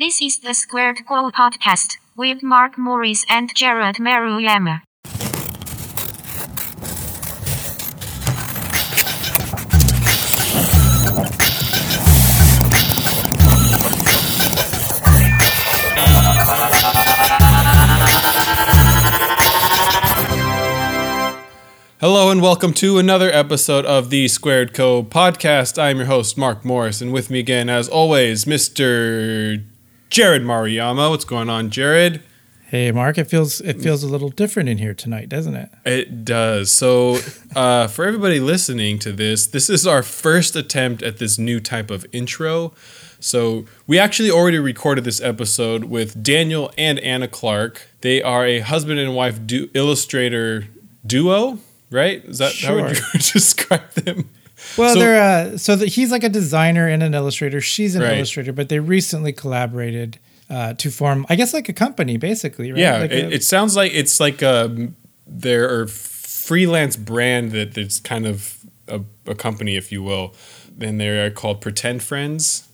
This 0.00 0.22
is 0.22 0.38
the 0.38 0.54
Squared 0.54 0.98
Co 1.08 1.28
podcast 1.32 1.96
with 2.14 2.40
Mark 2.40 2.78
Morris 2.78 3.26
and 3.28 3.50
Jared 3.52 3.96
Maruyama. 3.96 4.82
Hello 22.00 22.30
and 22.30 22.40
welcome 22.40 22.72
to 22.74 22.98
another 22.98 23.32
episode 23.32 23.84
of 23.84 24.10
the 24.10 24.28
Squared 24.28 24.72
Co 24.72 25.02
podcast. 25.02 25.76
I'm 25.82 25.96
your 25.96 26.06
host, 26.06 26.38
Mark 26.38 26.64
Morris, 26.64 27.00
and 27.00 27.12
with 27.12 27.30
me 27.30 27.40
again, 27.40 27.68
as 27.68 27.88
always, 27.88 28.44
Mr. 28.44 29.64
Jared 30.10 30.42
Maruyama. 30.42 31.10
What's 31.10 31.24
going 31.24 31.50
on, 31.50 31.70
Jared? 31.70 32.22
Hey, 32.66 32.92
Mark. 32.92 33.16
It 33.16 33.24
feels 33.24 33.60
it 33.62 33.80
feels 33.80 34.02
a 34.02 34.08
little 34.08 34.28
different 34.28 34.68
in 34.68 34.76
here 34.78 34.92
tonight, 34.92 35.28
doesn't 35.28 35.54
it? 35.54 35.70
It 35.86 36.24
does. 36.24 36.70
So, 36.70 37.18
uh, 37.56 37.86
for 37.88 38.04
everybody 38.04 38.40
listening 38.40 38.98
to 39.00 39.12
this, 39.12 39.46
this 39.46 39.70
is 39.70 39.86
our 39.86 40.02
first 40.02 40.54
attempt 40.54 41.02
at 41.02 41.16
this 41.16 41.38
new 41.38 41.60
type 41.60 41.90
of 41.90 42.04
intro. 42.12 42.74
So, 43.20 43.64
we 43.86 43.98
actually 43.98 44.30
already 44.30 44.58
recorded 44.58 45.04
this 45.04 45.20
episode 45.20 45.84
with 45.84 46.22
Daniel 46.22 46.70
and 46.76 46.98
Anna 46.98 47.26
Clark. 47.26 47.88
They 48.02 48.22
are 48.22 48.44
a 48.44 48.60
husband 48.60 48.98
and 49.00 49.14
wife 49.14 49.46
du- 49.46 49.70
illustrator 49.72 50.68
duo, 51.06 51.58
right? 51.90 52.22
Is 52.26 52.36
that 52.36 52.54
how 52.62 52.74
would 52.74 52.98
you 52.98 53.04
describe 53.32 53.90
them? 53.92 54.28
Well, 54.76 54.92
So- 54.94 54.98
they're 55.00 55.20
uh, 55.54 55.56
so 55.58 55.76
that 55.76 55.88
he's 55.88 56.10
like 56.10 56.24
a 56.24 56.28
designer 56.28 56.86
and 56.88 57.02
an 57.02 57.14
illustrator. 57.14 57.60
She's 57.60 57.94
an 57.94 58.02
Right. 58.02 58.16
illustrator, 58.16 58.52
but 58.52 58.68
they 58.68 58.78
recently 58.80 59.32
collaborated 59.32 60.18
uh, 60.50 60.72
to 60.74 60.90
form, 60.90 61.26
I 61.28 61.36
guess, 61.36 61.52
like 61.52 61.68
a 61.68 61.72
company, 61.74 62.16
basically. 62.16 62.72
Right? 62.72 62.80
Yeah, 62.80 62.98
Like 62.98 63.10
it, 63.10 63.24
a- 63.26 63.34
it 63.34 63.44
sounds 63.44 63.76
like 63.76 63.92
it's 63.94 64.18
like 64.20 64.40
a 64.42 64.88
their 65.26 65.86
freelance 65.86 66.96
brand 66.96 67.52
that 67.52 67.76
it's 67.76 68.00
kind 68.00 68.26
of 68.26 68.58
a, 68.86 69.00
a 69.26 69.34
company, 69.34 69.76
if 69.76 69.92
you 69.92 70.02
will. 70.02 70.34
And 70.80 70.98
they're 71.00 71.30
called 71.30 71.60
Pretend 71.60 72.02
Friends. 72.02 72.66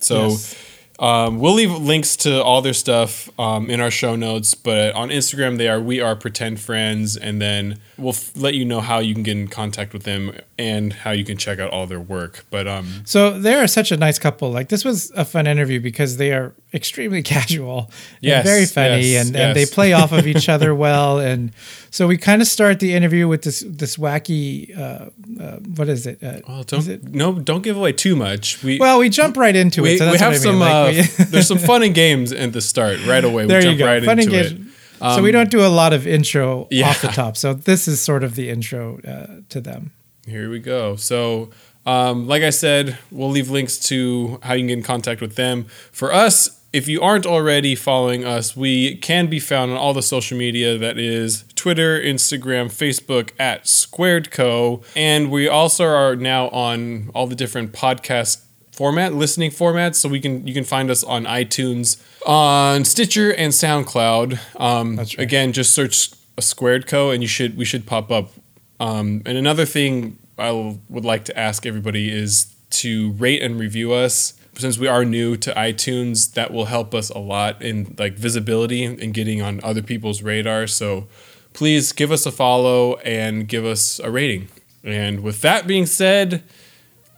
So 0.00 0.28
Yes. 0.30 0.54
Um, 1.00 1.38
we'll 1.40 1.54
leave 1.54 1.72
links 1.72 2.14
to 2.18 2.42
all 2.42 2.60
their 2.60 2.74
stuff 2.74 3.30
um, 3.40 3.70
in 3.70 3.80
our 3.80 3.90
show 3.90 4.14
notes. 4.16 4.54
But 4.54 4.94
on 4.94 5.08
Instagram, 5.08 5.56
they 5.56 5.66
are 5.68 5.80
We 5.80 6.00
Are 6.00 6.14
Pretend 6.14 6.60
Friends, 6.60 7.16
and 7.16 7.40
then 7.40 7.80
we'll 7.96 8.10
f- 8.10 8.36
let 8.36 8.52
you 8.54 8.66
know 8.66 8.80
how 8.80 8.98
you 8.98 9.14
can 9.14 9.22
get 9.22 9.36
in 9.38 9.48
contact 9.48 9.94
with 9.94 10.02
them 10.02 10.38
and 10.58 10.92
how 10.92 11.10
you 11.12 11.24
can 11.24 11.38
check 11.38 11.58
out 11.58 11.70
all 11.70 11.86
their 11.86 12.00
work. 12.00 12.44
But 12.50 12.68
um, 12.68 12.86
So 13.06 13.38
they 13.38 13.54
are 13.54 13.66
such 13.66 13.90
a 13.90 13.96
nice 13.96 14.18
couple. 14.18 14.50
Like 14.50 14.68
this 14.68 14.84
was 14.84 15.10
a 15.12 15.24
fun 15.24 15.46
interview 15.46 15.80
because 15.80 16.18
they 16.18 16.32
are 16.32 16.52
extremely 16.72 17.22
casual 17.34 17.90
Yes, 18.20 18.38
and 18.38 18.44
very 18.46 18.66
funny, 18.66 19.02
yes, 19.12 19.26
and, 19.28 19.36
and 19.36 19.56
they 19.56 19.66
play 19.66 19.92
off 19.92 20.12
of 20.12 20.26
each 20.26 20.48
other 20.54 20.74
well. 20.74 21.18
And 21.18 21.52
so 21.90 22.06
we 22.06 22.16
kind 22.16 22.40
of 22.42 22.48
start 22.48 22.80
the 22.80 22.94
interview 22.94 23.26
with 23.28 23.42
this 23.42 23.64
this 23.66 23.96
wacky, 23.96 24.76
uh, 24.78 25.10
uh, 25.42 25.56
what 25.76 25.88
is 25.88 26.06
it? 26.06 26.22
Uh, 26.22 26.40
well, 26.48 26.62
don't 26.64 26.88
it- 26.88 27.04
no, 27.14 27.32
don't 27.34 27.62
give 27.62 27.76
away 27.76 27.92
too 27.92 28.14
much. 28.16 28.62
We 28.62 28.78
well, 28.78 28.98
we 28.98 29.08
jump 29.08 29.36
right 29.36 29.56
into 29.56 29.82
we, 29.82 29.94
it. 29.94 29.98
So 29.98 30.10
we 30.10 30.18
have 30.18 30.32
I 30.34 30.36
some 30.36 30.58
mean. 30.58 30.68
uh, 30.68 30.82
Like, 30.84 30.96
we- 31.18 31.24
there's 31.26 31.48
some 31.48 31.58
fun 31.70 31.82
and 31.82 31.94
games 31.94 32.32
at 32.32 32.52
the 32.52 32.60
start 32.60 33.04
right 33.06 33.24
away. 33.24 33.46
there 33.46 33.60
we 33.60 33.64
you 33.70 33.70
jump 33.72 33.78
go. 33.78 33.86
right 33.86 34.04
Fun 34.04 34.18
into 34.18 34.34
engagement. 34.36 34.66
it. 34.68 35.02
Um, 35.02 35.16
so 35.16 35.22
we 35.22 35.30
don't 35.32 35.50
do 35.50 35.64
a 35.64 35.68
lot 35.68 35.92
of 35.94 36.06
intro 36.06 36.68
Yeah. 36.70 36.90
off 36.90 37.00
the 37.00 37.08
top. 37.08 37.36
So 37.38 37.54
this 37.54 37.88
is 37.88 38.00
sort 38.02 38.22
of 38.22 38.34
the 38.34 38.50
intro 38.50 39.00
uh, 39.00 39.40
to 39.48 39.60
them. 39.60 39.92
Here 40.26 40.50
we 40.50 40.58
go. 40.58 40.96
So, 40.96 41.48
um, 41.86 42.28
like 42.28 42.42
I 42.42 42.50
said, 42.50 42.98
we'll 43.10 43.30
leave 43.30 43.48
links 43.48 43.78
to 43.88 44.38
how 44.42 44.52
you 44.52 44.60
can 44.60 44.66
get 44.68 44.78
in 44.78 44.84
contact 44.84 45.22
with 45.22 45.36
them. 45.36 45.64
For 45.90 46.12
us, 46.12 46.59
if 46.72 46.88
you 46.88 47.00
aren't 47.00 47.26
already 47.26 47.74
following 47.74 48.24
us, 48.24 48.56
we 48.56 48.96
can 48.96 49.26
be 49.26 49.40
found 49.40 49.72
on 49.72 49.76
all 49.76 49.92
the 49.92 50.02
social 50.02 50.38
media 50.38 50.78
that 50.78 50.98
is 50.98 51.44
Twitter, 51.54 52.00
Instagram, 52.00 52.66
Facebook 52.66 53.30
at 53.38 53.66
Squared 53.66 54.30
Co. 54.30 54.82
And 54.94 55.30
we 55.30 55.48
also 55.48 55.84
are 55.84 56.16
now 56.16 56.48
on 56.50 57.10
all 57.14 57.26
the 57.26 57.34
different 57.34 57.72
podcast 57.72 58.42
format 58.72 59.12
listening 59.12 59.50
formats 59.50 59.96
so 59.96 60.08
we 60.08 60.20
can 60.20 60.46
you 60.46 60.54
can 60.54 60.64
find 60.64 60.90
us 60.90 61.04
on 61.04 61.24
iTunes 61.24 62.00
on 62.26 62.82
Stitcher 62.84 63.30
and 63.34 63.52
SoundCloud 63.52 64.38
um, 64.58 64.96
That's 64.96 65.18
right. 65.18 65.22
again 65.24 65.52
just 65.52 65.74
search 65.74 66.12
a 66.38 66.40
squared 66.40 66.86
co 66.86 67.10
and 67.10 67.20
you 67.20 67.28
should 67.28 67.58
we 67.58 67.66
should 67.66 67.84
pop 67.84 68.10
up 68.10 68.30
um, 68.78 69.20
and 69.26 69.36
another 69.36 69.66
thing 69.66 70.16
i 70.38 70.50
would 70.88 71.04
like 71.04 71.26
to 71.26 71.38
ask 71.38 71.66
everybody 71.66 72.10
is 72.10 72.54
to 72.70 73.12
rate 73.12 73.42
and 73.42 73.58
review 73.58 73.92
us. 73.92 74.34
Since 74.56 74.78
we 74.78 74.88
are 74.88 75.04
new 75.04 75.36
to 75.38 75.52
iTunes, 75.54 76.32
that 76.34 76.52
will 76.52 76.66
help 76.66 76.94
us 76.94 77.08
a 77.10 77.18
lot 77.18 77.62
in 77.62 77.94
like 77.98 78.14
visibility 78.14 78.84
and 78.84 79.14
getting 79.14 79.40
on 79.40 79.60
other 79.62 79.82
people's 79.82 80.22
radar. 80.22 80.66
So 80.66 81.06
please 81.52 81.92
give 81.92 82.12
us 82.12 82.26
a 82.26 82.32
follow 82.32 82.96
and 82.96 83.48
give 83.48 83.64
us 83.64 83.98
a 84.00 84.10
rating. 84.10 84.48
And 84.84 85.20
with 85.20 85.40
that 85.42 85.66
being 85.66 85.86
said, 85.86 86.42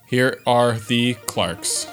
here 0.08 0.40
are 0.46 0.72
the 0.78 1.14
Clarks. 1.26 1.86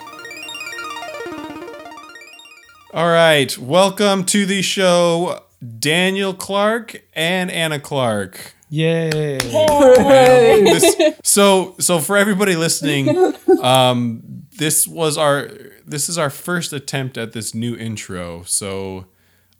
All 2.94 3.07
right, 3.07 3.55
welcome 3.57 4.25
to 4.25 4.45
the 4.47 4.61
show, 4.63 5.44
Daniel 5.79 6.33
Clark 6.33 7.03
and 7.13 7.51
Anna 7.51 7.79
Clark. 7.79 8.55
Yay! 8.72 9.38
This- 9.39 10.95
so 11.23 11.75
so 11.79 11.99
for 11.99 12.17
everybody 12.17 12.55
listening, 12.55 13.33
um, 13.61 14.38
this 14.59 14.88
was 14.88 15.18
our 15.18 15.50
this 15.86 16.08
is 16.08 16.18
our 16.18 16.30
first 16.30 16.72
attempt 16.72 17.18
at 17.18 17.31
this 17.31 17.56
new 17.56 17.75
intro. 17.75 18.44
So 18.44 19.06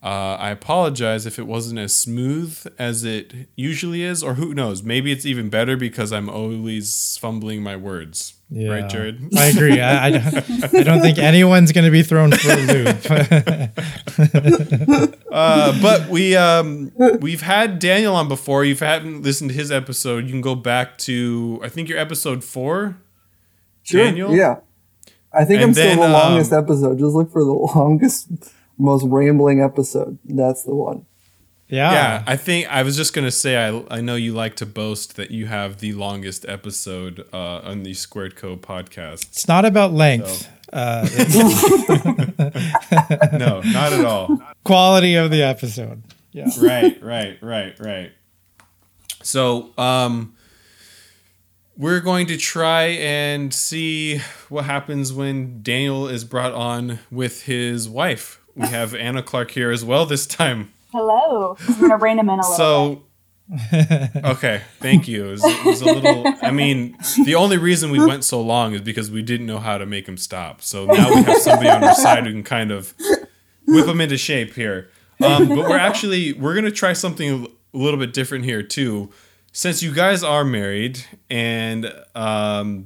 uh, 0.04 0.38
I 0.40 0.52
apologize 0.52 1.26
if 1.26 1.40
it 1.40 1.48
wasn't 1.48 1.80
as 1.80 1.94
smooth 1.94 2.66
as 2.78 3.04
it 3.04 3.34
usually 3.56 4.04
is, 4.04 4.24
or 4.24 4.36
who 4.36 4.54
knows? 4.54 4.84
Maybe 4.84 5.12
it's 5.12 5.26
even 5.26 5.50
better 5.50 5.76
because 5.76 6.14
I'm 6.14 6.30
always 6.30 7.18
fumbling 7.20 7.64
my 7.64 7.76
words. 7.76 8.36
Yeah. 8.50 8.70
Right, 8.72 8.90
Jared? 8.90 9.30
I 9.38 9.46
agree. 9.48 9.80
I, 9.80 10.06
I, 10.06 10.10
don't, 10.12 10.76
I 10.76 10.84
don't 10.84 11.02
think 11.02 11.18
anyone's 11.18 11.72
going 11.72 11.86
to 11.86 11.92
be 11.92 12.04
thrown 12.04 12.32
for 12.32 12.52
a 12.52 12.56
loop. 12.66 12.96
Uh, 15.32 15.80
but 15.80 16.10
we 16.10 16.36
um, 16.36 16.92
we've 17.22 17.44
had 17.44 17.78
Daniel 17.78 18.16
on 18.16 18.28
before. 18.28 18.66
You've 18.66 18.80
hadn't 18.80 19.22
listened 19.22 19.52
to 19.52 19.56
his 19.56 19.72
episode. 19.72 20.26
You 20.26 20.32
can 20.32 20.42
go 20.42 20.56
back 20.56 20.98
to 21.00 21.60
I 21.64 21.70
think 21.70 21.88
your 21.88 22.00
episode 22.00 22.44
four. 22.44 22.98
Sure. 23.84 24.04
Daniel? 24.04 24.36
Yeah. 24.36 24.62
I 25.32 25.46
think 25.46 25.62
And 25.62 25.70
I'm 25.70 25.74
still 25.74 25.86
then, 25.88 25.98
the 26.00 26.06
um, 26.06 26.12
longest 26.12 26.52
episode. 26.54 26.98
Just 27.00 27.14
look 27.16 27.32
for 27.32 27.44
the 27.44 27.54
longest, 27.76 28.28
most 28.78 29.06
rambling 29.06 29.62
episode. 29.62 30.18
That's 30.26 30.64
the 30.64 30.74
one. 30.74 31.06
yeah. 31.68 31.92
Yeah, 31.92 32.24
I 32.26 32.36
think 32.36 32.68
I 32.70 32.82
was 32.84 32.96
just 32.98 33.14
gonna 33.14 33.30
say 33.32 33.56
I 33.58 33.84
I 33.92 34.02
know 34.02 34.16
you 34.16 34.34
like 34.34 34.56
to 34.58 34.66
boast 34.66 35.16
that 35.18 35.30
you 35.32 35.46
have 35.46 35.80
the 35.80 35.94
longest 35.94 36.46
episode 36.48 37.28
uh, 37.32 37.60
on 37.60 37.84
the 37.84 37.94
Squared 37.94 38.36
Co 38.36 38.58
podcast. 38.58 39.28
It's 39.28 39.48
not 39.48 39.66
about 39.66 39.94
length. 39.94 40.50
Uh, 40.74 41.08
No, 43.34 43.62
not 43.62 43.94
at 43.94 44.06
all. 44.06 44.40
quality 44.64 45.16
of 45.16 45.32
the 45.32 45.42
episode. 45.44 46.04
Yeah. 46.32 46.48
right, 46.62 47.02
right, 47.02 47.38
right, 47.42 47.80
right. 47.80 48.12
So, 49.24 49.72
um, 49.78 50.36
we're 51.80 52.02
going 52.02 52.28
to 52.28 52.36
try 52.36 52.88
and 52.88 53.54
see 53.54 54.20
what 54.50 54.66
happens 54.66 55.14
when 55.14 55.64
Daniel 55.64 56.10
is 56.10 56.26
brought 56.26 56.52
on 56.52 57.00
with 57.10 57.44
his 57.44 57.88
wife. 57.88 58.42
We 58.54 58.68
have 58.68 58.94
Anna 58.94 59.24
Clark 59.24 59.52
here 59.52 59.72
as 59.72 59.84
well 59.86 60.06
this 60.06 60.28
time. 60.28 60.74
Hello. 60.92 61.56
I'm 61.68 61.80
gonna 61.80 61.98
rein 61.98 62.20
him 62.20 62.30
in 62.30 62.40
a 62.40 62.50
little 62.50 62.96
bit. 62.96 63.04
So, 63.72 64.22
okay, 64.32 64.62
thank 64.80 65.08
you. 65.08 65.28
It 65.28 65.32
was, 65.32 65.44
it 65.46 65.66
was 65.66 65.82
a 65.82 65.86
little. 65.86 66.26
I 66.42 66.52
mean, 66.52 66.98
the 67.24 67.36
only 67.36 67.58
reason 67.58 67.92
we 67.92 68.06
went 68.06 68.26
so 68.26 68.42
long 68.42 68.74
is 68.74 68.82
because 68.82 69.10
we 69.10 69.22
didn't 69.22 69.46
know 69.46 69.60
how 69.60 69.78
to 69.78 69.86
make 69.86 70.08
him 70.08 70.18
stop. 70.18 70.62
So 70.62 70.86
now 70.86 71.10
we 71.10 71.24
have 71.24 71.38
somebody 71.38 71.70
on 71.70 71.84
our 71.84 71.96
side 71.96 72.26
who 72.26 72.34
can 72.34 72.44
kind 72.44 72.72
of 72.72 72.94
whip 73.68 73.88
him 73.88 74.02
into 74.02 74.18
shape 74.18 74.54
here. 74.54 74.90
Um, 75.24 75.48
but 75.48 75.58
we're 75.58 75.78
actually 75.78 76.34
we're 76.34 76.56
gonna 76.56 76.72
try 76.72 76.92
something 76.92 77.46
a 77.74 77.78
little 77.78 78.00
bit 78.00 78.14
different 78.14 78.44
here 78.44 78.64
too. 78.64 79.12
Since 79.52 79.82
you 79.84 79.94
guys 79.94 80.24
are 80.24 80.46
married 80.46 81.04
and 81.30 81.86
um, 82.16 82.86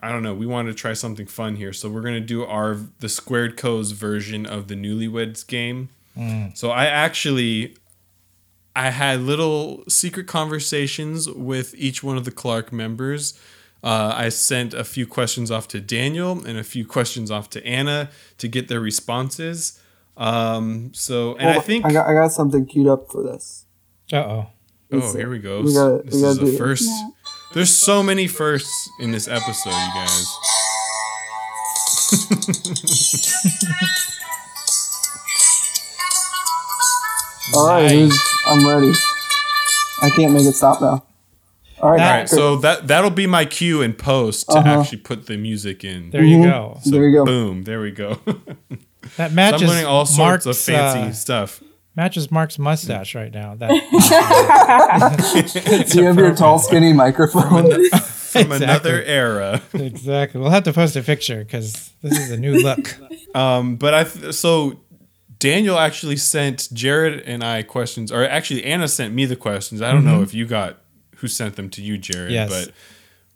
I 0.00 0.10
don't 0.10 0.22
know, 0.22 0.34
we 0.34 0.46
wanted 0.46 0.70
to 0.70 0.74
try 0.74 0.92
something 0.92 1.26
fun 1.26 1.56
here, 1.56 1.72
so 1.72 1.88
we're 1.88 2.02
gonna 2.02 2.20
do 2.20 2.44
our 2.44 2.76
the 3.00 3.08
Squared 3.08 3.56
Co's 3.56 3.92
version 3.92 4.46
of 4.46 4.68
the 4.68 4.74
Newlyweds 4.74 5.46
game. 5.46 5.88
So 6.54 6.70
I 6.70 6.86
actually 6.86 7.76
I 8.74 8.90
had 8.90 9.20
little 9.20 9.84
secret 9.88 10.26
conversations 10.26 11.28
with 11.30 11.74
each 11.76 12.02
one 12.02 12.16
of 12.16 12.24
the 12.24 12.32
Clark 12.32 12.72
members. 12.72 13.38
Uh, 13.84 14.12
I 14.16 14.28
sent 14.28 14.74
a 14.74 14.82
few 14.82 15.06
questions 15.06 15.50
off 15.52 15.68
to 15.68 15.80
Daniel 15.80 16.44
and 16.44 16.58
a 16.58 16.64
few 16.64 16.84
questions 16.84 17.30
off 17.30 17.48
to 17.50 17.64
Anna 17.64 18.10
to 18.38 18.48
get 18.48 18.66
their 18.66 18.80
responses. 18.80 19.80
Um, 20.16 20.92
so, 20.94 21.36
and 21.36 21.50
I 21.50 21.60
think, 21.60 21.84
I 21.86 21.92
got 21.92 22.08
I 22.08 22.14
got 22.14 22.32
something 22.32 22.66
queued 22.66 22.88
up 22.88 23.10
for 23.10 23.22
this. 23.22 23.66
Uh 24.12 24.16
oh. 24.16 24.46
Oh, 24.90 25.14
here 25.14 25.28
we 25.28 25.38
go. 25.38 25.60
We 25.62 25.74
got, 25.74 26.06
this 26.06 26.14
we 26.14 26.24
is 26.24 26.38
the 26.38 26.56
first. 26.56 26.88
Yeah. 26.88 27.10
There's 27.54 27.74
so 27.74 28.02
many 28.02 28.26
firsts 28.26 28.88
in 29.00 29.12
this 29.12 29.28
episode, 29.28 29.70
you 29.70 29.94
guys. 29.94 30.26
All 37.54 37.66
right, 37.66 37.90
nice. 37.90 38.42
I'm 38.46 38.66
ready. 38.66 38.92
I 40.02 40.10
can't 40.14 40.32
make 40.32 40.46
it 40.46 40.54
stop 40.54 40.80
now. 40.80 41.04
All 41.80 41.90
right, 41.90 42.00
All 42.00 42.10
right 42.10 42.28
so 42.28 42.56
that 42.56 42.88
that'll 42.88 43.10
be 43.10 43.26
my 43.26 43.44
cue 43.44 43.82
and 43.82 43.96
post 43.96 44.48
to 44.50 44.58
uh-huh. 44.58 44.80
actually 44.80 44.98
put 44.98 45.26
the 45.26 45.36
music 45.36 45.84
in. 45.84 46.10
There 46.10 46.24
you 46.24 46.38
mm-hmm. 46.38 46.50
go. 46.50 46.78
So 46.82 46.90
there 46.90 47.08
you 47.08 47.18
go. 47.18 47.24
Boom. 47.24 47.64
There 47.64 47.80
we 47.80 47.92
go. 47.92 48.18
that 49.16 49.32
matches. 49.32 49.60
So 49.60 49.66
I'm 49.66 49.70
learning 49.70 49.86
all 49.86 50.06
sorts 50.06 50.44
Mark's, 50.44 50.46
of 50.46 50.58
fancy 50.58 51.10
uh, 51.10 51.12
stuff 51.12 51.62
matches 51.98 52.30
Mark's 52.30 52.58
mustache 52.60 53.14
right 53.16 53.34
now. 53.34 53.56
That 53.56 53.70
Do 55.90 55.98
you 55.98 56.04
have 56.06 56.16
your 56.16 56.32
tall, 56.34 56.58
skinny 56.60 56.92
microphone? 56.92 57.88
From 57.90 58.52
another 58.62 59.02
era. 59.02 59.60
exactly. 59.74 60.40
We'll 60.40 60.50
have 60.50 60.62
to 60.64 60.72
post 60.72 60.94
a 60.96 61.02
picture 61.02 61.44
because 61.44 61.90
this 62.02 62.16
is 62.18 62.30
a 62.30 62.36
new 62.38 62.62
look. 62.62 62.96
Um, 63.34 63.76
but 63.76 63.92
I 63.92 64.04
th- 64.04 64.34
so 64.34 64.80
Daniel 65.38 65.78
actually 65.78 66.16
sent 66.16 66.70
Jared 66.72 67.20
and 67.26 67.44
I 67.44 67.62
questions, 67.62 68.10
or 68.10 68.26
actually 68.26 68.64
Anna 68.64 68.88
sent 68.88 69.12
me 69.12 69.26
the 69.26 69.36
questions. 69.36 69.82
I 69.82 69.92
don't 69.92 70.06
know 70.06 70.22
if 70.22 70.32
you 70.32 70.46
got 70.46 70.78
who 71.16 71.28
sent 71.28 71.56
them 71.56 71.68
to 71.70 71.82
you, 71.82 71.98
Jared. 71.98 72.32
Mm-hmm. 72.32 72.50
Yes. 72.52 72.66
But 72.66 72.74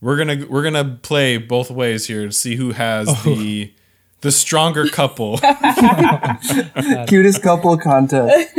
we're 0.00 0.16
gonna 0.16 0.46
we're 0.48 0.62
gonna 0.62 0.98
play 1.02 1.36
both 1.36 1.70
ways 1.70 2.06
here 2.06 2.24
to 2.26 2.32
see 2.32 2.56
who 2.56 2.72
has 2.72 3.06
Oh. 3.10 3.34
the 3.34 3.72
the 4.22 4.32
stronger 4.32 4.88
couple. 4.88 5.38
Cutest 7.08 7.42
couple 7.42 7.76
contest. 7.76 8.48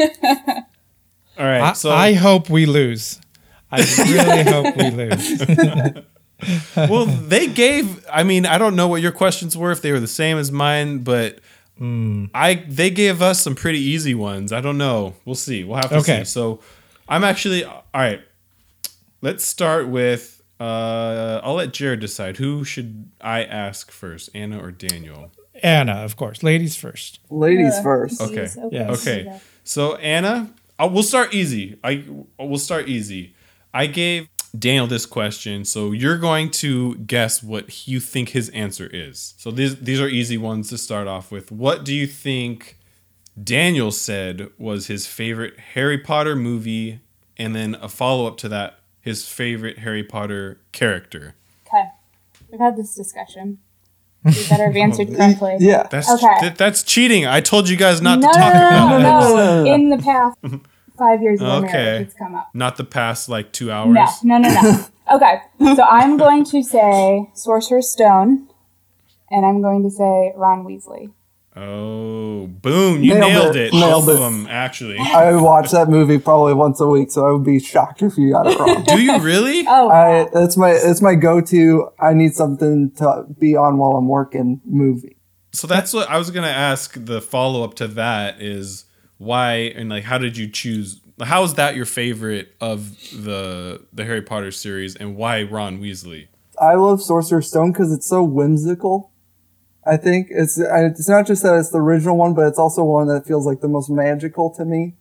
All 1.37 1.45
right. 1.45 1.61
I, 1.61 1.73
so 1.73 1.91
I 1.91 2.13
hope 2.13 2.49
we 2.49 2.65
lose. 2.65 3.19
I 3.71 3.79
really 4.07 4.43
hope 4.43 4.75
we 4.77 4.89
lose. 4.91 6.05
well, 6.75 7.05
they 7.05 7.47
gave. 7.47 8.05
I 8.11 8.23
mean, 8.23 8.45
I 8.45 8.57
don't 8.57 8.75
know 8.75 8.87
what 8.87 9.01
your 9.01 9.11
questions 9.11 9.57
were 9.57 9.71
if 9.71 9.81
they 9.81 9.91
were 9.91 9.99
the 9.99 10.07
same 10.07 10.37
as 10.37 10.51
mine, 10.51 10.99
but 10.99 11.39
Hmm. 11.79 12.25
I 12.35 12.63
they 12.67 12.91
gave 12.91 13.23
us 13.23 13.41
some 13.41 13.55
pretty 13.55 13.79
easy 13.79 14.13
ones. 14.13 14.53
I 14.53 14.61
don't 14.61 14.77
know. 14.77 15.15
We'll 15.25 15.33
see. 15.33 15.63
We'll 15.63 15.77
have 15.77 15.89
to 15.89 15.97
Okay. 15.97 16.19
see. 16.19 16.25
So, 16.25 16.59
I'm 17.09 17.23
actually 17.23 17.65
all 17.65 17.83
right. 17.95 18.21
Let's 19.21 19.43
start 19.43 19.87
with. 19.87 20.39
Uh, 20.59 21.41
I'll 21.43 21.55
let 21.55 21.73
Jared 21.73 21.99
decide. 21.99 22.37
Who 22.37 22.63
should 22.63 23.09
I 23.21 23.43
ask 23.43 23.89
first, 23.91 24.29
Anna 24.35 24.59
or 24.63 24.69
Daniel? 24.69 25.31
Anna, 25.63 26.03
of 26.03 26.17
course. 26.17 26.43
Ladies 26.43 26.75
first. 26.75 27.19
Ladies 27.29 27.73
uh, 27.75 27.83
first. 27.83 28.21
Okay. 28.21 28.43
Jeez, 28.43 28.69
Yes. 28.71 29.07
Okay. 29.07 29.39
So 29.63 29.95
Anna, 29.95 30.53
I, 30.77 30.85
we'll 30.85 31.03
start 31.03 31.33
easy. 31.33 31.79
I 31.83 32.03
we'll 32.37 32.59
start 32.59 32.89
easy. 32.89 33.33
I 33.73 33.87
gave 33.87 34.27
Daniel 34.57 34.85
this 34.85 35.05
question, 35.05 35.65
so 35.65 35.91
you're 35.93 36.17
going 36.17 36.51
to 36.51 36.95
guess 36.95 37.41
what 37.41 37.87
you 37.87 37.99
think 37.99 38.29
his 38.29 38.49
answer 38.49 38.89
is. 38.91 39.33
So 39.37 39.49
these 39.49 39.79
these 39.79 40.01
are 40.01 40.07
easy 40.07 40.37
ones 40.37 40.69
to 40.69 40.77
start 40.77 41.07
off 41.07 41.31
with. 41.31 41.51
What 41.51 41.85
do 41.85 41.93
you 41.93 42.05
think 42.05 42.77
Daniel 43.41 43.91
said 43.91 44.49
was 44.57 44.87
his 44.87 45.07
favorite 45.07 45.57
Harry 45.73 45.97
Potter 45.97 46.35
movie, 46.35 46.99
and 47.37 47.55
then 47.55 47.75
a 47.75 47.87
follow 47.87 48.27
up 48.27 48.37
to 48.37 48.49
that, 48.49 48.79
his 48.99 49.27
favorite 49.27 49.79
Harry 49.79 50.03
Potter 50.03 50.59
character? 50.71 51.35
Okay. 51.65 51.85
We've 52.51 52.59
had 52.59 52.75
this 52.75 52.93
discussion. 52.93 53.59
You 54.25 54.47
better 54.49 54.65
have 54.67 54.75
answered 54.75 55.07
correctly. 55.15 55.57
Yeah. 55.59 55.87
That's 55.91 56.09
Okay. 56.09 56.39
th- 56.39 56.55
that's 56.55 56.83
cheating. 56.83 57.25
I 57.25 57.41
told 57.41 57.67
you 57.69 57.75
guys 57.75 58.01
not 58.01 58.19
no, 58.19 58.31
to 58.31 58.39
talk 58.39 58.53
no, 58.53 58.59
no, 58.59 58.67
about 58.69 58.89
no, 58.89 58.97
it. 58.97 59.03
no, 59.03 59.35
no, 59.35 59.63
no. 59.65 59.73
In 59.73 59.89
the 59.89 59.97
past 59.97 60.37
five 60.97 61.21
years 61.21 61.41
of 61.41 61.63
Okay. 61.63 61.73
marriage, 61.73 62.07
it's 62.07 62.13
come 62.15 62.35
up. 62.35 62.49
Not 62.53 62.77
the 62.77 62.83
past 62.85 63.27
like 63.29 63.51
two 63.51 63.71
hours. 63.71 63.93
No, 64.23 64.37
no, 64.37 64.49
no, 64.49 64.61
no. 64.61 64.85
okay. 65.15 65.41
So 65.75 65.83
I'm 65.83 66.17
going 66.17 66.45
to 66.45 66.63
say 66.63 67.29
Sorcerer's 67.33 67.89
Stone, 67.89 68.47
and 69.29 69.45
I'm 69.45 69.61
going 69.61 69.83
to 69.83 69.89
say 69.89 70.31
Ron 70.35 70.63
Weasley. 70.63 71.11
Oh, 71.55 72.47
boom! 72.47 73.03
You 73.03 73.13
Nailed 73.13 73.31
nailed, 73.31 73.55
it. 73.55 73.67
it. 73.67 73.73
Nailed 73.73 74.05
Both 74.05 74.09
it. 74.09 74.13
of 74.15 74.19
them, 74.21 74.47
actually. 74.49 74.97
I 74.97 75.35
watch 75.35 75.69
that 75.71 75.87
movie 75.87 76.17
probably 76.17 76.55
once 76.55 76.79
a 76.81 76.87
week, 76.87 77.11
so 77.11 77.27
I 77.27 77.31
would 77.31 77.43
be 77.43 77.59
shocked 77.59 78.01
if 78.01 78.17
you 78.17 78.31
got 78.31 78.47
it 78.47 78.57
wrong. 78.57 78.83
Do 78.87 79.01
you 79.01 79.19
really? 79.19 79.63
Oh, 79.67 79.89
I 79.89 80.27
that's 80.33 80.57
my 80.57 80.73
that's 80.73 81.01
my 81.01 81.13
go-to. 81.15 81.89
I 81.99 82.13
need 82.13 82.33
something 82.33 82.91
to 82.95 83.25
be 83.39 83.55
on 83.55 83.77
while 83.77 83.91
I'm 83.91 84.07
working. 84.07 84.61
Movie. 84.65 85.15
So 85.51 85.67
that's 85.67 85.93
what 85.93 86.09
I 86.09 86.17
was 86.17 86.31
gonna 86.31 86.47
ask. 86.47 86.95
The 86.97 87.21
follow 87.21 87.63
up 87.63 87.75
to 87.75 87.87
that 87.89 88.41
is 88.41 88.85
why 89.19 89.53
and 89.75 89.89
like 89.89 90.03
how 90.03 90.17
did 90.17 90.37
you 90.37 90.49
choose? 90.49 91.01
How 91.21 91.43
is 91.43 91.53
that 91.53 91.75
your 91.75 91.85
favorite 91.85 92.55
of 92.59 92.99
the 93.11 93.85
the 93.93 94.03
Harry 94.05 94.21
Potter 94.23 94.51
series, 94.51 94.95
and 94.95 95.15
why 95.15 95.43
Ron 95.43 95.79
Weasley? 95.79 96.27
I 96.59 96.73
love 96.75 97.01
Sorcerer's 97.01 97.47
Stone 97.47 97.71
because 97.73 97.91
it's 97.93 98.07
so 98.07 98.23
whimsical. 98.23 99.11
I 99.85 99.97
think 99.97 100.27
it's 100.29 100.57
it's 100.57 101.09
not 101.09 101.27
just 101.27 101.43
that 101.43 101.57
it's 101.57 101.69
the 101.71 101.79
original 101.79 102.17
one, 102.17 102.33
but 102.33 102.47
it's 102.47 102.59
also 102.59 102.83
one 102.83 103.07
that 103.07 103.25
feels 103.25 103.45
like 103.45 103.59
the 103.61 103.67
most 103.67 103.89
magical 103.89 104.49
to 104.55 104.63
me, 104.65 104.95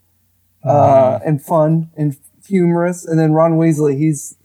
uh, 0.64 1.18
and 1.24 1.40
fun 1.42 1.90
and 1.96 2.16
humorous. 2.46 3.04
And 3.04 3.18
then 3.18 3.32
Ron 3.32 3.52
Weasley, 3.52 3.96
he's, 3.96 4.36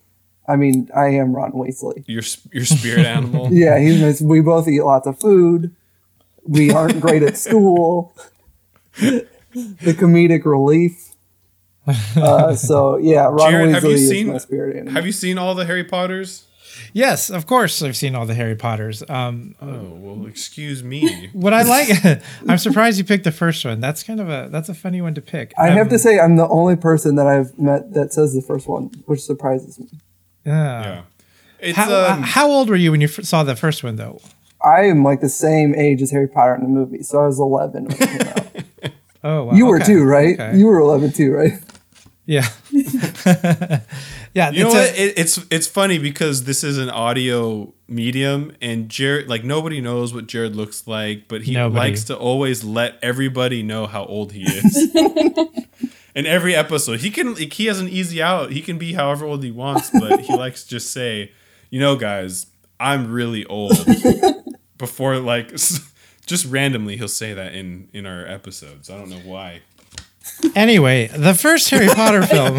I 0.48 0.56
mean, 0.56 0.90
I 0.96 1.08
am 1.08 1.36
Ron 1.36 1.54
Weasley. 1.54 2.04
Your 2.08 2.24
your 2.52 2.66
spirit 2.66 3.06
animal. 3.18 3.50
Yeah, 3.52 3.80
he's 3.80 4.22
we 4.22 4.42
both 4.42 4.68
eat 4.68 4.82
lots 4.82 5.08
of 5.08 5.20
food. 5.20 5.76
We 6.44 6.72
aren't 6.72 7.02
great 7.02 7.24
at 7.24 7.36
school. 7.38 8.14
the 9.00 9.94
comedic 9.94 10.46
relief. 10.46 11.14
Uh, 12.18 12.54
so 12.56 12.98
yeah, 12.98 13.26
Ron 13.26 13.52
Jared, 13.52 13.70
Weasley 13.70 13.74
have 13.74 13.84
you 13.86 13.90
is 13.92 14.10
seen- 14.10 14.28
my 14.28 14.38
spirit 14.40 14.76
animal. 14.76 14.94
Have 14.94 15.06
you 15.06 15.12
seen 15.12 15.38
all 15.38 15.56
the 15.56 15.66
Harry 15.66 15.84
Potters? 15.84 16.44
Yes, 16.94 17.30
of 17.30 17.46
course. 17.46 17.82
I've 17.82 17.96
seen 17.98 18.16
all 18.16 18.26
the 18.26 18.34
Harry 18.34 18.56
Potters. 18.56 19.04
Um, 19.10 19.56
Oh 19.62 19.90
well, 19.96 20.26
excuse 20.28 20.84
me. 20.84 21.30
what 21.34 21.54
I 21.54 21.64
like, 21.64 21.90
I'm 22.48 22.58
surprised 22.58 22.98
you 22.98 23.04
picked 23.04 23.24
the 23.24 23.32
first 23.32 23.64
one. 23.66 23.80
That's 23.80 24.04
kind 24.04 24.20
of 24.20 24.30
a 24.30 24.48
that's 24.52 24.70
a 24.70 24.74
funny 24.74 25.02
one 25.02 25.14
to 25.16 25.22
pick. 25.22 25.54
I 25.58 25.68
have 25.70 25.88
Um, 25.88 25.90
to 25.90 26.00
say, 26.00 26.20
I'm 26.20 26.36
the 26.36 26.48
only 26.48 26.76
person 26.76 27.16
that 27.16 27.28
I've 27.28 27.58
met 27.60 27.94
that 27.94 28.14
says 28.14 28.34
the 28.34 28.42
first 28.42 28.68
one, 28.68 28.92
which 29.06 29.22
surprises 29.22 29.80
me. 29.80 29.88
yeah. 30.46 30.82
Yeah, 30.84 31.02
it's 31.60 31.78
How, 31.78 31.92
uh, 31.92 32.10
um, 32.14 32.22
how 32.24 32.48
old 32.50 32.70
were 32.70 32.76
you 32.76 32.92
when 32.92 33.02
you 33.02 33.08
f- 33.08 33.24
saw 33.26 33.44
the 33.44 33.56
first 33.56 33.84
one, 33.84 33.96
though? 33.96 34.22
I 34.64 34.86
am 34.86 35.04
like 35.04 35.22
the 35.22 35.30
same 35.30 35.74
age 35.76 36.02
as 36.02 36.12
Harry 36.12 36.28
Potter 36.28 36.56
in 36.56 36.62
the 36.62 36.68
movie, 36.70 37.02
so 37.04 37.20
I 37.24 37.28
was 37.28 37.40
11 37.40 37.86
when 37.86 37.92
it 37.94 38.00
came 38.00 38.28
out. 38.28 38.44
Oh, 39.24 39.46
wow. 39.46 39.54
You 39.54 39.66
were 39.66 39.78
okay, 39.78 39.86
too, 39.86 40.04
right? 40.04 40.40
okay. 40.40 40.58
You 40.58 40.68
were 40.68 40.80
11 40.80 41.12
too, 41.14 41.32
right? 41.34 41.54
yeah. 42.28 42.48
Yeah. 44.38 44.52
You 44.52 44.64
know 44.64 44.68
it's 44.68 44.76
a- 44.76 44.80
what? 44.80 45.00
It, 45.00 45.20
it's 45.20 45.46
it's 45.50 45.68
funny 45.68 45.98
because 45.98 46.44
this 46.44 46.64
is 46.64 46.78
an 46.78 46.90
audio 46.90 47.74
medium, 47.88 48.56
and 48.62 48.88
Jared 48.90 49.28
like 49.28 49.44
nobody 49.44 49.82
knows 49.82 50.14
what 50.14 50.28
Jared 50.28 50.56
looks 50.56 50.86
like, 50.88 51.28
but 51.28 51.42
he 51.42 51.54
Nobody. 51.54 51.90
likes 51.90 52.04
to 52.06 52.16
always 52.18 52.64
let 52.64 53.00
everybody 53.02 53.64
know 53.64 53.88
how 53.88 54.06
old 54.06 54.32
he 54.34 54.44
is. 54.44 54.96
In 56.16 56.26
every 56.26 56.56
episode, 56.56 57.00
he 57.02 57.12
can 57.12 57.36
like, 57.36 57.54
he 57.54 57.66
has 57.68 57.80
an 57.80 57.88
easy 57.88 58.22
out. 58.22 58.52
He 58.52 58.62
can 58.62 58.78
be 58.80 58.94
however 58.94 59.26
old 59.26 59.44
he 59.44 59.52
wants, 59.52 59.92
but 59.92 60.22
he 60.22 60.34
likes 60.46 60.64
to 60.64 60.70
just 60.70 60.92
say, 60.92 61.32
"You 61.70 61.80
know, 61.80 61.96
guys, 61.96 62.48
I'm 62.80 63.12
really 63.12 63.46
old." 63.46 63.74
Before 64.80 65.18
like 65.18 65.50
just 65.50 66.46
randomly, 66.46 66.98
he'll 66.98 67.08
say 67.08 67.34
that 67.34 67.54
in 67.54 67.90
in 67.94 68.06
our 68.08 68.26
episodes. 68.28 68.90
I 68.90 68.98
don't 68.98 69.10
know 69.10 69.22
why. 69.26 69.62
Anyway, 70.56 71.08
the 71.08 71.34
first 71.34 71.70
Harry 71.70 71.88
Potter 71.88 72.22
film, 72.26 72.56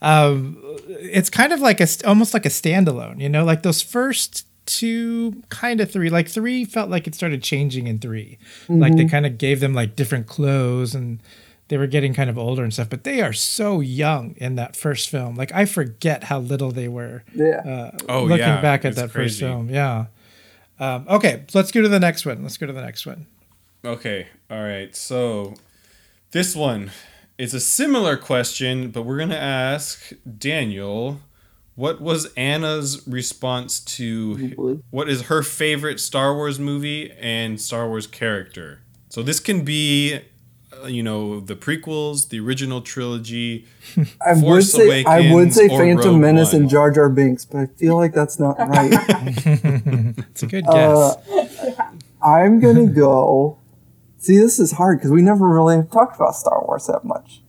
um, 0.00 0.58
it's 0.88 1.30
kind 1.30 1.52
of 1.52 1.60
like 1.60 1.80
a 1.80 1.88
almost 2.06 2.34
like 2.34 2.46
a 2.46 2.50
standalone. 2.50 3.20
You 3.20 3.28
know, 3.28 3.44
like 3.44 3.62
those 3.62 3.82
first 3.82 4.46
two, 4.66 5.42
kind 5.48 5.80
of 5.80 5.90
three. 5.90 6.10
Like 6.10 6.28
three 6.28 6.64
felt 6.64 6.90
like 6.90 7.06
it 7.06 7.14
started 7.14 7.42
changing 7.42 7.86
in 7.86 7.98
3 7.98 8.38
Like 8.68 8.96
they 8.96 9.06
kind 9.06 9.26
of 9.26 9.38
gave 9.38 9.60
them 9.60 9.72
like 9.74 9.96
different 9.96 10.26
clothes 10.26 10.94
and 10.94 11.20
they 11.68 11.76
were 11.78 11.86
getting 11.86 12.14
kind 12.14 12.28
of 12.30 12.38
older 12.38 12.62
and 12.62 12.72
stuff. 12.72 12.90
But 12.90 13.04
they 13.04 13.22
are 13.22 13.32
so 13.32 13.80
young 13.80 14.34
in 14.36 14.56
that 14.56 14.76
first 14.76 15.08
film. 15.08 15.34
Like 15.36 15.52
I 15.54 15.64
forget 15.64 16.24
how 16.24 16.38
little 16.40 16.70
they 16.70 16.88
were 16.88 17.24
Yeah. 17.34 17.92
Oh 18.08 18.24
looking 18.24 18.38
yeah, 18.38 18.60
back 18.60 18.84
at 18.84 18.90
it's 18.92 19.00
that 19.00 19.10
first 19.10 19.40
film. 19.40 19.70
Yeah. 19.70 20.06
Um, 20.80 21.06
okay, 21.08 21.44
so 21.48 21.58
let's 21.58 21.72
go 21.72 21.82
to 21.82 21.88
the 21.88 21.98
next 21.98 22.24
one. 22.24 22.42
Let's 22.42 22.56
go 22.56 22.66
to 22.66 22.72
the 22.72 22.82
next 22.82 23.04
one. 23.04 23.26
Okay, 23.84 24.28
all 24.50 24.62
right. 24.62 24.94
So 24.94 25.54
this 26.30 26.54
one 26.54 26.92
is 27.38 27.54
a 27.54 27.60
similar 27.60 28.16
question, 28.16 28.90
but 28.90 29.02
we're 29.02 29.18
gonna 29.18 29.34
ask 29.36 30.12
Daniel. 30.38 31.20
What 31.76 32.00
was 32.00 32.32
Anna's 32.34 33.06
response 33.06 33.78
to 33.80 34.48
boy. 34.56 34.78
what 34.90 35.08
is 35.08 35.22
her 35.22 35.44
favorite 35.44 36.00
Star 36.00 36.34
Wars 36.34 36.58
movie 36.58 37.12
and 37.12 37.60
Star 37.60 37.86
Wars 37.86 38.08
character? 38.08 38.80
So 39.08 39.22
this 39.22 39.38
can 39.38 39.64
be, 39.64 40.18
uh, 40.82 40.88
you 40.88 41.04
know, 41.04 41.38
the 41.38 41.54
prequels, 41.54 42.30
the 42.30 42.40
original 42.40 42.80
trilogy. 42.80 43.66
I 44.26 44.32
would 44.32 44.40
Force 44.40 44.72
say 44.72 45.04
I 45.04 45.32
would 45.32 45.54
say 45.54 45.66
or 45.66 45.78
Phantom 45.78 46.10
Rogue 46.14 46.20
Menace 46.20 46.52
One. 46.52 46.62
and 46.62 46.70
Jar 46.70 46.90
Jar 46.90 47.08
Binks, 47.08 47.44
but 47.44 47.58
I 47.58 47.66
feel 47.66 47.94
like 47.94 48.12
that's 48.12 48.40
not 48.40 48.58
right. 48.68 48.92
It's 50.30 50.42
a 50.42 50.46
good 50.48 50.64
guess. 50.66 50.74
Uh, 50.74 51.14
I'm 52.20 52.58
gonna 52.58 52.88
go. 52.88 53.58
See, 54.18 54.38
this 54.38 54.58
is 54.58 54.72
hard 54.72 54.98
because 54.98 55.10
we 55.12 55.22
never 55.22 55.46
really 55.48 55.76
have 55.76 55.90
talked 55.90 56.16
about 56.16 56.34
Star 56.34 56.62
Wars 56.66 56.86
that 56.86 57.04
much. 57.04 57.40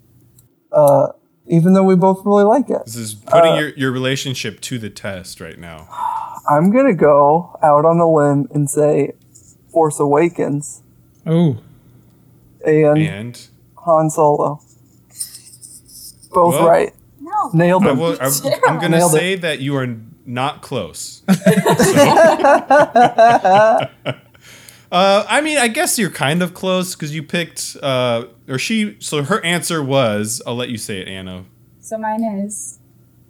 Uh, 0.72 1.08
even 1.48 1.74
though 1.74 1.84
we 1.84 1.96
both 1.96 2.24
really 2.26 2.44
like 2.44 2.70
it, 2.70 2.86
This 2.86 2.96
is 2.96 3.16
putting 3.16 3.54
Uh, 3.54 3.60
your, 3.60 3.70
your 3.70 3.92
relationship 3.92 4.60
to 4.62 4.78
the 4.78 4.90
test 4.92 5.42
right 5.42 5.58
now. 5.60 5.88
I'm 6.50 6.70
gonna 6.72 6.94
go 6.94 7.58
out 7.64 7.86
on 7.86 8.00
a 8.00 8.08
limb 8.10 8.48
and 8.54 8.70
say 8.70 9.14
Force 9.72 10.00
Awakens. 10.00 10.84
oh, 11.26 11.58
And 12.66 12.98
And 13.00 13.48
Han 13.86 14.10
Solo. 14.12 14.60
Both 16.32 16.54
Well, 16.56 16.68
right. 16.68 16.94
No. 17.20 17.50
Nailed 17.54 17.84
them. 17.84 18.00
I 18.00 18.26
am 18.26 18.32
I'm 18.68 18.80
going 18.80 18.92
to 18.92 18.98
Nailed 18.98 19.14
it. 19.16 19.18
say 19.18 19.36
that 19.36 19.60
you 19.60 19.76
are 19.76 19.88
not 20.26 20.62
close. 20.62 21.24
So- 24.92 24.96
uh, 24.98 25.26
I 25.30 25.42
mean, 25.42 25.58
I 25.58 25.68
guess 25.68 25.98
you're 26.00 26.10
kind 26.10 26.42
of 26.42 26.54
close 26.54 26.96
because 26.96 27.14
you 27.14 27.22
picked, 27.24 27.78
uh, 27.82 28.26
or 28.48 28.58
she, 28.58 28.96
so 29.00 29.24
her 29.24 29.44
answer 29.46 29.84
was, 29.84 30.42
I'll 30.48 30.56
let 30.56 30.70
you 30.70 30.78
say 30.78 31.00
it, 31.02 31.08
Anna. 31.08 31.46
So 31.80 31.98
mine 31.98 32.24
is 32.24 32.80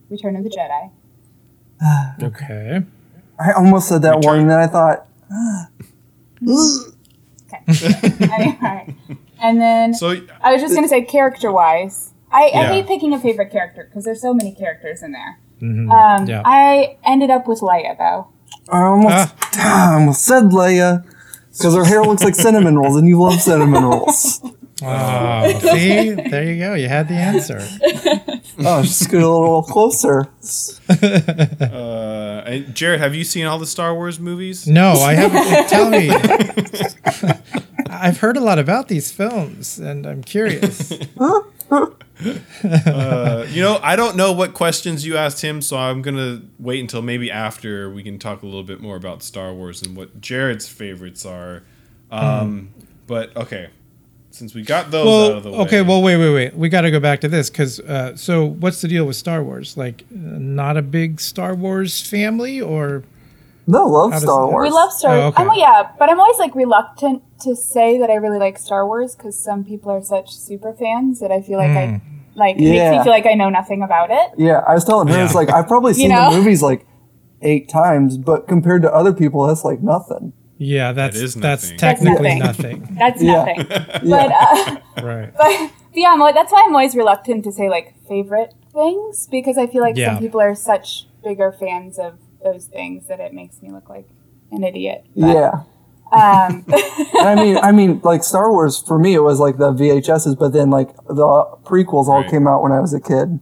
Return 0.10 0.36
of 0.36 0.44
the 0.44 0.50
Jedi. 0.50 0.92
Okay. 2.24 2.82
I 3.40 3.52
almost 3.54 3.88
said 3.88 4.02
that 4.02 4.16
Return- 4.18 4.30
one, 4.32 4.40
and 4.40 4.50
then 4.50 4.60
I 4.60 4.68
thought, 4.68 5.06
anyway. 8.22 8.96
And 9.42 9.62
then 9.62 9.94
So, 9.94 10.16
I 10.42 10.52
was 10.54 10.62
just 10.62 10.76
gonna 10.76 10.88
say 10.88 11.02
character 11.04 11.52
wise. 11.52 12.12
I, 12.32 12.44
I 12.44 12.48
Yeah. 12.50 12.68
hate 12.74 12.88
picking 12.88 13.14
a 13.14 13.20
favorite 13.20 13.52
character 13.52 13.86
because 13.90 14.04
there's 14.06 14.22
so 14.22 14.34
many 14.34 14.52
characters 14.54 15.02
in 15.02 15.14
there. 15.14 15.40
Mhm. 15.62 15.90
Um, 15.92 16.28
Yeah. 16.28 16.42
I 16.46 16.98
ended 17.06 17.30
up 17.30 17.48
with 17.48 17.62
Leia 17.62 17.98
though. 17.98 18.28
I 18.72 18.82
almost, 18.82 19.34
I 19.58 19.94
almost 19.94 20.24
said 20.24 20.44
Leia 20.46 21.04
because 21.60 21.76
her 21.76 21.84
hair 21.86 22.02
looks 22.04 22.24
like 22.24 22.34
cinnamon 22.36 22.78
rolls, 22.78 22.96
and 22.96 23.08
you 23.08 23.22
love 23.22 23.40
cinnamon 23.40 23.84
rolls. 23.84 24.42
Oh, 24.82 25.60
see, 25.74 26.12
there 26.12 26.44
you 26.52 26.60
go. 26.60 26.74
You 26.74 26.88
had 26.88 27.08
the 27.10 27.16
answer. 27.16 27.60
Oh, 28.60 28.82
just 28.82 29.10
get 29.12 29.22
a 29.22 29.30
little 29.30 29.62
closer. 29.64 30.30
uh, 30.90 32.58
Jared, 32.74 33.00
have 33.02 33.14
you 33.14 33.24
seen 33.24 33.46
all 33.46 33.60
the 33.60 33.66
Star 33.66 33.94
Wars 33.94 34.20
movies? 34.20 34.68
No, 34.68 34.94
I 34.94 35.14
haven't. 35.14 35.68
Tell 35.70 35.90
me. 35.90 36.10
I've 37.90 38.20
heard 38.20 38.38
a 38.38 38.42
lot 38.42 38.60
about 38.60 38.88
these 38.88 39.12
films, 39.12 39.80
and 39.80 40.06
I'm 40.06 40.24
curious. 40.24 40.94
Uh, 42.64 43.46
you 43.50 43.62
know, 43.62 43.80
I 43.82 43.96
don't 43.96 44.16
know 44.16 44.34
what 44.34 44.54
questions 44.54 45.06
you 45.06 45.16
asked 45.16 45.42
him, 45.42 45.62
so 45.62 45.78
I'm 45.78 46.02
gonna 46.02 46.42
wait 46.58 46.82
until 46.82 47.02
maybe 47.02 47.32
after 47.32 47.90
we 47.90 48.04
can 48.04 48.20
talk 48.20 48.44
a 48.44 48.46
little 48.46 48.64
bit 48.64 48.82
more 48.82 48.96
about 48.96 49.24
Star 49.24 49.54
Wars 49.54 49.82
and 49.82 49.96
what 49.96 50.20
Jared's 50.20 50.68
favorites 50.68 51.26
are. 51.26 51.64
Um, 52.12 52.72
But 53.08 53.36
okay, 53.36 53.70
since 54.32 54.54
we 54.54 54.62
got 54.62 54.92
those 54.92 55.32
out 55.32 55.38
of 55.38 55.44
the 55.44 55.50
well, 55.52 55.60
way, 55.62 55.66
okay. 55.66 55.82
Well, 55.82 56.02
wait, 56.02 56.18
wait, 56.18 56.34
wait. 56.34 56.56
We 56.56 56.70
got 56.70 56.82
to 56.82 56.92
go 56.92 57.00
back 57.00 57.22
to 57.22 57.28
this 57.28 57.50
because. 57.50 57.80
Uh, 57.80 58.16
so, 58.16 58.46
what's 58.46 58.82
the 58.82 58.88
deal 58.88 59.06
with 59.06 59.16
Star 59.16 59.44
Wars? 59.44 59.78
Like, 59.78 60.04
uh, 60.12 60.16
not 60.16 60.78
a 60.78 60.82
big 60.82 61.20
Star 61.20 61.56
Wars 61.56 62.08
family, 62.08 62.62
or 62.62 63.04
No, 63.70 63.86
love 63.88 64.12
How 64.12 64.18
does- 64.20 64.24
Star 64.24 64.48
Wars. 64.48 64.64
We 64.68 64.72
love 64.74 64.92
Star. 64.92 65.14
Oh, 65.16 65.22
okay. 65.28 65.44
I'm, 65.44 65.50
yeah, 65.58 65.90
but 66.00 66.10
I'm 66.10 66.20
always 66.20 66.40
like 66.40 66.56
reluctant 66.56 67.22
to 67.42 67.56
say 67.56 67.98
that 68.00 68.10
I 68.10 68.16
really 68.16 68.40
like 68.40 68.58
Star 68.58 68.86
Wars 68.88 69.16
because 69.16 69.38
some 69.42 69.64
people 69.64 69.92
are 69.92 70.02
such 70.02 70.36
super 70.36 70.74
fans 70.74 71.20
that 71.20 71.32
I 71.32 71.42
feel 71.42 71.58
like 71.60 71.70
I 71.72 72.02
like 72.36 72.56
it 72.56 72.62
makes 72.62 72.76
Yeah. 72.76 72.92
me 72.98 73.04
feel 73.04 73.12
like 73.12 73.26
I 73.26 73.34
know 73.36 73.50
nothing 73.50 73.82
about 73.84 74.10
it. 74.12 74.32
Yeah, 74.38 74.62
I 74.68 74.74
was 74.74 74.86
telling 74.86 75.08
her, 75.10 75.24
it's 75.24 75.34
Yeah. 75.34 75.38
like 75.40 75.52
I've 75.52 75.68
probably 75.68 75.94
seen 76.00 76.10
know? 76.10 76.32
the 76.32 76.38
movies 76.38 76.62
like 76.64 76.86
eight 77.42 77.70
times, 77.70 78.18
but 78.18 78.48
compared 78.48 78.82
to 78.82 78.94
other 78.94 79.14
people, 79.14 79.46
that's 79.48 79.64
like 79.64 79.82
nothing. 79.82 80.34
yeah, 80.58 80.92
that's 80.92 81.16
is 81.16 81.36
that's 81.36 81.64
nothing. 81.66 81.78
technically 81.78 82.40
That's 82.40 82.60
nothing. 82.60 82.88
That's 83.00 83.22
Yeah. 83.22 83.46
nothing. 83.46 83.68
But 84.10 84.32
uh, 84.32 84.76
right. 85.04 85.32
but 85.38 85.72
yeah, 85.94 86.10
I'm, 86.12 86.20
like- 86.20 86.36
that's 86.36 86.52
why 86.52 86.64
I'm 86.66 86.74
always 86.74 86.96
reluctant 86.96 87.44
to 87.46 87.52
say 87.52 87.70
like 87.70 87.94
favorite 88.08 88.54
things 88.74 89.28
because 89.32 89.58
I 89.58 89.68
feel 89.68 89.82
like 89.82 89.96
Yeah. 89.96 90.14
some 90.14 90.20
people 90.24 90.42
are 90.42 90.56
such 90.56 91.08
bigger 91.24 91.52
fans 91.52 91.98
of 92.00 92.18
those 92.44 92.66
things 92.66 93.08
that 93.08 93.20
it 93.20 93.34
makes 93.34 93.62
me 93.62 93.72
look 93.72 93.90
like 93.90 94.08
an 94.52 94.64
idiot. 94.64 95.06
But, 95.16 95.28
Yeah. 95.36 95.52
Um, 96.12 96.66
I 97.22 97.36
mean, 97.36 97.58
I 97.58 97.72
mean, 97.72 98.02
like 98.04 98.24
Star 98.24 98.52
Wars 98.52 98.80
for 98.82 98.98
me, 98.98 99.14
it 99.14 99.20
was 99.22 99.40
like 99.40 99.58
the 99.58 99.72
VHSs, 99.72 100.38
but 100.40 100.54
then 100.54 100.70
like 100.72 100.96
the 101.08 101.46
prequels 101.64 102.08
all 102.08 102.22
Right. 102.22 102.30
came 102.30 102.48
out 102.48 102.64
when 102.64 102.72
I 102.72 102.80
was 102.80 102.94
a 102.96 103.00
kid, 103.00 103.40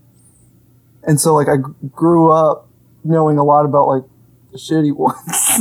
and 1.04 1.18
so 1.22 1.34
like 1.34 1.48
I 1.48 1.58
g- 1.58 1.64
grew 1.96 2.30
up 2.30 2.68
knowing 3.06 3.38
a 3.38 3.44
lot 3.46 3.64
about 3.64 3.88
like 3.88 4.04
the 4.52 4.58
shitty 4.58 4.94
ones 4.94 5.60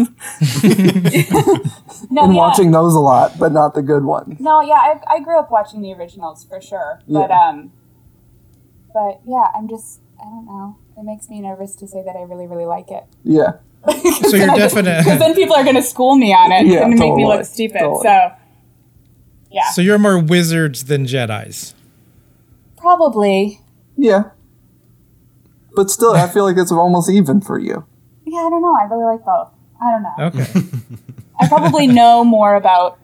no, 2.11 2.25
and 2.25 2.35
yeah. 2.35 2.39
watching 2.41 2.73
those 2.73 2.95
a 2.95 2.99
lot, 3.01 3.39
but 3.39 3.53
not 3.53 3.75
the 3.75 3.83
good 3.83 4.03
ones. 4.05 4.41
No, 4.41 4.61
yeah, 4.61 4.75
I, 4.75 5.01
I 5.09 5.21
grew 5.21 5.39
up 5.39 5.51
watching 5.53 5.83
the 5.83 5.93
originals 5.93 6.45
for 6.45 6.61
sure, 6.61 7.01
but 7.09 7.31
Yeah. 7.31 7.49
um, 7.51 7.73
but 8.93 9.21
yeah, 9.25 9.47
I'm 9.55 9.69
just 9.69 10.01
I 10.21 10.25
don't 10.25 10.47
know. 10.47 10.77
It 10.99 11.05
makes 11.05 11.29
me 11.29 11.41
nervous 11.41 11.75
to 11.77 11.87
say 11.89 12.03
that 12.05 12.17
I 12.17 12.23
really 12.23 12.47
really 12.47 12.65
like 12.67 12.91
it. 12.91 13.05
Yeah, 13.25 13.53
So 14.31 14.37
you're 14.37 14.47
definite. 14.57 15.05
Because 15.05 15.19
then 15.19 15.35
people 15.35 15.55
are 15.55 15.63
going 15.65 15.77
to 15.77 15.83
school 15.83 16.17
me 16.17 16.33
on 16.33 16.51
it 16.53 16.67
Yeah, 16.67 16.85
and 16.85 16.99
make 16.99 17.15
me 17.15 17.27
look 17.27 17.45
stupid. 17.45 17.79
totally. 17.81 18.03
So 18.03 18.33
yeah, 19.51 19.71
So 19.71 19.83
you're 19.83 19.99
more 19.99 20.19
wizards 20.19 20.85
than 20.85 21.07
Jedi's. 21.07 21.75
probably. 22.77 23.61
yeah. 23.97 24.31
But 25.75 25.91
still, 25.91 26.13
I 26.15 26.27
feel 26.29 26.45
like 26.45 26.57
it's 26.57 26.73
almost 26.73 27.11
even 27.11 27.43
for 27.43 27.59
you. 27.59 27.85
Yeah, 28.25 28.39
I 28.39 28.49
don't 28.51 28.63
know. 28.63 28.75
I 28.81 28.85
really 28.85 29.05
like 29.05 29.25
both. 29.25 29.51
I 29.79 29.91
don't 29.91 30.03
know. 30.03 30.15
Okay. 30.19 30.69
I 31.39 31.49
probably 31.49 31.87
know 31.87 32.25
more 32.25 32.55
about 32.55 32.99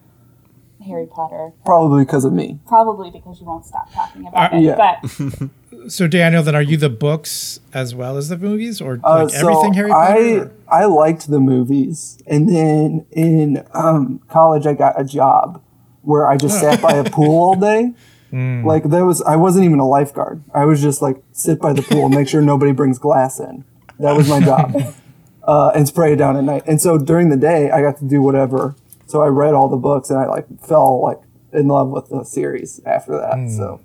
Harry 0.85 1.07
Potter, 1.07 1.51
Probably 1.65 2.03
because 2.05 2.25
of 2.25 2.33
me. 2.33 2.59
probably 2.67 3.09
because 3.11 3.39
you 3.39 3.45
won't 3.45 3.65
stop 3.65 3.91
talking 3.93 4.27
about 4.27 4.53
Uh, 4.53 4.57
it. 4.57 4.61
yeah. 4.63 4.75
But 5.01 5.49
So 5.91 6.07
Daniel, 6.07 6.41
then 6.43 6.55
are 6.55 6.61
you 6.61 6.77
the 6.77 6.89
books 6.89 7.59
as 7.73 7.93
well 7.93 8.15
as 8.17 8.29
the 8.29 8.37
movies, 8.37 8.79
or 8.79 8.99
Uh, 9.03 9.25
like 9.25 9.33
everything 9.33 9.73
Harry 9.73 9.91
I 9.91 9.95
Potter? 10.07 10.41
or- 10.43 10.51
I 10.81 10.85
liked 10.85 11.29
the 11.29 11.39
movies, 11.41 12.17
and 12.25 12.47
then 12.49 13.05
in 13.11 13.63
um, 13.73 14.21
college 14.29 14.65
I 14.65 14.73
got 14.73 14.99
a 14.99 15.03
job 15.03 15.61
where 16.03 16.25
I 16.27 16.37
just 16.37 16.59
sat 16.59 16.81
by 16.81 16.93
a 16.93 17.03
pool 17.09 17.37
all 17.43 17.55
day. 17.55 17.93
Hmm. 18.31 18.65
Like 18.71 18.85
there 18.85 19.05
was, 19.05 19.21
I 19.21 19.35
wasn't 19.35 19.65
even 19.65 19.79
a 19.79 19.87
lifeguard. 19.87 20.41
I 20.53 20.65
was 20.65 20.81
just 20.81 21.01
like 21.01 21.17
sit 21.33 21.59
by 21.59 21.73
the 21.73 21.81
pool 21.83 22.05
and 22.05 22.15
make 22.15 22.27
sure 22.27 22.41
nobody 22.41 22.71
brings 22.71 22.97
glass 22.97 23.39
in. 23.39 23.63
That 23.99 24.15
was 24.17 24.27
my 24.27 24.39
job, 24.39 24.75
uh, 25.43 25.71
and 25.75 25.87
spray 25.87 26.13
it 26.13 26.15
down 26.15 26.35
at 26.37 26.43
night. 26.43 26.63
And 26.65 26.81
so 26.81 26.97
during 26.97 27.29
the 27.29 27.37
day 27.37 27.69
I 27.71 27.81
got 27.81 27.97
to 27.99 28.05
do 28.05 28.21
whatever. 28.21 28.75
So 29.13 29.21
I 29.21 29.27
read 29.27 29.53
all 29.53 29.69
the 29.69 29.77
books 29.77 30.09
and 30.09 30.17
I 30.17 30.25
like 30.25 30.47
fell 30.59 30.99
like 30.99 31.19
in 31.51 31.67
love 31.67 31.89
with 31.91 32.09
the 32.09 32.23
series 32.23 32.81
after 32.83 33.11
that. 33.19 33.35
Hmm. 33.35 33.47
So 33.47 33.79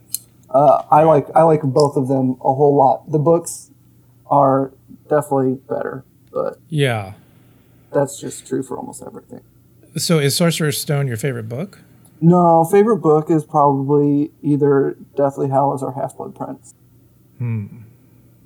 uh, 0.48 0.84
I 0.90 1.02
like 1.02 1.26
I 1.34 1.42
like 1.42 1.60
both 1.60 1.98
of 1.98 2.08
them 2.08 2.30
a 2.40 2.54
whole 2.54 2.74
lot. 2.74 3.12
The 3.12 3.18
books 3.18 3.70
are 4.30 4.72
definitely 5.06 5.56
better, 5.68 6.02
but 6.32 6.60
Yeah. 6.70 7.12
that's 7.92 8.18
just 8.18 8.46
true 8.46 8.62
for 8.62 8.78
almost 8.78 9.02
everything. 9.06 9.42
So 9.96 10.18
is 10.18 10.34
Sorcerer's 10.34 10.80
Stone 10.80 11.08
your 11.08 11.18
favorite 11.18 11.46
book? 11.50 11.80
No, 12.22 12.64
favorite 12.64 13.02
book 13.02 13.30
is 13.30 13.44
probably 13.44 14.30
either 14.42 14.96
Deathly 15.14 15.50
Hallows 15.50 15.82
or 15.82 15.92
Half 15.92 16.16
Blood 16.16 16.34
Prince. 16.34 16.72
Hmm. 17.36 17.66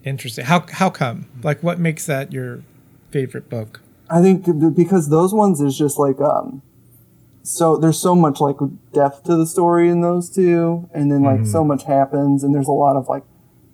Interesting. 0.03 0.47
How 0.47 0.67
how 0.69 0.91
come? 0.91 1.27
Like, 1.45 1.63
what 1.63 1.79
makes 1.79 2.07
that 2.07 2.33
your 2.33 2.65
favorite 3.13 3.49
book? 3.49 3.81
I 4.11 4.21
think 4.21 4.75
because 4.75 5.11
those 5.11 5.33
ones 5.33 5.61
is 5.61 5.79
just 5.79 5.97
like 5.97 6.21
um, 6.21 6.61
so 7.43 7.77
there's 7.77 7.99
so 7.99 8.15
much 8.15 8.41
like 8.41 8.57
depth 8.93 9.25
to 9.25 9.37
the 9.37 9.47
story 9.47 9.89
in 9.89 10.01
those 10.01 10.31
two, 10.31 10.89
and 10.93 11.11
then 11.11 11.23
like 11.23 11.45
so 11.47 11.65
much 11.65 11.85
happens, 11.85 12.45
and 12.45 12.55
there's 12.55 12.69
a 12.69 12.73
lot 12.73 12.97
of 12.97 13.09
like 13.09 13.25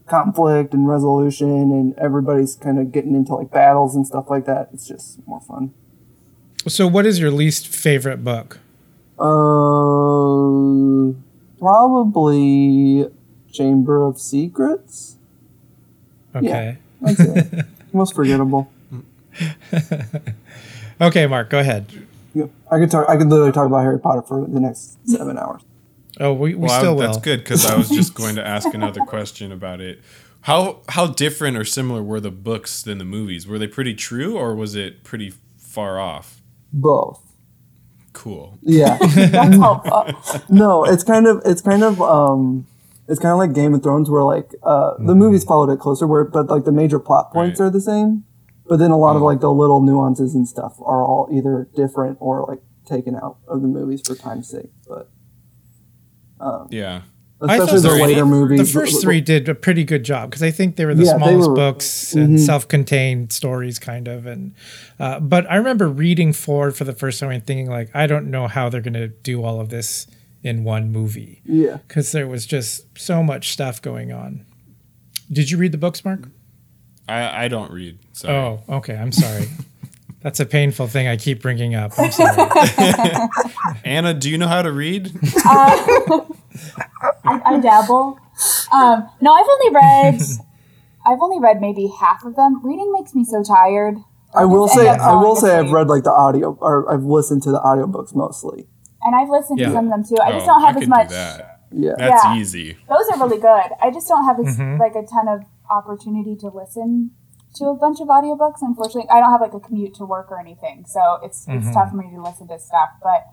conflict 0.07 0.73
and 0.75 0.89
resolution, 0.89 1.49
and 1.51 1.95
everybody's 1.99 2.55
kind 2.55 2.79
of 2.79 2.93
getting 2.93 3.15
into 3.15 3.35
like 3.35 3.51
battles 3.51 3.95
and 3.95 4.07
stuff 4.07 4.31
like 4.31 4.47
that. 4.47 4.71
It's 4.73 4.87
just 4.87 5.27
more 5.27 5.41
fun. 5.41 5.73
So, 6.67 6.87
what 6.87 7.07
is 7.07 7.21
your 7.21 7.31
least 7.31 7.69
favorite 7.69 8.25
book? 8.25 8.59
Uh, 9.19 11.13
probably 11.59 13.07
Chamber 13.53 14.03
of 14.03 14.19
Secrets. 14.21 15.17
Okay. 16.35 16.79
That's 17.01 17.21
it. 17.21 17.65
Most 17.93 18.15
forgettable. 18.15 18.71
Okay, 21.01 21.27
Mark, 21.27 21.49
go 21.51 21.61
ahead. 21.61 21.87
Yeah, 22.35 22.47
I 22.71 22.79
could 22.79 22.91
talk. 22.91 23.09
I 23.09 23.17
could 23.17 23.29
literally 23.29 23.53
talk 23.53 23.67
about 23.67 23.83
Harry 23.83 23.99
Potter 23.99 24.23
for 24.23 24.47
the 24.47 24.61
next 24.61 24.99
seven 25.09 25.39
hours. 25.39 25.63
Oh, 26.21 26.33
we, 26.33 26.55
we 26.55 26.67
Well, 26.67 26.73
I- 26.73 26.79
still 26.79 26.95
will. 26.97 27.03
that's 27.03 27.19
good 27.19 27.39
because 27.41 27.65
I 27.67 27.77
was 27.77 27.89
just 27.89 28.15
going 28.15 28.37
to 28.37 28.47
ask 28.47 28.73
another 28.75 29.01
question 29.03 29.53
about 29.53 29.81
it. 29.81 30.01
How 30.43 30.81
how 30.89 31.07
different 31.09 31.57
or 31.57 31.65
similar 31.65 32.03
were 32.03 32.21
the 32.21 32.31
books 32.31 32.83
than 32.83 32.99
the 32.99 33.05
movies? 33.05 33.47
Were 33.47 33.59
they 33.59 33.67
pretty 33.67 33.95
true 33.95 34.37
or 34.39 34.55
was 34.55 34.75
it 34.77 35.05
pretty 35.05 35.33
far 35.57 35.99
off? 35.99 36.41
Both. 36.73 37.23
Cool. 38.13 38.59
Yeah. 38.63 38.97
that's 39.15 39.57
helpful. 39.57 40.45
no, 40.49 40.85
it's 40.85 41.05
kind 41.05 41.27
of 41.27 41.43
it's 41.45 41.61
kind 41.61 41.83
of 41.83 42.01
um 42.01 42.67
it's 43.09 43.21
kind 43.21 43.33
of 43.33 43.39
like 43.39 43.53
Game 43.53 43.75
of 43.75 43.83
Thrones 43.83 44.11
where 44.11 44.23
like 44.23 44.55
uh 44.63 44.95
the 44.99 45.15
movies 45.15 45.45
followed 45.45 45.71
it 45.71 45.79
closer 45.79 46.07
where 46.07 46.25
but 46.25 46.47
like 46.49 46.65
the 46.65 46.73
major 46.73 46.99
plot 46.99 47.33
points 47.33 47.61
Right. 47.61 47.67
are 47.67 47.71
the 47.71 47.81
same, 47.81 48.25
but 48.69 48.79
then 48.79 48.91
a 48.91 48.97
lot 48.99 49.17
of 49.17 49.23
mm. 49.23 49.27
like 49.27 49.41
the 49.41 49.53
little 49.53 49.81
nuances 49.81 50.35
and 50.35 50.47
stuff 50.47 50.75
are 50.81 51.03
all 51.03 51.29
either 51.33 51.69
different 51.75 52.19
or 52.21 52.45
like 52.47 52.61
taken 52.87 53.15
out 53.17 53.39
of 53.47 53.63
the 53.63 53.69
movies 53.69 54.03
for 54.07 54.15
time's 54.15 54.49
sake. 54.49 54.71
But 54.87 55.11
um, 56.41 56.69
Yeah. 56.71 57.03
I 57.41 57.57
thought 57.57 57.73
especially 57.73 57.99
the 57.99 58.05
later 58.05 58.27
movies. 58.27 58.59
the 58.59 58.81
first 58.81 59.01
three 59.01 59.21
did 59.21 59.49
a 59.49 59.55
pretty 59.55 59.85
good 59.85 60.03
job 60.03 60.31
because 60.31 60.43
I 60.43 60.51
think 60.51 60.75
they 60.75 60.85
were 60.85 60.95
the 60.95 61.05
Yeah, 61.05 61.17
smallest 61.19 61.51
were- 61.51 61.55
books 61.55 62.13
and 62.15 62.31
mm-hmm. 62.31 62.45
self-contained 62.45 63.33
stories, 63.33 63.79
kind 63.79 64.09
of. 64.09 64.27
And 64.27 64.55
uh, 64.99 65.21
but 65.21 65.49
I 65.49 65.55
remember 65.55 65.89
reading 65.89 66.33
four 66.33 66.73
for 66.73 66.83
the 66.83 66.93
first 66.93 67.21
time 67.21 67.31
and 67.31 67.47
thinking 67.47 67.71
like, 67.71 67.91
I 67.95 68.09
don't 68.09 68.29
know 68.31 68.49
how 68.49 68.69
they're 68.69 68.81
going 68.81 68.95
to 68.95 69.07
do 69.09 69.45
all 69.45 69.61
of 69.61 69.69
this 69.69 70.09
in 70.43 70.65
one 70.65 70.91
movie 70.91 71.41
Yeah. 71.45 71.77
because 71.87 72.11
there 72.11 72.27
was 72.27 72.45
just 72.45 72.99
so 72.99 73.23
much 73.23 73.53
stuff 73.53 73.81
going 73.81 74.13
on. 74.13 74.45
Did 75.31 75.51
you 75.53 75.59
read 75.59 75.71
the 75.71 75.79
books, 75.79 76.05
Mark? 76.05 76.29
I, 77.09 77.45
I 77.45 77.49
don't 77.49 77.71
read. 77.73 77.99
So 78.13 78.29
Oh, 78.29 78.75
okay. 78.77 78.97
I'm 78.97 79.13
sorry. 79.13 79.47
That's 80.21 80.41
a 80.41 80.47
painful 80.47 80.89
thing 80.89 81.07
I 81.07 81.17
keep 81.17 81.41
bringing 81.41 81.77
up. 81.77 81.93
I'm 81.97 82.11
sorry. 82.11 82.37
Anna, 83.85 84.13
do 84.15 84.29
you 84.29 84.37
know 84.37 84.49
how 84.49 84.63
to 84.63 84.73
read? 84.73 85.13
I, 85.37 86.27
I 87.25 87.61
dabble. 87.61 88.19
Um, 88.73 89.09
no, 89.21 89.33
I've 89.33 89.47
only 89.49 89.75
read. 89.75 90.21
I've 91.07 91.21
only 91.21 91.41
read 91.41 91.61
maybe 91.61 91.91
half 92.01 92.25
of 92.25 92.37
them. 92.37 92.65
Reading 92.67 92.93
makes 92.93 93.15
me 93.15 93.25
so 93.25 93.43
tired. 93.43 93.97
I 94.35 94.45
will 94.45 94.69
say 94.69 94.89
I 94.89 95.15
will 95.15 95.37
say 95.37 95.57
I've 95.57 95.71
read 95.71 95.89
like 95.89 96.05
the 96.05 96.13
audio 96.13 96.57
or 96.61 96.93
I've 96.93 97.05
listened 97.05 97.43
to 97.45 97.51
the 97.51 97.61
audiobooks 97.61 98.15
mostly. 98.15 98.67
And 99.03 99.15
I've 99.15 99.31
listened 99.31 99.59
Yeah. 99.59 99.69
to 99.69 99.73
some 99.73 99.87
of 99.87 99.91
them 99.93 100.05
too. 100.05 100.21
I 100.23 100.33
just 100.33 100.45
Oh, 100.45 100.49
don't 100.55 100.63
have 100.65 100.77
I 100.77 100.81
as 100.81 100.89
much. 100.89 101.09
Do 101.09 101.15
that. 101.15 101.61
Yeah. 101.73 101.93
That's 101.97 102.25
Yeah. 102.25 102.37
easy. 102.37 102.77
Those 102.89 103.09
are 103.13 103.19
really 103.27 103.41
good. 103.41 103.71
I 103.81 103.91
just 103.91 104.09
don't 104.09 104.25
have 104.25 104.39
as, 104.41 104.59
Mhm. 104.59 104.79
like 104.79 104.95
a 104.97 105.03
ton 105.07 105.29
of 105.29 105.45
opportunity 105.71 106.37
to 106.37 106.49
listen 106.49 107.13
to 107.55 107.65
a 107.67 107.75
bunch 107.75 108.01
of 108.01 108.09
audiobooks. 108.09 108.59
Unfortunately, 108.63 109.09
I 109.11 109.21
don't 109.21 109.31
have 109.31 109.41
like 109.41 109.55
a 109.55 109.61
commute 109.61 109.95
to 109.95 110.05
work 110.05 110.31
or 110.31 110.39
anything, 110.41 110.85
so 110.87 111.19
it's 111.23 111.47
it's 111.49 111.67
Mhm. 111.67 111.75
tough 111.75 111.91
for 111.91 111.97
me 111.97 112.11
to 112.15 112.23
listen 112.23 112.49
to 112.49 112.59
stuff. 112.59 112.91
But 113.03 113.27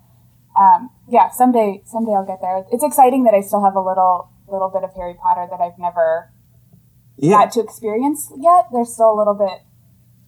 um, 0.58 0.90
yeah, 1.08 1.28
someday 1.30 1.82
someday 1.84 2.12
I'll 2.12 2.24
get 2.26 2.40
there. 2.40 2.64
It's 2.72 2.82
exciting 2.84 3.24
that 3.24 3.34
I 3.34 3.40
still 3.40 3.62
have 3.64 3.74
a 3.76 3.80
little 3.80 4.28
little 4.48 4.68
bit 4.70 4.84
of 4.84 4.94
Harry 4.94 5.14
Potter 5.14 5.46
that 5.50 5.60
I've 5.60 5.78
never 5.78 6.30
Yeah. 7.18 7.32
got 7.44 7.52
to 7.52 7.60
experience 7.60 8.30
yet. 8.36 8.68
There's 8.72 8.92
still 8.94 9.12
a 9.12 9.16
little 9.18 9.34
bit 9.34 9.62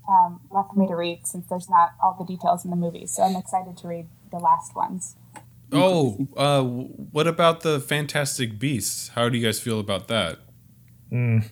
um, 0.08 0.40
left 0.50 0.72
for 0.72 0.78
me 0.80 0.86
to 0.88 0.96
read 0.96 1.26
since 1.26 1.46
there's 1.48 1.68
not 1.68 1.90
all 2.02 2.14
the 2.18 2.24
details 2.24 2.64
in 2.64 2.70
the 2.70 2.76
movies. 2.76 3.10
So 3.14 3.22
I'm 3.22 3.36
excited 3.36 3.76
to 3.76 3.88
read 3.88 4.08
the 4.30 4.38
last 4.38 4.74
ones. 4.74 5.16
Oh, 5.70 6.26
uh, 6.34 6.62
what 6.62 7.26
about 7.26 7.60
the 7.60 7.78
Fantastic 7.78 8.58
Beasts? 8.58 9.08
How 9.08 9.28
do 9.28 9.36
you 9.36 9.44
guys 9.44 9.60
feel 9.60 9.78
about 9.78 10.08
that? 10.08 10.38
Mm. 11.12 11.50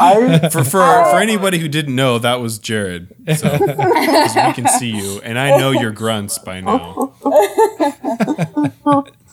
I 0.00 0.48
For 0.50 0.64
for 0.64 0.80
for 0.80 1.18
anybody 1.18 1.58
who 1.58 1.68
didn't 1.68 1.94
know, 1.94 2.18
that 2.18 2.40
was 2.40 2.58
Jared. 2.58 3.14
So 3.36 3.50
we 3.60 4.52
can 4.54 4.68
see 4.68 4.90
you, 4.90 5.20
and 5.20 5.38
I 5.38 5.58
know 5.58 5.70
your 5.70 5.90
grunts 5.90 6.38
by 6.38 6.60
now. 6.60 7.12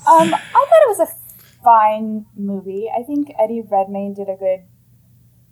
Um, 0.07 0.33
I 0.35 0.65
thought 0.69 0.81
it 0.83 0.97
was 0.97 0.99
a 0.99 1.07
fine 1.63 2.25
movie. 2.35 2.89
I 2.95 3.03
think 3.03 3.31
Eddie 3.39 3.61
Redmayne 3.61 4.13
did 4.13 4.29
a 4.29 4.35
good 4.35 4.65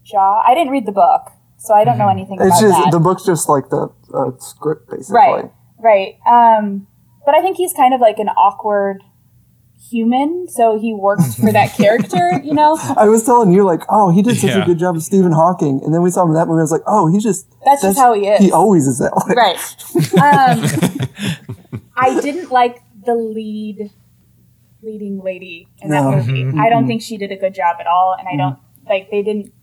job. 0.04 0.44
I 0.48 0.54
didn't 0.54 0.72
read 0.72 0.86
the 0.86 0.92
book, 0.92 1.32
so 1.58 1.74
I 1.74 1.84
don't 1.84 1.98
know 1.98 2.10
anything 2.10 2.38
it's 2.40 2.60
about 2.60 2.62
just 2.62 2.84
that. 2.84 2.92
the 2.92 3.00
book's 3.00 3.26
just 3.26 3.50
like 3.50 3.70
the 3.70 3.90
uh, 4.14 4.32
script 4.40 4.90
basically. 4.90 5.16
right, 5.16 5.52
right. 5.80 6.18
Um, 6.28 6.88
but 7.26 7.34
I 7.34 7.42
think 7.42 7.58
he's 7.58 7.74
kind 7.74 7.94
of 7.94 8.02
like 8.02 8.20
an 8.20 8.30
awkward 8.30 9.04
human, 9.94 10.48
so 10.50 10.78
he 10.80 10.94
worked 10.94 11.36
for 11.40 11.52
that 11.52 11.74
character. 11.78 12.42
You 12.44 12.54
know, 12.54 12.78
I 12.98 13.08
was 13.08 13.24
telling 13.24 13.54
you 13.54 13.64
like, 13.64 13.82
oh, 13.90 14.10
he 14.12 14.22
did 14.22 14.38
such 14.38 14.50
Yeah. 14.50 14.64
a 14.64 14.66
good 14.66 14.80
job 14.80 14.96
of 14.96 15.04
Stephen 15.04 15.32
Hawking, 15.32 15.80
and 15.86 15.94
then 15.94 16.02
we 16.02 16.10
saw 16.12 16.24
him 16.24 16.30
in 16.30 16.36
that 16.36 16.48
movie. 16.48 16.60
I 16.60 16.64
was 16.64 16.72
like, 16.72 16.82
oh, 16.88 17.08
he's 17.12 17.24
just 17.24 17.48
that's, 17.64 17.82
just 17.84 17.98
how 18.00 18.14
he 18.14 18.28
is. 18.28 18.40
He 18.40 18.52
always 18.52 18.88
is 18.88 18.98
that 19.00 19.14
way. 19.16 19.36
right. 19.36 19.60
Um, 20.24 21.80
I 21.96 22.20
didn't 22.22 22.52
like 22.52 22.82
the 23.06 23.16
lead 23.16 23.92
leading 24.82 25.22
lady 25.24 25.68
in 25.82 25.90
that 25.92 26.04
No. 26.04 26.12
movie. 26.18 26.58
I 26.60 26.70
don't 26.70 26.88
think 26.88 27.02
she 27.02 27.18
did 27.18 27.32
a 27.32 27.38
good 27.38 27.54
job 27.54 27.78
at 27.80 27.88
all, 27.88 28.16
and 28.18 28.28
I 28.28 28.36
don't 28.36 28.58
like 28.90 29.10
they 29.12 29.22
didn't. 29.22 29.54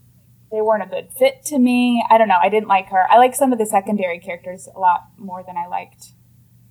They 0.51 0.59
weren't 0.61 0.83
a 0.83 0.87
good 0.87 1.09
fit 1.17 1.45
to 1.45 1.59
me. 1.59 2.03
I 2.09 2.17
don't 2.17 2.27
know. 2.27 2.39
I 2.41 2.49
didn't 2.49 2.67
like 2.67 2.89
her. 2.89 3.05
I 3.09 3.17
like 3.17 3.35
some 3.35 3.53
of 3.53 3.59
the 3.59 3.65
secondary 3.65 4.19
characters 4.19 4.67
a 4.75 4.79
lot 4.79 5.01
more 5.17 5.43
than 5.47 5.55
I 5.57 5.67
liked 5.67 6.07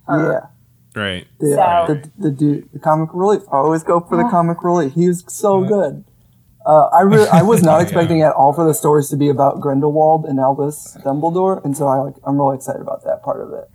her. 0.07 0.49
Yeah. 0.95 1.01
Right. 1.01 1.27
The, 1.39 1.47
So- 1.55 1.93
the, 1.93 2.11
the 2.17 2.31
dude, 2.31 2.69
the 2.73 2.79
comic 2.79 3.09
relief. 3.13 3.43
I 3.51 3.57
always 3.57 3.83
go 3.83 3.99
for 3.99 4.17
the 4.17 4.27
comic 4.29 4.63
relief. 4.63 4.93
He 4.93 5.07
was 5.07 5.23
so 5.27 5.63
good. 5.63 6.03
Uh, 6.65 6.87
I 6.93 7.01
re- 7.01 7.27
I 7.31 7.41
was 7.41 7.63
not 7.63 7.77
Yeah. 7.77 7.83
expecting 7.83 8.21
at 8.21 8.33
all 8.33 8.53
for 8.53 8.65
the 8.65 8.73
stories 8.73 9.09
to 9.09 9.17
be 9.17 9.29
about 9.29 9.59
Grindelwald 9.61 10.25
and 10.25 10.39
Albus 10.39 10.95
Dumbledore, 11.03 11.63
and 11.65 11.75
so 11.75 11.87
I 11.87 11.97
like 11.97 12.13
I'm 12.23 12.37
really 12.37 12.55
excited 12.55 12.81
about 12.81 13.03
that 13.05 13.23
part 13.23 13.41
of 13.41 13.51
it. 13.53 13.67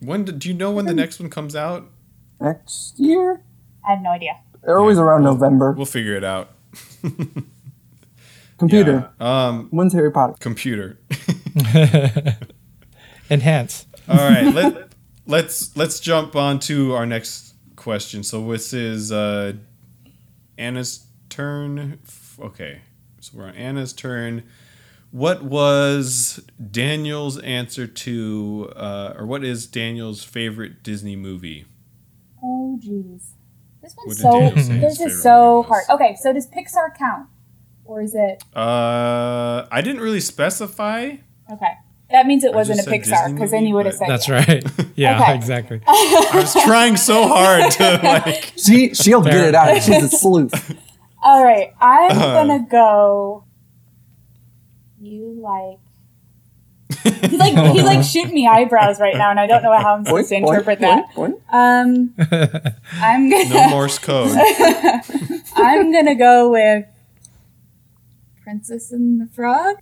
When 0.00 0.24
do, 0.24 0.32
do 0.32 0.48
you 0.48 0.54
know 0.54 0.70
when 0.70 0.86
the 0.86 0.94
next 0.94 1.20
one 1.20 1.28
comes 1.28 1.54
out? 1.54 1.90
Next 2.40 2.98
year, 2.98 3.42
I 3.86 3.90
have 3.92 4.00
no 4.02 4.10
idea. 4.10 4.38
they're 4.64 4.78
always 4.78 4.98
around 4.98 5.24
November. 5.24 5.72
We'll 5.72 5.84
figure 5.84 6.14
it 6.16 6.24
out. 6.24 6.52
Computer, 8.58 9.10
Yeah. 9.20 9.46
Um, 9.48 9.68
when's 9.70 9.92
Harry 9.92 10.10
Potter? 10.12 10.34
computer. 10.40 10.98
Enhance. 13.30 13.86
All 14.08 14.16
right. 14.16 14.52
Let 14.54 14.89
let's 15.30 15.74
let's 15.76 16.00
jump 16.00 16.36
on 16.36 16.58
to 16.60 16.92
our 16.94 17.06
next 17.06 17.54
question. 17.76 18.22
So 18.22 18.50
this 18.50 18.72
is 18.72 19.10
uh, 19.12 19.54
Anna's 20.58 21.06
turn. 21.28 22.00
Okay. 22.38 22.82
So 23.20 23.32
we're 23.38 23.44
on 23.46 23.54
Anna's 23.54 23.92
turn. 23.92 24.42
What 25.12 25.42
was 25.42 26.40
Daniel's 26.70 27.38
answer 27.40 27.86
to, 27.86 28.72
uh, 28.76 29.14
or 29.18 29.26
what 29.26 29.42
is 29.44 29.66
Daniel's 29.66 30.22
favorite 30.22 30.82
Disney 30.84 31.16
movie? 31.16 31.66
Oh 32.42 32.78
jeez, 32.82 33.30
this 33.82 33.94
one's 33.96 34.20
so 34.20 34.30
Daniel 34.30 34.56
say 34.56 34.72
his 34.78 34.98
this 34.98 35.12
is 35.12 35.22
so 35.22 35.64
hard. 35.64 35.84
Okay, 35.90 36.16
so 36.20 36.32
does 36.32 36.46
Pixar 36.48 36.96
count, 36.96 37.28
or 37.84 38.00
is 38.00 38.14
it 38.14 38.42
Uh, 38.54 39.66
I 39.70 39.80
didn't 39.82 40.00
really 40.00 40.20
specify. 40.20 41.16
okay? 41.52 41.72
That 42.12 42.26
means 42.26 42.42
it 42.44 42.52
I 42.52 42.56
wasn't 42.56 42.80
a 42.80 42.90
Pixar 42.90 43.32
because 43.32 43.50
then 43.52 43.64
you 43.66 43.74
would 43.74 43.86
have 43.86 43.94
said 43.94 44.08
That's 44.08 44.26
yes. 44.28 44.48
right. 44.48 44.64
Yeah, 44.96 45.22
Okay. 45.22 45.34
exactly. 45.36 45.80
I 45.86 46.30
was 46.34 46.52
trying 46.64 46.96
so 46.96 47.26
hard 47.28 47.70
to 47.72 48.00
like. 48.02 48.52
She 48.56 48.92
she'll 48.94 49.22
get 49.22 49.34
it 49.48 49.54
out. 49.54 49.80
She's 49.82 50.02
a 50.04 50.08
sleuth. 50.08 50.76
All 51.22 51.42
right, 51.44 51.72
I'm 51.80 52.10
Uh. 52.18 52.32
gonna 52.34 52.66
go. 52.68 53.44
You 55.00 55.34
like. 55.40 55.78
He's 57.30 57.38
like 57.38 57.54
he's 57.72 57.84
like 57.84 58.04
shooting 58.04 58.34
me 58.34 58.46
eyebrows 58.48 59.00
right 59.00 59.16
now, 59.16 59.30
and 59.30 59.38
I 59.40 59.46
don't 59.46 59.62
know 59.62 59.72
how 59.78 59.94
I'm 59.94 60.04
supposed 60.04 60.28
to 60.30 60.34
Boink, 60.34 60.42
boink, 60.44 60.48
interpret 60.48 60.80
that. 60.80 61.04
boink, 61.14 61.40
boink. 61.48 61.54
Um, 61.54 62.14
I'm 63.00 63.30
gonna 63.30 63.48
no 63.48 63.68
Morse 63.70 63.98
code. 63.98 64.36
I'm 65.56 65.92
gonna 65.92 66.16
go 66.16 66.50
with 66.50 66.84
Princess 68.42 68.90
and 68.92 69.20
the 69.20 69.26
Frog. 69.32 69.76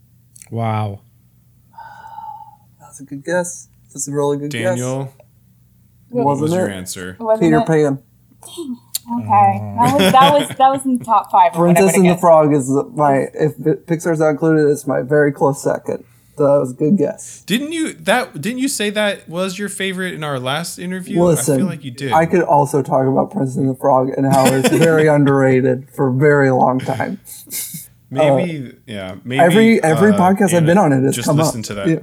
Wow. 0.50 1.00
That's 2.98 3.12
a 3.12 3.14
good 3.14 3.24
guess. 3.24 3.68
That's 3.92 4.08
a 4.08 4.12
really 4.12 4.37
good 4.38 4.50
guess. 4.50 4.70
Daniel, 4.76 5.14
what 6.11 6.24
Wasn't 6.26 6.42
was 6.42 6.52
your 6.52 6.68
it? 6.68 6.72
answer? 6.72 7.16
Wasn't 7.20 7.40
Peter 7.46 7.58
it? 7.58 7.66
Pan. 7.66 8.02
Okay, 9.11 9.74
that 9.78 9.94
was 9.94 10.12
that 10.12 10.32
was 10.32 10.48
that 10.56 10.68
was 10.68 10.84
in 10.84 10.98
the 10.98 11.04
top 11.04 11.30
five. 11.30 11.52
of 11.52 11.58
what 11.58 11.70
I 11.70 11.72
Princess 11.74 11.84
would've 11.84 11.94
and 11.96 12.04
the 12.04 12.08
guessed. 12.11 12.20
Frog 12.20 12.52
is 12.52 12.70
my 12.94 13.14
if 13.34 13.56
Pixar's 13.87 14.18
not 14.18 14.30
included, 14.30 14.68
it's 14.68 14.87
my 14.87 15.02
very 15.02 15.32
close 15.32 15.62
second. 15.62 16.04
So 16.37 16.44
that 16.52 16.58
was 16.61 16.72
a 16.72 16.74
good 16.74 16.98
guess. 16.98 17.42
Didn't 17.44 17.72
you 17.72 17.92
that? 17.94 18.40
Didn't 18.40 18.58
you 18.58 18.68
say 18.68 18.90
that 18.90 19.28
was 19.28 19.58
your 19.58 19.68
favorite 19.68 20.12
in 20.14 20.22
our 20.24 20.38
last 20.40 20.78
interview? 20.78 21.22
Listen, 21.22 21.54
I 21.54 21.56
feel 21.58 21.66
like 21.66 21.84
you 21.84 21.90
did. 21.92 22.12
I 22.12 22.26
could 22.26 22.42
also 22.42 22.82
talk 22.82 23.06
about 23.06 23.30
Princess 23.30 23.56
and 23.56 23.68
the 23.70 23.74
Frog 23.76 24.11
and 24.16 24.26
how 24.26 24.44
it's 24.46 24.68
very 24.76 25.06
underrated 25.06 25.88
for 25.90 26.08
a 26.08 26.12
very 26.12 26.50
long 26.50 26.78
time. 26.80 27.18
maybe, 28.11 28.76
yeah. 28.87 29.16
Maybe 29.24 29.40
every 29.40 29.82
every 29.82 30.12
uh, 30.12 30.18
podcast 30.18 30.52
I've 30.52 30.66
been 30.66 30.78
on, 30.78 30.92
it 30.92 31.02
has 31.02 31.14
just 31.14 31.28
come 31.28 31.37
listen 31.38 31.61
up. 31.61 31.66
to 31.66 31.74
that. 31.74 31.88
Yeah. 31.88 31.98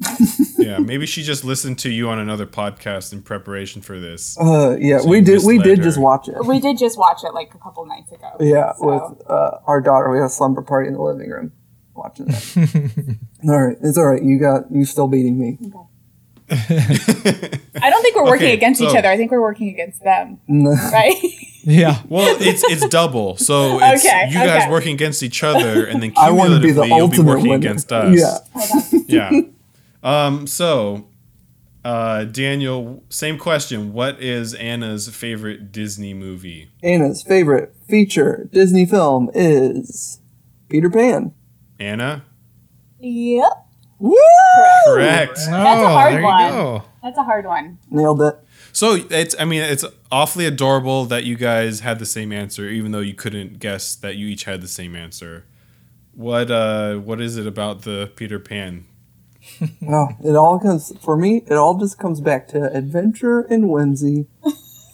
Yeah. 0.58 0.78
maybe 0.78 1.06
she 1.06 1.22
just 1.22 1.44
listened 1.44 1.78
to 1.80 1.90
you 1.90 2.08
on 2.10 2.18
another 2.18 2.46
podcast 2.46 3.12
in 3.12 3.22
preparation 3.22 3.82
for 3.82 3.98
this. 3.98 4.38
Uh, 4.38 4.76
yeah, 4.78 4.98
So 4.98 5.08
we 5.08 5.20
did. 5.20 5.40
We 5.44 5.58
did 5.58 5.78
her. 5.78 5.84
just 5.84 5.98
watch 5.98 6.28
it. 6.28 6.36
We 6.44 6.60
did 6.60 6.78
just 6.78 6.98
watch 6.98 7.24
it 7.24 7.32
like 7.34 7.54
a 7.54 7.58
couple 7.58 7.84
nights 7.86 8.12
ago. 8.12 8.30
Yeah, 8.40 8.72
So- 8.74 8.86
with 8.86 9.30
uh, 9.30 9.58
our 9.66 9.80
daughter, 9.80 10.10
we 10.10 10.18
had 10.18 10.26
a 10.26 10.28
slumber 10.30 10.62
party 10.62 10.88
in 10.88 10.94
the 10.94 11.00
living 11.02 11.28
room 11.30 11.52
watching 11.94 12.26
that. 12.26 13.18
all 13.48 13.60
right, 13.66 13.76
it's 13.82 13.98
all 13.98 14.06
right. 14.06 14.22
You 14.22 14.38
got 14.38 14.70
you 14.70 14.84
still 14.84 15.08
beating 15.08 15.38
me. 15.38 15.58
I 16.50 17.90
don't 17.90 18.02
think 18.02 18.16
we're 18.16 18.24
working 18.24 18.46
Okay, 18.46 18.54
against 18.54 18.80
each 18.80 18.94
other. 18.94 19.08
I 19.08 19.16
think 19.16 19.30
we're 19.30 19.40
working 19.40 19.68
against 19.68 20.02
them, 20.02 20.40
No. 20.48 20.70
right? 20.92 21.14
Yeah. 21.62 22.00
Well, 22.08 22.36
it's 22.40 22.64
it's 22.64 22.88
double. 22.88 23.36
So 23.36 23.78
it's 23.80 24.04
Okay, 24.04 24.28
you 24.28 24.34
guys 24.34 24.62
okay. 24.62 24.70
working 24.70 24.94
against 24.94 25.22
each 25.22 25.42
other, 25.44 25.84
and 25.84 26.02
then 26.02 26.12
I 26.16 26.30
want 26.30 26.50
to 26.54 26.60
be 26.60 26.72
the 26.72 26.82
cumulatively 26.82 26.88
you'll 26.88 27.08
be 27.08 27.16
ultimate 27.18 27.26
working 27.30 27.50
winner. 27.50 27.56
against 27.56 27.92
us. 27.92 28.18
Yeah, 29.06 29.30
yeah. 29.30 29.40
Um. 30.02 30.46
So, 30.46 31.06
uh, 31.84 32.24
Daniel, 32.24 33.02
same 33.08 33.38
question. 33.38 33.92
What 33.92 34.20
is 34.22 34.54
Anna's 34.54 35.08
favorite 35.08 35.72
Disney 35.72 36.14
movie? 36.14 36.70
Anna's 36.82 37.22
favorite 37.22 37.74
feature 37.88 38.48
Disney 38.52 38.86
film 38.86 39.30
is 39.34 40.20
Peter 40.68 40.88
Pan. 40.90 41.32
Anna, 41.78 42.24
Yep. 43.00 43.66
Woo! 43.98 44.14
correct. 44.86 45.38
Oh, 45.42 45.50
That's 45.50 45.82
a 45.82 45.88
hard 45.88 46.22
one. 46.22 46.50
go. 46.52 46.82
That's 47.02 47.18
a 47.18 47.22
hard 47.22 47.44
one. 47.46 47.78
Nailed 47.90 48.20
it. 48.22 48.38
So 48.72 48.94
it's. 49.10 49.34
I 49.38 49.44
mean, 49.44 49.62
it's 49.62 49.84
awfully 50.12 50.46
adorable 50.46 51.04
that 51.06 51.24
you 51.24 51.36
guys 51.36 51.80
had 51.80 51.98
the 51.98 52.06
same 52.06 52.32
answer, 52.32 52.68
even 52.68 52.92
though 52.92 53.00
you 53.00 53.14
couldn't 53.14 53.58
guess 53.58 53.94
that 53.96 54.16
you 54.16 54.26
each 54.28 54.44
had 54.44 54.60
the 54.62 54.68
same 54.68 54.94
answer. 54.96 55.44
What 56.14 56.50
uh? 56.50 56.96
What 56.96 57.20
is 57.20 57.36
it 57.36 57.46
about 57.46 57.82
the 57.82 58.10
Peter 58.16 58.38
Pan 58.38 58.86
Well, 59.80 60.16
it 60.24 60.36
all 60.36 60.58
comes 60.58 60.92
for 61.00 61.16
me. 61.16 61.42
It 61.46 61.54
all 61.54 61.78
just 61.78 61.98
comes 61.98 62.20
back 62.20 62.48
to 62.48 62.72
adventure 62.72 63.40
and 63.40 63.68
whimsy, 63.70 64.26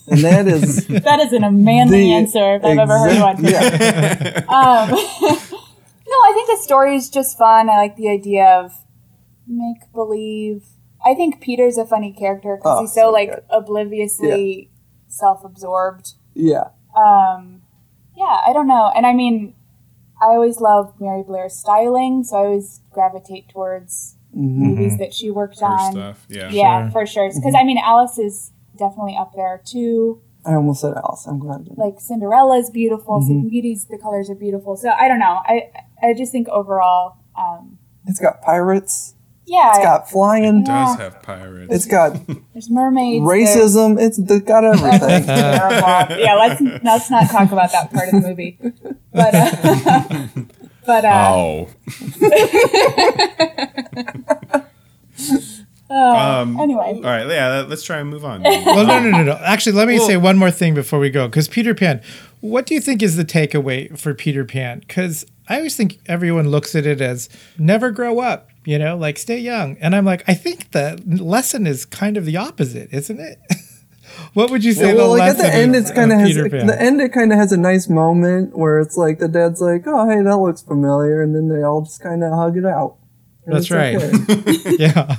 and 0.09 0.20
that 0.24 0.46
is 0.46 0.87
That 0.88 1.20
is 1.20 1.32
an 1.32 1.44
a 1.44 1.50
manly 1.50 2.11
answer 2.12 2.54
if 2.56 2.64
I've 2.64 2.78
ever 2.78 2.98
heard 2.98 3.20
one. 3.20 3.44
exact- 3.44 3.82
Yeah, 3.82 4.44
Um, 4.48 4.90
no, 4.90 6.16
I 6.24 6.32
think 6.35 6.48
the 6.48 6.62
story 6.62 6.96
is 6.96 7.11
just 7.11 7.37
fun. 7.37 7.68
I 7.68 7.76
like 7.76 7.96
the 7.96 8.09
idea 8.09 8.46
of 8.46 8.72
make 9.46 9.92
believe. 9.92 10.64
I 11.04 11.14
think 11.14 11.40
Peter's 11.40 11.76
a 11.78 11.85
funny 11.87 12.12
character 12.12 12.56
because 12.56 12.78
Oh, 12.78 12.80
he's 12.82 12.92
so, 12.94 13.02
so 13.02 13.11
like 13.11 13.30
good. 13.30 13.44
obliviously 13.50 14.70
self-absorbed. 15.09 16.14
yeah. 16.35 16.68
Um, 16.96 17.62
yeah, 18.16 18.40
I 18.46 18.52
don't 18.54 18.66
know. 18.66 18.90
And 18.96 19.04
I 19.06 19.12
mean, 19.12 19.54
I 20.22 20.26
always 20.28 20.61
love 20.61 20.94
Mary 20.98 21.22
Blair's 21.22 21.54
styling, 21.54 22.24
so 22.24 22.37
I 22.37 22.40
always 22.46 22.80
gravitate 22.90 23.48
towards 23.50 24.15
Mhm. 24.37 24.57
movies 24.59 24.99
that 24.99 25.14
she 25.14 25.31
worked 25.31 25.61
Her 25.61 25.66
on. 25.66 25.92
stuff. 25.92 26.27
Yeah. 26.29 26.51
Yeah, 26.51 26.83
Sure. 26.83 26.90
for 26.90 27.07
sure. 27.07 27.31
Because 27.35 27.55
I 27.59 27.64
mean, 27.64 27.79
Alice 27.79 28.18
is 28.18 28.53
definitely 28.77 29.16
up 29.18 29.33
there 29.35 29.61
too. 29.64 30.20
I 30.44 30.55
almost 30.55 30.81
said 30.83 30.94
Alice. 30.94 31.27
I'm 31.27 31.38
glad. 31.38 31.61
I 31.61 31.64
didn't. 31.64 31.79
Like 31.79 31.99
Cinderella's 32.01 32.70
beautiful. 32.70 33.20
Mhm. 33.20 33.25
Sleeping 33.27 33.49
Beauty's 33.49 33.87
the 33.87 33.99
colors 33.99 34.29
are 34.31 34.35
beautiful. 34.37 34.77
So 34.77 34.90
I 34.90 35.09
don't 35.09 35.18
know. 35.18 35.40
I 35.44 35.70
I 36.03 36.12
just 36.14 36.31
think 36.33 36.49
overall, 36.49 37.14
um, 37.37 37.79
It's 38.07 38.20
got 38.20 38.42
pirates. 38.42 39.14
yeah, 39.46 39.70
It's 39.70 39.79
got 39.79 40.09
flying. 40.11 40.59
It 40.61 40.66
does 40.66 40.96
have 40.99 41.22
pirates. 41.22 41.72
It's 41.75 41.87
got 41.87 42.16
there's 42.53 42.70
mermaids. 42.70 43.27
there's- 43.27 43.57
racism. 43.57 43.99
It's 43.99 44.18
it's 44.18 44.44
got 44.44 44.62
everything. 44.64 45.25
terrible. 45.27 46.18
yeah, 46.20 46.35
let's 46.35 46.61
let's 46.85 47.11
not 47.11 47.29
talk 47.31 47.51
about 47.51 47.72
that 47.72 47.90
part 47.92 48.09
of 48.12 48.22
the 48.22 48.29
movie. 48.29 48.59
But 49.12 49.35
uh, 49.35 50.27
but 50.87 51.05
uh, 51.05 51.33
oh. 51.35 51.68
uh, 55.90 55.94
Um, 56.42 56.59
anyway, 56.61 56.94
All 56.96 57.01
right. 57.03 57.27
Yeah. 57.29 57.64
Let's 57.68 57.83
try 57.83 57.99
and 57.99 58.11
move 58.11 58.25
on. 58.25 58.42
Well, 58.66 58.87
no, 58.87 58.99
no, 59.01 59.11
no, 59.11 59.22
no. 59.22 59.33
Actually, 59.42 59.72
let 59.77 59.88
me 59.88 59.99
Well- 59.99 60.07
say 60.09 60.16
one 60.16 60.37
more 60.37 60.51
thing 60.51 60.75
before 60.75 60.99
we 60.99 61.11
go. 61.11 61.27
Because 61.29 61.49
Peter 61.49 61.75
Pan, 61.75 62.01
what 62.40 62.66
do 62.66 62.75
you 62.75 62.81
think 62.81 63.03
is 63.03 63.16
the 63.16 63.25
takeaway 63.25 63.96
for 63.99 64.12
Peter 64.14 64.44
Pan? 64.44 64.81
Because 64.81 65.25
I 65.49 65.57
always 65.57 65.77
think 65.77 65.99
everyone 66.07 66.49
looks 66.49 66.75
at 66.75 66.87
it 66.87 67.01
as 67.01 67.29
never 67.57 67.90
grow 67.92 68.18
up, 68.20 68.49
you 68.64 68.79
know, 68.79 68.96
like 68.96 69.16
stay 69.18 69.38
young. 69.38 69.77
And 69.81 69.94
I'm 69.94 70.05
like, 70.05 70.25
I 70.29 70.35
think 70.35 70.72
the 70.72 71.01
lesson 71.07 71.66
is 71.66 71.85
kind 71.85 72.16
of 72.16 72.25
the 72.25 72.37
opposite, 72.37 72.88
isn't 72.92 73.20
it? 73.20 73.38
what 74.37 74.51
would 74.51 74.62
you 74.62 74.75
say 74.75 74.92
well, 74.92 75.12
the 75.12 75.18
like 75.18 75.31
at 75.31 75.38
the 75.38 75.51
end, 75.51 75.75
it's 75.75 75.90
kind 75.90 76.12
of 76.12 76.18
of 76.20 76.27
has 76.27 76.37
Pan? 76.51 76.66
the 76.66 76.77
end. 76.79 77.01
It 77.01 77.11
kind 77.11 77.33
of 77.33 77.38
has 77.38 77.53
a 77.53 77.57
nice 77.57 77.88
moment 77.88 78.55
where 78.55 78.79
it's 78.81 78.94
like 78.94 79.18
the 79.18 79.29
dad's 79.29 79.62
like, 79.62 79.85
"Oh, 79.87 80.07
hey, 80.07 80.20
that 80.20 80.37
looks 80.37 80.61
familiar," 80.61 81.22
and 81.22 81.35
then 81.35 81.49
they 81.49 81.62
all 81.62 81.81
just 81.81 82.03
kind 82.03 82.22
of 82.22 82.35
hug 82.35 82.59
it 82.59 82.66
out. 82.66 82.96
That's 83.46 83.70
right. 83.70 83.96
okay. 83.96 84.53
yeah. 84.79 85.16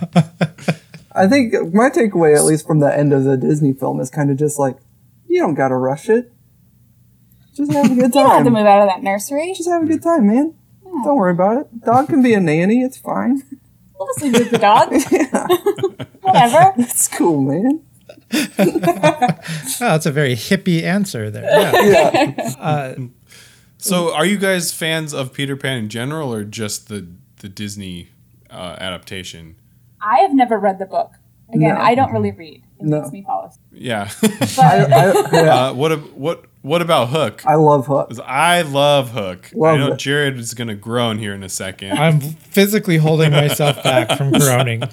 I 1.15 1.25
think 1.27 1.73
my 1.73 1.89
takeaway, 1.89 2.37
at 2.37 2.43
least 2.43 2.67
from 2.67 2.79
the 2.79 2.95
end 2.95 3.11
of 3.11 3.23
the 3.23 3.37
Disney 3.37 3.73
film, 3.73 3.99
is 3.99 4.11
kind 4.11 4.29
of 4.29 4.37
just 4.37 4.59
like, 4.59 4.77
you 5.27 5.41
don't 5.41 5.55
gotta 5.55 5.75
rush 5.77 6.09
it. 6.09 6.31
Just 7.55 7.73
have 7.73 7.85
a 7.85 7.89
good 7.89 7.97
you 7.97 8.07
don't 8.09 8.29
have 8.29 8.43
to 8.43 8.51
move 8.51 8.67
out 8.67 8.83
of 8.83 8.87
that 8.87 9.01
nursery. 9.01 9.51
Just 9.57 9.67
have 9.67 9.81
a 9.81 9.87
good 9.87 10.03
time, 10.03 10.27
man. 10.27 10.53
Hmm. 10.87 11.03
Don't 11.03 11.17
worry 11.17 11.31
about 11.31 11.57
it. 11.57 11.83
Dog 11.83 12.07
can 12.07 12.21
be 12.21 12.35
a 12.35 12.39
nanny. 12.39 12.83
It's 12.83 12.99
fine. 12.99 13.41
We'll 13.97 14.07
just 14.09 14.21
leave 14.21 14.33
with 14.33 14.51
the 14.51 14.59
dog. 14.59 14.93
yeah, 15.11 15.47
Whatever. 16.21 16.73
it's 16.77 17.07
cool, 17.07 17.41
man. 17.41 17.81
Oh, 19.79 19.85
that's 19.91 20.05
a 20.05 20.11
very 20.11 20.33
hippie 20.35 20.83
answer 20.83 21.29
there. 21.29 21.43
Yeah. 21.43 22.33
Yeah. 22.37 22.53
Uh, 22.59 22.95
So, 23.79 24.13
are 24.13 24.25
you 24.25 24.37
guys 24.37 24.73
fans 24.73 25.13
of 25.13 25.33
Peter 25.33 25.55
Pan 25.55 25.77
in 25.77 25.89
general, 25.89 26.33
or 26.33 26.43
just 26.43 26.87
the 26.89 27.07
the 27.39 27.47
Disney 27.49 28.09
uh, 28.49 28.75
adaptation? 28.79 29.55
I 30.01 30.19
have 30.21 30.33
never 30.33 30.57
read 30.57 30.79
the 30.79 30.85
book. 30.87 31.11
Again, 31.53 31.75
No. 31.75 31.81
I 31.81 31.95
don't 31.95 32.11
really 32.11 32.31
read. 32.31 32.63
It 32.79 32.85
No. 32.85 32.99
makes 33.01 33.11
me 33.13 33.21
fall 33.23 33.45
asleep. 33.45 33.63
Yeah. 33.71 34.09
But 34.21 34.59
I, 34.59 34.83
I, 34.83 35.31
yeah. 35.31 35.55
uh, 35.69 35.73
what 35.73 35.91
what 36.17 36.45
what 36.63 36.81
about 36.81 37.09
Hook? 37.09 37.43
I 37.45 37.55
love 37.55 37.85
Hook. 37.87 38.11
I 38.25 38.63
love 38.63 39.11
Hook. 39.11 39.51
I 39.53 39.77
know 39.77 39.93
it. 39.93 39.99
Jared 39.99 40.37
is 40.37 40.53
gonna 40.55 40.75
groan 40.75 41.19
here 41.19 41.33
in 41.35 41.43
a 41.43 41.49
second. 41.49 41.93
I'm 41.97 42.19
physically 42.19 42.97
holding 42.97 43.31
myself 43.31 43.81
back 43.83 44.17
from 44.17 44.31
groaning. 44.31 44.83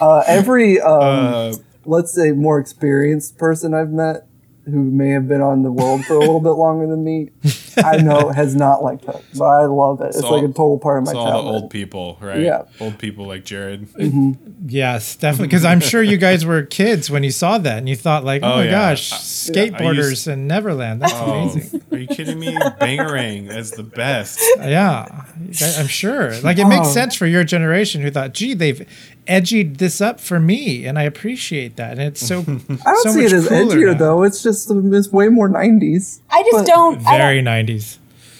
Uh, 0.00 0.22
every, 0.26 0.80
um, 0.80 1.00
Uh, 1.02 1.54
let's 1.86 2.12
say, 2.12 2.32
more 2.32 2.58
experienced 2.58 3.38
person 3.38 3.74
I've 3.74 3.90
met 3.90 4.26
who 4.64 4.82
may 4.82 5.10
have 5.10 5.28
been 5.28 5.40
on 5.40 5.62
the 5.62 5.70
world 5.70 6.04
for 6.06 6.14
a 6.14 6.18
little 6.18 6.40
bit 6.40 6.50
longer 6.50 6.88
than 6.88 7.04
me, 7.04 7.30
I 7.76 7.98
know 7.98 8.30
has 8.34 8.56
not 8.56 8.82
liked 8.82 9.04
Hook. 9.04 9.22
But 9.38 9.44
I 9.44 9.64
love 9.66 10.00
it. 10.00 10.06
It's 10.08 10.18
So 10.18 10.32
like 10.34 10.42
a 10.42 10.48
total 10.48 10.80
part 10.80 10.98
of 10.98 11.04
my 11.06 11.12
so 11.12 11.18
all 11.18 11.24
the 11.24 11.30
childhood. 11.30 11.54
old 11.62 11.70
people, 11.70 12.18
right? 12.20 12.40
Yeah. 12.40 12.62
Old 12.80 12.98
people 12.98 13.26
like 13.28 13.44
Jared. 13.44 13.86
Mm-hmm. 13.92 14.32
Yes, 14.68 15.14
definitely. 15.14 15.46
Because 15.46 15.64
I'm 15.64 15.78
sure 15.78 16.02
you 16.02 16.16
guys 16.16 16.44
were 16.44 16.62
kids 16.64 17.08
when 17.08 17.22
you 17.22 17.30
saw 17.30 17.58
that 17.58 17.78
and 17.78 17.88
you 17.88 17.94
thought, 17.94 18.24
like, 18.24 18.42
oh, 18.42 18.54
Oh, 18.54 18.56
my 18.56 18.64
yeah. 18.64 18.70
gosh, 18.72 19.12
I- 19.12 19.16
skateboarders 19.18 20.06
I 20.06 20.08
used- 20.08 20.26
in 20.26 20.48
Neverland. 20.48 21.00
That's 21.02 21.12
Oh, 21.14 21.30
amazing. 21.52 21.82
are 21.92 21.98
you 21.98 22.06
kidding 22.08 22.40
me? 22.40 22.56
Bangarang, 22.80 23.56
is 23.56 23.70
the 23.70 23.84
best. 23.84 24.40
Yeah, 24.58 25.06
I- 25.08 25.74
I'm 25.78 25.86
sure. 25.86 26.36
Like, 26.40 26.58
it 26.58 26.66
makes 26.66 26.88
Oh. 26.88 26.90
sense 26.90 27.14
for 27.14 27.26
your 27.28 27.44
generation 27.44 28.02
who 28.02 28.10
thought, 28.10 28.32
gee, 28.34 28.52
they've 28.54 28.84
edgied 29.26 29.78
this 29.78 30.00
up 30.00 30.20
for 30.20 30.38
me. 30.40 30.86
And 30.86 30.98
I 30.98 31.02
appreciate 31.02 31.76
that. 31.76 31.92
And 31.92 32.00
it's 32.02 32.26
so, 32.26 32.40
I 32.40 32.42
don't 32.44 32.78
so 33.02 33.10
see 33.12 33.22
much 33.22 33.32
it 33.32 33.36
as 33.36 33.48
edgier 33.48 33.92
now. 33.92 33.98
though. 33.98 34.22
It's 34.22 34.42
just 34.42 34.70
it's 34.70 35.08
way 35.12 35.28
more 35.28 35.48
'90s. 35.48 36.20
I 36.30 36.42
just 36.50 36.66
don't. 36.66 37.04
I 37.06 37.18
Very 37.18 37.42
don't 37.42 37.66
90s. 37.66 37.98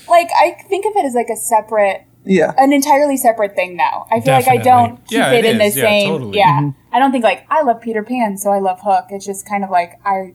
like. 0.08 0.28
I 0.38 0.56
think 0.68 0.86
of 0.86 0.92
it 0.96 1.04
as 1.04 1.14
like 1.14 1.28
a 1.30 1.36
separate, 1.36 2.02
Yeah, 2.24 2.52
an 2.58 2.72
entirely 2.72 3.16
separate 3.16 3.54
thing. 3.54 3.76
Now 3.76 4.06
I 4.10 4.20
feel 4.20 4.34
like 4.34 4.48
I 4.48 4.56
don't 4.58 4.96
keep 5.06 5.18
Yeah, 5.18 5.32
it, 5.32 5.44
it 5.44 5.50
in 5.52 5.58
the. 5.58 5.64
Yeah, 5.66 5.70
same. 5.72 6.08
totally. 6.10 6.38
Yeah, 6.38 6.60
Mm-hmm. 6.60 6.94
I 6.94 6.98
don't 6.98 7.12
think 7.12 7.24
like 7.24 7.46
I 7.50 7.62
love 7.62 7.80
Peter 7.80 8.02
Pan, 8.02 8.38
so 8.38 8.50
I 8.50 8.58
love 8.58 8.80
Hook. 8.82 9.06
It's 9.10 9.26
just 9.26 9.46
kind 9.48 9.64
of 9.64 9.70
like 9.70 9.98
I 10.04 10.34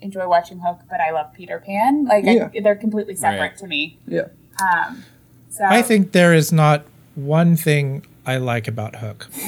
enjoy 0.00 0.28
watching 0.28 0.58
Hook, 0.60 0.80
but 0.90 1.00
I 1.00 1.10
love 1.12 1.32
Peter 1.34 1.58
Pan. 1.60 2.04
Like 2.06 2.24
Yeah. 2.24 2.50
I, 2.54 2.60
they're 2.60 2.74
completely 2.76 3.14
separate 3.16 3.40
Right. 3.40 3.56
to 3.58 3.66
me. 3.66 3.98
yeah. 4.06 4.28
Um, 4.62 5.02
so 5.50 5.64
I 5.64 5.82
think 5.82 6.12
there 6.12 6.32
is 6.34 6.52
not 6.52 6.84
one 7.16 7.56
thing 7.56 8.04
I 8.26 8.36
like 8.38 8.68
about 8.68 8.96
Hook. 8.96 9.28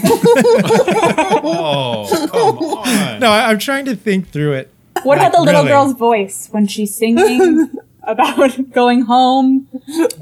Oh, 1.48 2.28
come 2.30 2.58
on. 2.58 3.20
No, 3.20 3.30
I, 3.30 3.50
I'm 3.50 3.58
trying 3.58 3.84
to 3.86 3.96
think 3.96 4.28
through 4.28 4.52
it. 4.54 4.72
What 5.02 5.18
about 5.18 5.32
the 5.32 5.40
little 5.40 5.62
Really? 5.62 5.68
girl's 5.72 5.94
voice 5.94 6.48
when 6.50 6.66
she's 6.66 6.94
singing 6.94 7.70
about 8.02 8.72
going 8.72 9.02
home? 9.02 9.68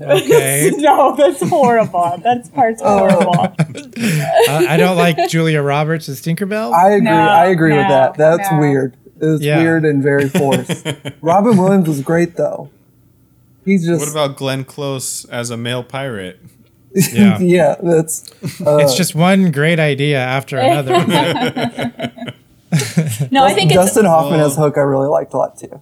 Okay. 0.00 0.70
no, 0.76 1.14
that's 1.16 1.40
horrible. 1.48 2.20
That's 2.22 2.48
part's 2.50 2.82
Oh. 2.84 2.98
horrible. 2.98 3.40
Uh, 3.40 4.66
I 4.68 4.76
don't 4.76 4.96
like 4.96 5.28
Julia 5.28 5.62
Roberts 5.62 6.08
as 6.08 6.20
Tinkerbell. 6.20 6.72
I 6.72 6.90
agree. 6.92 7.04
No, 7.04 7.12
I 7.16 7.46
agree 7.46 7.72
with 7.76 7.88
that. 7.88 8.14
That's 8.16 8.50
no. 8.50 8.58
weird. 8.58 8.96
It's 9.20 9.42
Yeah. 9.42 9.58
weird 9.62 9.84
and 9.84 10.02
very 10.02 10.28
forced. 10.28 10.86
Robin 11.22 11.56
Williams 11.56 11.88
was 11.88 12.00
great 12.02 12.36
though. 12.36 12.70
He's 13.64 13.86
just 13.86 14.00
What 14.00 14.10
about 14.10 14.36
Glenn 14.36 14.64
Close 14.64 15.24
as 15.26 15.50
a 15.50 15.56
male 15.56 15.82
pirate? 15.84 16.38
Yeah. 16.94 17.38
yeah. 17.40 17.74
That's 17.82 18.30
uh, 18.64 18.76
it's 18.78 18.94
just 18.96 19.14
one 19.14 19.50
great 19.50 19.80
idea 19.80 20.18
after 20.18 20.58
another. 20.58 20.94
No, 23.30 23.44
I 23.44 23.52
think 23.54 23.70
it's 23.70 23.74
Dustin 23.76 24.04
Hoffman 24.04 24.40
Whoa. 24.40 24.46
as 24.46 24.56
Hook. 24.56 24.76
I 24.76 24.80
really 24.80 25.06
liked 25.08 25.32
a 25.32 25.36
lot 25.38 25.56
too. 25.56 25.80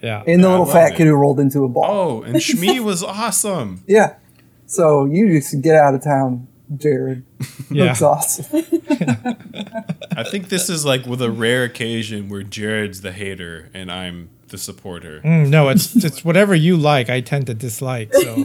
yeah. 0.00 0.22
And 0.26 0.42
the 0.42 0.48
Yeah, 0.48 0.52
little 0.52 0.64
fat 0.66 0.92
it. 0.92 0.96
kid 0.96 1.06
who 1.06 1.12
rolled 1.14 1.38
into 1.38 1.64
a 1.64 1.68
ball. 1.68 1.84
Oh, 1.86 2.22
and 2.22 2.42
Smee 2.42 2.80
was 2.80 3.02
awesome. 3.02 3.82
Yeah. 3.86 4.14
So 4.66 5.04
you 5.04 5.28
just 5.38 5.60
get 5.60 5.74
out 5.74 5.94
of 5.94 6.02
town, 6.02 6.48
Jared. 6.74 7.24
Yeah. 7.70 7.88
Hook's 7.88 8.00
awesome. 8.00 8.46
I 10.16 10.22
think 10.24 10.48
this 10.48 10.70
is 10.70 10.86
like 10.86 11.04
with 11.04 11.20
a 11.20 11.30
rare 11.30 11.64
occasion 11.64 12.30
where 12.30 12.42
Jared's 12.42 13.02
the 13.02 13.12
hater 13.12 13.70
and 13.74 13.92
I'm 13.92 14.30
the 14.54 14.58
supporter. 14.58 15.20
Mm, 15.20 15.48
no, 15.48 15.68
it's 15.68 15.96
it's 15.96 16.24
whatever 16.24 16.54
you 16.54 16.76
like. 16.76 17.10
I 17.10 17.20
tend 17.20 17.46
to 17.48 17.54
dislike. 17.54 18.12
So, 18.14 18.34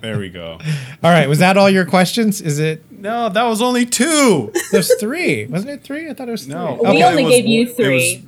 There 0.00 0.18
we 0.18 0.30
go. 0.30 0.58
all 1.02 1.10
right, 1.10 1.28
was 1.28 1.38
that 1.40 1.56
all 1.56 1.68
your 1.68 1.84
questions? 1.84 2.40
Is 2.40 2.58
it? 2.58 2.82
No, 2.90 3.28
that 3.28 3.42
was 3.44 3.60
only 3.60 3.84
two. 3.86 4.52
There's 4.72 4.94
three, 4.98 5.46
wasn't 5.46 5.72
it? 5.72 5.82
Three? 5.84 6.08
I 6.10 6.14
thought 6.14 6.28
it 6.28 6.32
was 6.32 6.44
three. 6.44 6.54
No, 6.54 6.78
We 6.82 6.88
Okay, 6.88 7.02
only 7.04 7.24
was- 7.24 7.34
gave 7.34 7.46
you 7.46 7.62
it 7.62 7.66
was- 7.68 7.76
three. 7.76 8.24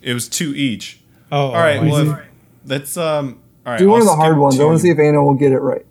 It 0.00 0.14
was 0.14 0.28
two 0.28 0.54
each. 0.54 1.00
Oh, 1.30 1.46
All 1.48 1.52
right, 1.54 1.78
oh, 1.78 1.86
well, 1.88 2.06
see. 2.16 2.22
let's 2.66 2.96
um. 2.96 3.38
All 3.64 3.72
right, 3.72 3.78
Do 3.78 3.88
one 3.88 4.02
I'll 4.02 4.08
of 4.10 4.12
the 4.12 4.16
hard 4.16 4.32
skip 4.32 4.40
ones. 4.42 4.60
I 4.60 4.64
want 4.64 4.78
to 4.78 4.82
see 4.82 4.90
if 4.90 4.98
Anna 4.98 5.22
will 5.22 5.34
get 5.34 5.52
it 5.52 5.58
right. 5.60 5.86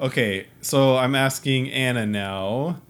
Okay, 0.00 0.46
so 0.60 0.96
I'm 0.96 1.14
asking 1.14 1.70
Anna 1.72 2.06
now 2.06 2.80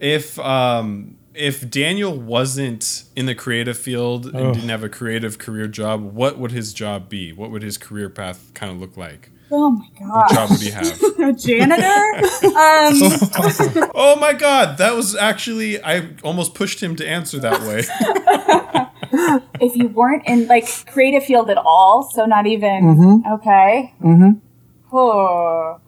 if 0.00 0.38
um 0.40 1.16
if 1.38 1.68
Daniel 1.70 2.18
wasn't 2.18 3.04
in 3.16 3.26
the 3.26 3.34
creative 3.34 3.78
field 3.78 4.26
and 4.26 4.36
Oh. 4.36 4.52
didn't 4.54 4.68
have 4.68 4.82
a 4.84 4.88
creative 4.88 5.38
career 5.38 5.66
job, 5.68 6.02
what 6.14 6.38
would 6.38 6.50
his 6.52 6.72
job 6.74 7.08
be? 7.08 7.32
What 7.32 7.50
would 7.50 7.62
his 7.62 7.78
career 7.78 8.08
path 8.10 8.50
kind 8.54 8.72
of 8.72 8.80
look 8.80 8.96
like? 8.96 9.30
Oh 9.50 9.70
my 9.70 9.86
What 9.98 10.28
god, 10.28 10.34
job 10.34 10.50
would 10.50 10.60
he 10.60 10.70
have? 10.70 10.86
a 11.20 11.32
janitor? 11.32 11.84
um, 12.44 13.90
oh 13.94 14.16
my 14.20 14.34
god, 14.34 14.76
that 14.78 14.94
was 14.94 15.16
actually 15.16 15.82
I 15.82 16.08
almost 16.22 16.54
pushed 16.54 16.82
him 16.82 16.96
to 16.96 17.08
answer 17.08 17.38
that 17.38 17.62
way. 17.62 17.84
if 19.60 19.74
you 19.76 19.88
weren't 19.88 20.26
in 20.26 20.46
like 20.48 20.66
creative 20.86 21.24
field 21.24 21.48
at 21.50 21.56
all, 21.56 22.10
so 22.14 22.26
not 22.26 22.46
even 22.46 22.84
Mm-hmm. 22.84 23.32
okay. 23.34 23.94
Mm-hmm. 24.02 24.30
Oh. 24.96 25.80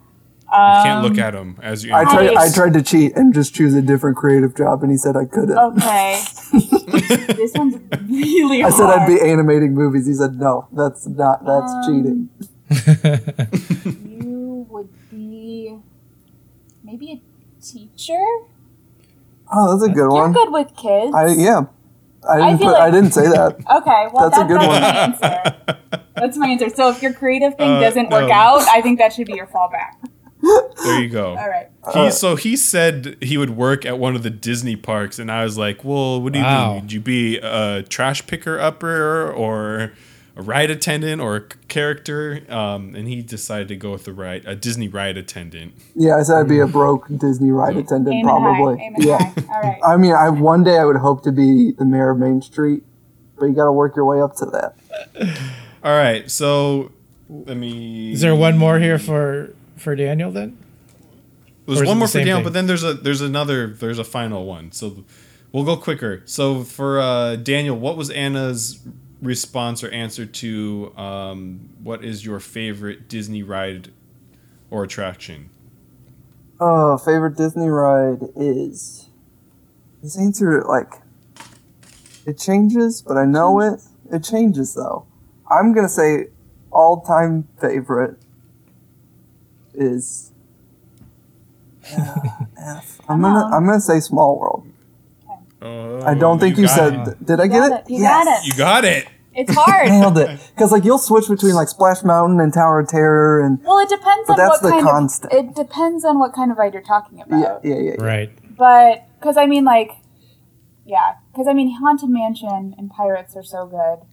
You 0.53 0.83
can't 0.83 1.03
look 1.07 1.17
at 1.19 1.35
him 1.35 1.59
as 1.63 1.85
you. 1.85 1.95
I 1.95 2.03
tried. 2.05 2.35
I 2.35 2.51
tried 2.53 2.73
to 2.75 2.83
cheat 2.83 3.17
and 3.17 3.33
just 3.33 3.55
choose 3.55 3.73
a 3.75 3.83
different 3.83 4.17
creative 4.17 4.57
job, 4.57 4.83
and 4.83 4.91
he 4.91 4.97
said 4.99 5.17
I 5.17 5.25
couldn't. 5.25 5.57
Okay. 5.57 6.21
this 7.37 7.53
one's 7.55 7.77
really 8.09 8.63
I 8.65 8.71
hard. 8.71 8.75
said 8.75 8.87
I'd 8.87 9.07
be 9.07 9.21
animating 9.21 9.75
movies. 9.75 10.07
He 10.07 10.15
said 10.15 10.35
no. 10.41 10.67
That's 10.73 11.07
not. 11.07 11.45
That's 11.45 11.73
Um, 11.73 11.85
cheating. 11.87 12.29
You 14.09 14.67
would 14.71 14.89
be 15.11 15.79
maybe 16.83 17.13
a 17.13 17.63
teacher. 17.65 18.19
Oh, 19.53 19.77
that's 19.77 19.85
a 19.85 19.89
good 19.89 19.97
You're 19.97 20.11
one. 20.11 20.33
good 20.33 20.51
with 20.53 20.75
kids. 20.77 21.15
I 21.15 21.29
yeah. 21.29 21.63
I 22.29 22.37
didn't 22.39 22.59
feel 22.59 22.67
put. 22.69 22.73
like- 22.75 22.83
I 22.83 22.91
didn't 22.91 23.13
say 23.13 23.23
that. 23.29 23.57
Okay, 23.79 24.09
well 24.13 24.29
That's 24.31 24.39
a 24.39 24.45
that's, 24.45 24.49
good 24.49 24.61
that's 24.61 24.67
one. 24.67 24.81
my 24.81 24.89
answer. 24.99 26.03
That's 26.17 26.37
my 26.37 26.49
answer. 26.49 26.69
So 26.71 26.91
if 26.91 27.03
your 27.03 27.13
creative 27.15 27.57
thing 27.57 27.71
Uh, 27.77 27.81
doesn't 27.81 28.11
work 28.11 28.31
out, 28.31 28.63
I 28.69 28.81
think 28.83 28.99
that 28.99 29.13
should 29.15 29.27
be 29.27 29.35
your 29.35 29.47
fallback. 29.47 29.95
There 30.43 31.01
you 31.01 31.09
go. 31.09 31.31
All 31.37 31.49
right. 31.49 31.69
He 31.95 32.11
so 32.11 32.37
he 32.37 32.57
said 32.57 33.17
he 33.23 33.37
would 33.39 33.51
work 33.51 33.85
at 33.87 33.99
one 33.99 34.15
of 34.15 34.23
the 34.23 34.31
Disney 34.31 34.77
parks, 34.77 35.19
and 35.19 35.31
I 35.31 35.45
was 35.45 35.57
like, 35.59 35.85
"Well, 35.85 36.21
what 36.23 36.33
do 36.33 36.39
you 36.39 36.45
Wow. 36.45 36.73
mean? 36.75 36.83
Would 36.83 36.93
you 36.93 37.01
be 37.01 37.39
a 37.39 37.83
trash 37.83 38.27
picker 38.27 38.59
upper 38.61 39.31
or 39.33 39.93
a 40.37 40.43
ride 40.43 40.71
attendant 40.71 41.21
or 41.23 41.37
a 41.37 41.41
character?" 41.69 42.41
Um, 42.49 42.95
and 42.95 43.09
he 43.09 43.23
decided 43.23 43.69
to 43.69 43.77
go 43.77 43.93
with 43.93 44.05
the 44.05 44.13
ride 44.13 44.45
a 44.47 44.55
Disney 44.55 44.89
ride 44.89 45.17
attendant. 45.17 45.73
Yeah, 45.95 46.17
I 46.17 46.23
said 46.23 46.37
I'd 46.37 46.49
be 46.49 46.61
a 46.61 46.67
broke 46.67 47.09
Disney 47.17 47.51
ride 47.51 47.77
attendant, 47.77 48.15
Aim 48.17 48.27
probably. 48.27 48.77
high. 48.79 48.85
Aim 48.85 48.95
yeah. 48.99 49.19
high. 49.19 49.33
All 49.55 49.61
right. 49.63 49.81
I 49.87 49.97
mean, 49.97 50.13
I 50.13 50.29
one 50.29 50.63
day 50.65 50.77
I 50.79 50.85
would 50.85 50.97
hope 50.97 51.23
to 51.25 51.33
be 51.33 51.73
the 51.73 51.85
mayor 51.87 52.11
of 52.11 52.19
Main 52.19 52.43
Street, 52.43 52.83
but 53.39 53.47
you 53.47 53.55
got 53.55 53.65
to 53.65 53.73
work 53.73 53.97
your 53.97 54.05
way 54.05 54.21
up 54.21 54.37
to 54.37 54.47
that. 54.47 54.75
All 55.83 55.97
right, 55.97 56.31
so 56.31 56.93
let 57.31 57.57
me. 57.57 58.13
Is 58.13 58.21
there 58.21 58.35
one 58.35 58.59
more 58.59 58.79
here 58.79 58.99
for 58.99 59.55
for 59.81 59.97
Daniel 59.97 60.31
then? 60.31 60.59
There's 61.67 61.81
Or 61.81 61.83
is 61.85 61.89
it 61.89 61.89
one 61.89 61.97
the 61.97 61.99
more 62.01 62.09
for 62.09 62.19
Daniel, 62.19 62.37
thing? 62.39 62.45
but 62.45 62.53
then 62.53 62.67
there's 62.67 62.85
a 62.85 62.95
there's 62.95 63.21
another 63.21 63.69
there's 63.69 63.99
a 63.99 64.05
final 64.05 64.45
one. 64.47 64.73
So 64.73 65.05
we'll 65.53 65.65
go 65.65 65.77
quicker. 65.77 66.23
So 66.25 66.63
for 66.65 67.01
uh, 67.01 67.37
Daniel, 67.37 67.77
what 67.79 67.97
was 67.97 68.11
Anna's 68.11 68.81
response 69.23 69.85
or 69.85 69.91
answer 69.91 70.25
to 70.27 70.93
um, 70.97 71.71
what 71.83 72.03
is 72.05 72.25
your 72.25 72.41
favorite 72.41 73.09
Disney 73.09 73.43
ride 73.43 73.91
or 74.71 74.83
attraction? 74.85 75.51
Oh, 76.59 76.99
favorite 76.99 77.37
Disney 77.37 77.69
ride 77.69 78.21
is. 78.37 79.09
This 80.03 80.19
answer 80.19 80.63
like. 80.65 80.93
It 82.27 82.39
changes, 82.39 83.01
but 83.03 83.17
I 83.17 83.25
know 83.25 83.61
it. 83.61 83.81
It 84.13 84.23
changes 84.25 84.75
though. 84.75 85.07
I'm 85.51 85.73
gonna 85.73 85.89
say, 85.89 86.29
all 86.71 87.01
time 87.03 87.49
favorite 87.61 88.17
is. 89.75 90.33
Uh, 91.97 92.15
F. 92.59 93.01
I'm 93.09 93.21
gonna. 93.23 93.47
I'm 93.55 93.67
gonna 93.67 93.81
say 93.81 94.01
Small 94.01 94.39
World. 94.39 94.67
Oh, 95.63 96.03
I 96.07 96.15
don't 96.15 96.39
think 96.39 96.57
you, 96.57 96.65
got 96.67 96.75
said. 96.75 97.09
it. 97.09 97.27
Did 97.27 97.41
I 97.41 97.45
You 97.45 97.51
get 97.51 97.59
got 97.69 97.73
it? 97.73 97.85
it. 97.87 97.91
You 97.93 98.03
got 98.03 98.27
it. 98.27 98.47
You 98.47 98.53
got 98.55 98.85
it. 98.85 99.07
It's 99.35 99.55
hard. 99.55 99.89
Nailed 99.91 100.19
it. 100.19 100.41
Because 100.55 100.73
like 100.73 100.85
you'll 100.85 100.99
switch 100.99 101.29
between 101.29 101.55
like 101.55 101.69
Splash 101.69 102.03
Mountain 102.03 102.41
and 102.41 102.53
Tower 102.53 102.81
of 102.81 102.89
Terror 102.89 103.41
and 103.43 103.63
well, 103.63 103.79
it 103.79 103.89
depends 103.91 104.27
But 104.27 104.33
on 104.35 104.39
that's 104.39 104.63
what 104.63 104.63
the 104.63 104.71
kind 104.71 104.83
constant. 104.87 105.33
of. 105.33 105.39
It 105.39 105.55
depends 105.55 106.05
on 106.05 106.19
what 106.19 106.33
kind 106.33 106.51
of 106.51 106.57
ride 106.59 106.73
you're 106.73 106.83
talking 106.83 107.21
about. 107.21 107.63
yeah, 107.65 107.75
yeah, 107.75 107.81
yeah. 107.81 107.93
yeah. 107.99 108.03
Right. 108.05 108.57
But 108.57 109.07
because 109.19 109.37
I 109.37 109.47
mean, 109.47 109.65
like, 109.65 109.91
yeah, 110.87 111.15
because 111.33 111.47
I 111.47 111.53
mean, 111.53 111.77
Haunted 111.79 112.09
Mansion 112.11 112.75
and 112.79 112.91
Pirates 112.91 113.37
are 113.37 113.45
so 113.45 113.67
good, 113.67 114.07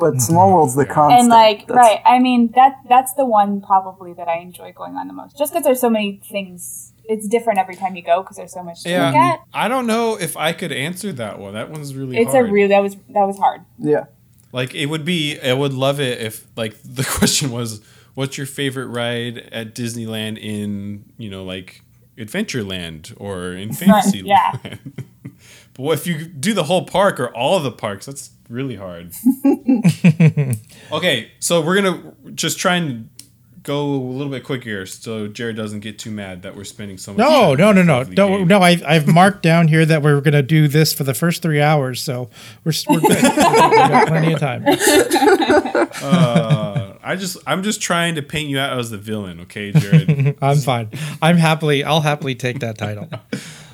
But 0.00 0.12
mm-hmm. 0.12 0.18
Small 0.20 0.52
World's 0.52 0.74
the 0.74 0.86
constant. 0.86 1.20
and 1.20 1.28
like, 1.28 1.66
That's- 1.68 1.76
right? 1.76 2.00
I 2.04 2.18
mean, 2.18 2.50
that 2.54 2.76
that's 2.88 3.14
the 3.14 3.24
one 3.26 3.60
probably 3.60 4.12
that 4.14 4.26
I 4.28 4.38
enjoy 4.38 4.72
going 4.72 4.96
on 4.96 5.06
the 5.06 5.12
most, 5.14 5.36
just 5.38 5.52
because 5.52 5.64
there's 5.64 5.80
so 5.80 5.90
many 5.90 6.20
things. 6.24 6.92
It's 7.04 7.26
different 7.28 7.58
every 7.58 7.74
time 7.74 7.96
you 7.96 8.02
go 8.02 8.22
because 8.22 8.36
there's 8.36 8.52
so 8.52 8.62
much 8.62 8.82
to 8.84 8.88
look 8.90 9.14
at. 9.14 9.40
I 9.52 9.66
don't 9.68 9.86
know 9.86 10.16
if 10.16 10.36
I 10.36 10.52
could 10.52 10.70
answer 10.72 11.12
that 11.14 11.38
one. 11.40 11.54
That 11.54 11.68
one's 11.70 11.94
really 11.94 12.16
It's 12.16 12.32
hard. 12.32 12.48
a 12.48 12.52
real 12.52 12.68
that 12.68 12.82
was 12.82 12.94
that 13.10 13.26
was 13.26 13.36
hard. 13.38 13.62
Yeah. 13.78 14.04
Like 14.52 14.74
it 14.74 14.86
would 14.86 15.04
be, 15.04 15.40
I 15.40 15.52
would 15.52 15.74
love 15.74 16.00
it 16.00 16.20
if 16.20 16.46
like 16.56 16.76
the 16.84 17.04
question 17.04 17.50
was, 17.50 17.80
"What's 18.14 18.38
your 18.38 18.46
favorite 18.46 18.86
ride 18.86 19.38
at 19.52 19.74
Disneyland 19.74 20.38
in 20.38 21.04
you 21.18 21.30
know 21.30 21.44
like 21.44 21.82
Adventureland 22.16 23.12
or 23.16 23.52
in 23.52 23.72
Fantasyland?" 23.72 24.26
yeah. 24.26 24.52
but 25.74 25.90
if 25.90 26.06
you 26.06 26.26
do 26.26 26.52
the 26.54 26.64
whole 26.64 26.84
park 26.84 27.20
or 27.20 27.28
all 27.34 27.56
of 27.56 27.62
the 27.62 27.72
parks? 27.72 28.06
That's 28.06 28.30
really 28.48 28.76
hard. 28.76 29.12
okay, 30.92 31.30
so 31.38 31.60
we're 31.60 31.80
gonna 31.80 32.14
just 32.34 32.58
try 32.58 32.76
and 32.76 33.08
go 33.62 33.82
a 33.82 34.12
little 34.12 34.32
bit 34.32 34.42
quicker 34.42 34.86
so 34.86 35.28
Jared 35.28 35.54
doesn't 35.54 35.80
get 35.80 35.98
too 35.98 36.10
mad 36.10 36.42
that 36.42 36.56
we're 36.56 36.64
spending 36.64 36.96
so 36.96 37.12
much. 37.12 37.18
No, 37.18 37.54
time 37.54 37.58
no, 37.58 37.72
no, 37.72 37.82
no, 37.82 38.02
no, 38.02 38.44
no. 38.44 38.62
I, 38.62 38.80
I've 38.86 39.06
marked 39.06 39.42
down 39.42 39.68
here 39.68 39.84
that 39.84 40.02
we're 40.02 40.20
gonna 40.20 40.42
do 40.42 40.68
this 40.68 40.92
for 40.92 41.04
the 41.04 41.14
first 41.14 41.42
three 41.42 41.60
hours, 41.60 42.02
so 42.02 42.30
we're 42.64 42.72
we're 42.88 43.00
good. 43.00 43.22
got 43.22 44.08
plenty 44.08 44.32
of 44.32 44.40
time. 44.40 44.64
Uh, 46.02 46.94
I 47.02 47.16
just 47.16 47.36
I'm 47.46 47.62
just 47.62 47.80
trying 47.82 48.14
to 48.14 48.22
paint 48.22 48.48
you 48.48 48.58
out 48.58 48.78
as 48.78 48.90
the 48.90 48.98
villain, 48.98 49.40
okay, 49.40 49.72
Jared? 49.72 50.38
I'm 50.42 50.58
fine. 50.58 50.90
I'm 51.20 51.36
happily. 51.36 51.84
I'll 51.84 52.00
happily 52.00 52.34
take 52.34 52.60
that 52.60 52.78
title. 52.78 53.08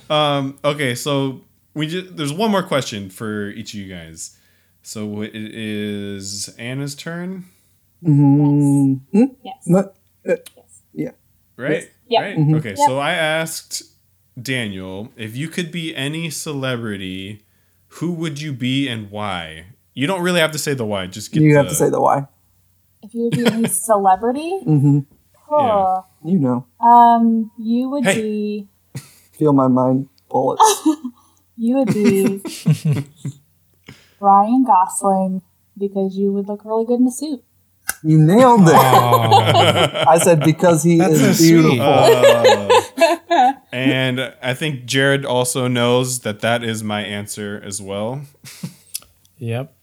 Um, 0.09 0.59
okay, 0.64 0.94
so 0.94 1.40
we 1.76 1.86
just 1.86 2.16
there's 2.16 2.32
one 2.32 2.50
more 2.50 2.62
question 2.62 3.10
for 3.10 3.48
each 3.50 3.74
of 3.74 3.80
you 3.80 3.88
guys. 3.94 4.36
So 4.82 5.22
it 5.22 5.30
is 5.34 6.48
Anna's 6.58 6.94
turn, 6.94 7.44
Mhm. 8.04 9.00
Yes. 9.42 9.68
But- 9.70 9.96
yes. 10.24 10.82
yeah. 10.92 11.10
right? 11.56 11.88
Yeah. 12.08 12.20
Right. 12.22 12.36
Mm-hmm. 12.38 12.54
Okay, 12.56 12.74
so 12.76 12.98
I 12.98 13.12
asked 13.12 13.82
Daniel 14.40 15.10
if 15.16 15.36
you 15.36 15.48
could 15.48 15.70
be 15.72 15.94
any 15.96 16.30
celebrity, 16.30 17.42
who 17.98 18.12
would 18.12 18.40
you 18.40 18.52
be 18.52 18.88
and 18.88 19.10
why? 19.10 19.66
You 19.94 20.06
don't 20.06 20.22
really 20.22 20.40
have 20.40 20.52
to 20.52 20.58
say 20.58 20.74
the 20.74 20.84
why. 20.84 21.06
Just 21.06 21.32
get 21.32 21.42
You 21.42 21.52
the, 21.52 21.58
have 21.58 21.68
to 21.68 21.74
say 21.74 21.88
the 21.90 22.00
why. 22.00 22.26
If 23.02 23.14
you 23.14 23.22
would 23.24 23.34
be 23.36 23.46
any 23.46 23.66
celebrity, 23.88 24.60
hmm 24.64 25.00
oh, 25.50 26.04
You 26.24 26.38
know. 26.38 26.66
um, 26.80 27.50
you 27.58 27.88
would 27.90 28.04
Hey. 28.04 28.20
be 28.22 28.68
Feel 29.32 29.52
my 29.52 29.68
mind 29.68 30.08
bullets. 30.30 30.62
you 31.57 31.77
would 31.77 31.92
be 31.92 32.42
Ryan 34.21 34.64
Gosling 34.64 35.42
because 35.79 36.16
you 36.16 36.33
would 36.33 36.49
look 36.49 36.64
really 36.64 36.85
good 36.85 37.01
in 37.01 37.07
a 37.07 37.11
suit. 37.11 37.42
you 38.03 38.19
nailed 38.19 38.62
it. 38.69 38.75
Oh, 38.75 40.05
I 40.09 40.19
said 40.19 40.40
because 40.40 40.83
he 40.83 40.99
That's 40.99 41.14
is 41.21 41.38
so 41.38 41.45
beautiful. 41.45 41.81
Uh, 41.81 43.53
and 43.73 44.35
I 44.42 44.55
think 44.55 44.85
Jared 44.87 45.25
also 45.25 45.69
knows 45.69 46.21
that 46.21 46.40
that 46.40 46.62
is 46.64 46.83
my 46.83 47.03
answer 47.03 47.61
as 47.64 47.81
well. 47.81 48.23
yep. 49.38 49.75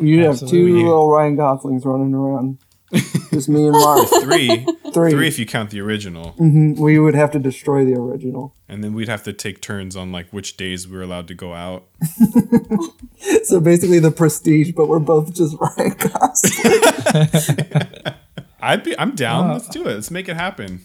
You 0.00 0.24
have 0.24 0.38
two 0.38 0.76
little 0.76 1.08
Ryan 1.08 1.36
Goslings 1.36 1.84
running 1.84 2.14
around. 2.14 2.58
Just 3.30 3.48
me 3.48 3.64
and 3.66 3.72
Mark. 3.72 4.06
Three, 4.22 4.66
Three. 4.92 5.10
three 5.10 5.28
if 5.28 5.38
you 5.38 5.46
count 5.46 5.70
the 5.70 5.80
original. 5.80 6.34
Mhm. 6.38 6.78
We 6.78 6.98
would 6.98 7.14
have 7.14 7.30
to 7.32 7.38
destroy 7.38 7.84
the 7.84 7.94
original. 7.94 8.54
and 8.68 8.84
then 8.84 8.92
we'd 8.92 9.08
have 9.08 9.22
to 9.24 9.32
take 9.32 9.60
turns 9.62 9.96
on 9.96 10.12
like 10.12 10.28
which 10.30 10.56
days 10.58 10.86
we 10.86 10.96
were 10.96 11.02
allowed 11.02 11.28
to 11.28 11.34
go 11.34 11.54
out. 11.54 11.84
So 13.44 13.60
basically 13.60 13.98
the 14.00 14.10
prestige, 14.10 14.72
but 14.72 14.88
we're 14.88 14.98
both 14.98 15.32
just 15.32 15.56
Ryan 15.60 15.94
Gosling. 15.96 18.14
I'd 18.60 18.82
be 18.84 18.98
I'm 18.98 19.14
down. 19.14 19.50
Uh. 19.50 19.52
Let's 19.54 19.68
do 19.68 19.82
it. 19.86 19.94
Let's 19.94 20.10
make 20.10 20.28
it 20.28 20.36
happen. 20.36 20.80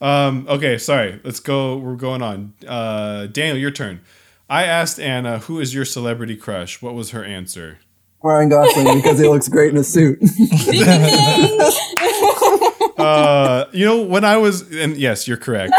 um 0.00 0.46
okay, 0.48 0.78
sorry. 0.78 1.20
Let's 1.24 1.40
go 1.40 1.76
we're 1.76 1.96
going 1.96 2.22
on. 2.22 2.54
Uh 2.66 3.26
Daniel, 3.26 3.56
your 3.58 3.70
turn. 3.72 4.00
I 4.48 4.64
asked 4.64 4.98
Anna 5.00 5.38
who 5.40 5.58
is 5.60 5.74
your 5.74 5.84
celebrity 5.84 6.36
crush. 6.36 6.80
What 6.82 6.94
was 6.94 7.10
her 7.10 7.24
answer? 7.24 7.78
Ryan 8.24 8.48
Gosling 8.48 8.96
because 8.96 9.18
he 9.18 9.28
looks 9.28 9.48
great 9.48 9.70
in 9.70 9.76
a 9.76 9.84
suit. 9.84 10.18
Uh 12.96 13.66
you 13.72 13.84
know 13.84 14.00
when 14.02 14.24
I 14.24 14.36
was 14.36 14.72
and 14.72 14.96
yes, 14.96 15.26
you're 15.26 15.36
correct. 15.36 15.74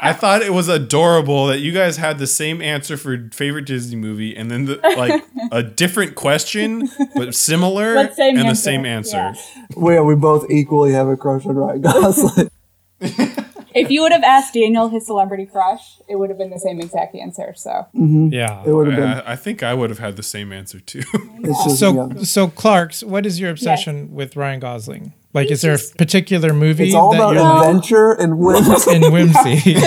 I 0.00 0.14
thought 0.14 0.40
it 0.42 0.52
was 0.52 0.66
adorable 0.66 1.46
that 1.48 1.58
you 1.60 1.72
guys 1.72 1.98
had 1.98 2.18
the 2.18 2.26
same 2.26 2.62
answer 2.62 2.96
for 2.96 3.28
favorite 3.32 3.66
Disney 3.66 3.96
movie 3.96 4.34
and 4.34 4.50
then 4.50 4.64
the, 4.64 4.80
like 4.96 5.24
a 5.52 5.62
different 5.62 6.14
question 6.14 6.88
but 7.14 7.34
similar 7.34 7.94
But 7.94 8.16
same 8.16 8.38
and 8.38 8.48
the 8.48 8.54
same 8.54 8.86
answer. 8.86 9.16
Yeah. 9.16 9.34
Where 9.74 10.02
we 10.02 10.14
both 10.14 10.50
equally 10.50 10.92
have 10.92 11.06
a 11.06 11.18
crush 11.18 11.44
on 11.44 11.56
Ryan 11.56 11.82
Gosling. 11.82 12.50
If 13.74 13.90
you 13.90 14.02
would 14.02 14.12
have 14.12 14.22
asked 14.22 14.54
Daniel 14.54 14.88
his 14.88 15.04
celebrity 15.06 15.46
crush, 15.46 15.98
it 16.08 16.14
would 16.16 16.30
have 16.30 16.38
been 16.38 16.50
the 16.50 16.58
same 16.60 16.80
exact 16.80 17.14
answer. 17.16 17.52
So 17.56 17.70
mm-hmm. 17.94 18.28
Yeah. 18.32 18.62
It 18.64 18.72
would 18.72 18.86
have 18.86 18.96
been. 18.96 19.08
I, 19.08 19.32
I 19.32 19.36
think 19.36 19.62
I 19.62 19.74
would 19.74 19.90
have 19.90 19.98
had 19.98 20.16
the 20.16 20.22
same 20.22 20.52
answer 20.52 20.78
too. 20.80 21.02
It's 21.42 21.64
just, 21.64 21.78
So, 21.80 22.08
yeah. 22.08 22.22
so 22.22 22.48
Clark's, 22.48 23.02
what 23.02 23.26
is 23.26 23.40
your 23.40 23.50
obsession 23.50 24.14
with 24.14 24.36
Ryan 24.36 24.60
Gosling? 24.60 25.12
Like, 25.32 25.50
is 25.50 25.62
there 25.62 25.74
a 25.74 25.78
particular 25.98 26.52
movie 26.54 26.86
It's 26.86 26.94
all 26.94 27.10
that 27.10 27.16
about 27.18 27.34
you're 27.34 27.42
like, 27.42 27.66
adventure 27.66 28.12
and 28.12 28.38
whims. 28.38 28.86
in 28.86 29.10
whimsy? 29.12 29.60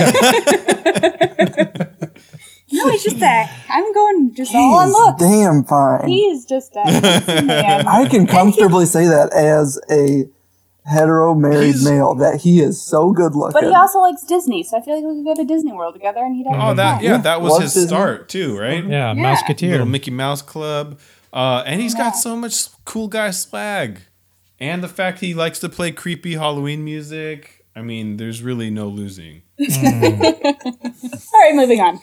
Yeah. 2.69 2.82
no, 2.84 2.89
he's 2.91 3.04
just 3.04 3.19
that. 3.19 3.50
I'm 3.69 3.93
going 3.93 4.34
just 4.36 4.54
all 4.54 4.76
on 4.76 4.89
looks. 4.91 5.21
damn 5.21 5.63
fine. 5.63 6.08
He's 6.08 6.45
just 6.45 6.76
a 6.76 6.82
handsome 6.82 7.47
man. 7.47 7.88
I 7.88 8.08
can 8.08 8.28
comfortably 8.28 8.86
say 8.86 9.08
that 9.08 9.32
as 9.34 9.80
a 9.89 10.26
hetero 10.88 11.34
married 11.36 11.76
He's- 11.76 11.84
male 11.84 12.15
that 12.15 12.41
he 12.41 12.62
is 12.62 12.82
so 12.82 13.12
good 13.12 13.36
looking. 13.36 13.54
But 13.54 13.65
he 13.69 13.73
also 13.76 14.00
likes 14.00 14.23
Disney, 14.23 14.63
so 14.63 14.78
I 14.78 14.82
feel 14.82 14.95
like 14.95 15.04
we 15.06 15.15
could 15.15 15.26
go 15.26 15.36
to 15.36 15.45
Disney 15.45 15.73
World 15.73 15.93
together 15.93 16.21
and 16.23 16.36
he'd 16.36 16.47
have 16.47 16.58
a 16.60 16.65
Oh, 16.69 16.73
that 16.76 17.02
yeah, 17.04 17.17
that 17.17 17.41
was 17.41 17.54
Love 17.54 17.62
his 17.63 17.73
Disney. 17.73 17.88
start 17.89 18.30
too, 18.30 18.58
right? 18.58 18.84
Yeah, 18.86 19.13
Yeah. 19.13 19.36
Mouseketeer. 19.36 19.71
Little 19.71 19.86
Mickey 19.86 20.12
Mouse 20.12 20.41
Club, 20.41 20.97
uh, 21.34 21.63
and 21.65 21.82
he's 21.82 21.93
Yeah. 21.93 22.00
got 22.06 22.12
so 22.15 22.36
much 22.36 22.67
cool 22.86 23.08
guy 23.10 23.32
swag, 23.32 24.00
and 24.60 24.82
the 24.84 24.88
fact 24.88 25.19
he 25.19 25.34
likes 25.34 25.60
to 25.60 25.69
play 25.69 25.91
creepy 25.91 26.36
Halloween 26.36 26.84
music. 26.86 27.65
I 27.76 27.82
mean, 27.82 28.17
there's 28.17 28.41
really 28.41 28.69
no 28.71 28.88
losing. 28.88 29.41
All 29.60 31.41
right, 31.41 31.54
moving 31.54 31.80
on. 31.82 32.00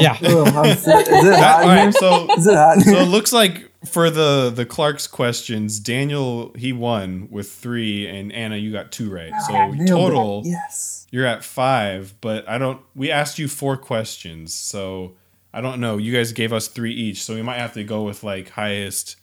yeah. 0.00 0.16
Ugh, 0.22 0.48
I'm 0.54 0.76
so- 0.76 0.98
is 0.98 1.08
it 1.08 1.22
That- 1.24 1.42
hot 1.42 1.64
all 1.64 1.70
in 1.70 1.78
here? 1.78 1.92
so 1.92 2.26
Is 2.36 2.46
it 2.46 2.54
hot 2.54 2.76
in 2.76 2.82
so 2.82 2.90
here? 2.92 3.02
it 3.02 3.06
looks 3.06 3.32
like 3.32 3.69
for 3.88 4.10
the 4.10 4.50
the 4.54 4.66
Clark's 4.66 5.06
questions, 5.06 5.80
Daniel 5.80 6.52
he 6.56 6.72
won 6.72 7.28
with 7.30 7.50
three, 7.50 8.06
and 8.08 8.32
Anna 8.32 8.56
you 8.56 8.72
got 8.72 8.92
two 8.92 9.10
right. 9.10 9.32
So 9.46 9.54
Okay. 9.54 9.70
Nailed 9.70 9.80
it. 9.80 9.86
total, 9.88 10.42
Yes. 10.44 11.06
you're 11.10 11.26
at 11.26 11.44
five. 11.44 12.14
But 12.20 12.48
I 12.48 12.58
don't. 12.58 12.80
We 12.94 13.10
asked 13.10 13.38
you 13.38 13.48
four 13.48 13.76
questions, 13.76 14.52
so 14.54 15.16
I 15.52 15.60
don't 15.60 15.80
know. 15.80 15.96
You 15.96 16.12
guys 16.12 16.32
gave 16.32 16.52
us 16.52 16.68
three 16.68 16.92
each, 16.92 17.22
so 17.24 17.34
we 17.34 17.42
might 17.42 17.58
have 17.58 17.72
to 17.74 17.84
go 17.84 18.02
with 18.02 18.22
like 18.22 18.50
highest 18.50 19.16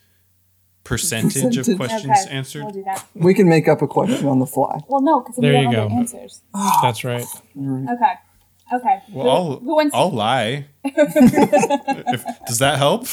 percentage 0.83 1.57
of 1.57 1.65
questions 1.77 2.05
Okay, 2.25 2.29
answered. 2.35 2.63
we'll 2.63 2.71
do 2.73 2.83
that. 2.83 3.05
We 3.13 3.33
can 3.33 3.49
make 3.49 3.67
up 3.67 3.81
a 3.81 3.87
question 3.87 4.25
on 4.27 4.39
the 4.39 4.45
fly. 4.45 4.79
Well, 4.87 5.01
no, 5.01 5.19
because 5.19 5.35
we 5.37 5.41
There 5.41 5.51
don't 5.53 5.63
you 5.63 5.71
know 5.77 5.83
the 5.83 5.89
go. 5.89 5.95
answers. 5.97 6.41
Ah. 6.53 6.79
That's 6.81 7.03
right. 7.03 7.25
Okay. 7.57 8.13
Okay. 8.73 8.99
Well, 9.11 9.23
who, 9.23 9.29
I'll 9.29 9.59
who 9.59 9.75
wants? 9.75 9.95
I'll 9.95 10.11
lie. 10.11 10.65
if, 10.85 12.45
does 12.47 12.59
that 12.59 12.77
help? 12.77 13.07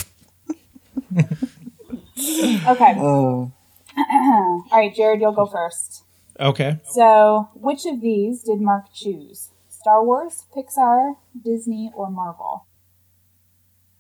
Okay. 2.67 2.95
Uh, 2.97 3.03
All 3.97 4.65
right, 4.73 4.95
Jared, 4.95 5.21
you'll 5.21 5.33
go 5.33 5.47
first. 5.47 6.05
Okay. 6.41 6.79
So, 6.91 7.49
which 7.55 7.87
of 7.87 8.01
these 8.01 8.43
did 8.43 8.61
Mark 8.61 8.87
choose? 8.95 9.51
Star 9.69 10.03
Wars, 10.05 10.45
Pixar, 10.57 11.15
Disney, 11.45 11.91
or 11.95 12.11
Marvel? 12.11 12.67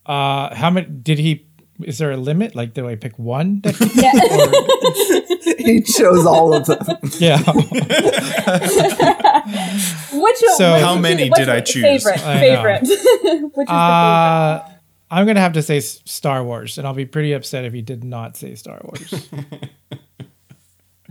Uh, 0.07 0.55
how 0.55 0.70
many 0.70 0.87
did 0.87 1.18
he? 1.18 1.46
Is 1.83 1.98
there 1.98 2.12
a 2.12 2.16
limit? 2.16 2.55
Like, 2.55 2.72
do 2.74 2.88
I 2.88 2.94
pick 2.96 3.18
one? 3.18 3.62
Yeah. 3.94 4.12
he 5.59 5.81
chose 5.83 6.24
all 6.27 6.55
of 6.55 6.66
them. 6.66 6.79
yeah. 7.18 7.38
which 10.12 10.37
So- 10.57 10.72
which- 10.74 10.83
How 10.83 10.96
many 10.96 11.24
which- 11.31 11.35
did 11.38 11.48
I 11.48 11.61
choose? 11.61 11.83
Favorite. 12.05 12.24
I. 12.27 12.38
Favorite. 12.40 12.81
which 12.83 13.68
is 13.68 13.74
the 13.74 14.62
favorite? 14.64 14.73
I'm 15.14 15.27
gonna 15.27 15.40
have 15.40 15.53
to 15.53 15.62
say 15.62 15.79
Star 15.81 16.42
Wars, 16.42 16.77
and 16.79 16.87
I'll 16.87 16.94
be 16.94 17.07
pretty 17.07 17.33
upset 17.33 17.64
if 17.64 17.72
he 17.72 17.83
did 17.83 18.03
not 18.05 18.37
say 18.37 18.55
Star 18.57 18.81
Wars. 18.85 19.12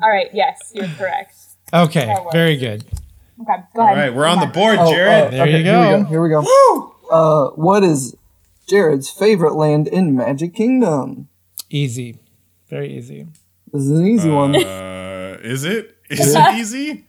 All 0.02 0.10
right. 0.10 0.28
Yes, 0.34 0.72
you're 0.74 0.88
correct. 0.98 1.36
Okay, 1.74 2.14
very 2.32 2.58
good. 2.58 2.84
Okay. 3.42 3.62
Go 3.76 3.82
All 3.82 3.88
ahead. 3.88 3.98
right, 3.98 4.14
we're 4.14 4.26
on 4.26 4.40
the 4.40 4.46
Mark. 4.46 4.54
board, 4.54 4.78
Oh, 4.80 4.92
Jared. 4.92 5.28
uh, 5.28 5.30
There 5.32 5.48
you 5.48 5.52
Here 5.58 5.58
we 5.60 5.64
go. 5.64 6.04
go. 6.04 6.06
Here 6.10 6.22
we 6.22 6.30
go. 6.30 6.96
Uh, 7.10 7.50
what 7.56 7.84
is 7.84 8.16
Jared's 8.68 9.10
favorite 9.10 9.56
land 9.56 9.88
in 9.88 10.16
Magic 10.16 10.54
Kingdom? 10.54 11.30
Easy, 11.70 12.18
very 12.70 12.96
easy. 12.96 13.28
This 13.72 13.84
is 13.84 13.92
an 14.00 14.06
easy 14.08 14.30
one. 14.30 14.56
Uh, 14.56 15.38
is 15.42 15.64
it? 15.64 15.98
Is 16.10 16.36
it 16.36 16.56
easy? 16.56 17.06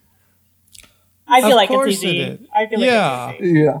I 1.27 1.41
feel 1.41 1.51
Of 1.51 1.55
like 1.57 1.67
course 1.69 1.93
it's 1.95 2.03
easy. 2.03 2.21
it 2.21 2.41
is. 2.41 2.47
I 2.55 2.65
feel 2.65 2.79
like 2.79 2.87
Yeah. 2.87 3.29
it's 3.31 3.41
easy. 3.43 3.59
Yeah. 3.59 3.79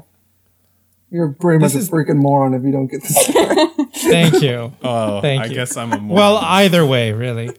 You're 1.15 1.29
pretty 1.31 1.59
much 1.59 1.71
This 1.71 1.87
a 1.87 1.91
freaking 1.91 2.17
moron 2.17 2.53
if 2.53 2.63
you 2.63 2.73
don't 2.73 2.87
get 2.87 3.01
this. 3.01 3.27
Thank 4.11 4.41
you. 4.41 4.73
Oh, 4.83 5.21
Thank 5.21 5.43
I 5.43 5.45
you. 5.45 5.53
guess 5.55 5.77
I'm 5.77 5.93
a 5.93 5.97
moron. 5.97 6.09
Well, 6.09 6.35
either 6.37 6.85
way, 6.85 7.13
really. 7.13 7.47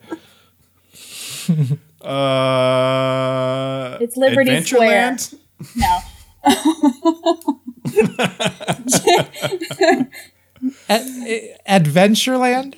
uh, 2.03 3.97
It's 3.99 4.15
Liberty 4.19 4.61
Square. 4.63 5.17
No. 5.75 5.99
Ad- 10.91 11.59
Adventureland. 11.67 12.75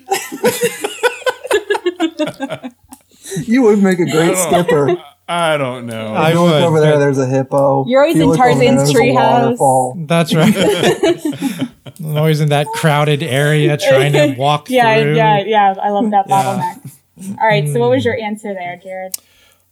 you 3.44 3.62
would 3.62 3.82
make 3.82 3.98
a 3.98 4.04
great 4.04 4.36
skipper. 4.36 4.96
I 5.28 5.58
don't 5.58 5.86
know. 5.86 6.14
I 6.14 6.30
You 6.32 6.40
look 6.40 6.52
would, 6.54 6.62
over 6.62 6.80
there, 6.80 6.98
there's 6.98 7.18
a 7.18 7.26
hippo. 7.26 7.84
You're 7.86 8.00
always 8.02 8.16
You 8.16 8.22
in 8.22 8.28
look 8.30 8.40
over 8.40 8.58
there, 8.58 8.74
Tarzan's 8.74 8.92
treehouse. 8.94 9.42
waterfall. 9.42 9.94
That's 10.06 10.34
right. 10.34 10.54
I'm 12.00 12.16
always 12.16 12.40
in 12.40 12.48
that 12.48 12.66
crowded 12.68 13.22
area 13.22 13.76
trying 13.76 14.12
to 14.14 14.34
walk 14.38 14.70
Yeah, 14.70 15.00
through. 15.00 15.16
yeah, 15.16 15.38
yeah. 15.40 15.74
Yeah. 15.74 15.80
I 15.82 15.90
love 15.90 16.10
that 16.12 16.26
Yeah. 16.28 16.42
bottleneck. 16.80 17.38
All 17.40 17.46
right. 17.46 17.68
So, 17.68 17.80
what 17.80 17.90
was 17.90 18.04
hmm. 18.04 18.08
your 18.08 18.18
answer 18.18 18.54
there, 18.54 18.80
Jared? 18.82 19.16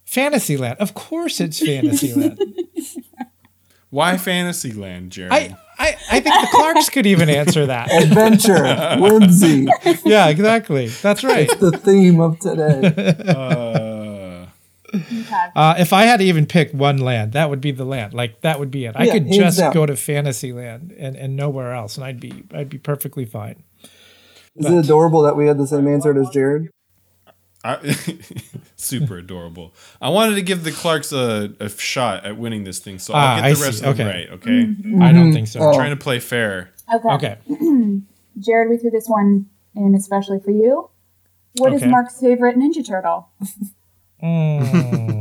Fantasyland. 0.05 0.77
Of 0.79 0.95
course, 0.95 1.41
it's 1.41 1.59
Fantasyland. 1.65 2.39
Why 3.91 4.17
Fantasyland, 4.19 5.13
Jared? 5.13 5.33
I, 5.33 5.57
I, 5.79 5.97
I 6.11 6.21
think 6.21 6.35
the 6.41 6.49
Clarks 6.53 6.89
could 6.91 7.07
even 7.07 7.29
answer 7.29 7.67
that. 7.67 7.91
Adventure, 8.03 8.97
whimsy, 9.01 9.67
Yeah, 10.05 10.29
exactly. 10.29 10.89
That's 10.89 11.23
right. 11.23 11.49
the 11.61 11.73
theme 11.73 12.21
of 12.21 12.39
today. 12.39 13.25
uh, 13.29 14.47
Uh, 15.55 15.75
if 15.79 15.93
I 15.93 16.05
had 16.05 16.19
to 16.21 16.25
even 16.25 16.47
pick 16.47 16.73
one 16.73 16.99
land, 16.99 17.33
that 17.33 17.51
would 17.51 17.61
be 17.61 17.71
the 17.73 17.85
land. 17.85 18.15
Like 18.15 18.41
that 18.41 18.59
would 18.59 18.71
be 18.71 18.87
it. 18.87 18.95
I 18.97 19.05
Yeah, 19.05 19.13
could 19.15 19.31
just 19.33 19.59
down. 19.59 19.73
go 19.75 19.85
to 19.85 19.97
Fantasyland 19.97 20.93
and, 20.97 21.17
and 21.17 21.37
nowhere 21.37 21.75
else, 21.75 21.97
and 21.97 22.05
I'd 22.05 22.21
be 22.21 22.45
I'd 22.55 22.69
be 22.71 22.79
perfectly 22.79 23.25
fine. 23.27 23.63
Is 24.55 24.67
it 24.67 24.75
adorable 24.75 25.21
that 25.23 25.37
we 25.37 25.47
had 25.49 25.59
the 25.59 25.67
same 25.67 25.87
answer 25.87 26.19
as 26.19 26.31
Jared? 26.31 26.71
I, 27.65 27.79
super 28.77 29.19
adorable. 29.19 29.75
I 30.01 30.09
wanted 30.11 30.37
to 30.37 30.43
give 30.43 30.63
the 30.65 30.71
Clarks 30.73 31.13
a, 31.13 31.53
a 31.59 31.69
shot 31.69 32.25
at 32.25 32.37
winning 32.37 32.65
this 32.65 32.79
thing, 32.79 32.99
so 32.99 33.13
Ah, 33.15 33.37
I'll 33.37 33.43
get 33.43 33.57
the 33.59 33.65
rest 33.65 33.79
see. 33.81 33.87
of 33.87 33.97
them 33.97 34.07
Okay. 34.09 34.19
right. 34.19 34.31
Okay, 34.31 34.75
I 35.05 35.13
don't 35.13 35.33
think 35.33 35.49
so. 35.49 35.61
Oh. 35.61 35.75
trying 35.75 35.91
to 35.91 35.97
play 35.97 36.19
fair. 36.21 36.71
Okay. 36.95 37.09
Okay. 37.09 37.39
Jared, 38.39 38.69
we 38.69 38.77
threw 38.77 38.91
this 38.91 39.09
one 39.09 39.47
in 39.75 39.95
especially 39.95 40.39
for 40.41 40.51
you. 40.53 40.89
What 41.59 41.73
is 41.73 41.83
Okay. 41.83 41.91
Mark's 41.91 42.21
favorite 42.21 42.57
Ninja 42.57 42.87
Turtle? 42.87 43.29
Mm. 44.23 45.16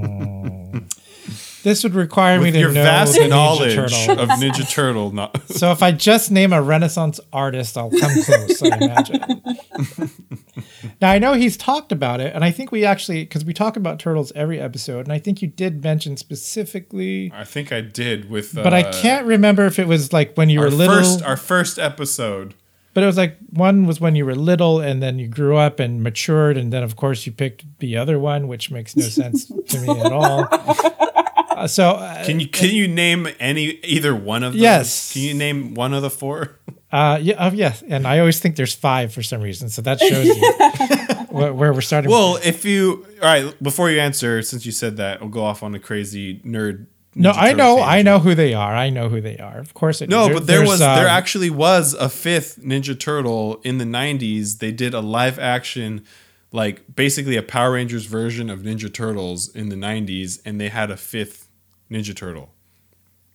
This 1.66 1.82
would 1.82 1.96
require 1.96 2.40
me 2.40 2.52
to 2.52 2.60
your 2.60 2.72
know 2.72 2.84
vast 2.84 3.16
the 3.16 3.22
Ninja 3.22 3.30
knowledge 3.30 3.74
Turtle. 3.74 4.20
of 4.20 4.30
Ninja 4.30 4.70
Turtle, 4.70 5.12
no, 5.12 5.32
So 5.48 5.72
if 5.72 5.82
I 5.82 5.92
just 5.92 6.30
name 6.30 6.54
a 6.54 6.62
Renaissance 6.62 7.20
artist, 7.34 7.76
I'll 7.76 7.90
come 7.90 8.22
close. 8.22 8.62
I 8.62 8.78
imagine. 8.78 9.42
now 11.02 11.10
I 11.10 11.18
know 11.18 11.34
he's 11.34 11.58
talked 11.58 11.92
about 11.92 12.22
it, 12.22 12.36
and 12.36 12.46
I 12.46 12.52
think 12.52 12.72
we 12.72 12.86
actually 12.86 13.24
because 13.24 13.44
we 13.44 13.52
talk 13.52 13.78
about 13.78 13.98
turtles 13.98 14.32
every 14.36 14.60
episode, 14.60 15.08
and 15.08 15.12
I 15.12 15.18
think 15.18 15.42
you 15.42 15.48
did 15.48 15.84
mention 15.84 16.18
specifically, 16.18 17.32
I 17.34 17.46
think 17.46 17.72
I 17.72 17.82
did 17.82 18.30
with. 18.30 18.56
Uh, 18.56 18.62
but 18.62 18.76
I 18.76 18.84
can't 18.84 19.26
remember 19.26 19.66
if 19.66 19.80
it 19.80 19.88
was 19.88 20.14
like 20.14 20.36
when 20.36 20.52
you 20.52 20.60
were 20.60 20.70
little. 20.70 20.98
first, 20.98 21.24
our 21.24 21.36
first 21.36 21.80
episode. 21.80 22.54
But 22.94 23.02
it 23.02 23.08
was 23.08 23.18
like 23.18 23.38
one 23.50 23.88
was 23.88 24.00
when 24.00 24.16
you 24.16 24.28
were 24.28 24.36
little, 24.36 24.82
and 24.82 25.02
then 25.02 25.18
you 25.18 25.28
grew 25.28 25.58
up 25.58 25.80
and 25.80 26.04
matured, 26.04 26.58
and 26.58 26.72
then 26.72 26.84
of 26.84 26.96
course 26.96 27.26
you 27.26 27.32
picked 27.32 27.66
the 27.80 27.98
other 27.98 28.20
one, 28.20 28.48
which 28.48 28.70
makes 28.70 28.96
no 28.96 29.06
sense 29.06 29.48
to 29.48 29.80
me 29.80 30.00
at 30.00 30.12
all. 30.12 30.48
Uh, 31.56 31.68
so 31.68 31.92
uh, 31.92 32.26
Can 32.26 32.40
you 32.40 32.48
can 32.48 32.70
you 32.70 32.88
name 32.88 33.28
any 33.40 33.80
either 33.84 34.16
one 34.16 34.44
of 34.44 34.54
them? 34.54 34.62
Yes. 34.62 35.14
Can 35.14 35.22
you 35.24 35.34
name 35.34 35.74
one 35.74 35.94
of 35.94 36.02
the 36.02 36.10
four? 36.10 36.60
uh, 36.92 37.20
yeah, 37.22 37.36
uh, 37.36 37.52
yes, 37.54 37.84
and 37.88 38.08
I 38.08 38.20
always 38.20 38.40
think 38.40 38.56
there's 38.56 38.76
five 38.76 39.14
for 39.14 39.24
some 39.24 39.42
reason, 39.42 39.70
so 39.70 39.82
that 39.82 40.00
shows 40.00 40.26
you 40.28 41.26
where, 41.30 41.54
where 41.54 41.74
we're 41.74 41.82
starting. 41.82 42.10
Well, 42.12 42.38
if 42.44 42.64
you 42.64 43.06
all 43.22 43.28
right, 43.28 43.64
before 43.64 43.90
you 43.90 44.00
answer, 44.00 44.42
since 44.42 44.66
you 44.66 44.72
said 44.72 44.98
that, 44.98 45.22
I'll 45.22 45.28
go 45.28 45.44
off 45.44 45.64
on 45.64 45.76
a 45.76 45.80
crazy 45.80 46.40
nerd. 46.40 46.86
no, 47.14 47.32
I 47.32 47.52
Turtle 47.52 47.58
know, 47.58 47.82
I 47.82 48.02
know 48.02 48.20
who 48.20 48.36
they 48.36 48.54
are. 48.54 48.76
I 48.76 48.90
know 48.90 49.10
who 49.10 49.20
they 49.20 49.38
are. 49.38 49.58
Of 49.58 49.74
course, 49.74 50.02
I 50.02 50.06
do. 50.06 50.12
No, 50.12 50.28
but 50.30 50.48
there 50.48 50.60
there's, 50.60 50.70
was 50.70 50.80
there 50.80 51.08
um, 51.08 51.18
actually 51.18 51.50
was 51.50 51.94
a 51.96 52.08
fifth 52.08 52.62
Ninja 52.62 52.98
Turtle 52.98 53.60
in 53.64 53.78
the 53.78 53.86
'90s. 53.86 54.60
They 54.60 54.72
did 54.72 54.94
a 54.94 55.02
live 55.02 55.38
action, 55.40 56.06
like 56.52 56.96
basically 56.96 57.36
a 57.36 57.44
Power 57.44 57.72
Rangers 57.74 58.06
version 58.06 58.50
of 58.50 58.62
Ninja 58.62 58.94
Turtles 58.94 59.54
in 59.54 59.70
the 59.70 59.76
'90s, 59.76 60.40
and 60.46 60.62
they 60.62 60.70
had 60.70 60.92
a 60.92 60.98
fifth 60.98 61.45
Ninja 61.92 62.16
Turtle 62.16 62.50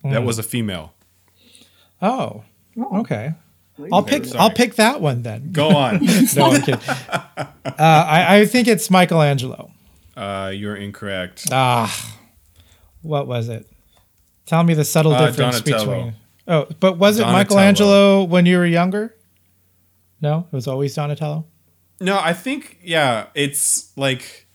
Hmm. 0.03 0.11
that 0.13 0.23
was 0.25 0.39
a 0.39 0.43
female. 0.43 0.95
Oh, 2.01 2.45
okay. 2.95 3.35
I'll 3.93 4.03
pick. 4.03 4.25
sorry. 4.25 4.39
I'll 4.41 4.51
pick 4.51 4.75
that 4.77 5.01
one 5.01 5.23
then. 5.23 5.53
Go 5.53 5.69
on. 5.77 6.01
No, 6.37 6.47
I'm 6.53 6.61
kidding. 6.63 6.81
Uh, 6.89 7.47
I, 7.79 8.39
I 8.39 8.47
think 8.47 8.67
it's 8.69 8.91
Michelangelo. 8.91 9.71
uh, 10.17 10.51
you're 10.55 10.77
incorrect. 10.77 11.47
Ah, 11.53 12.17
what 13.03 13.27
was 13.27 13.49
it? 13.49 13.67
Tell 14.47 14.63
me 14.65 14.75
the 14.75 14.85
subtle 14.85 15.13
Uh, 15.13 15.27
difference 15.27 15.61
Donatello. 15.61 15.95
between. 15.97 16.15
Oh, 16.49 16.67
but 16.81 16.99
was 16.99 17.19
it 17.19 17.23
Donatello. 17.23 17.39
Michelangelo 17.39 18.25
when 18.25 18.47
you 18.47 18.57
were 18.59 18.67
younger? 18.67 19.15
No, 20.21 20.47
it 20.51 20.55
was 20.55 20.67
always 20.67 20.95
Donatello. 20.95 21.47
No, 22.01 22.19
I 22.19 22.33
think 22.33 22.79
yeah, 22.83 23.27
it's 23.35 23.93
like 23.97 24.47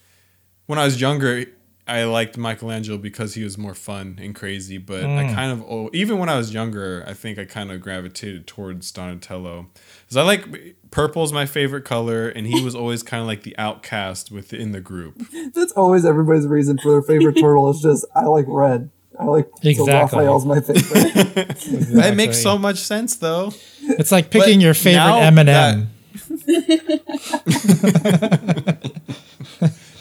when 0.66 0.78
I 0.80 0.86
was 0.86 1.00
younger, 1.00 1.46
I 1.88 2.06
liked 2.06 2.36
Michelangelo 2.36 2.98
because 2.98 3.36
he 3.36 3.44
was 3.44 3.58
more 3.58 3.76
fun 3.76 4.18
and 4.22 4.34
crazy. 4.34 4.80
But 4.80 5.04
I 5.06 5.32
kind 5.34 5.52
of 5.52 5.62
oh, 5.70 5.90
even 5.94 6.18
when 6.18 6.30
I 6.30 6.36
was 6.36 6.54
younger, 6.54 7.04
I 7.08 7.14
think 7.14 7.38
I 7.38 7.46
kind 7.46 7.72
of 7.72 7.80
gravitated 7.82 8.48
towards 8.48 8.92
Donatello. 8.92 9.68
Because 10.04 10.18
I 10.18 10.24
like 10.24 10.76
purple's 10.90 11.32
my 11.32 11.46
favorite 11.46 11.86
color, 11.86 12.28
and 12.28 12.48
he 12.48 12.64
was 12.64 12.74
always 12.74 13.04
kind 13.04 13.22
of 13.22 13.28
like 13.28 13.44
the 13.44 13.56
outcast 13.60 14.32
within 14.32 14.72
the 14.72 14.82
group. 14.82 15.22
That's 15.54 15.74
always 15.74 16.06
everybody's 16.06 16.48
reason 16.48 16.80
for 16.80 16.90
their 16.92 17.04
favorite 17.04 17.34
turtle. 17.40 17.70
Is 17.70 17.82
just 17.82 18.06
I 18.16 18.26
like 18.26 18.46
red. 18.48 18.90
I 19.20 19.26
like 19.26 19.46
so 19.46 19.70
Exactly. 19.70 20.26
Raphael's 20.26 20.46
my 20.46 20.62
favorite. 20.62 21.56
That 21.96 22.16
makes 22.16 22.42
so 22.42 22.58
much 22.58 22.80
sense, 22.80 23.16
though. 23.16 23.54
It's 23.82 24.12
like 24.12 24.30
picking 24.30 24.60
But 24.60 24.64
your 24.64 24.74
favorite 24.74 25.22
M&M. 25.38 25.90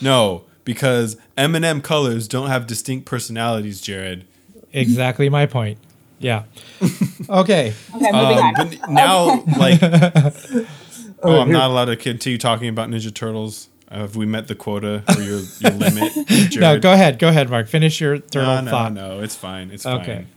No, 0.01 0.43
because 0.65 1.15
M 1.37 1.55
and 1.55 1.63
M 1.63 1.79
colors 1.81 2.27
don't 2.27 2.47
have 2.49 2.67
distinct 2.67 3.05
personalities, 3.05 3.79
Jared. 3.79 4.25
Exactly 4.73 5.29
my 5.29 5.45
point. 5.45 5.77
Yeah. 6.19 6.43
Okay. 7.27 7.73
Okay, 7.95 8.11
moving 8.11 8.13
Um, 8.13 8.43
on. 8.43 8.53
but 8.55 8.89
now, 8.89 9.43
like, 9.57 9.79
oh, 11.23 11.39
I'm 11.41 11.51
not 11.51 11.71
allowed 11.71 11.85
to 11.85 11.95
continue 11.95 12.37
talking 12.37 12.67
about 12.69 12.89
Ninja 12.89 13.11
Turtles. 13.13 13.69
Uh, 13.89 13.99
have 13.99 14.15
we 14.15 14.25
met 14.27 14.47
the 14.47 14.53
quota 14.55 15.03
or 15.15 15.21
your, 15.21 15.39
your 15.59 15.71
limit? 15.71 16.13
Jared? 16.27 16.55
No, 16.59 16.79
go 16.79 16.93
ahead. 16.93 17.17
Go 17.19 17.29
ahead, 17.29 17.49
Mark. 17.49 17.67
Finish 17.67 17.99
your 18.01 18.17
turtle 18.19 18.55
No, 18.55 18.61
no, 18.61 18.71
thought. 18.71 18.93
no. 18.93 19.21
It's 19.21 19.35
fine. 19.35 19.71
It's 19.71 19.85
Okay. 19.85 19.95
fine. 20.05 20.11
Okay. 20.11 20.27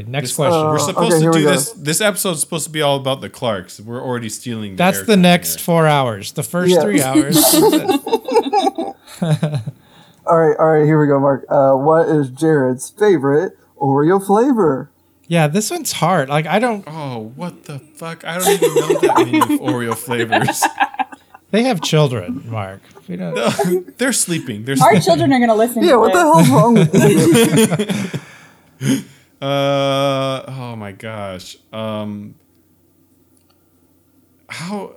Okay. 0.00 0.04
Next 0.06 0.28
This- 0.30 0.36
question. 0.36 0.60
Uh, 0.60 0.70
We're 0.70 0.78
supposed 0.78 1.14
okay, 1.16 1.24
to 1.26 1.32
do 1.32 1.44
go. 1.44 1.50
this. 1.50 1.72
This 1.72 2.00
episode's 2.00 2.40
supposed 2.40 2.66
to 2.66 2.70
be 2.70 2.82
all 2.82 2.96
about 2.96 3.20
the 3.20 3.28
Clarks. 3.30 3.80
We're 3.80 4.02
already 4.02 4.28
stealing. 4.28 4.76
That's 4.76 5.02
the 5.02 5.14
airtime 5.14 5.20
next 5.20 5.54
here. 5.56 5.64
four 5.64 5.86
hours. 5.88 6.32
The 6.32 6.42
first 6.44 6.72
Yeah. 6.74 6.82
three 6.82 7.02
hours. 7.02 7.36
all 10.26 10.38
right, 10.38 10.56
all 10.58 10.66
right. 10.70 10.84
Here 10.84 11.00
we 11.00 11.06
go, 11.06 11.18
Mark. 11.20 11.44
Uh, 11.48 11.72
what 11.74 12.08
is 12.08 12.30
Jared's 12.30 12.90
favorite 12.90 13.56
Oreo 13.78 14.24
flavor? 14.24 14.90
yeah, 15.26 15.46
this 15.46 15.70
one's 15.70 15.92
hard. 15.92 16.28
Like 16.28 16.46
I 16.46 16.58
don't. 16.58 16.84
Oh, 16.86 17.32
what 17.36 17.64
the 17.64 17.78
fuck! 17.78 18.24
I 18.24 18.38
don't 18.38 18.48
even 18.48 18.74
know 18.74 19.00
that 19.00 19.14
many 19.18 19.40
Oreo 19.58 19.96
flavors. 19.96 20.62
They 21.50 21.62
have 21.64 21.80
children, 21.80 22.42
Mark. 22.50 22.80
We 23.08 23.16
don't. 23.16 23.96
They're 23.98 24.12
sleeping. 24.12 24.64
They're 24.64 24.74
Our 24.74 24.90
sleeping. 24.90 25.00
children 25.02 25.32
are 25.32 25.38
going 25.38 25.48
to 25.48 25.54
listen 25.54 25.82
Yeah, 25.82 25.92
to 25.92 25.98
what 25.98 26.12
the 26.12 26.18
this. 26.18 26.48
hell's 26.48 26.50
wrong 26.50 26.74
with 28.80 28.80
you? 28.80 29.04
Uh 29.40 30.42
oh 30.48 30.76
my 30.76 30.92
gosh. 30.92 31.56
Um 31.72 32.34
how 34.48 34.96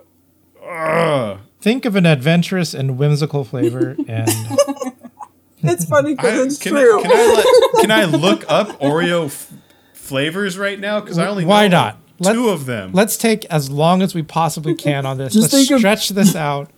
uh, 0.65 1.37
Think 1.61 1.85
of 1.85 1.95
an 1.95 2.05
adventurous 2.05 2.73
and 2.73 2.97
whimsical 2.97 3.43
flavor, 3.43 3.95
and 4.07 4.27
It's 5.63 5.85
funny 5.85 6.11
I, 6.11 6.15
because 6.15 6.53
it's 6.55 6.57
can, 6.63 6.71
true. 6.71 6.99
I, 6.99 7.03
can 7.03 7.11
I 7.11 7.25
let, 7.35 7.81
can 7.81 7.91
I 7.91 8.05
look 8.17 8.45
up 8.49 8.79
Oreo 8.79 9.25
f- 9.27 9.53
flavors 9.93 10.57
right 10.57 10.79
now 10.79 10.99
cuz 11.01 11.17
I 11.19 11.27
only 11.27 11.45
Why 11.45 11.67
know 11.67 11.77
not? 11.77 11.97
Let- 12.19 12.33
two 12.33 12.49
of 12.49 12.65
them. 12.65 12.91
let's 12.93 13.15
take 13.17 13.45
as 13.45 13.69
long 13.69 14.01
as 14.01 14.15
we 14.15 14.23
possibly 14.23 14.73
can 14.75 15.05
on 15.05 15.17
this. 15.19 15.33
Just 15.33 15.53
Let's 15.53 15.67
think 15.67 15.71
of- 15.71 15.79
stretch 15.79 16.09
this 16.09 16.35
out. 16.35 16.71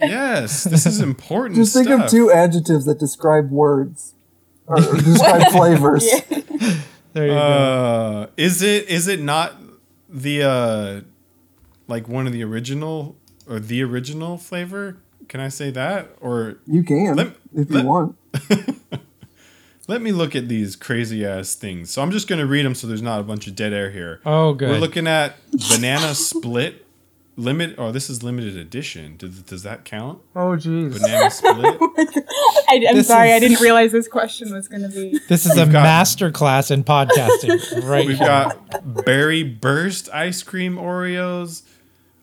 yes, 0.00 0.62
this 0.64 0.86
is 0.86 1.00
important 1.00 1.56
Just 1.56 1.74
think 1.74 1.86
stuff. 1.88 2.04
of 2.04 2.10
two 2.10 2.30
adjectives 2.30 2.84
that 2.86 2.98
describe 3.00 3.50
words 3.50 4.14
or, 4.66 4.76
or 4.78 4.96
describe 4.96 5.48
flavors. 5.50 6.08
There 7.12 7.26
you 7.26 7.32
go. 7.32 7.38
uh 7.38 8.26
is 8.36 8.62
it 8.62 8.88
is 8.88 9.08
it 9.08 9.20
not 9.20 9.56
the 10.08 10.42
uh 10.44 11.00
like 11.88 12.06
one 12.08 12.28
of 12.28 12.32
the 12.32 12.44
original 12.44 13.16
or 13.50 13.58
the 13.60 13.82
original 13.82 14.38
flavor? 14.38 14.96
Can 15.28 15.40
I 15.40 15.48
say 15.48 15.70
that 15.72 16.16
or 16.20 16.56
You 16.66 16.82
can 16.82 17.14
Let- 17.16 17.36
if 17.54 17.70
you 17.70 17.82
want. 17.82 18.16
Let 19.88 20.02
me 20.02 20.12
look 20.12 20.36
at 20.36 20.48
these 20.48 20.76
crazy 20.76 21.26
ass 21.26 21.54
things. 21.56 21.90
So 21.90 22.00
I'm 22.00 22.12
just 22.12 22.28
gonna 22.28 22.46
read 22.46 22.64
them 22.64 22.74
so 22.76 22.86
there's 22.86 23.02
not 23.02 23.18
a 23.20 23.24
bunch 23.24 23.46
of 23.48 23.56
dead 23.56 23.72
air 23.72 23.90
here. 23.90 24.20
Oh, 24.24 24.54
good. 24.54 24.68
We're 24.70 24.78
looking 24.78 25.08
at 25.08 25.34
banana 25.68 26.14
split 26.14 26.86
limit. 27.36 27.74
Oh, 27.76 27.90
this 27.90 28.08
is 28.08 28.22
limited 28.22 28.56
edition. 28.56 29.16
Does, 29.16 29.42
does 29.42 29.62
that 29.64 29.84
count? 29.84 30.20
oh, 30.36 30.50
jeez. 30.56 30.92
Banana 30.92 31.30
split. 31.30 31.76
I, 32.68 32.86
I'm 32.88 32.94
This 32.94 33.08
sorry, 33.08 33.30
is- 33.30 33.36
I 33.36 33.38
didn't 33.40 33.60
realize 33.60 33.90
this 33.90 34.06
question 34.06 34.52
was 34.54 34.68
going 34.68 34.82
to 34.82 34.88
be. 34.88 35.18
This 35.28 35.44
is 35.44 35.52
a 35.58 35.64
got- 35.66 35.72
master 35.82 36.30
class 36.30 36.70
in 36.70 36.84
podcasting, 36.84 37.82
right? 37.88 38.06
We've 38.06 38.16
here. 38.18 38.26
got 38.28 39.04
berry 39.04 39.42
burst 39.42 40.08
ice 40.12 40.42
cream 40.44 40.76
Oreos. 40.76 41.62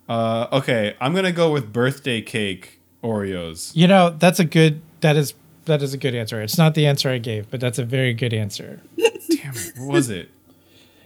Uh, 0.10 0.48
okay, 0.54 0.96
I'm 1.02 1.14
gonna 1.14 1.32
go 1.32 1.52
with 1.52 1.72
birthday 1.74 2.22
cake 2.22 2.80
Oreos. 3.04 3.72
You 3.76 3.88
know, 3.88 4.10
that's 4.12 4.40
a 4.40 4.46
good. 4.46 4.82
That 5.02 5.16
is 5.18 5.34
that 5.66 5.82
is 5.82 5.94
a 5.94 5.98
good 5.98 6.16
answer. 6.16 6.42
It's 6.42 6.58
not 6.58 6.74
the 6.76 6.86
answer 6.88 7.10
I 7.10 7.18
gave, 7.18 7.50
but 7.52 7.60
that's 7.60 7.78
a 7.80 7.84
very 7.84 8.14
good 8.14 8.34
answer. 8.34 8.82
Damn 8.98 9.54
it, 9.54 9.74
what 9.78 9.92
was 9.94 10.10
it? 10.10 10.30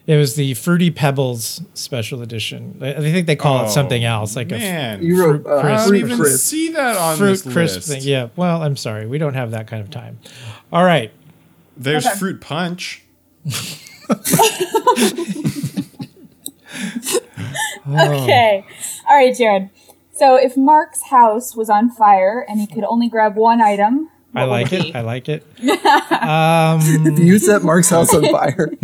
It 0.08 0.18
was 0.18 0.36
the 0.36 0.54
Fruity 0.56 0.90
Pebbles 0.92 1.62
special 1.74 2.22
edition. 2.22 2.78
I 2.82 2.94
I 2.94 3.00
think 3.00 3.28
they 3.28 3.36
call 3.36 3.60
Oh, 3.62 3.66
it 3.66 3.70
something 3.70 4.04
else, 4.04 4.36
like 4.36 4.50
Man, 4.50 5.04
You 5.04 5.20
wrote 5.24 5.46
uh, 5.46 5.58
I 5.58 5.76
don't 5.86 5.96
even 5.96 6.18
crisp. 6.18 6.40
see 6.48 6.70
that 6.74 6.98
on 6.98 7.18
fruit 7.18 7.30
this 7.30 7.42
crisp 7.54 7.76
list. 7.78 7.88
thing. 7.88 8.02
Yeah. 8.04 8.30
Well, 8.36 8.62
I'm 8.64 8.76
sorry, 8.76 9.06
we 9.08 9.18
don't 9.18 9.34
have 9.36 9.52
that 9.52 9.68
kind 9.68 9.82
of 9.82 9.90
time. 9.90 10.20
All 10.72 10.84
right. 10.84 11.12
There's 11.78 12.06
Okay. 12.06 12.16
fruit 12.18 12.42
punch. 12.42 13.04
Oh. 17.88 18.24
Okay. 18.24 18.64
All 19.12 19.18
right, 19.18 19.36
Jared. 19.36 19.70
So 20.14 20.36
if 20.38 20.56
Mark's 20.56 21.02
house 21.10 21.54
was 21.54 21.70
on 21.70 21.90
fire 21.90 22.46
and 22.48 22.62
he 22.62 22.68
could 22.68 22.86
only 22.86 23.10
grab 23.10 23.36
one 23.36 23.60
item, 23.62 24.10
I 24.34 24.46
like 24.46 24.72
it. 24.72 24.96
I 24.96 25.02
like 25.02 25.28
it. 25.28 25.46
Um, 26.22 26.80
If 27.08 27.20
you 27.20 27.40
set 27.40 27.64
Mark's 27.64 27.90
house 27.90 28.14
on 28.14 28.24
fire, 28.32 28.70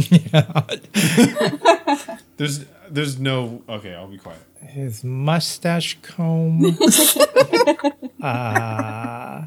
There's 2.38 2.66
there's 2.90 3.20
no 3.20 3.62
okay. 3.70 3.94
I'll 3.94 4.08
be 4.08 4.18
quiet. 4.18 4.40
his 4.62 5.04
mustache 5.04 5.98
comb. 6.02 6.76
uh, 8.22 9.46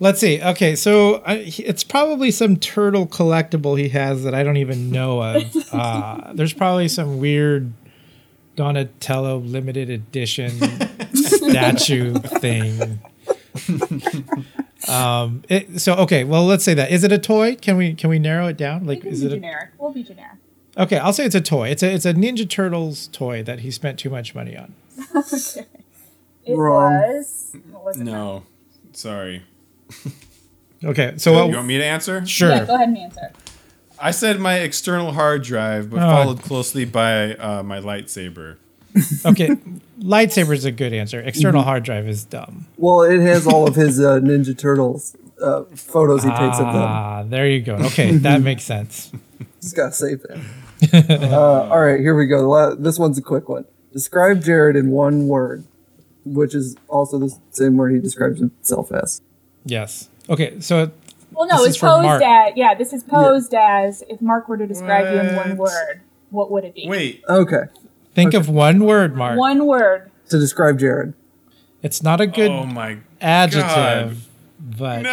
let's 0.00 0.20
see. 0.20 0.40
Okay, 0.42 0.74
so 0.76 1.22
I, 1.26 1.36
he- 1.38 1.64
it's 1.64 1.84
probably 1.84 2.30
some 2.30 2.56
turtle 2.56 3.06
collectible 3.06 3.78
he 3.78 3.88
has 3.90 4.24
that 4.24 4.34
I 4.34 4.42
don't 4.42 4.56
even 4.56 4.90
know 4.90 5.22
of. 5.22 5.44
Uh, 5.72 6.32
there's 6.34 6.52
probably 6.54 6.88
some 6.88 7.18
weird 7.18 7.72
Donatello 8.64 9.38
limited 9.38 9.88
edition 9.88 10.50
statue 11.14 12.12
thing. 12.12 13.00
um 14.86 15.42
it, 15.48 15.80
so 15.80 15.94
okay 15.94 16.24
well 16.24 16.44
let's 16.44 16.62
say 16.62 16.74
that 16.74 16.90
is 16.90 17.02
it 17.02 17.10
a 17.10 17.16
toy 17.16 17.56
can 17.56 17.78
we 17.78 17.94
can 17.94 18.10
we 18.10 18.18
narrow 18.18 18.48
it 18.48 18.58
down 18.58 18.82
We 18.82 18.88
like 18.88 19.00
can 19.00 19.12
is 19.12 19.20
be 19.20 19.26
it 19.28 19.32
a, 19.32 19.34
generic. 19.36 19.70
We'll 19.78 19.92
be 19.92 20.02
generic. 20.02 20.36
okay 20.76 20.98
i'll 20.98 21.14
say 21.14 21.24
it's 21.24 21.34
a 21.34 21.40
toy 21.40 21.68
it's 21.70 21.82
a 21.82 21.90
it's 21.90 22.04
a 22.04 22.12
ninja 22.12 22.46
turtles 22.48 23.06
toy 23.08 23.42
that 23.44 23.60
he 23.60 23.70
spent 23.70 23.98
too 23.98 24.10
much 24.10 24.34
money 24.34 24.54
on 24.58 24.74
It 26.44 26.54
Wrong. 26.56 26.92
was. 27.00 27.56
Was 27.84 27.98
it? 27.98 28.04
No, 28.04 28.44
sorry. 28.92 29.42
okay 30.84 31.14
so 31.16 31.46
you 31.46 31.54
want 31.56 31.66
me 31.66 31.78
to 31.78 31.84
answer? 31.84 32.26
sure 32.26 32.50
Yeah, 32.50 32.66
go 32.66 32.74
ahead 32.74 32.88
and 32.88 32.98
answer. 32.98 33.32
I 34.00 34.10
said 34.12 34.40
my 34.40 34.58
external 34.60 35.12
hard 35.12 35.42
drive, 35.42 35.90
but 35.90 35.98
Oh. 35.98 36.08
followed 36.10 36.42
closely 36.42 36.84
by 36.84 37.34
uh, 37.34 37.62
my 37.62 37.80
lightsaber. 37.80 38.56
okay 39.24 39.50
lightsaber 40.00 40.52
is 40.52 40.64
a 40.64 40.72
good 40.72 40.92
answer 40.92 41.20
external 41.20 41.62
hard 41.62 41.84
drive 41.84 42.08
is 42.08 42.24
dumb 42.24 42.66
well, 42.76 43.02
it 43.02 43.20
has 43.20 43.46
all 43.46 43.68
of 43.68 43.76
his 43.76 44.00
uh, 44.00 44.18
Ninja 44.18 44.58
Turtles 44.58 45.14
uh, 45.40 45.62
photos 45.76 46.24
he 46.24 46.28
takes 46.30 46.58
of 46.58 46.66
them. 46.66 46.82
ah 46.82 47.22
there 47.22 47.46
you 47.46 47.60
go 47.60 47.74
okay 47.76 48.16
that 48.16 48.40
makes 48.50 48.64
sense 48.64 49.12
Just 49.62 49.76
gotta 49.76 49.92
save 49.92 50.22
them. 50.22 50.44
uh, 50.92 51.68
all 51.70 51.78
right, 51.80 52.00
here 52.00 52.16
we 52.16 52.26
go. 52.26 52.74
This 52.74 52.98
one's 52.98 53.16
a 53.18 53.22
quick 53.22 53.48
one. 53.48 53.64
Describe 53.92 54.42
Jared 54.42 54.74
in 54.74 54.90
one 54.90 55.28
word, 55.28 55.62
which 56.24 56.52
is 56.54 56.74
also 56.88 57.18
the 57.18 57.36
same 57.52 57.76
word 57.76 57.92
he 57.92 58.00
describes 58.00 58.40
himself 58.40 58.90
as. 58.90 59.20
yes 59.64 60.08
okay 60.28 60.58
so 60.60 60.90
Well, 61.32 61.46
no, 61.48 61.64
it's 61.64 61.78
posed 61.78 62.02
Mark. 62.04 62.22
as. 62.22 62.52
Yeah, 62.56 62.74
this 62.74 62.92
is 62.92 63.02
posed 63.04 63.54
as 63.54 64.02
if 64.08 64.20
Mark 64.20 64.48
were 64.48 64.56
to 64.56 64.66
describe 64.66 65.12
you 65.12 65.20
in 65.20 65.36
one 65.36 65.56
word, 65.56 66.00
what 66.30 66.50
would 66.50 66.64
it 66.64 66.74
be? 66.74 66.86
Wait, 66.88 67.22
Okay, 67.28 67.62
think 68.14 68.34
of 68.34 68.48
one 68.48 68.84
word 68.84 69.14
mark 69.16 69.38
One 69.38 69.66
word. 69.66 70.10
to 70.28 70.38
describe 70.38 70.78
Jared. 70.78 71.14
it's 71.82 72.02
not 72.02 72.20
a 72.20 72.26
good 72.26 72.50
oh 72.50 72.66
my 72.66 72.98
adjective 73.20 74.26
but 74.60 75.06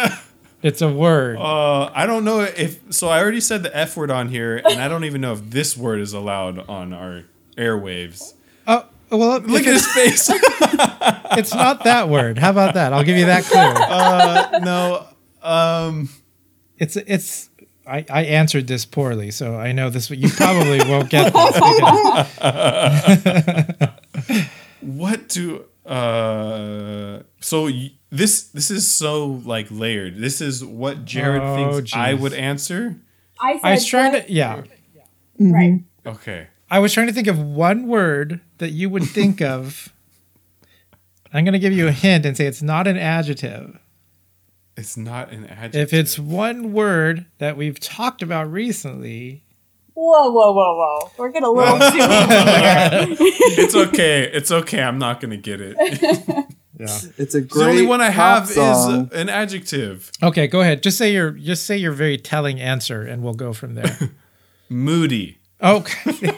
it's 0.62 0.82
a 0.82 0.88
word 0.92 1.36
Uh, 1.38 1.90
I 1.94 2.04
don't 2.06 2.24
know 2.24 2.40
if 2.40 2.80
so. 2.90 3.08
I 3.08 3.20
already 3.20 3.40
said 3.40 3.62
the 3.62 3.74
F 3.76 3.96
word 3.96 4.10
on 4.10 4.28
here, 4.28 4.56
and 4.68 4.80
I 4.82 4.88
don't 4.88 5.04
even 5.04 5.20
know 5.20 5.32
if 5.32 5.50
this 5.50 5.76
word 5.76 6.00
is 6.00 6.12
allowed 6.12 6.68
on 6.68 6.92
our 6.92 7.24
airwaves. 7.56 8.34
oh 8.66 8.84
well 9.10 9.40
Look 9.40 9.66
at 9.66 9.72
his 9.72 9.86
face. 9.92 10.28
it's 11.38 11.54
not 11.54 11.84
that 11.84 12.08
word 12.08 12.38
how 12.38 12.50
about 12.50 12.74
that 12.74 12.92
i'll 12.92 13.04
give 13.04 13.16
you 13.16 13.26
that 13.26 13.44
clue 13.44 13.58
uh, 13.58 14.58
no. 14.62 15.06
Um. 15.48 16.08
it's 16.78 16.96
it's 16.96 17.50
I, 17.86 18.04
I 18.10 18.22
answered 18.24 18.66
this 18.66 18.84
poorly, 18.84 19.30
so 19.30 19.56
I 19.56 19.72
know 19.72 19.88
this. 19.90 20.10
You 20.10 20.28
probably 20.28 20.78
won't 20.80 21.08
get 21.10 21.32
this. 21.32 21.58
What 24.80 25.28
do 25.28 25.64
uh? 25.84 27.22
So 27.40 27.64
y- 27.64 27.92
this 28.10 28.44
this 28.48 28.70
is 28.70 28.86
so 28.86 29.26
like 29.44 29.66
layered. 29.70 30.16
This 30.16 30.40
is 30.40 30.64
what 30.64 31.04
Jared 31.04 31.42
Oh, 31.42 31.56
thinks 31.72 31.92
I 31.94 32.14
would 32.14 32.32
answer. 32.32 32.96
I 33.40 33.54
said 33.54 33.60
I 33.64 33.70
was 33.72 33.86
trying 33.86 34.12
what- 34.12 34.26
to, 34.26 34.32
yeah. 34.32 34.62
right. 35.40 35.82
Okay. 36.06 36.46
I 36.70 36.78
was 36.78 36.92
trying 36.92 37.06
to 37.08 37.12
think 37.12 37.26
of 37.26 37.40
one 37.40 37.86
word 37.88 38.40
that 38.58 38.70
you 38.70 38.88
would 38.90 39.04
think 39.04 39.40
of. 39.42 39.88
I'm 41.32 41.44
going 41.44 41.52
to 41.54 41.58
give 41.58 41.72
you 41.72 41.88
a 41.88 41.92
hint 41.92 42.24
and 42.24 42.36
say 42.36 42.46
it's 42.46 42.62
not 42.62 42.86
an 42.86 42.96
adjective. 42.96 43.78
It's 44.78 44.96
not 44.96 45.32
an 45.32 45.44
adjective. 45.46 45.80
If 45.82 45.92
it's 45.92 46.18
one 46.18 46.72
word 46.72 47.26
that 47.38 47.56
we've 47.56 47.78
talked 47.80 48.22
about 48.22 48.50
recently, 48.50 49.44
Whoa, 49.94 50.30
whoa, 50.30 50.52
whoa, 50.52 50.76
whoa! 50.76 51.10
We're 51.18 51.30
getting 51.30 51.48
a 51.48 51.50
little 51.50 51.76
too 51.76 51.86
into 51.86 51.98
here. 51.98 53.16
it's 53.58 53.74
okay. 53.74 54.30
It's 54.32 54.52
okay. 54.52 54.80
I'm 54.80 54.98
not 55.00 55.20
gonna 55.20 55.36
get 55.36 55.60
it. 55.60 55.76
yeah. 56.78 56.98
It's 57.18 57.34
a 57.34 57.40
great 57.40 57.64
the 57.64 57.70
only 57.70 57.86
one 57.86 58.00
I 58.00 58.12
pop 58.12 58.48
have 58.48 58.50
is 58.50 58.86
an 59.12 59.28
adjective. 59.28 60.12
Okay, 60.22 60.46
go 60.46 60.60
ahead. 60.60 60.84
Just 60.84 60.98
say 60.98 61.12
your 61.12 61.32
just 61.32 61.66
say 61.66 61.76
your 61.76 61.90
very 61.90 62.16
telling 62.16 62.60
answer, 62.60 63.02
and 63.02 63.24
we'll 63.24 63.34
go 63.34 63.52
from 63.52 63.74
there. 63.74 63.98
Moody. 64.68 65.38
Okay. 65.60 66.30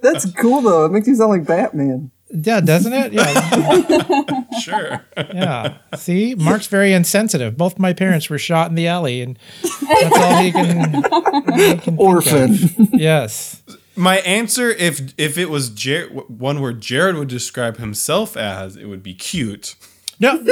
That's 0.00 0.30
cool 0.34 0.60
though. 0.60 0.84
It 0.84 0.92
makes 0.92 1.08
you 1.08 1.16
sound 1.16 1.30
like 1.30 1.44
Batman. 1.44 2.12
Yeah, 2.30 2.60
doesn't 2.60 2.92
it? 2.92 3.12
Yeah. 3.12 4.34
Sure. 4.62 5.04
Yeah. 5.16 5.78
See, 5.94 6.34
Mark's 6.34 6.66
very 6.66 6.92
insensitive. 6.92 7.56
Both 7.56 7.78
my 7.78 7.92
parents 7.92 8.28
were 8.28 8.38
shot 8.38 8.68
in 8.68 8.74
the 8.74 8.88
alley, 8.88 9.22
and 9.22 9.38
that's 9.62 10.16
all 10.18 10.42
he 10.42 10.50
can. 10.50 10.94
he 10.94 11.02
can 11.02 11.82
think 11.84 12.00
Orphan. 12.00 12.54
of. 12.54 12.88
Yes. 12.92 13.62
My 13.94 14.18
answer, 14.18 14.68
if 14.70 15.14
if 15.16 15.38
it 15.38 15.48
was 15.48 15.70
Jared, 15.70 16.10
one 16.28 16.60
word 16.60 16.80
Jared 16.80 17.14
would 17.16 17.28
describe 17.28 17.76
himself 17.76 18.36
as, 18.36 18.76
it 18.76 18.86
would 18.86 19.02
be 19.02 19.14
cute. 19.14 19.76
No. 20.18 20.42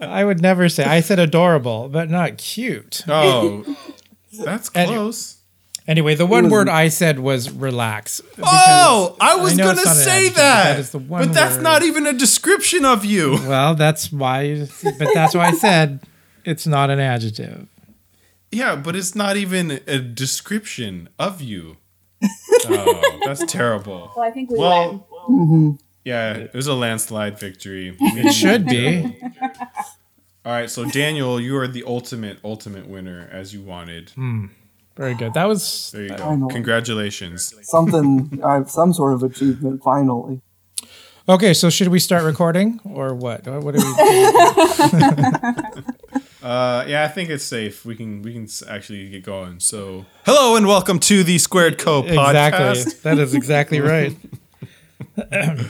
I 0.00 0.24
would 0.24 0.40
never 0.42 0.68
say. 0.68 0.84
I 0.84 1.00
said 1.00 1.18
adorable, 1.18 1.88
but 1.88 2.10
not 2.10 2.36
cute. 2.38 3.02
Oh, 3.08 3.64
that's 4.44 4.70
And- 4.74 4.90
close. 4.90 5.37
Anyway, 5.88 6.14
the 6.14 6.26
one 6.26 6.44
was- 6.44 6.52
word 6.52 6.68
I 6.68 6.88
said 6.88 7.18
was 7.18 7.50
relax. 7.50 8.20
Oh, 8.42 9.16
I 9.20 9.36
was 9.36 9.56
know 9.56 9.64
gonna 9.64 9.78
it's 9.80 9.86
not 9.86 9.96
an 9.96 10.02
say 10.02 10.18
adjective, 10.26 10.34
that, 10.36 10.64
that 10.74 10.78
is 10.80 10.90
the 10.90 10.98
one 10.98 11.24
but 11.26 11.34
that's 11.34 11.56
word. 11.56 11.62
not 11.62 11.82
even 11.82 12.06
a 12.06 12.12
description 12.12 12.84
of 12.84 13.04
you. 13.06 13.38
Well, 13.48 13.74
that's 13.74 14.12
why. 14.12 14.68
But 14.98 15.08
that's 15.14 15.34
why 15.34 15.46
I 15.48 15.52
said 15.52 16.00
it's 16.44 16.66
not 16.66 16.90
an 16.90 17.00
adjective. 17.00 17.66
Yeah, 18.52 18.76
but 18.76 18.96
it's 18.96 19.14
not 19.14 19.36
even 19.38 19.80
a 19.86 19.98
description 19.98 21.08
of 21.18 21.40
you. 21.42 21.76
Oh, 22.70 23.20
that's 23.24 23.44
terrible. 23.50 24.10
Well, 24.16 24.26
I 24.26 24.30
think 24.32 24.50
we 24.50 24.58
win. 24.58 25.00
Well, 25.28 25.78
yeah, 26.04 26.32
it 26.34 26.54
was 26.54 26.66
a 26.66 26.74
landslide 26.74 27.38
victory. 27.38 27.96
It 28.00 28.32
should 28.32 28.66
be. 28.66 29.16
All 30.44 30.52
right, 30.52 30.68
so 30.68 30.84
Daniel, 30.84 31.40
you 31.40 31.56
are 31.56 31.68
the 31.68 31.84
ultimate, 31.86 32.38
ultimate 32.44 32.88
winner 32.88 33.28
as 33.30 33.54
you 33.54 33.62
wanted. 33.62 34.10
Hmm. 34.10 34.46
Very 34.98 35.14
good. 35.14 35.32
That 35.34 35.46
was 35.48 35.90
There 35.92 36.02
you 36.02 36.08
go. 36.16 36.34
know. 36.34 36.48
Congratulations. 36.48 37.54
Something. 37.62 38.40
I 38.44 38.54
have 38.54 38.68
some 38.70 38.92
sort 38.92 39.14
of 39.14 39.22
achievement 39.22 39.80
finally. 39.82 40.40
okay. 41.28 41.54
So 41.54 41.70
should 41.70 41.88
we 41.88 42.00
start 42.00 42.24
recording 42.24 42.80
or 42.84 43.14
what? 43.14 43.46
What 43.46 43.62
what 43.64 43.74
are 43.76 43.84
we? 43.86 45.82
Uh, 46.40 46.84
yeah, 46.86 47.02
I 47.02 47.08
think 47.08 47.30
it's 47.30 47.44
safe. 47.44 47.84
We 47.84 47.96
can 47.96 48.22
we 48.22 48.32
can 48.32 48.46
actually 48.68 49.10
get 49.10 49.24
going. 49.24 49.58
So, 49.60 50.06
hello 50.24 50.54
and 50.56 50.66
welcome 50.68 50.98
to 51.00 51.22
the 51.24 51.36
Squared 51.36 51.78
Co 51.78 52.02
podcast. 52.02 52.70
exactly. 52.70 52.92
That 53.02 53.18
is 53.18 53.34
exactly 53.34 53.80
right. 53.80 54.16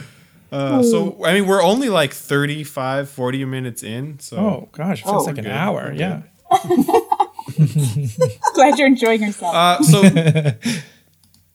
Uh, 0.51 0.81
so, 0.81 1.23
I 1.23 1.33
mean, 1.35 1.45
we're 1.45 1.61
only 1.61 1.89
like 1.89 2.11
35, 2.11 3.07
40 3.09 3.45
minutes 3.45 3.83
in. 3.83 4.17
So, 4.19 4.37
Oh 4.37 4.69
gosh, 4.71 5.01
it 5.01 5.05
feels 5.05 5.23
Oh, 5.23 5.25
like 5.27 5.37
an 5.37 5.43
good. 5.43 5.51
hour. 5.51 5.93
Yeah. 5.93 6.21
Glad 8.55 8.77
you're 8.77 8.87
enjoying 8.87 9.21
yourself. 9.21 9.53
Uh, 9.55 9.83
so 9.83 10.01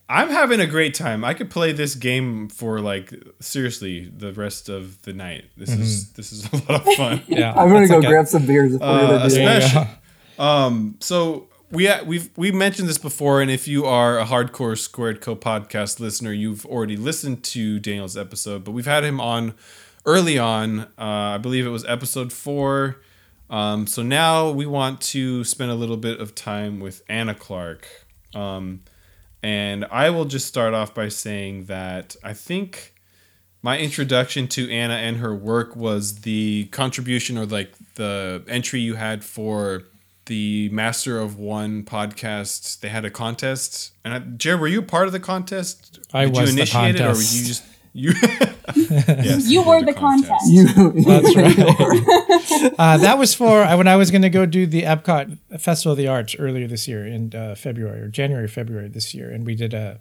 I'm 0.08 0.28
having 0.28 0.60
a 0.60 0.66
great 0.66 0.94
time. 0.94 1.24
I 1.24 1.32
could 1.34 1.50
play 1.50 1.72
this 1.72 1.94
game 1.94 2.48
for 2.48 2.80
like 2.80 3.12
seriously 3.40 4.12
the 4.14 4.32
rest 4.32 4.68
of 4.68 5.00
the 5.02 5.12
night. 5.12 5.44
This 5.56 5.70
is 5.70 6.12
this 6.12 6.30
is 6.32 6.44
a 6.52 6.56
lot 6.56 6.86
of 6.86 6.94
fun. 6.94 7.22
Yeah. 7.26 7.52
I'm 7.56 7.70
gonna 7.70 7.88
go 7.88 7.98
okay. 7.98 8.08
grab 8.08 8.26
some 8.26 8.44
beers 8.46 8.74
if 8.74 8.80
we're 8.80 8.86
Uh, 8.86 9.00
gonna 9.18 9.28
do 9.28 9.34
There 9.34 9.44
that. 9.44 9.60
you 9.62 9.66
especially- 9.66 9.88
go. 10.36 10.44
Um, 10.44 10.96
so 11.00 11.48
we 11.70 11.88
we've 12.04 12.28
we 12.36 12.52
mentioned 12.52 12.88
this 12.88 12.98
before, 12.98 13.40
and 13.40 13.50
if 13.50 13.66
you 13.66 13.86
are 13.86 14.18
a 14.18 14.24
hardcore 14.24 14.76
Squared 14.78 15.20
Co 15.20 15.34
podcast 15.34 16.00
listener, 16.00 16.32
you've 16.32 16.66
already 16.66 16.96
listened 16.96 17.42
to 17.44 17.78
Daniel's 17.80 18.16
episode. 18.16 18.62
But 18.64 18.72
we've 18.72 18.86
had 18.86 19.04
him 19.04 19.20
on 19.20 19.54
early 20.04 20.38
on. 20.38 20.80
Uh, 20.98 21.34
I 21.34 21.38
believe 21.38 21.66
it 21.66 21.70
was 21.70 21.84
episode 21.86 22.32
four. 22.32 23.00
Um, 23.54 23.86
so 23.86 24.02
now 24.02 24.50
we 24.50 24.66
want 24.66 25.00
to 25.00 25.44
spend 25.44 25.70
a 25.70 25.76
little 25.76 25.96
bit 25.96 26.20
of 26.20 26.34
time 26.34 26.80
with 26.80 27.04
Anna 27.08 27.36
Clark. 27.36 27.86
Um, 28.34 28.80
and 29.44 29.84
I 29.92 30.10
will 30.10 30.24
just 30.24 30.48
start 30.48 30.74
off 30.74 30.92
by 30.92 31.08
saying 31.08 31.66
that 31.66 32.16
I 32.24 32.32
think 32.32 32.94
my 33.62 33.78
introduction 33.78 34.48
to 34.48 34.68
Anna 34.72 34.94
and 34.94 35.18
her 35.18 35.32
work 35.32 35.76
was 35.76 36.22
the 36.22 36.64
contribution 36.72 37.38
or 37.38 37.46
like 37.46 37.72
the 37.94 38.42
entry 38.48 38.80
you 38.80 38.94
had 38.94 39.22
for 39.22 39.84
the 40.26 40.68
Master 40.70 41.20
of 41.20 41.38
One 41.38 41.84
podcast. 41.84 42.80
They 42.80 42.88
had 42.88 43.04
a 43.04 43.10
contest, 43.10 43.92
and 44.04 44.14
I, 44.14 44.18
Jared, 44.18 44.60
were 44.62 44.66
you 44.66 44.80
a 44.80 44.82
part 44.82 45.06
of 45.06 45.12
the 45.12 45.20
contest? 45.20 46.00
I 46.12 46.26
was 46.26 46.56
the 46.56 46.66
contest. 46.66 47.00
it, 47.00 47.04
or 47.04 47.12
were 47.12 47.38
you 47.38 47.44
just 47.46 47.62
you? 47.92 48.14
yes, 48.76 49.48
You 49.48 49.62
were 49.62 49.82
the 49.82 49.92
contest. 49.92 50.46
You. 50.50 50.66
That's 51.04 51.36
right. 51.36 52.72
uh, 52.78 52.96
that 52.98 53.18
was 53.18 53.34
for 53.34 53.62
uh, 53.62 53.76
when 53.76 53.88
I 53.88 53.96
was 53.96 54.10
going 54.10 54.22
to 54.22 54.30
go 54.30 54.46
do 54.46 54.66
the 54.66 54.82
Epcot 54.82 55.38
Festival 55.60 55.92
of 55.92 55.98
the 55.98 56.08
Arts 56.08 56.34
earlier 56.38 56.66
this 56.66 56.86
year 56.88 57.06
in 57.06 57.34
uh, 57.34 57.54
February 57.54 58.00
or 58.00 58.08
January, 58.08 58.48
February 58.48 58.88
this 58.88 59.14
year, 59.14 59.30
and 59.30 59.44
we 59.46 59.54
did 59.54 59.74
a 59.74 59.98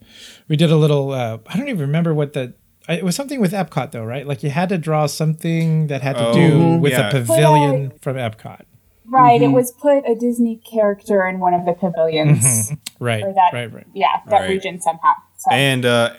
we 0.48 0.56
did 0.56 0.72
a 0.72 0.78
little. 0.78 1.12
Uh, 1.12 1.40
I 1.48 1.58
don't 1.58 1.70
even 1.70 1.82
remember 1.82 2.14
what 2.14 2.34
the. 2.34 2.54
I- 2.88 2.96
It 2.98 3.04
was 3.04 3.16
something 3.16 3.40
with 3.42 3.54
Epcot 3.54 3.92
though, 3.92 4.04
right? 4.06 4.26
Like 4.28 4.44
you 4.44 4.50
had 4.50 4.70
to 4.70 4.78
draw 4.78 5.06
something 5.08 5.88
that 5.88 6.02
had 6.02 6.18
to 6.18 6.28
Oh, 6.30 6.34
do 6.34 6.78
with 6.78 6.92
yeah. 6.94 7.08
a 7.10 7.12
pavilion 7.12 7.92
from 8.02 8.18
Epcot. 8.18 8.62
right. 9.06 9.42
It 9.42 9.50
was 9.50 9.72
put 9.72 10.04
a 10.10 10.16
Disney 10.16 10.58
character 10.58 11.26
in 11.28 11.40
one 11.40 11.54
of 11.54 11.66
the 11.66 11.74
pavilions. 11.74 12.72
Right, 13.00 13.24
that- 13.24 13.52
right, 13.54 13.72
right. 13.74 13.88
Yeah, 13.94 14.08
that 14.28 14.42
Right. 14.42 14.50
region 14.50 14.80
somehow. 14.82 15.14
So. 15.38 15.52
and 15.52 15.86
uh, 15.86 16.14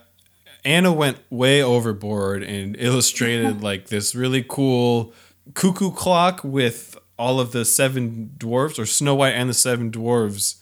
Anna 0.65 0.93
went 0.93 1.19
way 1.31 1.63
overboard 1.63 2.43
and 2.43 2.77
illustrated 2.79 3.63
like 3.63 3.89
this 3.89 4.15
really 4.15 4.45
cool 4.47 5.13
cuckoo 5.53 5.91
clock 5.91 6.43
with 6.43 6.97
all 7.19 7.39
of 7.39 7.53
the 7.53 7.65
seven 7.65 8.33
dwarves 8.39 8.79
or 8.79 8.87
Snow 8.87 9.15
White 9.15 9.35
and 9.35 9.49
the 9.49 9.55
seven 9.55 9.91
dwarves. 9.91 10.57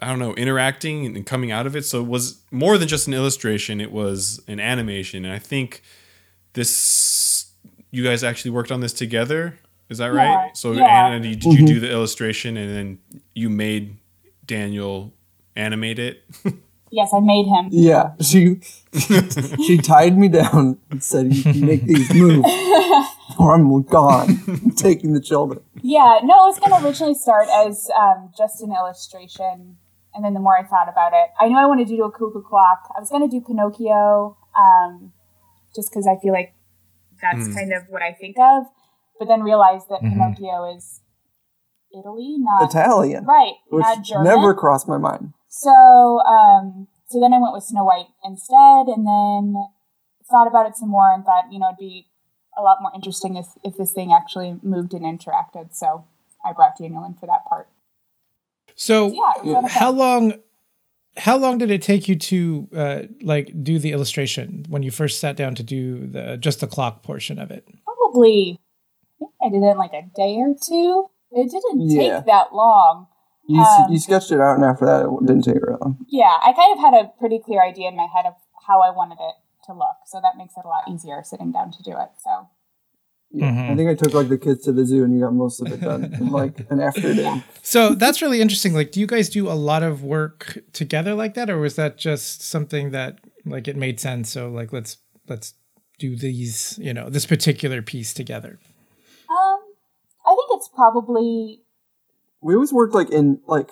I 0.00 0.08
don't 0.08 0.18
know, 0.18 0.34
interacting 0.34 1.06
and 1.06 1.24
coming 1.24 1.50
out 1.50 1.66
of 1.66 1.76
it. 1.76 1.84
So 1.84 2.00
it 2.00 2.08
was 2.08 2.42
more 2.50 2.76
than 2.78 2.88
just 2.88 3.06
an 3.06 3.14
illustration; 3.14 3.80
it 3.80 3.92
was 3.92 4.42
an 4.48 4.60
animation. 4.60 5.24
And 5.24 5.32
I 5.32 5.38
think 5.38 5.82
this, 6.54 7.52
you 7.90 8.02
guys 8.02 8.24
actually 8.24 8.50
worked 8.50 8.72
on 8.72 8.80
this 8.80 8.92
together. 8.92 9.58
Is 9.88 9.98
that 9.98 10.12
Yeah, 10.12 10.34
right? 10.34 10.56
So 10.56 10.72
yeah. 10.72 11.06
Anna, 11.06 11.20
did 11.20 11.44
you 11.44 11.58
do 11.58 11.74
mm-hmm. 11.74 11.80
the 11.80 11.90
illustration 11.90 12.56
and 12.56 12.74
then 12.74 12.98
you 13.34 13.48
made 13.48 13.98
Daniel 14.44 15.12
animate 15.56 15.98
it? 15.98 16.24
yes, 16.94 17.12
I 17.12 17.20
made 17.20 17.46
him. 17.46 17.68
Yeah, 17.70 18.12
she 18.20 18.60
she 19.66 19.78
tied 19.78 20.16
me 20.16 20.28
down 20.28 20.78
and 20.90 21.02
said, 21.02 21.34
"You 21.34 21.42
can 21.42 21.66
make 21.66 21.82
these 21.82 22.12
move, 22.14 22.44
or 23.38 23.54
I'm 23.54 23.82
gone, 23.82 24.40
I'm 24.46 24.70
taking 24.70 25.12
the 25.12 25.20
children." 25.20 25.60
Yeah, 25.82 26.20
no, 26.22 26.46
it 26.46 26.54
was 26.54 26.60
going 26.60 26.80
to 26.80 26.86
originally 26.86 27.14
start 27.14 27.48
as 27.48 27.90
um, 27.98 28.30
just 28.36 28.62
an 28.62 28.72
illustration, 28.72 29.76
and 30.14 30.24
then 30.24 30.34
the 30.34 30.40
more 30.40 30.56
I 30.56 30.62
thought 30.62 30.88
about 30.88 31.12
it, 31.12 31.30
I 31.40 31.48
knew 31.48 31.58
I 31.58 31.66
wanted 31.66 31.88
to 31.88 31.96
do 31.96 32.04
a 32.04 32.12
cuckoo 32.12 32.42
clock. 32.42 32.88
I 32.96 33.00
was 33.00 33.10
going 33.10 33.28
to 33.28 33.28
do 33.28 33.44
Pinocchio, 33.44 34.36
um, 34.56 35.12
just 35.74 35.90
because 35.90 36.06
I 36.06 36.16
feel 36.22 36.32
like 36.32 36.54
that's 37.20 37.52
kind 37.54 37.72
of 37.72 37.84
what 37.88 38.02
I 38.02 38.12
think 38.12 38.36
of, 38.38 38.64
but 39.18 39.26
then 39.26 39.42
realized 39.42 39.88
that 39.88 40.00
Pinocchio 40.00 40.76
is 40.76 41.00
Italy, 41.92 42.36
not 42.38 42.70
Italian, 42.70 43.24
right, 43.24 43.54
which 43.68 43.82
not 43.82 44.04
German. 44.04 44.24
never 44.24 44.54
crossed 44.54 44.88
my 44.88 44.98
mind. 44.98 45.32
So, 45.56 46.20
um, 46.20 46.88
so 47.06 47.20
then 47.20 47.32
I 47.32 47.38
went 47.38 47.54
with 47.54 47.62
Snow 47.64 47.84
White 47.84 48.08
instead, 48.24 48.88
and 48.88 49.06
then 49.06 49.54
thought 50.28 50.48
about 50.48 50.66
it 50.66 50.76
some 50.76 50.88
more 50.88 51.12
and 51.12 51.24
thought, 51.24 51.52
you 51.52 51.58
know, 51.60 51.68
it'd 51.68 51.78
be 51.78 52.06
a 52.58 52.62
lot 52.62 52.78
more 52.80 52.90
interesting 52.94 53.36
if, 53.36 53.46
if 53.62 53.76
this 53.76 53.92
thing 53.92 54.12
actually 54.12 54.58
moved 54.62 54.94
and 54.94 55.04
interacted. 55.04 55.74
So 55.74 56.06
I 56.44 56.52
brought 56.52 56.76
Daniel 56.78 57.04
in 57.04 57.14
for 57.14 57.26
that 57.26 57.44
part. 57.48 57.68
So, 58.74 59.06
Yeah, 59.12 59.32
it 59.36 59.44
was 59.44 59.46
a 59.46 59.52
lot 59.52 59.64
of 59.64 59.70
fun. 59.70 59.80
how 59.80 59.90
long? 59.90 60.34
How 61.16 61.36
long 61.36 61.58
did 61.58 61.70
it 61.70 61.80
take 61.82 62.08
you 62.08 62.16
to 62.16 62.68
uh, 62.74 62.98
like 63.22 63.52
do 63.62 63.78
the 63.78 63.92
illustration 63.92 64.66
when 64.68 64.82
you 64.82 64.90
first 64.90 65.20
sat 65.20 65.36
down 65.36 65.54
to 65.54 65.62
do 65.62 66.08
the 66.08 66.36
just 66.36 66.58
the 66.58 66.66
clock 66.66 67.04
portion 67.04 67.38
of 67.38 67.52
it? 67.52 67.68
Probably, 67.84 68.58
I 68.58 69.18
think 69.20 69.30
I 69.40 69.48
did 69.50 69.62
it 69.62 69.70
in 69.70 69.78
like 69.78 69.92
a 69.92 70.02
day 70.16 70.34
or 70.38 70.56
two. 70.60 71.08
It 71.30 71.48
didn't 71.52 71.88
Yeah. 71.88 72.16
take 72.16 72.26
that 72.26 72.52
long. 72.52 73.06
You, 73.46 73.60
Um, 73.60 73.92
you 73.92 73.98
sketched 73.98 74.32
it 74.32 74.40
out, 74.40 74.56
and 74.56 74.64
after 74.64 74.86
that, 74.86 75.04
it 75.04 75.26
didn't 75.26 75.42
take 75.44 75.60
very 75.60 75.76
long. 75.80 75.98
Yeah, 76.08 76.36
I 76.42 76.52
kind 76.52 76.72
of 76.72 76.78
had 76.80 76.94
a 76.94 77.12
pretty 77.18 77.38
clear 77.38 77.62
idea 77.62 77.88
in 77.88 77.96
my 77.96 78.06
head 78.14 78.24
of 78.26 78.34
how 78.66 78.80
I 78.80 78.90
wanted 78.90 79.18
it 79.20 79.34
to 79.66 79.72
look. 79.74 79.96
So 80.06 80.20
that 80.22 80.36
makes 80.38 80.54
it 80.56 80.64
a 80.64 80.68
lot 80.68 80.84
easier 80.88 81.22
sitting 81.22 81.52
down 81.52 81.70
to 81.72 81.82
do 81.82 81.92
it. 81.92 82.10
So 82.22 82.48
Yeah. 83.30 83.50
Mhm. 83.50 83.70
I 83.72 83.76
think 83.76 83.90
I 83.90 83.94
took 83.94 84.14
like 84.14 84.28
the 84.28 84.38
kids 84.38 84.62
to 84.64 84.72
the 84.72 84.84
zoo 84.86 85.02
and 85.04 85.12
you 85.12 85.20
got 85.24 85.32
most 85.34 85.60
of 85.60 85.72
it 85.72 85.80
done 85.80 86.04
in 86.20 86.30
like 86.30 86.64
an 86.70 86.80
afternoon. 86.80 87.42
So 87.62 87.94
that's 87.94 88.22
really 88.22 88.40
interesting. 88.40 88.74
Like, 88.74 88.92
do 88.92 89.00
you 89.00 89.06
guys 89.08 89.28
do 89.28 89.48
a 89.50 89.54
lot 89.54 89.82
of 89.82 90.04
work 90.04 90.58
together 90.72 91.14
like 91.14 91.34
that, 91.34 91.50
or 91.50 91.58
was 91.58 91.74
that 91.76 91.98
just 91.98 92.42
something 92.42 92.90
that 92.92 93.18
like 93.44 93.66
it 93.66 93.76
made 93.76 93.98
sense? 93.98 94.30
So 94.30 94.50
like, 94.50 94.72
let's 94.72 94.98
let's 95.28 95.54
do 95.98 96.14
these, 96.16 96.78
you 96.80 96.94
know, 96.94 97.08
this 97.10 97.26
particular 97.26 97.82
piece 97.82 98.14
together. 98.14 98.58
um, 99.28 99.58
I 100.26 100.30
think 100.30 100.48
it's 100.52 100.68
probably 100.68 101.63
We 102.44 102.54
always 102.54 102.72
worked 102.74 102.94
like 102.94 103.10
in 103.10 103.40
like 103.46 103.70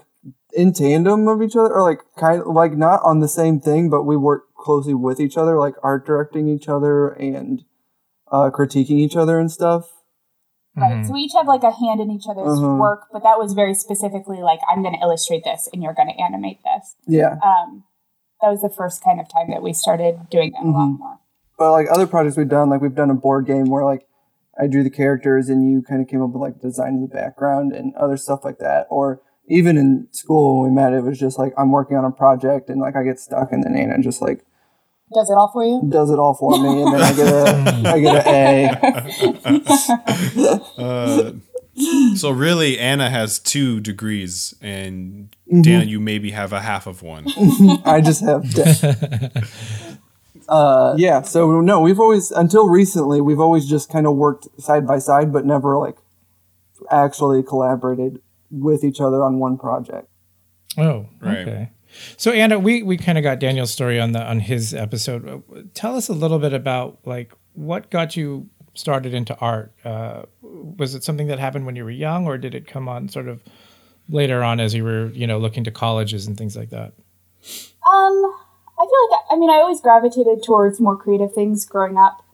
in 0.54 0.72
tandem 0.72 1.28
of 1.28 1.42
each 1.42 1.54
other 1.56 1.72
or 1.72 1.82
like 1.82 2.00
kind 2.18 2.40
of 2.40 2.48
like 2.54 2.72
not 2.72 3.00
on 3.04 3.20
the 3.20 3.28
same 3.28 3.60
thing, 3.60 3.90
but 3.90 4.04
we 4.04 4.16
work 4.16 4.44
closely 4.56 4.94
with 4.94 5.20
each 5.20 5.36
other, 5.36 5.58
like 5.58 5.74
art 5.82 6.06
directing 6.06 6.48
each 6.48 6.68
other 6.68 7.08
and 7.08 7.64
uh, 8.30 8.50
critiquing 8.50 8.98
each 8.98 9.14
other 9.16 9.38
and 9.38 9.50
stuff. 9.52 9.90
right. 10.74 11.04
So 11.04 11.12
we 11.12 11.20
each 11.20 11.34
have 11.36 11.46
like 11.46 11.62
a 11.64 11.70
hand 11.70 12.00
in 12.00 12.10
each 12.10 12.24
other's 12.26 12.58
Mhm. 12.58 12.78
work, 12.78 13.08
but 13.12 13.22
that 13.24 13.38
was 13.38 13.52
very 13.52 13.74
specifically 13.74 14.40
like 14.40 14.60
I'm 14.70 14.80
going 14.82 14.94
to 14.94 15.00
illustrate 15.02 15.44
this 15.44 15.68
and 15.70 15.82
you're 15.82 15.92
going 15.92 16.08
to 16.08 16.18
animate 16.18 16.60
this. 16.64 16.96
Yeah. 17.06 17.36
Um, 17.44 17.84
that 18.40 18.48
was 18.50 18.62
the 18.62 18.70
first 18.70 19.04
kind 19.04 19.20
of 19.20 19.28
time 19.28 19.50
that 19.50 19.62
we 19.62 19.74
started 19.74 20.30
doing 20.30 20.52
that 20.52 20.62
a 20.64 20.66
lot 20.70 20.88
Mhm. 20.88 20.98
more. 20.98 21.18
But 21.58 21.72
like 21.72 21.88
other 21.90 22.06
projects 22.06 22.38
we've 22.38 22.48
done, 22.48 22.70
like 22.70 22.80
we've 22.80 22.94
done 22.94 23.10
a 23.10 23.14
board 23.14 23.44
game 23.46 23.66
where 23.66 23.84
like 23.84 24.06
I 24.60 24.66
drew 24.66 24.82
the 24.84 24.90
characters 24.90 25.48
and 25.48 25.68
you 25.70 25.82
kind 25.82 26.02
of 26.02 26.08
came 26.08 26.22
up 26.22 26.30
with 26.30 26.42
like 26.42 26.60
design 26.60 26.96
of 26.96 27.00
the 27.02 27.14
background 27.14 27.72
and 27.72 27.94
other 27.96 28.16
stuff 28.16 28.44
like 28.44 28.58
that. 28.58 28.86
Or 28.90 29.20
even 29.48 29.76
in 29.76 30.08
school 30.12 30.60
when 30.60 30.70
we 30.70 30.74
met, 30.74 30.92
it 30.92 31.02
was 31.02 31.18
just 31.18 31.38
like 31.38 31.52
I'm 31.58 31.70
working 31.72 31.96
on 31.96 32.04
a 32.04 32.10
project 32.10 32.68
and 32.70 32.80
like 32.80 32.96
I 32.96 33.02
get 33.02 33.18
stuck 33.18 33.50
and 33.52 33.62
then 33.64 33.74
Anna 33.76 34.00
just 34.02 34.20
like 34.22 34.44
Does 35.14 35.30
it 35.30 35.34
all 35.34 35.50
for 35.52 35.64
you? 35.64 35.82
does 35.88 36.10
it 36.10 36.18
all 36.18 36.34
for 36.34 36.52
me 36.58 36.82
and 36.82 36.92
then 36.92 37.00
I 37.02 37.12
get 37.12 37.28
a 37.28 37.88
I 37.88 38.00
get 38.00 38.26
an 38.26 38.34
A. 39.56 39.62
Uh, 40.78 41.32
so 42.16 42.30
really, 42.30 42.78
Anna 42.78 43.08
has 43.08 43.38
two 43.38 43.80
degrees, 43.80 44.54
and 44.60 45.34
Mm-hmm. 45.52 45.62
Dan, 45.62 45.88
you 45.88 46.00
maybe 46.00 46.30
have 46.30 46.54
a 46.54 46.60
half 46.60 46.86
of 46.86 47.02
one. 47.02 47.26
I 47.84 48.00
just 48.00 48.22
have 48.22 48.42
uh 50.48 50.94
yeah, 50.96 51.22
so 51.22 51.60
no, 51.60 51.80
we've 51.80 52.00
always 52.00 52.30
until 52.30 52.68
recently 52.68 53.20
we've 53.20 53.40
always 53.40 53.66
just 53.68 53.90
kind 53.90 54.06
of 54.06 54.16
worked 54.16 54.48
side 54.60 54.86
by 54.86 54.98
side 54.98 55.32
but 55.32 55.44
never 55.46 55.76
like 55.78 55.96
actually 56.90 57.42
collaborated 57.42 58.20
with 58.50 58.84
each 58.84 59.00
other 59.00 59.22
on 59.22 59.38
one 59.38 59.56
project. 59.56 60.08
Oh, 60.76 61.06
Right. 61.20 61.38
okay. 61.38 61.70
So 62.16 62.32
Anna, 62.32 62.58
we 62.58 62.82
we 62.82 62.96
kind 62.96 63.18
of 63.18 63.24
got 63.24 63.38
Daniel's 63.38 63.70
story 63.70 64.00
on 64.00 64.12
the 64.12 64.22
on 64.22 64.40
his 64.40 64.72
episode. 64.74 65.28
Uh, 65.28 65.60
Tell 65.74 65.94
us 65.96 66.08
a 66.08 66.14
little 66.14 66.38
bit 66.38 66.54
about 66.54 66.98
like 67.04 67.32
what 67.52 67.90
got 67.90 68.16
you 68.16 68.48
started 68.74 69.12
into 69.12 69.36
art. 69.38 69.72
Uh, 69.84 70.22
was 70.42 70.94
it 70.94 71.04
something 71.04 71.26
that 71.26 71.38
happened 71.38 71.66
when 71.66 71.76
you 71.76 71.84
were 71.84 71.90
young, 71.90 72.26
or 72.26 72.38
did 72.38 72.54
it 72.54 72.66
come 72.66 72.88
on 72.88 73.10
sort 73.10 73.28
of 73.28 73.40
later 74.08 74.42
on 74.42 74.58
as 74.58 74.72
you 74.72 74.84
were 74.84 75.08
you 75.08 75.26
know 75.26 75.38
looking 75.38 75.64
to 75.64 75.70
colleges 75.70 76.26
and 76.26 76.38
things 76.38 76.56
like 76.56 76.70
that? 76.70 76.94
Um, 77.86 78.34
I 78.82 78.84
feel 78.84 79.10
like 79.10 79.20
I 79.30 79.36
mean 79.36 79.50
I 79.50 79.62
always 79.62 79.80
gravitated 79.80 80.42
towards 80.42 80.80
more 80.80 80.96
creative 80.96 81.32
things 81.32 81.64
growing 81.64 81.96
up. 81.96 82.24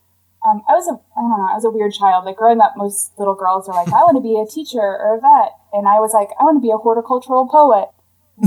Um, 0.46 0.62
I 0.68 0.72
was 0.72 0.88
a 0.88 0.92
I 0.92 1.20
don't 1.20 1.30
know 1.30 1.48
I 1.50 1.54
was 1.54 1.64
a 1.66 1.70
weird 1.70 1.92
child. 1.92 2.24
Like 2.24 2.36
growing 2.36 2.60
up, 2.60 2.72
most 2.74 3.12
little 3.18 3.34
girls 3.34 3.68
are 3.68 3.74
like 3.74 3.88
I 3.88 4.00
want 4.08 4.16
to 4.16 4.22
be 4.22 4.40
a 4.40 4.46
teacher 4.46 4.80
or 4.80 5.16
a 5.16 5.20
vet, 5.20 5.52
and 5.74 5.86
I 5.86 6.00
was 6.00 6.14
like 6.14 6.30
I 6.40 6.44
want 6.44 6.56
to 6.56 6.66
be 6.66 6.70
a 6.70 6.78
horticultural 6.78 7.46
poet, 7.46 7.90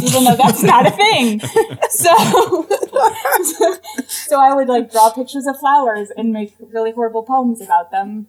even 0.01 0.23
though 0.23 0.35
that's 0.35 0.63
not 0.63 0.87
a 0.87 0.91
thing. 0.91 1.39
so 1.91 2.09
so 4.07 4.39
I 4.39 4.55
would 4.55 4.67
like 4.67 4.91
draw 4.91 5.11
pictures 5.11 5.45
of 5.45 5.59
flowers 5.59 6.09
and 6.17 6.33
make 6.33 6.55
really 6.59 6.91
horrible 6.91 7.21
poems 7.21 7.61
about 7.61 7.91
them. 7.91 8.25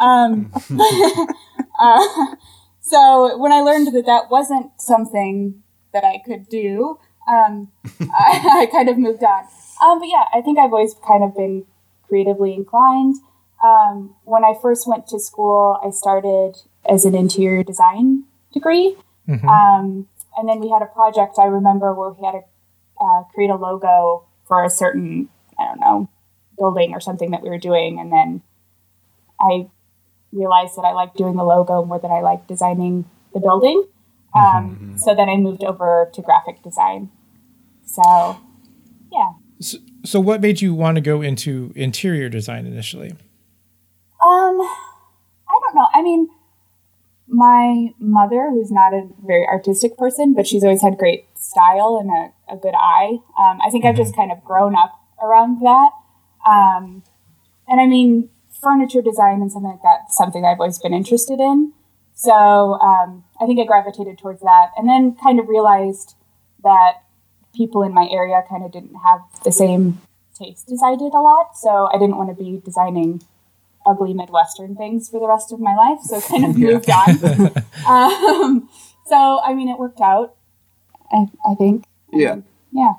Um, 0.00 0.52
uh, 1.80 2.36
so 2.80 3.38
when 3.38 3.52
I 3.52 3.60
learned 3.60 3.88
that 3.94 4.04
that 4.04 4.30
wasn't 4.30 4.78
something 4.80 5.62
that 5.94 6.04
I 6.04 6.20
could 6.24 6.48
do, 6.50 6.98
um, 7.28 7.70
I, 8.00 8.62
I 8.62 8.66
kind 8.72 8.88
of 8.88 8.98
moved 8.98 9.22
on. 9.22 9.44
Um, 9.84 9.98
but 10.00 10.08
yeah, 10.08 10.24
I 10.34 10.40
think 10.40 10.58
I've 10.58 10.72
always 10.72 10.94
kind 11.06 11.22
of 11.22 11.34
been 11.36 11.64
creatively 12.08 12.54
inclined. 12.54 13.16
Um, 13.62 14.14
when 14.24 14.44
I 14.44 14.54
first 14.60 14.86
went 14.88 15.06
to 15.08 15.18
school, 15.20 15.78
I 15.84 15.90
started 15.90 16.56
as 16.88 17.04
an 17.04 17.14
interior 17.14 17.62
design 17.62 18.24
degree. 18.52 18.96
Um, 19.48 20.08
and 20.36 20.48
then 20.48 20.60
we 20.60 20.70
had 20.70 20.80
a 20.82 20.86
project 20.86 21.36
I 21.38 21.46
remember 21.46 21.92
where 21.92 22.10
we 22.10 22.24
had 22.24 22.32
to 22.32 22.42
uh, 23.00 23.22
create 23.34 23.50
a 23.50 23.56
logo 23.56 24.24
for 24.46 24.64
a 24.64 24.70
certain, 24.70 25.28
I 25.58 25.66
don't 25.66 25.80
know, 25.80 26.08
building 26.56 26.92
or 26.94 27.00
something 27.00 27.30
that 27.32 27.42
we 27.42 27.50
were 27.50 27.58
doing. 27.58 28.00
And 28.00 28.10
then 28.12 28.42
I 29.40 29.68
realized 30.32 30.76
that 30.76 30.82
I 30.82 30.92
liked 30.92 31.16
doing 31.16 31.36
the 31.36 31.44
logo 31.44 31.84
more 31.84 31.98
than 31.98 32.10
I 32.10 32.20
liked 32.20 32.48
designing 32.48 33.04
the 33.34 33.40
building. 33.40 33.84
Um, 34.34 34.94
So 34.98 35.14
then 35.14 35.28
I 35.28 35.36
moved 35.36 35.62
over 35.64 36.08
to 36.12 36.22
graphic 36.22 36.62
design. 36.62 37.10
So, 38.02 38.38
yeah. 39.12 39.32
So 40.04 40.20
what 40.20 40.40
made 40.40 40.60
you 40.60 40.72
want 40.72 40.96
to 40.96 41.00
go 41.00 41.20
into 41.20 41.72
interior 41.74 42.28
design 42.28 42.66
initially? 42.66 43.10
Um, 43.10 44.60
I 44.60 45.60
don't 45.60 45.74
know. 45.74 45.88
I 45.92 46.02
mean, 46.02 46.28
my 47.26 47.88
mother, 47.98 48.50
who's 48.50 48.70
not 48.70 48.94
a 48.94 49.08
very 49.26 49.46
artistic 49.46 49.96
person, 49.96 50.32
but 50.32 50.46
she's 50.46 50.62
always 50.62 50.82
had 50.82 50.96
great 50.96 51.26
style 51.36 51.98
and 52.00 52.10
a, 52.10 52.54
a 52.54 52.56
good 52.56 52.74
eye. 52.74 53.18
Um, 53.38 53.60
I 53.60 53.70
think 53.70 53.84
I've 53.84 53.96
just 53.96 54.14
kind 54.14 54.30
of 54.30 54.44
grown 54.44 54.76
up 54.76 54.92
around 55.22 55.60
that. 55.60 55.90
Um, 56.48 57.02
and 57.66 57.80
I 57.80 57.86
mean, 57.86 58.30
furniture 58.62 59.02
design 59.02 59.42
and 59.42 59.50
something 59.50 59.70
like 59.70 59.82
that, 59.82 60.12
something 60.12 60.44
I've 60.44 60.60
always 60.60 60.78
been 60.78 60.94
interested 60.94 61.40
in. 61.40 61.72
So 62.14 62.32
um, 62.32 63.24
I 63.40 63.46
think 63.46 63.60
I 63.60 63.64
gravitated 63.64 64.18
towards 64.18 64.40
that, 64.40 64.70
and 64.76 64.88
then 64.88 65.16
kind 65.22 65.38
of 65.38 65.48
realized 65.48 66.14
that 66.62 67.02
people 67.58 67.82
in 67.82 67.92
my 67.92 68.08
area 68.10 68.42
kind 68.48 68.64
of 68.64 68.72
didn't 68.72 68.94
have 68.94 69.20
the 69.44 69.52
same 69.52 70.00
taste 70.38 70.72
as 70.72 70.80
I 70.82 70.96
did 70.96 71.12
a 71.12 71.20
lot. 71.20 71.58
So 71.58 71.90
I 71.92 71.98
didn't 71.98 72.16
want 72.16 72.30
to 72.30 72.42
be 72.42 72.62
designing 72.64 73.20
ugly 73.84 74.14
Midwestern 74.14 74.76
things 74.76 75.08
for 75.10 75.20
the 75.20 75.28
rest 75.28 75.52
of 75.52 75.60
my 75.60 75.74
life. 75.74 75.98
So 76.02 76.20
kind 76.22 76.44
of 76.44 76.56
moved 76.66 76.88
on. 76.88 77.10
um, 77.86 78.70
so 79.06 79.40
I 79.44 79.52
mean, 79.52 79.68
it 79.68 79.78
worked 79.78 80.00
out. 80.00 80.36
I, 81.12 81.26
I 81.50 81.54
think. 81.54 81.84
Yeah. 82.12 82.36
Yeah. 82.72 82.94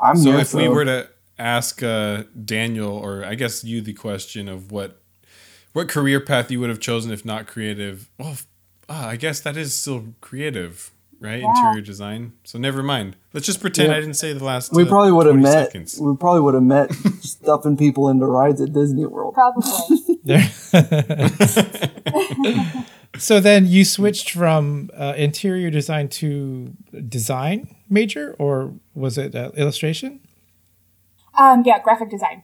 I'm 0.00 0.16
So 0.16 0.32
here, 0.32 0.40
if 0.40 0.54
we 0.54 0.68
were 0.68 0.84
to 0.84 1.08
ask 1.38 1.82
uh, 1.82 2.24
Daniel, 2.44 2.90
or 2.90 3.24
I 3.24 3.34
guess 3.34 3.64
you, 3.64 3.80
the 3.80 3.94
question 3.94 4.48
of 4.48 4.70
what 4.70 5.00
what 5.72 5.88
career 5.88 6.20
path 6.20 6.50
you 6.50 6.60
would 6.60 6.68
have 6.68 6.80
chosen 6.80 7.10
if 7.10 7.24
not 7.24 7.46
creative, 7.46 8.10
well, 8.18 8.32
f- 8.32 8.46
ah, 8.88 9.08
I 9.08 9.16
guess 9.16 9.40
that 9.40 9.56
is 9.56 9.74
still 9.74 10.14
creative, 10.20 10.90
right? 11.22 11.40
Yeah. 11.40 11.48
Interior 11.48 11.80
design. 11.80 12.32
So 12.44 12.58
never 12.58 12.82
mind. 12.82 13.16
Let's 13.32 13.46
just 13.46 13.60
pretend 13.60 13.90
Yeah. 13.90 13.96
I 13.96 14.00
didn't 14.00 14.16
say 14.16 14.32
the 14.32 14.44
last. 14.44 14.72
we 14.72 14.82
uh, 14.82 14.86
probably 14.86 15.12
would 15.12 15.26
have 15.26 15.36
met 15.36 15.66
seconds. 15.66 15.98
we 16.00 16.16
probably 16.16 16.40
would 16.40 16.54
have 16.54 16.62
met 16.62 16.92
stuffing 17.20 17.76
people 17.76 18.08
into 18.08 18.26
rides 18.26 18.60
at 18.60 18.72
Disney 18.72 19.06
World. 19.06 19.34
Probably. 19.34 20.20
So 23.18 23.40
then 23.40 23.66
you 23.66 23.84
switched 23.84 24.30
from 24.30 24.90
uh, 24.96 25.12
interior 25.16 25.70
design 25.70 26.08
to 26.08 26.72
design 27.08 27.74
major, 27.90 28.34
or 28.38 28.72
was 28.94 29.18
it 29.18 29.34
uh, 29.34 29.50
illustration? 29.54 30.20
Um, 31.38 31.62
yeah, 31.66 31.78
graphic 31.82 32.10
design. 32.10 32.42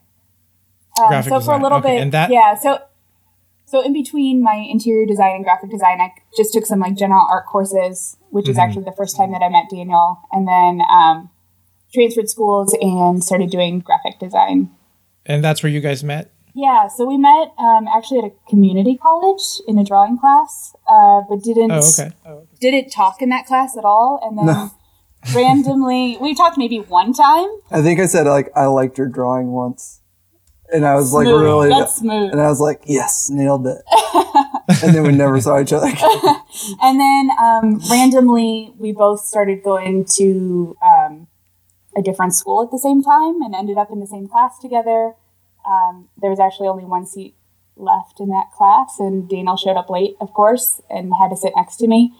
Um, 1.01 1.09
Graphic 1.09 1.31
so 1.31 1.37
for 1.37 1.41
design, 1.41 1.61
a 1.61 1.63
little 1.63 1.79
okay, 1.79 1.97
bit, 1.97 2.03
and 2.03 2.13
that- 2.13 2.31
yeah. 2.31 2.55
So, 2.55 2.81
so 3.71 3.81
in 3.85 3.93
between 3.93 4.43
my 4.43 4.55
interior 4.75 5.07
design 5.07 5.37
and 5.37 5.45
graphic 5.45 5.71
design, 5.71 6.01
I 6.01 6.09
just 6.37 6.53
took 6.55 6.65
some 6.67 6.81
like 6.81 6.97
general 6.97 7.27
art 7.31 7.47
courses, 7.47 8.17
which 8.31 8.49
is 8.49 8.57
Mm-hmm. 8.57 8.61
actually 8.65 8.85
the 8.85 8.97
first 8.97 9.17
time 9.17 9.31
that 9.33 9.43
I 9.43 9.49
met 9.51 9.67
Daniel, 9.71 10.19
and 10.33 10.49
then 10.49 10.81
um, 10.91 11.31
transferred 11.95 12.29
schools 12.29 12.75
and 12.81 13.23
started 13.23 13.51
doing 13.51 13.81
graphic 13.81 14.19
design. 14.19 14.71
And 15.27 15.45
that's 15.45 15.63
where 15.63 15.71
you 15.71 15.81
guys 15.81 16.03
met. 16.03 16.31
Yeah, 16.55 16.89
so 16.89 17.05
we 17.05 17.17
met 17.19 17.53
um, 17.59 17.87
actually 17.95 18.19
at 18.21 18.25
a 18.25 18.33
community 18.49 18.97
college 18.97 19.45
in 19.69 19.79
a 19.79 19.85
drawing 19.85 20.19
class, 20.19 20.75
uh, 20.89 21.21
but 21.29 21.43
didn't 21.45 21.71
Oh, 21.71 21.83
okay. 21.93 22.11
didn't 22.61 22.91
talk 22.91 23.23
in 23.23 23.29
that 23.29 23.47
class 23.47 23.77
at 23.77 23.85
all, 23.85 24.19
and 24.25 24.37
then 24.39 24.71
randomly 25.35 26.17
we 26.21 26.35
talked 26.35 26.59
maybe 26.59 26.79
one 26.81 27.13
time. 27.13 27.49
I 27.71 27.83
think 27.83 28.01
I 28.01 28.07
said 28.07 28.27
like 28.27 28.51
I 28.57 28.67
liked 28.67 28.99
your 28.99 29.07
drawing 29.09 29.49
once, 29.53 29.98
and 30.73 30.85
I 30.87 30.95
was 30.95 31.13
like 31.13 31.27
really, 31.27 31.69
That's 31.71 31.97
smooth. 31.97 32.33
and 32.33 32.41
I 32.41 32.49
was 32.49 32.61
like 32.61 32.83
yes, 32.87 33.31
nailed 33.31 33.67
it. 33.67 33.83
and 34.83 34.95
then 34.95 35.03
we 35.03 35.13
never 35.13 35.41
saw 35.41 35.61
each 35.61 35.73
other. 35.73 35.89
again. 35.89 36.35
And 36.83 36.99
then 36.99 37.31
um, 37.41 37.81
randomly, 37.91 38.73
we 38.79 38.91
both 38.93 39.21
started 39.21 39.63
going 39.63 40.05
to 40.17 40.77
um, 40.85 41.29
a 41.97 42.03
different 42.03 42.35
school 42.35 42.63
at 42.63 42.71
the 42.71 42.79
same 42.79 43.03
time 43.03 43.43
and 43.43 43.55
ended 43.55 43.79
up 43.79 43.91
in 43.93 44.01
the 44.01 44.07
same 44.07 44.27
class 44.27 44.59
together. 44.59 45.13
Um, 45.67 46.09
there 46.21 46.31
was 46.31 46.41
actually 46.41 46.69
only 46.69 46.85
one 46.85 47.07
seat 47.07 47.37
left 47.77 48.19
in 48.19 48.29
that 48.31 48.51
class, 48.57 48.97
and 48.99 49.29
Daniel 49.29 49.57
showed 49.57 49.77
up 49.77 49.89
late, 49.89 50.17
of 50.21 50.33
course, 50.33 50.81
and 50.91 51.13
had 51.21 51.29
to 51.31 51.37
sit 51.37 51.53
next 51.55 51.77
to 51.77 51.87
me. 51.87 52.13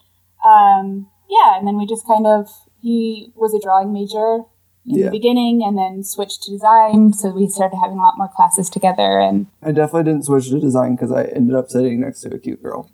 Um, 0.47 1.09
yeah, 1.29 1.59
and 1.59 1.67
then 1.67 1.77
we 1.77 1.87
just 1.87 2.07
kind 2.07 2.27
of, 2.27 2.49
he 2.81 3.33
was 3.35 3.55
a 3.55 3.61
drawing 3.61 3.93
major 3.93 4.45
in 4.89 4.99
Yeah. 4.99 5.05
the 5.07 5.11
beginning 5.11 5.63
and 5.65 5.77
then 5.77 6.03
switched 6.05 6.43
to 6.45 6.51
design. 6.51 7.13
So 7.13 7.31
we 7.31 7.47
started 7.49 7.77
having 7.77 7.99
a 7.99 8.01
lot 8.01 8.15
more 8.17 8.29
classes 8.35 8.71
together. 8.71 9.19
And 9.21 9.47
I 9.63 9.73
definitely 9.73 10.05
didn't 10.11 10.25
switch 10.25 10.49
to 10.51 10.59
design 10.61 10.97
because 10.97 11.13
I 11.13 11.25
ended 11.25 11.55
up 11.55 11.69
sitting 11.69 12.01
next 12.01 12.21
to 12.23 12.35
a 12.35 12.39
cute 12.39 12.63
girl 12.63 12.91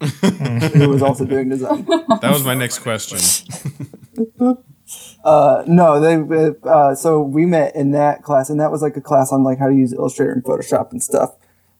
who 0.74 0.88
was 0.88 1.02
also 1.02 1.24
doing 1.24 1.48
design. 1.48 1.86
That 2.20 2.30
was 2.32 2.44
my 2.44 2.54
next 2.54 2.80
question. 2.80 3.18
Uh, 5.22 5.62
no, 5.66 6.00
they. 6.00 6.54
Uh, 6.66 6.94
so 6.94 7.20
we 7.20 7.44
met 7.44 7.76
in 7.76 7.90
that 7.90 8.22
class, 8.22 8.48
and 8.48 8.58
that 8.58 8.70
was 8.70 8.80
like 8.80 8.96
a 8.96 9.02
class 9.02 9.30
on 9.32 9.44
like 9.44 9.58
how 9.58 9.68
to 9.68 9.74
use 9.74 9.92
Illustrator 9.92 10.32
and 10.32 10.42
Photoshop 10.42 10.92
and 10.92 11.02
stuff. 11.02 11.34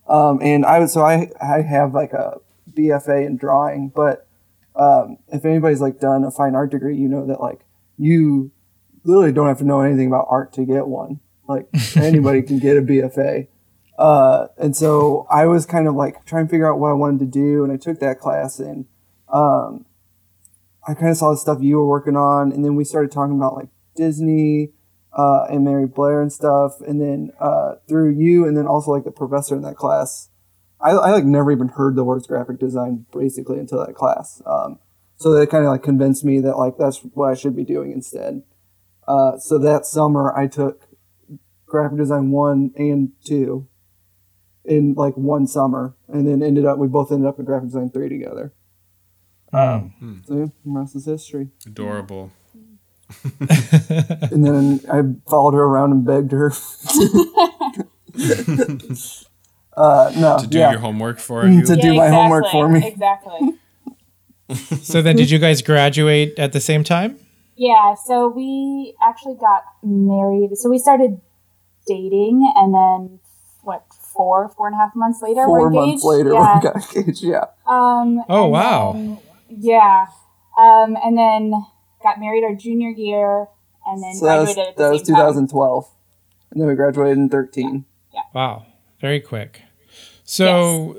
Um, 0.08 0.40
and 0.42 0.66
I 0.66 0.78
was 0.78 0.92
so 0.92 1.00
I 1.02 1.30
I 1.40 1.62
have 1.62 1.94
like 1.94 2.12
a 2.12 2.38
BFA 2.74 3.24
in 3.26 3.38
drawing, 3.38 3.88
but 3.88 4.26
um, 4.76 5.16
if 5.28 5.46
anybody's 5.46 5.80
like 5.80 6.00
done 6.00 6.22
a 6.22 6.30
fine 6.30 6.54
art 6.54 6.70
degree, 6.70 6.96
you 6.98 7.08
know 7.08 7.24
that 7.26 7.40
like 7.40 7.60
you 7.96 8.50
literally 9.08 9.32
don't 9.32 9.48
have 9.48 9.58
to 9.58 9.64
know 9.64 9.80
anything 9.80 10.06
about 10.06 10.26
art 10.28 10.52
to 10.54 10.64
get 10.64 10.86
one. 10.86 11.20
Like 11.48 11.68
anybody 11.96 12.42
can 12.42 12.58
get 12.58 12.76
a 12.76 12.82
BFA. 12.82 13.48
Uh, 13.98 14.46
and 14.58 14.76
so 14.76 15.26
I 15.28 15.46
was 15.46 15.66
kind 15.66 15.88
of 15.88 15.94
like 15.94 16.24
trying 16.24 16.46
to 16.46 16.50
figure 16.50 16.72
out 16.72 16.78
what 16.78 16.90
I 16.90 16.94
wanted 16.94 17.18
to 17.20 17.26
do, 17.26 17.64
and 17.64 17.72
I 17.72 17.76
took 17.76 17.98
that 17.98 18.20
class 18.20 18.60
and 18.60 18.86
um, 19.32 19.86
I 20.86 20.94
kind 20.94 21.10
of 21.10 21.16
saw 21.16 21.32
the 21.32 21.36
stuff 21.36 21.58
you 21.60 21.76
were 21.76 21.86
working 21.86 22.16
on, 22.16 22.52
and 22.52 22.64
then 22.64 22.76
we 22.76 22.84
started 22.84 23.10
talking 23.10 23.36
about 23.36 23.56
like 23.56 23.68
Disney 23.96 24.70
uh, 25.12 25.46
and 25.50 25.64
Mary 25.64 25.86
Blair 25.86 26.22
and 26.22 26.32
stuff, 26.32 26.80
and 26.80 27.00
then 27.00 27.32
uh, 27.40 27.74
through 27.88 28.10
you, 28.10 28.46
and 28.46 28.56
then 28.56 28.66
also 28.66 28.92
like 28.92 29.04
the 29.04 29.10
professor 29.10 29.56
in 29.56 29.62
that 29.62 29.76
class, 29.76 30.28
I, 30.80 30.90
I 30.90 31.10
like 31.10 31.24
never 31.24 31.50
even 31.50 31.68
heard 31.68 31.96
the 31.96 32.04
words 32.04 32.26
graphic 32.26 32.58
design 32.58 33.06
basically 33.12 33.58
until 33.58 33.84
that 33.84 33.94
class. 33.94 34.40
Um, 34.46 34.78
so 35.16 35.32
that 35.32 35.50
kind 35.50 35.64
of 35.64 35.70
like 35.70 35.82
convinced 35.82 36.24
me 36.24 36.40
that 36.40 36.56
like 36.56 36.78
that's 36.78 37.00
what 37.00 37.30
I 37.30 37.34
should 37.34 37.56
be 37.56 37.64
doing 37.64 37.90
instead. 37.90 38.42
Uh, 39.08 39.38
so 39.38 39.58
that 39.58 39.86
summer 39.86 40.36
I 40.36 40.46
took 40.46 40.86
graphic 41.66 41.96
design 41.98 42.30
one 42.30 42.72
and 42.76 43.12
two 43.24 43.66
in 44.64 44.92
like 44.94 45.16
one 45.16 45.46
summer, 45.46 45.94
and 46.08 46.26
then 46.28 46.42
ended 46.42 46.64
up 46.66 46.76
we 46.78 46.86
both 46.88 47.10
ended 47.10 47.26
up 47.26 47.38
in 47.38 47.44
graphic 47.46 47.68
design 47.70 47.88
three 47.90 48.08
together. 48.10 48.52
Um, 49.52 50.22
So 50.26 50.34
yeah, 50.36 50.44
the 50.64 50.70
rest 50.78 50.94
is 50.94 51.06
history. 51.06 51.48
Adorable. 51.66 52.30
And 54.30 54.44
then 54.44 54.80
I 54.92 55.00
followed 55.30 55.54
her 55.54 55.62
around 55.64 55.92
and 55.92 56.04
begged 56.04 56.32
her. 56.32 56.52
uh, 59.76 60.12
no, 60.16 60.38
To 60.40 60.46
do 60.46 60.58
yeah. 60.58 60.70
your 60.72 60.80
homework 60.80 61.18
for 61.18 61.44
Mm, 61.44 61.60
you. 61.60 61.66
to- 61.66 61.76
do 61.76 61.94
my 61.94 62.08
homework 62.08 62.46
for 62.50 62.68
me. 62.68 62.86
Exactly. 62.86 63.54
so 64.82 65.00
then, 65.02 65.16
did 65.16 65.30
you 65.30 65.38
guys 65.38 65.62
graduate 65.62 66.38
at 66.38 66.52
the 66.52 66.60
same 66.60 66.84
time? 66.84 67.18
Yeah, 67.58 67.94
so 67.94 68.28
we 68.28 68.94
actually 69.02 69.34
got 69.34 69.64
married. 69.82 70.56
So 70.56 70.70
we 70.70 70.78
started 70.78 71.20
dating, 71.86 72.50
and 72.56 72.72
then 72.72 73.20
what? 73.62 73.84
Four, 74.00 74.48
four 74.56 74.66
and 74.66 74.74
a 74.74 74.78
half 74.78 74.96
months 74.96 75.22
later, 75.22 75.44
Four 75.44 75.60
we're 75.60 75.66
engaged. 75.68 76.02
months 76.02 76.04
later, 76.04 76.32
yeah. 76.32 76.54
we 76.56 76.62
got 76.62 76.96
engaged. 76.96 77.22
Yeah. 77.22 77.44
Um, 77.66 78.24
Oh, 78.28 78.46
wow. 78.46 78.92
then- 78.94 79.18
yeah. 79.48 80.06
Um, 80.58 80.96
and 81.04 81.16
then 81.16 81.52
got 82.02 82.18
married 82.18 82.42
our 82.42 82.54
junior 82.54 82.88
year, 82.90 83.46
and 83.86 84.02
then 84.02 84.14
So 84.14 84.26
that 84.26 84.38
was, 84.40 84.50
at 84.58 84.76
the 84.76 84.82
that 84.82 84.90
was 84.90 85.06
same 85.06 85.14
time. 85.14 85.26
2012. 85.34 85.88
And 86.50 86.60
then 86.60 86.68
we 86.68 86.74
graduated 86.74 87.16
in 87.18 87.28
13. 87.28 87.84
Yeah. 88.12 88.22
Wow, 88.34 88.66
very 89.00 89.20
quick. 89.20 89.62
So, 90.24 90.96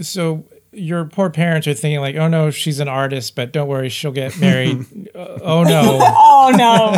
so 0.00 0.44
your 0.72 1.04
poor 1.04 1.28
parents 1.30 1.66
are 1.66 1.74
thinking 1.74 2.00
like, 2.00 2.16
"Oh 2.16 2.28
no, 2.28 2.50
she's 2.50 2.80
an 2.80 2.88
artist, 2.88 3.34
but 3.36 3.52
don't 3.52 3.68
worry, 3.68 3.88
she'll 3.88 4.12
get 4.12 4.38
married." 4.40 4.86
Uh, 5.14 5.38
oh 5.42 5.62
no. 5.62 5.98
Oh 6.44 6.50
no. 6.56 6.96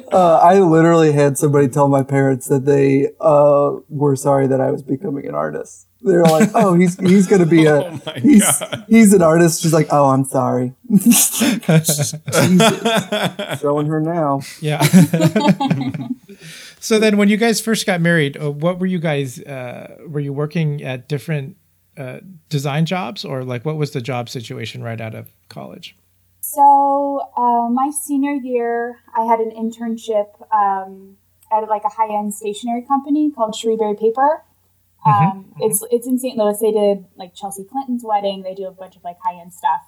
Uh, 0.12 0.36
I 0.42 0.58
literally 0.58 1.12
had 1.12 1.38
somebody 1.38 1.68
tell 1.68 1.88
my 1.88 2.02
parents 2.02 2.48
that 2.48 2.64
they 2.66 3.08
uh, 3.20 3.76
were 3.88 4.14
sorry 4.16 4.46
that 4.48 4.60
I 4.60 4.70
was 4.70 4.82
becoming 4.82 5.26
an 5.26 5.34
artist. 5.34 5.86
They 6.04 6.16
were 6.16 6.24
like, 6.24 6.50
"Oh, 6.54 6.74
he's 6.74 6.98
he's 6.98 7.26
gonna 7.26 7.46
be 7.46 7.64
a 7.66 7.76
Oh 7.76 7.98
he's 8.16 8.44
God. 8.58 8.84
he's 8.88 9.12
an 9.14 9.22
artist." 9.22 9.62
She's 9.62 9.72
like, 9.72 9.88
"Oh, 9.90 10.10
I'm 10.10 10.24
sorry." 10.24 10.74
Jesus. 10.90 12.14
Showing 13.60 13.86
her 13.86 14.00
now. 14.00 14.40
Yeah. 14.60 14.82
So 16.80 16.98
then, 16.98 17.16
when 17.16 17.28
you 17.28 17.36
guys 17.36 17.60
first 17.60 17.86
got 17.86 18.00
married, 18.00 18.36
uh, 18.42 18.50
what 18.50 18.78
were 18.78 18.86
you 18.86 18.98
guys? 18.98 19.40
Uh, 19.40 19.96
were 20.08 20.20
you 20.20 20.32
working 20.32 20.82
at 20.82 21.08
different 21.08 21.56
uh, 21.96 22.20
design 22.48 22.86
jobs, 22.86 23.24
or 23.24 23.44
like 23.44 23.64
what 23.64 23.76
was 23.76 23.90
the 23.92 24.00
job 24.00 24.28
situation 24.28 24.82
right 24.82 25.00
out 25.00 25.14
of 25.14 25.28
college? 25.48 25.96
So 26.40 27.20
uh, 27.36 27.68
my 27.68 27.90
senior 27.90 28.32
year, 28.32 28.98
I 29.16 29.24
had 29.24 29.40
an 29.40 29.50
internship 29.50 30.28
um, 30.52 31.16
at 31.52 31.68
like 31.68 31.82
a 31.84 31.88
high 31.88 32.12
end 32.18 32.34
stationery 32.34 32.82
company 32.82 33.30
called 33.30 33.54
Shrewsbury 33.54 33.94
Paper. 33.94 34.42
Um, 35.06 35.54
It's 35.60 35.82
it's 35.90 36.06
in 36.06 36.18
St. 36.18 36.36
Louis. 36.36 36.58
They 36.60 36.72
did 36.72 37.04
like 37.16 37.34
Chelsea 37.34 37.64
Clinton's 37.64 38.04
wedding. 38.04 38.42
They 38.42 38.54
do 38.54 38.66
a 38.66 38.70
bunch 38.72 38.96
of 38.96 39.04
like 39.04 39.16
high 39.22 39.40
end 39.40 39.52
stuff. 39.52 39.82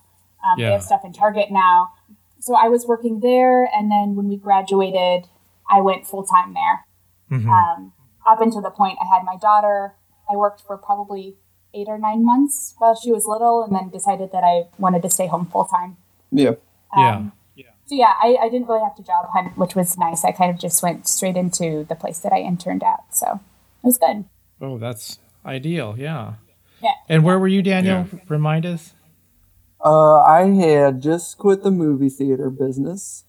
Um, 0.44 0.58
Yeah. 0.58 0.66
They 0.68 0.72
have 0.72 0.82
stuff 0.82 1.04
in 1.04 1.12
Target 1.12 1.50
now. 1.50 1.90
So 2.38 2.54
I 2.54 2.68
was 2.68 2.86
working 2.86 3.20
there, 3.20 3.64
and 3.72 3.90
then 3.90 4.16
when 4.16 4.28
we 4.28 4.36
graduated, 4.36 5.28
I 5.70 5.80
went 5.80 6.06
full 6.06 6.24
time 6.24 6.54
there. 6.54 6.86
Mhm. 7.30 7.48
Um, 7.48 7.92
up 8.26 8.40
until 8.40 8.60
the 8.60 8.70
point 8.70 8.98
I 9.00 9.06
had 9.14 9.24
my 9.24 9.36
daughter, 9.36 9.94
I 10.30 10.36
worked 10.36 10.60
for 10.60 10.76
probably 10.76 11.36
eight 11.74 11.88
or 11.88 11.98
nine 11.98 12.24
months 12.24 12.74
while 12.78 12.94
she 12.94 13.10
was 13.10 13.26
little, 13.26 13.64
and 13.64 13.74
then 13.74 13.88
decided 13.88 14.30
that 14.32 14.44
I 14.44 14.68
wanted 14.78 15.02
to 15.02 15.10
stay 15.10 15.26
home 15.26 15.46
full 15.46 15.64
time. 15.64 15.96
Yeah. 16.30 16.52
Yeah. 16.96 17.16
Um, 17.16 17.32
So 17.86 17.96
yeah, 17.96 18.12
I, 18.22 18.36
I 18.40 18.48
didn't 18.48 18.68
really 18.68 18.80
have 18.82 18.94
to 18.96 19.02
job 19.02 19.26
hunt, 19.34 19.56
which 19.58 19.74
was 19.74 19.98
nice. 19.98 20.24
I 20.24 20.32
kind 20.32 20.50
of 20.50 20.58
just 20.58 20.82
went 20.82 21.08
straight 21.08 21.36
into 21.36 21.84
the 21.84 21.94
place 21.94 22.18
that 22.20 22.32
I 22.32 22.38
interned 22.40 22.82
at, 22.82 23.04
so 23.10 23.40
it 23.82 23.86
was 23.86 23.98
good. 23.98 24.24
Oh, 24.60 24.78
that's 24.78 25.18
ideal. 25.44 25.96
Yeah. 25.98 26.34
Yeah. 26.80 26.94
And 27.08 27.24
where 27.24 27.38
were 27.38 27.48
you, 27.48 27.60
Daniel? 27.62 28.06
Remind 28.28 28.64
us. 28.66 28.94
Uh, 29.84 30.20
I 30.20 30.46
had 30.48 31.02
just 31.02 31.38
quit 31.38 31.62
the 31.64 31.70
movie 31.70 32.08
theater 32.08 32.50
business. 32.50 33.24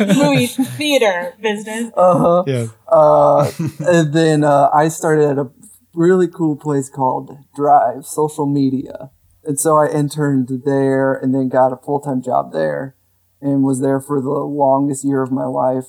Movie 0.00 0.46
theater 0.46 1.34
business. 1.40 1.92
Uh 1.96 2.18
huh. 2.18 2.44
Yeah. 2.46 2.66
Uh, 2.88 3.50
and 3.86 4.12
then 4.12 4.44
uh, 4.44 4.68
I 4.74 4.88
started 4.88 5.30
at 5.30 5.38
a 5.38 5.50
really 5.94 6.28
cool 6.28 6.56
place 6.56 6.88
called 6.88 7.38
Drive 7.54 8.04
Social 8.04 8.46
Media. 8.46 9.10
And 9.44 9.58
so 9.58 9.76
I 9.76 9.88
interned 9.90 10.62
there 10.64 11.14
and 11.14 11.34
then 11.34 11.48
got 11.48 11.72
a 11.72 11.76
full 11.76 12.00
time 12.00 12.22
job 12.22 12.52
there 12.52 12.96
and 13.40 13.62
was 13.62 13.80
there 13.80 14.00
for 14.00 14.20
the 14.20 14.30
longest 14.30 15.04
year 15.04 15.22
of 15.22 15.30
my 15.30 15.44
life. 15.44 15.88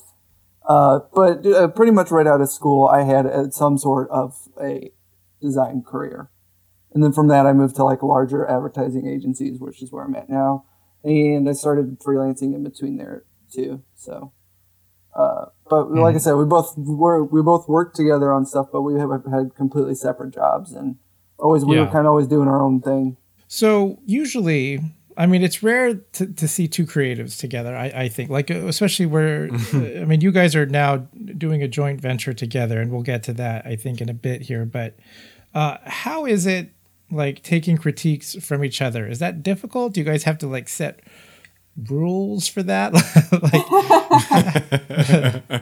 Uh, 0.68 1.00
but 1.14 1.46
uh, 1.46 1.68
pretty 1.70 1.92
much 1.92 2.12
right 2.12 2.28
out 2.28 2.42
of 2.42 2.50
school, 2.50 2.88
I 2.88 3.04
had 3.04 3.26
uh, 3.26 3.50
some 3.52 3.78
sort 3.78 4.10
of 4.10 4.36
a 4.62 4.92
design 5.42 5.84
career. 5.84 6.30
And 6.94 7.04
then 7.04 7.12
from 7.12 7.28
that, 7.28 7.46
I 7.46 7.54
moved 7.54 7.76
to 7.76 7.84
like 7.84 8.02
larger 8.02 8.46
advertising 8.50 9.08
agencies, 9.08 9.60
which 9.60 9.82
is 9.82 9.92
where 9.92 10.04
I'm 10.04 10.16
at 10.16 10.30
now. 10.30 10.66
And 11.06 11.48
I 11.48 11.54
started 11.54 12.00
freelancing 12.00 12.56
in 12.56 12.64
between 12.64 12.98
there 12.98 13.26
too. 13.54 13.84
So, 13.96 14.34
uh, 15.16 15.46
but 15.70 15.92
like 15.92 16.16
I 16.16 16.18
said, 16.18 16.34
we 16.34 16.46
both 16.46 16.74
were 16.76 17.24
we 17.24 17.44
both 17.44 17.70
worked 17.70 17.96
together 17.96 18.34
on 18.34 18.46
stuff, 18.48 18.70
but 18.72 18.82
we 18.82 19.00
have 19.00 19.12
had 19.32 19.54
completely 19.56 19.94
separate 19.94 20.34
jobs, 20.34 20.74
and 20.74 20.98
always 21.38 21.64
we 21.64 21.80
were 21.80 21.86
kind 21.86 22.08
of 22.08 22.08
always 22.08 22.28
doing 22.28 22.48
our 22.48 22.60
own 22.62 22.82
thing. 22.82 23.18
So 23.48 24.00
usually, 24.06 24.80
I 25.16 25.28
mean, 25.28 25.44
it's 25.44 25.62
rare 25.62 25.94
to, 25.94 26.26
to 26.26 26.48
see 26.48 26.68
two 26.68 26.88
creatives 26.88 27.40
together. 27.40 27.76
I, 27.76 27.86
I 27.86 28.10
think, 28.10 28.32
like 28.32 28.50
uh, 28.50 28.66
especially 28.66 29.06
where, 29.06 29.50
uh, 29.54 30.02
I 30.02 30.06
mean, 30.06 30.22
you 30.22 30.32
guys 30.32 30.56
are 30.56 30.66
now 30.66 31.08
doing 31.38 31.62
a 31.62 31.68
joint 31.68 32.02
venture 32.02 32.34
together, 32.34 32.82
and 32.82 32.92
we'll 32.92 33.04
get 33.04 33.22
to 33.24 33.34
that 33.34 33.66
I 33.68 33.76
think 33.76 34.02
in 34.02 34.10
a 34.10 34.14
bit 34.16 34.42
here. 34.42 34.66
But 34.66 34.98
uh, 35.54 35.78
how 35.86 36.26
is 36.26 36.48
it 36.48 36.72
like 37.12 37.44
taking 37.44 37.78
critiques 37.78 38.36
from 38.44 38.64
each 38.64 38.82
other? 38.82 39.08
Is 39.08 39.20
that 39.20 39.44
difficult? 39.44 39.94
Do 39.94 40.02
you 40.02 40.06
guys 40.06 40.24
have 40.24 40.38
to 40.40 40.48
like 40.48 40.68
set 40.70 41.02
rules 41.90 42.48
for 42.48 42.64
that? 42.64 42.94
like, 43.42 43.66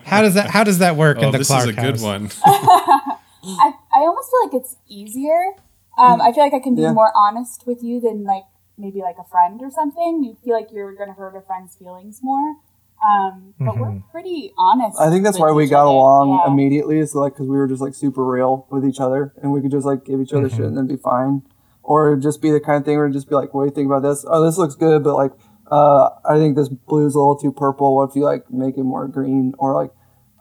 how 0.05 0.21
does 0.21 0.33
that 0.35 0.49
how 0.51 0.63
does 0.63 0.79
that 0.79 0.95
work 0.95 1.17
Oh, 1.19 1.27
in 1.27 1.31
the 1.31 1.39
this 1.39 1.47
Clark 1.47 1.63
is 1.63 1.69
a 1.69 1.73
good 1.73 1.99
house? 1.99 2.01
one. 2.01 2.29
I, 2.45 3.73
I 3.93 3.99
almost 3.99 4.29
feel 4.31 4.39
like 4.45 4.53
it's 4.61 4.75
easier. 4.87 5.53
Um, 5.97 6.21
I 6.21 6.31
feel 6.31 6.43
like 6.43 6.53
I 6.53 6.59
can 6.59 6.75
be 6.75 6.81
Yeah. 6.83 6.93
more 6.93 7.11
honest 7.15 7.67
with 7.67 7.83
you 7.83 7.99
than 7.99 8.23
like 8.23 8.43
maybe 8.77 8.99
like 9.01 9.17
a 9.19 9.23
friend 9.29 9.61
or 9.61 9.69
something. 9.69 10.23
You 10.23 10.35
feel 10.43 10.53
like 10.55 10.71
you're 10.71 10.95
going 10.95 11.09
to 11.09 11.13
hurt 11.13 11.35
a 11.35 11.41
friend's 11.41 11.75
feelings 11.75 12.19
more. 12.23 12.55
Um, 13.03 13.53
but 13.59 13.77
we're 13.77 14.01
pretty 14.11 14.53
honest. 14.57 14.99
I 14.99 15.09
think 15.09 15.23
that's 15.23 15.37
why 15.39 15.51
we 15.51 15.67
got 15.67 15.81
other. 15.81 15.89
along 15.91 16.29
Yeah. 16.45 16.51
immediately. 16.51 16.99
Is 16.99 17.13
like 17.15 17.33
because 17.33 17.47
we 17.47 17.57
were 17.57 17.67
just 17.67 17.81
like 17.81 17.93
super 17.93 18.23
real 18.23 18.65
with 18.69 18.85
each 18.85 18.99
other, 18.99 19.33
and 19.41 19.51
we 19.51 19.61
could 19.61 19.71
just 19.71 19.85
like 19.85 20.05
give 20.05 20.21
each 20.21 20.33
other 20.33 20.49
shit 20.49 20.61
and 20.61 20.77
then 20.77 20.87
be 20.87 20.95
fine. 20.95 21.41
Or 21.81 22.15
just 22.15 22.41
be 22.41 22.49
the 22.51 22.61
kind 22.61 22.77
of 22.77 22.85
thing 22.85 22.95
where 22.95 23.05
it'd 23.07 23.13
just 23.13 23.27
be 23.27 23.35
like, 23.35 23.53
"What 23.53 23.63
do 23.63 23.67
you 23.67 23.75
think 23.75 23.87
about 23.87 24.03
this? 24.03 24.23
Oh, 24.27 24.41
this 24.45 24.57
looks 24.57 24.75
good, 24.75 25.03
but 25.03 25.15
like, 25.15 25.31
uh, 25.69 26.09
I 26.23 26.37
think 26.37 26.55
this 26.55 26.69
blue 26.69 27.05
is 27.05 27.13
a 27.15 27.19
little 27.19 27.35
too 27.35 27.51
purple. 27.51 27.95
What 27.95 28.09
if 28.09 28.15
you 28.15 28.23
like 28.23 28.49
make 28.49 28.77
it 28.77 28.83
more 28.83 29.05
green?" 29.07 29.53
Or 29.57 29.73
like, 29.75 29.91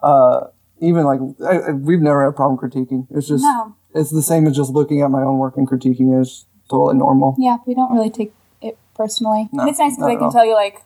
uh, 0.02 0.46
even 0.80 1.04
like 1.04 1.20
I, 1.44 1.70
I- 1.70 1.72
we've 1.72 2.00
never 2.00 2.22
had 2.22 2.28
a 2.28 2.32
problem 2.32 2.58
critiquing. 2.58 3.08
It's 3.10 3.26
just 3.26 3.42
No. 3.42 3.74
it's 3.92 4.10
the 4.10 4.22
same 4.22 4.46
as 4.46 4.54
just 4.56 4.70
looking 4.70 5.02
at 5.02 5.10
my 5.10 5.22
own 5.22 5.38
work 5.38 5.56
and 5.56 5.68
critiquing 5.68 6.16
it. 6.16 6.20
It's 6.20 6.46
totally 6.70 6.96
normal. 6.96 7.34
Yeah, 7.38 7.56
we 7.66 7.74
don't 7.74 7.92
really 7.92 8.10
take 8.10 8.32
it 8.60 8.78
personally. 8.94 9.48
No, 9.52 9.62
and 9.62 9.70
it's 9.70 9.80
nice 9.80 9.96
because 9.96 9.98
not 10.02 10.10
I 10.10 10.14
can 10.14 10.24
all. 10.24 10.32
tell 10.32 10.44
you 10.46 10.54
like, 10.54 10.82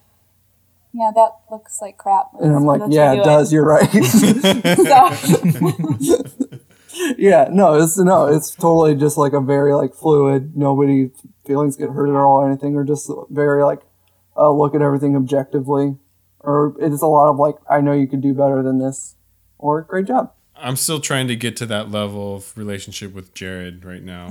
yeah, 0.97 1.11
that 1.15 1.33
looks 1.51 1.83
like 1.83 1.99
crap. 1.99 2.29
And 2.41 2.55
I'm 2.55 2.65
like, 2.65 2.81
yeah, 2.89 3.13
it 3.13 3.25
does. 3.25 3.53
You're 3.53 3.67
right. 3.67 3.89
Yeah, 7.19 7.49
no, 7.51 7.75
it's 7.75 7.99
no, 7.99 8.27
it's 8.27 8.53
totally 8.53 8.95
just 8.95 9.19
like 9.19 9.35
a 9.35 9.41
very 9.41 9.75
like 9.75 9.95
fluid. 9.95 10.57
Nobody 10.57 11.11
feelings 11.45 11.77
get 11.77 11.91
hurt 11.91 12.09
at 12.09 12.17
all 12.17 12.39
or 12.39 12.49
anything, 12.49 12.75
or 12.75 12.85
just 12.85 13.11
very 13.29 13.63
like 13.65 13.83
uh, 14.37 14.51
look 14.51 14.75
at 14.75 14.81
everything 14.81 15.15
objectively. 15.15 15.97
Or 16.41 16.75
it's 16.81 17.03
a 17.03 17.07
lot 17.07 17.29
of 17.29 17.37
like, 17.37 17.57
I 17.69 17.81
know 17.81 17.93
you 17.93 18.07
could 18.07 18.23
do 18.23 18.33
better 18.33 18.63
than 18.63 18.79
this, 18.79 19.17
or 19.59 19.83
great 19.83 20.07
job. 20.07 20.33
I'm 20.57 20.77
still 20.77 21.01
trying 21.01 21.29
to 21.29 21.37
get 21.37 21.57
to 21.59 21.67
that 21.67 21.91
level 21.91 22.37
of 22.37 22.57
relationship 22.57 23.13
with 23.13 23.35
Jared 23.35 23.85
right 23.85 24.03
now. 24.03 24.29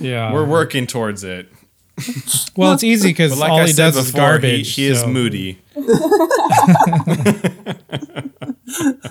Yeah. 0.00 0.32
We're 0.32 0.46
working 0.46 0.86
towards 0.86 1.24
it. 1.24 1.52
well, 2.56 2.72
it's 2.72 2.84
easy 2.84 3.08
because 3.10 3.32
But 3.32 3.38
like 3.38 3.50
all 3.50 3.58
I 3.60 3.66
he 3.66 3.72
said 3.72 3.92
does 3.92 3.96
is 3.96 4.12
before, 4.12 4.20
he, 4.20 4.26
garbage. 4.32 4.74
he 4.74 4.86
is 4.86 5.00
so- 5.00 5.08
moody. 5.08 5.58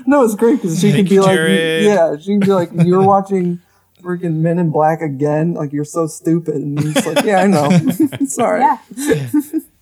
No, 0.07 0.23
it's 0.23 0.35
great 0.35 0.61
because 0.61 0.79
she 0.79 0.91
Thank 0.91 1.07
could 1.07 1.09
be 1.09 1.15
you, 1.15 1.21
like, 1.23 1.37
yeah, 1.39 2.15
she 2.17 2.25
can 2.27 2.39
be 2.39 2.47
like, 2.47 2.69
you're 2.73 3.01
watching 3.01 3.59
freaking 4.01 4.35
Men 4.35 4.59
in 4.59 4.69
Black 4.69 5.01
again. 5.01 5.53
Like 5.55 5.73
you're 5.73 5.83
so 5.85 6.05
stupid, 6.07 6.55
and 6.55 6.77
it's 6.79 7.05
like, 7.07 7.25
yeah, 7.25 7.41
I 7.41 7.47
know. 7.47 7.69
Sorry. 8.27 8.61
yeah. 8.61 8.77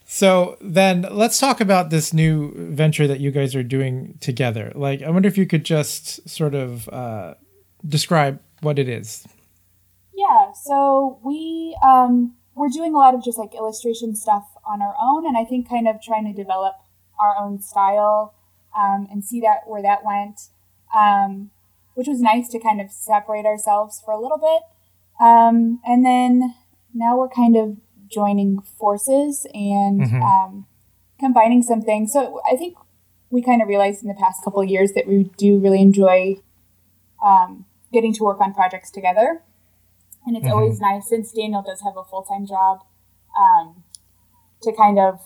So 0.05 0.57
then 0.61 1.05
let's 1.11 1.39
talk 1.39 1.59
about 1.59 1.89
this 1.89 2.13
new 2.13 2.53
venture 2.55 3.07
that 3.07 3.19
you 3.19 3.31
guys 3.31 3.55
are 3.55 3.63
doing 3.63 4.17
together. 4.21 4.71
Like, 4.75 5.01
I 5.01 5.09
wonder 5.09 5.27
if 5.27 5.37
you 5.37 5.45
could 5.47 5.65
just 5.65 6.27
sort 6.29 6.53
of 6.55 6.87
uh, 6.89 7.33
describe 7.85 8.39
what 8.61 8.79
it 8.79 8.87
is. 8.87 9.27
Yeah, 10.13 10.51
so 10.53 11.19
we 11.25 11.75
um, 11.85 12.35
we're 12.55 12.69
doing 12.69 12.93
a 12.93 12.97
lot 12.97 13.13
of 13.15 13.23
just 13.23 13.37
like 13.37 13.53
illustration 13.55 14.15
stuff 14.15 14.45
on 14.65 14.81
our 14.81 14.95
own, 15.01 15.25
and 15.25 15.37
I 15.37 15.43
think 15.45 15.67
kind 15.69 15.87
of 15.87 16.01
trying 16.01 16.25
to 16.25 16.33
develop 16.33 16.75
our 17.19 17.35
own 17.39 17.59
style 17.61 18.33
um, 18.77 19.07
and 19.11 19.23
see 19.23 19.39
that 19.41 19.61
where 19.67 19.81
that 19.81 20.03
went, 20.05 20.49
um, 20.95 21.51
which 21.95 22.07
was 22.07 22.19
nice 22.21 22.49
to 22.49 22.59
kind 22.59 22.81
of 22.81 22.91
separate 22.91 23.45
ourselves 23.45 24.01
for 24.03 24.11
a 24.13 24.19
little 24.19 24.37
bit, 24.37 24.61
um, 25.23 25.79
and 25.85 26.05
then 26.05 26.55
now 26.93 27.17
we're 27.17 27.29
kind 27.29 27.55
of 27.55 27.77
joining 28.07 28.59
forces 28.61 29.47
and 29.53 30.01
Mhm. 30.01 30.21
um, 30.21 30.65
combining 31.19 31.63
some 31.63 31.81
things. 31.81 32.11
So 32.13 32.41
I 32.49 32.55
think 32.55 32.77
we 33.31 33.41
kind 33.41 33.61
of 33.61 33.67
realized 33.67 34.03
in 34.03 34.07
the 34.09 34.13
past 34.13 34.43
couple 34.43 34.61
of 34.61 34.69
years 34.69 34.91
that 34.93 35.07
we 35.07 35.23
do 35.37 35.57
really 35.57 35.81
enjoy 35.81 36.37
um, 37.25 37.65
getting 37.91 38.13
to 38.13 38.23
work 38.23 38.39
on 38.41 38.53
projects 38.53 38.91
together 38.91 39.41
and 40.25 40.35
it's 40.37 40.45
Mhm. 40.47 40.51
always 40.51 40.79
nice 40.79 41.07
since 41.09 41.31
Daniel 41.31 41.61
does 41.61 41.81
have 41.81 41.97
a 41.97 42.03
full 42.03 42.23
time 42.23 42.45
job 42.45 42.83
um, 43.39 43.83
to 44.61 44.71
kind 44.71 44.99
of 44.99 45.21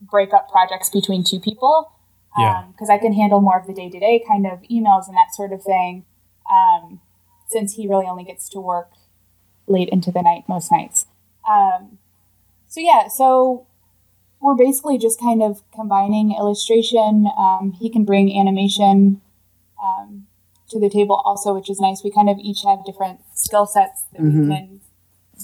break 0.00 0.32
up 0.32 0.48
projects 0.50 0.90
between 0.90 1.24
two 1.24 1.40
people. 1.40 1.90
Yeah. 2.38 2.64
Because 2.70 2.90
I 2.90 2.98
can 2.98 3.14
handle 3.14 3.40
more 3.40 3.58
of 3.58 3.66
the 3.66 3.72
day 3.72 3.88
to 3.88 3.98
day 3.98 4.22
kind 4.26 4.46
of 4.46 4.60
emails 4.62 5.08
and 5.08 5.16
that 5.16 5.34
sort 5.34 5.52
of 5.52 5.62
thing. 5.62 6.04
Um, 6.50 7.00
since 7.48 7.74
he 7.74 7.88
really 7.88 8.06
only 8.06 8.24
gets 8.24 8.48
to 8.50 8.60
work 8.60 8.90
late 9.66 9.88
into 9.88 10.10
the 10.12 10.22
night 10.22 10.44
most 10.48 10.70
nights. 10.70 11.06
Um, 11.48 11.98
so 12.68 12.80
yeah, 12.80 13.08
so 13.08 13.66
we're 14.40 14.54
basically 14.56 14.98
just 14.98 15.18
kind 15.20 15.42
of 15.42 15.62
combining 15.72 16.32
illustration. 16.32 17.26
Um, 17.38 17.72
he 17.72 17.88
can 17.88 18.04
bring 18.04 18.36
animation 18.38 19.22
um, 19.82 20.25
to 20.70 20.80
the 20.80 20.90
table 20.90 21.20
also, 21.24 21.54
which 21.54 21.70
is 21.70 21.80
nice. 21.80 22.02
We 22.02 22.10
kind 22.10 22.28
of 22.28 22.38
each 22.38 22.62
have 22.64 22.84
different 22.84 23.20
skill 23.34 23.66
sets 23.66 24.04
that 24.12 24.20
Mhm. 24.22 24.40
we 24.48 24.54
can 24.54 24.80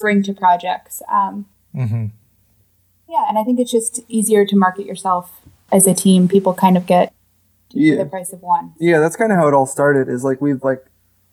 bring 0.00 0.22
to 0.24 0.32
projects. 0.32 1.02
Um, 1.10 1.46
Mm-hmm. 1.74 2.06
yeah, 3.08 3.24
and 3.28 3.38
I 3.38 3.44
think 3.44 3.58
it's 3.60 3.70
just 3.70 4.00
easier 4.08 4.44
to 4.44 4.56
market 4.56 4.84
yourself 4.86 5.40
as 5.70 5.86
a 5.86 5.94
team. 5.94 6.28
People 6.28 6.52
kind 6.54 6.76
of 6.76 6.86
get 6.86 7.12
Yeah. 7.70 7.96
the 7.96 8.04
price 8.04 8.32
of 8.32 8.42
one. 8.42 8.72
Yeah, 8.78 8.98
that's 9.00 9.16
kind 9.16 9.32
of 9.32 9.38
how 9.38 9.48
it 9.48 9.54
all 9.54 9.66
started. 9.66 10.08
Is 10.08 10.22
like 10.24 10.40
we've 10.40 10.62
like 10.62 10.84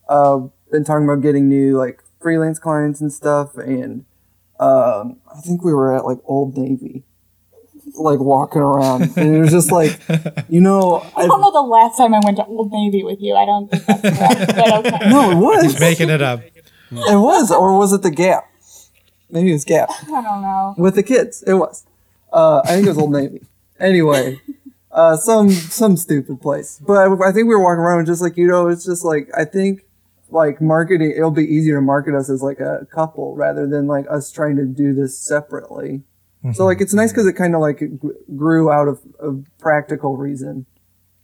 uh, 0.07 0.39
been 0.71 0.83
talking 0.83 1.03
about 1.05 1.21
getting 1.21 1.49
new 1.49 1.77
like 1.77 2.01
freelance 2.21 2.57
clients 2.59 3.01
and 3.01 3.11
stuff, 3.11 3.55
and 3.57 4.05
um, 4.59 5.17
I 5.33 5.39
think 5.41 5.63
we 5.63 5.73
were 5.73 5.93
at 5.95 6.05
like 6.05 6.19
Old 6.25 6.57
Navy, 6.57 7.03
like 7.95 8.19
walking 8.19 8.61
around, 8.61 9.17
and 9.17 9.35
it 9.35 9.39
was 9.39 9.51
just 9.51 9.71
like, 9.71 9.99
you 10.49 10.61
know, 10.61 10.97
I 11.15 11.21
I 11.23 11.27
don't 11.27 11.41
know 11.41 11.51
the 11.51 11.61
last 11.61 11.97
time 11.97 12.13
I 12.13 12.19
went 12.23 12.37
to 12.37 12.45
Old 12.45 12.71
Navy 12.71 13.03
with 13.03 13.19
you. 13.21 13.35
I 13.35 13.45
don't 13.45 13.69
think 13.69 13.85
that's 13.85 14.01
correct, 14.01 14.55
but 14.55 14.85
okay. 14.85 15.09
no, 15.09 15.31
it 15.31 15.35
was, 15.35 15.79
Making 15.79 16.09
it 16.09 16.21
up. 16.21 16.41
it 16.91 17.19
was, 17.19 17.51
or 17.51 17.77
was 17.77 17.93
it 17.93 18.01
the 18.01 18.11
Gap? 18.11 18.45
Maybe 19.31 19.49
it 19.51 19.53
was 19.53 19.65
Gap 19.65 19.89
I 20.07 20.21
don't 20.21 20.41
know. 20.41 20.75
with 20.77 20.95
the 20.95 21.03
kids. 21.03 21.43
It 21.45 21.53
was. 21.53 21.85
Uh, 22.33 22.61
I 22.63 22.69
think 22.73 22.85
it 22.85 22.89
was 22.89 22.97
Old 22.97 23.11
Navy. 23.11 23.41
Anyway, 23.79 24.39
uh, 24.91 25.15
some 25.17 25.49
some 25.51 25.95
stupid 25.97 26.41
place. 26.41 26.81
But 26.85 26.93
I, 26.97 27.29
I 27.29 27.31
think 27.31 27.47
we 27.47 27.55
were 27.55 27.63
walking 27.63 27.79
around 27.81 28.05
just 28.05 28.21
like 28.21 28.37
you 28.37 28.47
know, 28.47 28.67
it's 28.67 28.85
just 28.85 29.03
like 29.05 29.29
I 29.37 29.45
think 29.45 29.81
like 30.29 30.61
marketing. 30.61 31.13
It'll 31.15 31.31
be 31.31 31.45
easier 31.45 31.75
to 31.75 31.81
market 31.81 32.13
us 32.15 32.29
as 32.29 32.41
like 32.41 32.59
a 32.59 32.87
couple 32.91 33.35
rather 33.35 33.67
than 33.67 33.87
like 33.87 34.05
us 34.09 34.31
trying 34.31 34.55
to 34.57 34.65
do 34.65 34.93
this 34.93 35.17
separately. 35.17 36.01
So 36.53 36.65
like 36.65 36.79
it's 36.79 36.93
nice 36.93 37.11
because 37.11 37.27
it 37.27 37.33
kind 37.33 37.53
of 37.53 37.61
like 37.61 37.83
grew 38.35 38.71
out 38.71 38.87
of 38.87 39.01
a 39.19 39.33
practical 39.59 40.15
reason 40.15 40.65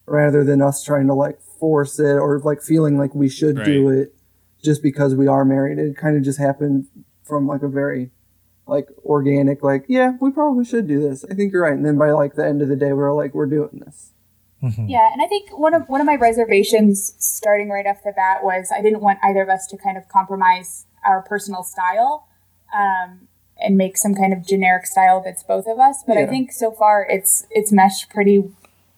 rather 0.06 0.44
than 0.44 0.62
us 0.62 0.84
trying 0.84 1.08
to 1.08 1.14
like 1.14 1.40
force 1.42 2.00
it 2.00 2.16
or 2.18 2.40
like 2.44 2.62
feeling 2.62 2.98
like 2.98 3.16
we 3.16 3.30
should 3.30 3.58
do 3.64 3.90
it 3.90 4.14
just 4.62 4.84
because 4.84 5.16
we 5.16 5.28
are 5.28 5.46
married. 5.46 5.80
It 5.80 5.96
kind 5.96 6.18
of 6.18 6.24
just 6.24 6.38
happened 6.38 6.88
from 7.24 7.48
like 7.48 7.62
a 7.64 7.70
very 7.70 8.12
like 8.68 8.90
organic, 9.06 9.64
like, 9.64 9.86
yeah, 9.88 10.14
we 10.20 10.32
probably 10.32 10.66
should 10.66 10.88
do 10.88 11.00
this. 11.00 11.24
I 11.24 11.34
think 11.34 11.54
you're 11.54 11.62
right. 11.62 11.74
And 11.74 11.86
then 11.86 11.98
by 11.98 12.12
like 12.12 12.36
the 12.36 12.46
end 12.46 12.62
of 12.62 12.68
the 12.68 12.76
day, 12.76 12.92
we're 12.94 13.14
like, 13.14 13.34
we're 13.34 13.46
doing 13.46 13.82
this. 13.86 14.12
Mhm. 14.64 14.90
Yeah, 14.90 15.12
and 15.14 15.22
I 15.22 15.28
think 15.28 15.58
one 15.58 15.74
of 15.74 15.88
one 15.88 16.02
of 16.02 16.08
my 16.08 16.16
reservations 16.16 17.14
starting 17.20 17.70
right 17.70 17.86
off 17.86 18.04
the 18.04 18.12
bat 18.12 18.44
was 18.44 18.72
I 18.76 18.82
didn't 18.82 19.02
want 19.02 19.20
either 19.24 19.44
of 19.44 19.50
us 19.50 19.68
to 19.68 19.78
kind 19.78 19.98
of 19.98 20.08
compromise 20.08 20.88
our 21.06 21.22
personal 21.22 21.62
style 21.64 22.28
um, 22.76 23.28
and 23.60 23.78
make 23.78 23.98
some 23.98 24.14
kind 24.14 24.34
of 24.34 24.46
generic 24.46 24.86
style 24.86 25.22
that's 25.24 25.44
both 25.44 25.66
of 25.68 25.80
us. 25.80 26.04
But 26.06 26.18
I 26.18 26.26
think 26.26 26.52
so 26.52 26.72
far 26.72 27.06
it's 27.10 27.48
it's 27.50 27.72
meshed 27.72 28.10
pretty 28.10 28.44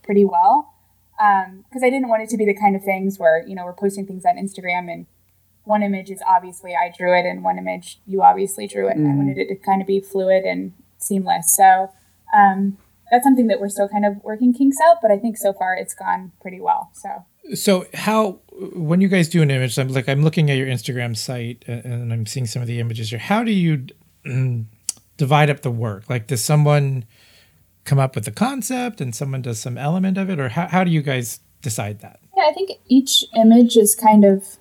pretty 0.03 0.25
well 0.25 0.73
because 1.17 1.83
I 1.83 1.89
didn't 1.89 2.09
want 2.09 2.23
it 2.23 2.29
to 2.29 2.37
be 2.37 2.45
the 2.45 2.53
kind 2.53 2.75
of 2.75 2.83
things 2.83 3.19
where 3.19 3.45
you 3.45 3.55
know 3.55 3.65
we're 3.65 3.73
posting 3.73 4.05
things 4.05 4.25
on 4.25 4.37
Instagram 4.37 4.91
and 4.91 5.05
one 5.63 5.83
image 5.83 6.09
is 6.09 6.21
obviously 6.25 6.73
I 6.75 6.93
drew 6.95 7.17
it 7.17 7.25
and 7.25 7.43
one 7.43 7.57
image 7.57 7.99
you 8.07 8.21
obviously 8.21 8.67
drew 8.67 8.87
it. 8.87 8.95
And 8.95 9.07
I 9.07 9.15
wanted 9.15 9.37
it 9.37 9.47
to 9.49 9.55
kind 9.55 9.81
of 9.81 9.87
be 9.87 9.99
fluid 9.99 10.43
and 10.43 10.73
seamless. 10.97 11.55
So. 11.55 11.91
Um, 12.33 12.77
that's 13.09 13.23
something 13.23 13.47
that 13.47 13.61
we're 13.61 13.69
still 13.69 13.87
kind 13.87 14.05
of 14.05 14.21
working 14.23 14.53
kinks 14.53 14.77
out, 14.83 14.97
but 15.01 15.11
I 15.11 15.17
think 15.17 15.37
so 15.37 15.53
far 15.53 15.75
it's 15.75 15.93
gone 15.93 16.33
pretty 16.41 16.59
well. 16.59 16.91
So 16.93 17.25
So 17.55 17.85
how 17.93 18.39
when 18.75 19.01
you 19.01 19.07
guys 19.07 19.29
do 19.29 19.41
an 19.41 19.51
image, 19.51 19.77
I'm 19.77 19.89
like 19.89 20.09
I'm 20.09 20.23
looking 20.23 20.49
at 20.49 20.57
your 20.57 20.67
Instagram 20.67 21.15
site 21.15 21.63
and, 21.67 21.85
and 21.85 22.13
I'm 22.13 22.25
seeing 22.25 22.45
some 22.45 22.61
of 22.61 22.67
the 22.67 22.79
images 22.79 23.09
here. 23.09 23.19
How 23.19 23.43
do 23.43 23.51
you 23.51 23.77
mm, 23.77 23.91
divide 25.17 25.49
up 25.49 25.61
the 25.61 25.71
work? 25.71 26.09
Like, 26.09 26.27
does 26.27 26.43
someone 26.43 27.05
come 27.85 27.99
up 27.99 28.15
with 28.15 28.25
the 28.25 28.31
concept 28.31 28.99
and 28.99 29.15
someone 29.15 29.41
does 29.41 29.59
some 29.59 29.77
element 29.77 30.17
of 30.17 30.29
it, 30.29 30.39
or 30.39 30.49
how 30.49 30.67
how 30.67 30.83
do 30.83 30.91
you 30.91 31.01
guys 31.01 31.39
decide 31.61 31.99
that? 32.01 32.19
yeah, 32.37 32.43
I 32.47 32.53
think 32.53 32.71
each 32.87 33.25
image 33.35 33.75
is 33.75 33.95
kind 33.95 34.23
of 34.23 34.57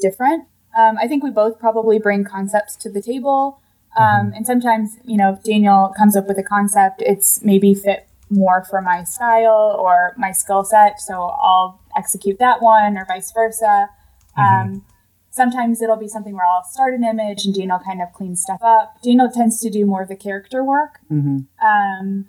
different. 0.00 0.46
Um, 0.76 0.98
I 1.00 1.06
think 1.06 1.22
we 1.22 1.30
both 1.30 1.58
probably 1.58 1.98
bring 1.98 2.24
concepts 2.24 2.76
to 2.76 2.90
the 2.90 3.00
table, 3.00 3.60
um, 3.96 4.32
and 4.34 4.46
sometimes 4.46 4.96
you 5.04 5.16
know 5.16 5.34
if 5.34 5.42
Daniel 5.44 5.94
comes 5.96 6.16
up 6.16 6.26
with 6.26 6.38
a 6.38 6.42
concept, 6.42 7.00
it's 7.02 7.42
maybe 7.44 7.74
fit 7.74 8.08
more 8.28 8.64
for 8.64 8.80
my 8.80 9.04
style 9.04 9.76
or 9.78 10.14
my 10.16 10.32
skill 10.32 10.64
set, 10.64 11.00
so 11.00 11.14
I'll 11.14 11.80
execute 11.96 12.38
that 12.40 12.60
one, 12.60 12.98
or 12.98 13.04
vice 13.06 13.30
versa. 13.32 13.88
Um, 14.36 14.84
sometimes 15.32 15.82
it'll 15.82 15.96
be 15.96 16.06
something 16.08 16.34
where 16.34 16.44
I'll 16.46 16.62
start 16.64 16.94
an 16.94 17.02
image 17.02 17.44
and 17.46 17.54
Daniel 17.54 17.80
kind 17.84 18.00
of 18.00 18.12
cleans 18.12 18.42
stuff 18.42 18.60
up. 18.62 19.02
Daniel 19.02 19.28
tends 19.30 19.58
to 19.60 19.70
do 19.70 19.84
more 19.86 20.02
of 20.02 20.08
the 20.08 20.14
character 20.16 20.62
work, 20.62 21.00
Mm-hmm. 21.10 21.38
um, 21.66 22.26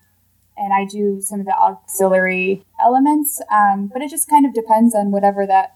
and 0.58 0.72
I 0.74 0.86
do 0.86 1.20
some 1.22 1.40
of 1.40 1.46
the 1.46 1.56
auxiliary 1.56 2.64
elements. 2.82 3.42
Um, 3.52 3.88
but 3.92 4.02
it 4.02 4.10
just 4.10 4.30
kind 4.30 4.46
of 4.46 4.54
depends 4.54 4.96
on 4.96 5.12
whatever 5.12 5.46
that 5.48 5.76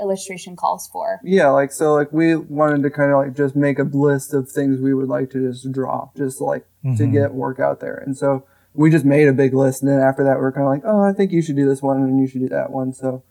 illustration 0.00 0.54
calls 0.54 0.86
for. 0.86 1.18
Yeah, 1.24 1.48
like 1.48 1.72
so, 1.72 1.94
like 1.94 2.12
we 2.12 2.36
wanted 2.36 2.82
to 2.84 2.90
kind 2.90 3.10
of 3.10 3.18
like 3.18 3.34
just 3.34 3.56
make 3.56 3.78
a 3.78 3.82
list 3.82 4.32
of 4.32 4.48
things 4.48 4.80
we 4.80 4.94
would 4.94 5.08
like 5.08 5.30
to 5.30 5.50
just 5.50 5.70
draw, 5.72 6.10
just 6.16 6.40
like 6.40 6.64
to 6.84 7.04
Mhm. 7.04 7.12
get 7.12 7.34
work 7.34 7.58
out 7.58 7.80
there. 7.80 7.96
And 7.96 8.16
so 8.16 8.44
we 8.74 8.90
just 8.90 9.04
made 9.04 9.26
a 9.26 9.32
big 9.32 9.54
list, 9.54 9.82
and 9.82 9.90
then 9.90 9.98
after 10.00 10.22
that, 10.22 10.38
we 10.38 10.44
are 10.44 10.52
kind 10.52 10.66
of 10.66 10.70
like, 10.72 10.82
oh, 10.84 11.00
I 11.02 11.12
think 11.12 11.32
you 11.32 11.42
should 11.42 11.56
do 11.56 11.66
this 11.66 11.82
one, 11.82 11.96
and 12.02 12.20
you 12.20 12.28
should 12.28 12.42
do 12.42 12.48
that 12.50 12.70
one. 12.70 12.92
So, 12.92 13.24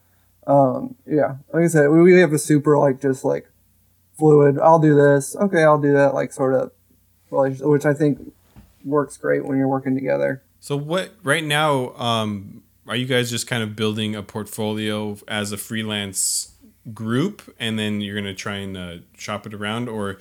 um, 0.47 0.95
yeah, 1.05 1.35
like 1.53 1.65
I 1.65 1.67
said, 1.67 1.89
we, 1.89 2.01
we 2.01 2.19
have 2.19 2.33
a 2.33 2.39
super 2.39 2.77
like 2.77 3.01
just 3.01 3.23
like 3.23 3.49
fluid. 4.17 4.57
I'll 4.59 4.79
do 4.79 4.95
this. 4.95 5.35
Okay, 5.35 5.63
I'll 5.63 5.79
do 5.79 5.93
that. 5.93 6.13
Like 6.13 6.33
sort 6.33 6.55
of, 6.55 6.71
which 7.29 7.85
I 7.85 7.93
think 7.93 8.33
works 8.83 9.17
great 9.17 9.45
when 9.45 9.57
you're 9.57 9.67
working 9.67 9.93
together. 9.93 10.41
So 10.59 10.75
what 10.75 11.11
right 11.23 11.43
now 11.43 11.93
um 11.95 12.63
are 12.87 12.95
you 12.95 13.05
guys 13.05 13.29
just 13.29 13.47
kind 13.47 13.61
of 13.61 13.75
building 13.75 14.15
a 14.15 14.23
portfolio 14.23 15.17
as 15.27 15.51
a 15.51 15.57
freelance 15.57 16.55
group 16.93 17.53
and 17.59 17.77
then 17.77 17.99
you're 17.99 18.15
going 18.15 18.23
to 18.23 18.33
try 18.33 18.55
and 18.55 18.77
uh, 18.77 18.95
shop 19.17 19.45
it 19.45 19.53
around 19.53 19.89
or 19.89 20.17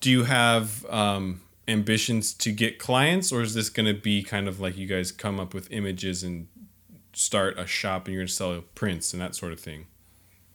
do 0.00 0.10
you 0.10 0.24
have 0.24 0.86
um 0.86 1.42
ambitions 1.68 2.32
to 2.32 2.52
get 2.52 2.78
clients, 2.78 3.32
or 3.32 3.42
is 3.42 3.54
this 3.54 3.68
going 3.68 3.86
to 3.86 4.00
be 4.00 4.22
kind 4.22 4.48
of 4.48 4.60
like 4.60 4.76
you 4.76 4.86
guys 4.86 5.10
come 5.12 5.40
up 5.40 5.52
with 5.52 5.70
images 5.72 6.22
and 6.22 6.46
start 7.16 7.58
a 7.58 7.66
shop 7.66 8.06
and 8.06 8.14
you're 8.14 8.20
going 8.20 8.28
to 8.28 8.32
sell 8.32 8.62
prints 8.74 9.12
and 9.12 9.22
that 9.22 9.34
sort 9.34 9.52
of 9.52 9.58
thing? 9.58 9.86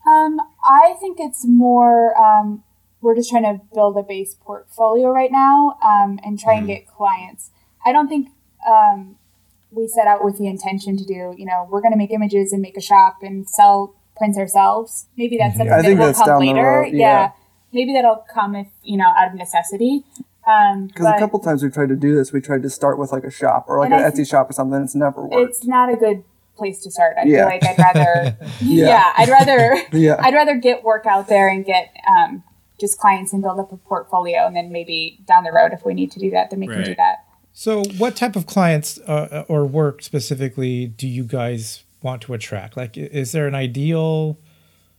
Um, 0.06 0.40
I 0.64 0.94
think 1.00 1.18
it's 1.20 1.44
more. 1.44 2.16
Um, 2.18 2.62
we're 3.00 3.16
just 3.16 3.30
trying 3.30 3.42
to 3.42 3.60
build 3.74 3.96
a 3.96 4.02
base 4.02 4.34
portfolio 4.34 5.08
right 5.08 5.32
now 5.32 5.76
um, 5.82 6.20
and 6.24 6.38
try 6.38 6.54
and 6.54 6.68
get 6.68 6.86
clients. 6.86 7.50
I 7.84 7.90
don't 7.90 8.08
think 8.08 8.28
um, 8.66 9.16
we 9.72 9.88
set 9.88 10.06
out 10.06 10.24
with 10.24 10.38
the 10.38 10.46
intention 10.46 10.96
to 10.98 11.04
do. 11.04 11.34
You 11.36 11.46
know, 11.46 11.66
we're 11.68 11.80
going 11.80 11.92
to 11.92 11.98
make 11.98 12.12
images 12.12 12.52
and 12.52 12.62
make 12.62 12.76
a 12.76 12.80
shop 12.80 13.18
and 13.22 13.48
sell 13.48 13.96
prints 14.16 14.38
ourselves. 14.38 15.06
Maybe 15.16 15.36
that's 15.36 15.56
something 15.56 15.72
I 15.72 15.82
think 15.82 15.98
that 15.98 16.16
will 16.16 16.24
come 16.24 16.40
later. 16.40 16.62
road, 16.62 16.92
yeah. 16.92 17.32
maybe 17.72 17.92
that'll 17.92 18.24
come 18.32 18.54
if 18.54 18.68
you 18.84 18.96
know 18.96 19.12
out 19.16 19.28
of 19.28 19.34
necessity. 19.34 20.04
Um, 20.46 20.86
Because 20.88 21.06
a 21.06 21.18
couple 21.18 21.40
times 21.40 21.62
we've 21.62 21.72
tried 21.72 21.88
to 21.88 21.96
do 21.96 22.14
this, 22.14 22.32
we 22.32 22.40
tried 22.40 22.62
to 22.62 22.70
start 22.70 22.98
with 22.98 23.10
like 23.10 23.24
a 23.24 23.30
shop 23.30 23.66
or 23.68 23.78
like 23.80 23.90
an 23.92 23.98
Etsy 23.98 24.28
shop 24.28 24.50
or 24.50 24.52
something. 24.52 24.80
It's 24.80 24.94
never 24.94 25.22
worked. 25.22 25.50
it's 25.50 25.64
not 25.64 25.92
a 25.92 25.96
good 25.96 26.24
place 26.56 26.82
to 26.82 26.90
start. 26.90 27.16
I 27.18 27.24
Yeah. 27.24 27.38
feel 27.38 27.44
like 27.46 27.64
I'd 27.64 27.78
rather, 27.78 28.36
Yeah. 28.60 28.86
yeah. 28.86 29.12
I'd 29.16 29.28
rather, 29.28 29.76
Yeah. 29.92 30.16
I'd 30.20 30.34
rather 30.34 30.56
get 30.56 30.82
work 30.84 31.06
out 31.06 31.28
there 31.28 31.48
and 31.48 31.64
get 31.64 31.94
um, 32.08 32.42
just 32.80 32.98
clients 32.98 33.32
and 33.32 33.42
build 33.42 33.58
up 33.60 33.72
a 33.72 33.76
portfolio, 33.76 34.46
and 34.46 34.54
then 34.56 34.72
maybe 34.72 35.18
down 35.26 35.44
the 35.44 35.52
road, 35.52 35.72
if 35.72 35.84
we 35.84 35.94
need 35.94 36.10
to 36.12 36.18
do 36.20 36.30
that, 36.30 36.50
then 36.50 36.60
we 36.60 36.66
can 36.66 36.82
do 36.84 36.94
that. 36.96 37.24
So, 37.54 37.82
what 37.98 38.16
type 38.16 38.34
of 38.34 38.46
clients 38.46 38.98
uh, 39.00 39.44
or 39.48 39.66
work 39.66 40.02
specifically 40.02 40.86
do 40.86 41.06
you 41.06 41.22
guys 41.24 41.84
want 42.02 42.22
to 42.22 42.34
attract? 42.34 42.76
Like, 42.76 42.96
is 42.96 43.32
there 43.32 43.46
an 43.46 43.54
ideal 43.54 44.38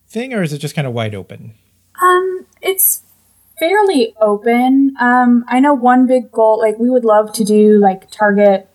thing, 0.08 0.34
or 0.34 0.42
is 0.44 0.54
it 0.54 0.60
just 0.60 0.76
kind 0.76 0.88
of 0.88 0.94
wide 0.94 1.16
open? 1.16 1.56
Um, 2.02 2.46
it's 2.62 3.02
fairly 3.60 4.14
open. 4.22 4.96
Um, 5.00 5.46
I 5.48 5.60
know 5.60 5.74
one 5.74 6.06
big 6.08 6.32
goal, 6.32 6.60
like 6.60 6.78
we 6.80 6.90
would 6.90 7.06
love 7.06 7.34
to 7.34 7.44
do 7.44 7.80
like 7.80 8.10
target 8.12 8.70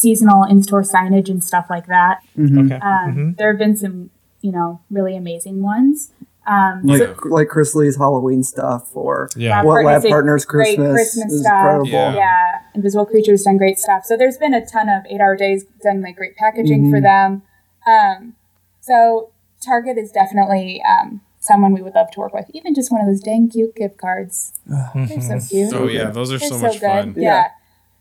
seasonal 0.00 0.44
in-store 0.44 0.82
signage 0.82 1.28
and 1.28 1.42
stuff 1.44 1.66
like 1.68 1.86
that. 1.86 2.20
Okay. 2.38 2.74
Um, 2.80 3.34
There 3.38 3.48
have 3.52 3.58
been 3.58 3.76
some, 3.76 4.10
you 4.40 4.52
know, 4.52 4.80
really 4.90 5.16
amazing 5.16 5.62
ones. 5.62 6.12
Um, 6.46 6.80
like 6.84 7.00
so- 7.02 7.14
like 7.28 7.48
Chris 7.48 7.74
Lee's 7.74 7.96
Halloween 7.96 8.42
stuff 8.42 8.96
or 8.96 9.28
Yeah. 9.36 9.62
what 9.62 9.74
Partners 9.74 9.86
Lab 9.92 10.02
did 10.02 10.10
Partners 10.10 10.44
great 10.46 10.76
Christmas, 10.78 10.92
Christmas 10.94 11.40
stuff. 11.42 11.52
incredible. 11.52 11.88
Yeah. 11.90 12.14
yeah, 12.14 12.58
Invisible 12.74 13.04
Creatures 13.06 13.42
done 13.42 13.58
great 13.58 13.78
stuff. 13.78 14.04
So 14.06 14.16
there's 14.16 14.38
been 14.38 14.54
a 14.54 14.64
ton 14.64 14.88
of 14.88 15.02
eight 15.10 15.20
hour 15.20 15.36
days 15.36 15.64
done 15.82 16.00
like 16.00 16.16
great 16.16 16.36
packaging 16.36 16.90
for 16.90 17.00
them. 17.00 17.42
Um, 17.86 18.34
so 18.80 19.28
Target 19.64 19.98
is 19.98 20.10
definitely 20.10 20.82
um, 20.82 21.20
someone 21.38 21.72
we 21.74 21.82
would 21.82 21.94
love 21.94 22.10
to 22.12 22.20
work 22.20 22.32
with. 22.32 22.46
Even 22.54 22.74
just 22.74 22.90
one 22.90 23.02
of 23.02 23.06
those 23.06 23.20
dang 23.20 23.50
cute 23.50 23.76
gift 23.76 23.98
cards. 23.98 24.54
They're 24.94 25.20
so 25.20 25.38
cute. 25.46 25.72
Oh 25.74 25.86
yeah, 25.88 26.10
those 26.10 26.32
are 26.32 26.38
They're 26.38 26.48
so, 26.48 26.56
so, 26.56 26.62
much 26.62 26.80
good. 26.80 26.88
fun. 26.88 27.14
Yeah. 27.18 27.48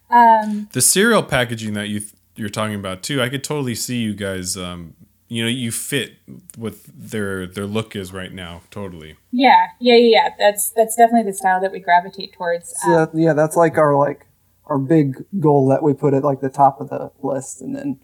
Um, 0.09 0.69
The 0.71 0.81
cereal 0.81 1.23
packaging 1.23 1.73
that 1.73 1.89
you 1.89 2.01
you're 2.35 2.49
talking 2.49 2.75
about 2.75 3.03
too, 3.03 3.21
I 3.21 3.29
could 3.29 3.43
totally 3.43 3.75
see 3.75 3.97
you 4.01 4.13
guys. 4.13 4.55
Um, 4.57 4.93
you 5.27 5.43
know, 5.43 5.49
you 5.49 5.71
fit 5.71 6.13
what 6.57 6.75
their 6.87 7.45
their 7.45 7.65
look 7.67 7.95
is 7.95 8.11
right 8.11 8.33
now. 8.33 8.61
Totally. 8.71 9.15
yeah, 9.31 9.67
yeah, 9.79 9.95
yeah, 9.95 10.09
yeah. 10.23 10.29
That's 10.39 10.69
that's 10.71 10.95
definitely 10.95 11.29
the 11.31 11.37
style 11.37 11.61
that 11.61 11.71
we 11.71 11.79
gravitate 11.79 12.33
towards. 12.33 12.73
So 12.81 12.89
Um, 12.89 12.95
that, 13.13 13.19
yeah, 13.19 13.33
that's 13.33 13.55
like 13.55 13.77
our 13.77 13.95
like 13.95 14.25
our 14.65 14.79
big 14.79 15.23
goal 15.39 15.67
that 15.69 15.83
we 15.83 15.93
put 15.93 16.13
at 16.13 16.23
like 16.23 16.41
the 16.41 16.49
top 16.49 16.79
of 16.81 16.89
the 16.89 17.11
list, 17.21 17.61
and 17.61 17.75
then 17.75 17.99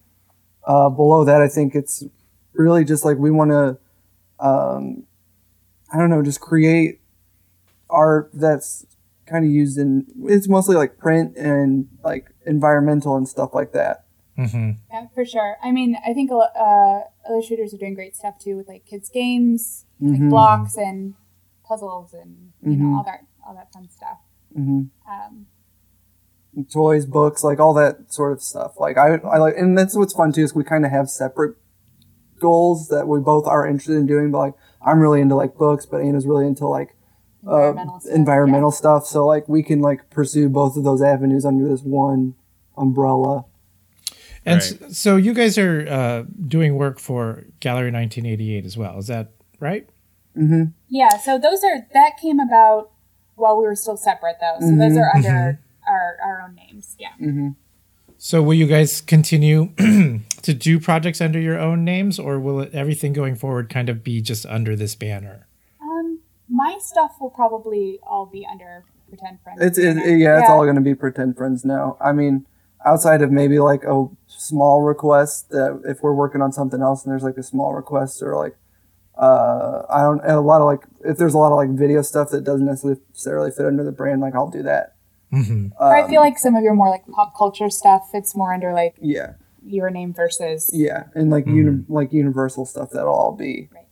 uh, 0.67 0.89
below 0.89 1.23
that, 1.25 1.41
I 1.41 1.47
think 1.47 1.73
it's 1.75 2.03
really 2.53 2.83
just 2.83 3.03
like 3.05 3.17
we 3.17 3.31
want 3.31 3.51
to, 3.51 3.77
um, 4.39 5.03
I 5.93 5.97
don't 5.97 6.09
know, 6.09 6.21
just 6.21 6.41
create 6.41 7.01
art 7.89 8.29
that's 8.33 8.85
kind 9.25 9.45
of 9.45 9.51
used 9.51 9.77
in. 9.77 10.05
It's 10.25 10.47
mostly 10.47 10.75
like 10.75 10.97
print 10.97 11.35
and 11.37 11.87
like 12.03 12.27
environmental 12.45 13.15
and 13.15 13.27
stuff 13.27 13.53
like 13.53 13.71
that. 13.73 14.05
Mm-hmm. 14.37 14.71
Yeah, 14.91 15.07
for 15.13 15.25
sure. 15.25 15.55
I 15.63 15.71
mean, 15.71 15.95
I 16.05 16.13
think 16.13 16.29
uh, 16.31 16.99
illustrators 17.29 17.73
are 17.73 17.77
doing 17.77 17.93
great 17.93 18.15
stuff 18.15 18.37
too 18.37 18.57
with 18.57 18.67
like 18.67 18.85
kids 18.85 19.09
games, 19.09 19.85
like 20.01 20.19
Mhm. 20.19 20.29
blocks 20.29 20.75
and 20.77 21.13
puzzles, 21.67 22.13
and 22.13 22.51
you 22.61 22.71
Mhm. 22.71 22.79
know 22.79 22.97
all 22.97 23.03
that 23.03 23.21
all 23.47 23.55
that 23.55 23.71
fun 23.71 23.87
stuff. 23.89 24.19
hmm 24.53 24.83
Um, 25.09 25.45
toys, 26.71 27.05
books, 27.05 27.43
like 27.43 27.59
all 27.59 27.73
that 27.73 28.11
sort 28.13 28.31
of 28.33 28.41
stuff. 28.41 28.79
Like 28.79 28.97
I, 28.97 29.15
I 29.17 29.37
like, 29.37 29.55
and 29.57 29.77
that's 29.77 29.95
what's 29.95 30.13
fun 30.13 30.31
too 30.31 30.43
is 30.43 30.55
we 30.55 30.63
kind 30.63 30.85
of 30.85 30.91
have 30.91 31.09
separate 31.09 31.55
goals 32.39 32.87
that 32.89 33.07
we 33.07 33.19
both 33.19 33.47
are 33.47 33.65
interested 33.67 33.95
in 33.97 34.05
doing. 34.05 34.31
But 34.31 34.37
like 34.39 34.53
I'm 34.81 34.99
really 34.99 35.21
into 35.21 35.35
like 35.35 35.55
books, 35.55 35.85
but 35.85 36.01
Anna's 36.01 36.25
really 36.25 36.45
into 36.47 36.67
like 36.67 36.95
uh, 37.47 37.51
environmental 37.69 37.99
stuff. 37.99 38.15
environmental 38.15 38.71
stuff. 38.71 39.05
So 39.07 39.25
like 39.25 39.47
we 39.49 39.63
can 39.63 39.81
like 39.81 40.09
pursue 40.09 40.49
both 40.49 40.77
of 40.77 40.83
those 40.83 41.01
avenues 41.01 41.45
under 41.45 41.67
this 41.67 41.81
one 41.81 42.35
umbrella. 42.77 43.45
And 44.47 44.61
Right. 44.61 44.93
so, 44.93 45.15
you 45.15 45.33
guys 45.33 45.57
are 45.57 45.87
uh, 45.89 46.23
doing 46.47 46.75
work 46.75 46.99
for 46.99 47.45
Gallery 47.61 47.89
1988 47.91 48.63
as 48.65 48.77
well. 48.77 48.99
Is 48.99 49.07
that 49.07 49.31
right? 49.59 49.89
hmm 50.35 50.65
Yeah. 50.87 51.09
Yeah. 51.11 51.17
So 51.17 51.39
those 51.39 51.63
are 51.63 51.87
that 51.93 52.11
came 52.21 52.39
about 52.39 52.91
while 53.35 53.57
we 53.57 53.63
were 53.63 53.75
still 53.75 53.97
separate 53.97 54.35
though. 54.39 54.57
So 54.59 54.67
those 54.75 54.93
Mhm. 54.93 54.99
are 55.01 55.15
under 55.15 55.59
our 55.87 56.17
our 56.23 56.41
own 56.47 56.55
names. 56.55 56.95
Yeah. 56.99 57.13
hmm 57.17 57.49
So, 58.17 58.41
will 58.43 58.53
you 58.53 58.67
guys 58.67 59.01
continue 59.01 59.69
to 60.41 60.53
do 60.53 60.79
projects 60.79 61.21
under 61.21 61.39
your 61.39 61.57
own 61.59 61.83
names, 61.83 62.17
or 62.19 62.39
will 62.39 62.59
it, 62.61 62.73
everything 62.73 63.13
going 63.13 63.35
forward 63.35 63.69
kind 63.69 63.89
of 63.89 64.03
be 64.03 64.21
just 64.21 64.45
under 64.45 64.75
this 64.75 64.93
banner? 64.95 65.47
Um, 66.59 66.65
my 66.65 66.77
stuff 66.79 67.11
will 67.19 67.29
probably 67.29 67.99
all 68.03 68.25
be 68.25 68.45
under 68.49 68.83
pretend 69.09 69.39
friends. 69.43 69.61
It's 69.61 69.77
it, 69.77 69.95
banner. 69.95 70.15
yeah, 70.17 70.39
it's 70.39 70.49
all 70.49 70.63
going 70.63 70.75
to 70.75 70.81
be 70.81 70.95
pretend 70.95 71.37
friends 71.37 71.63
now. 71.65 71.97
I 72.01 72.11
mean, 72.11 72.45
outside 72.85 73.21
of 73.21 73.31
maybe 73.31 73.59
like 73.59 73.83
a 73.83 74.07
small 74.27 74.81
request 74.81 75.49
that 75.49 75.81
if 75.85 76.01
we're 76.01 76.13
working 76.13 76.41
on 76.41 76.51
something 76.51 76.81
else 76.81 77.03
and 77.03 77.11
there's 77.11 77.23
like 77.23 77.37
a 77.37 77.43
small 77.43 77.73
request 77.73 78.21
or 78.21 78.35
like 78.35 78.55
uh 79.17 79.83
I 79.89 80.01
don't 80.01 80.21
a 80.25 80.39
lot 80.41 80.59
of 80.61 80.65
like 80.65 80.81
if 81.05 81.17
there's 81.17 81.33
a 81.33 81.37
lot 81.37 81.51
of 81.51 81.57
like 81.57 81.69
video 81.69 82.01
stuff 82.01 82.31
that 82.31 82.43
doesn't 82.43 82.65
necessarily 82.65 83.51
fit 83.51 83.65
under 83.65 83.83
the 83.83 83.91
brand, 83.91 84.21
like 84.21 84.35
I'll 84.35 84.49
do 84.49 84.63
that. 84.63 84.95
hmm 85.31 85.67
Or 85.79 85.95
I 85.95 86.03
Um, 86.03 86.09
feel 86.09 86.21
like 86.21 86.37
some 86.37 86.55
of 86.55 86.63
your 86.63 86.73
more 86.75 86.89
like 86.89 87.07
pop 87.07 87.33
culture 87.37 87.69
stuff, 87.69 88.09
it's 88.13 88.35
more 88.35 88.53
under 88.53 88.73
like 88.73 88.95
yeah, 89.01 89.33
your 89.65 89.89
name 89.89 90.13
versus 90.13 90.69
yeah, 90.73 91.05
and 91.15 91.29
like 91.29 91.47
uni- 91.47 91.85
like 91.87 92.11
universal 92.11 92.65
stuff 92.65 92.89
that'll 92.91 93.13
all 93.13 93.35
be 93.35 93.69
Right. 93.73 93.87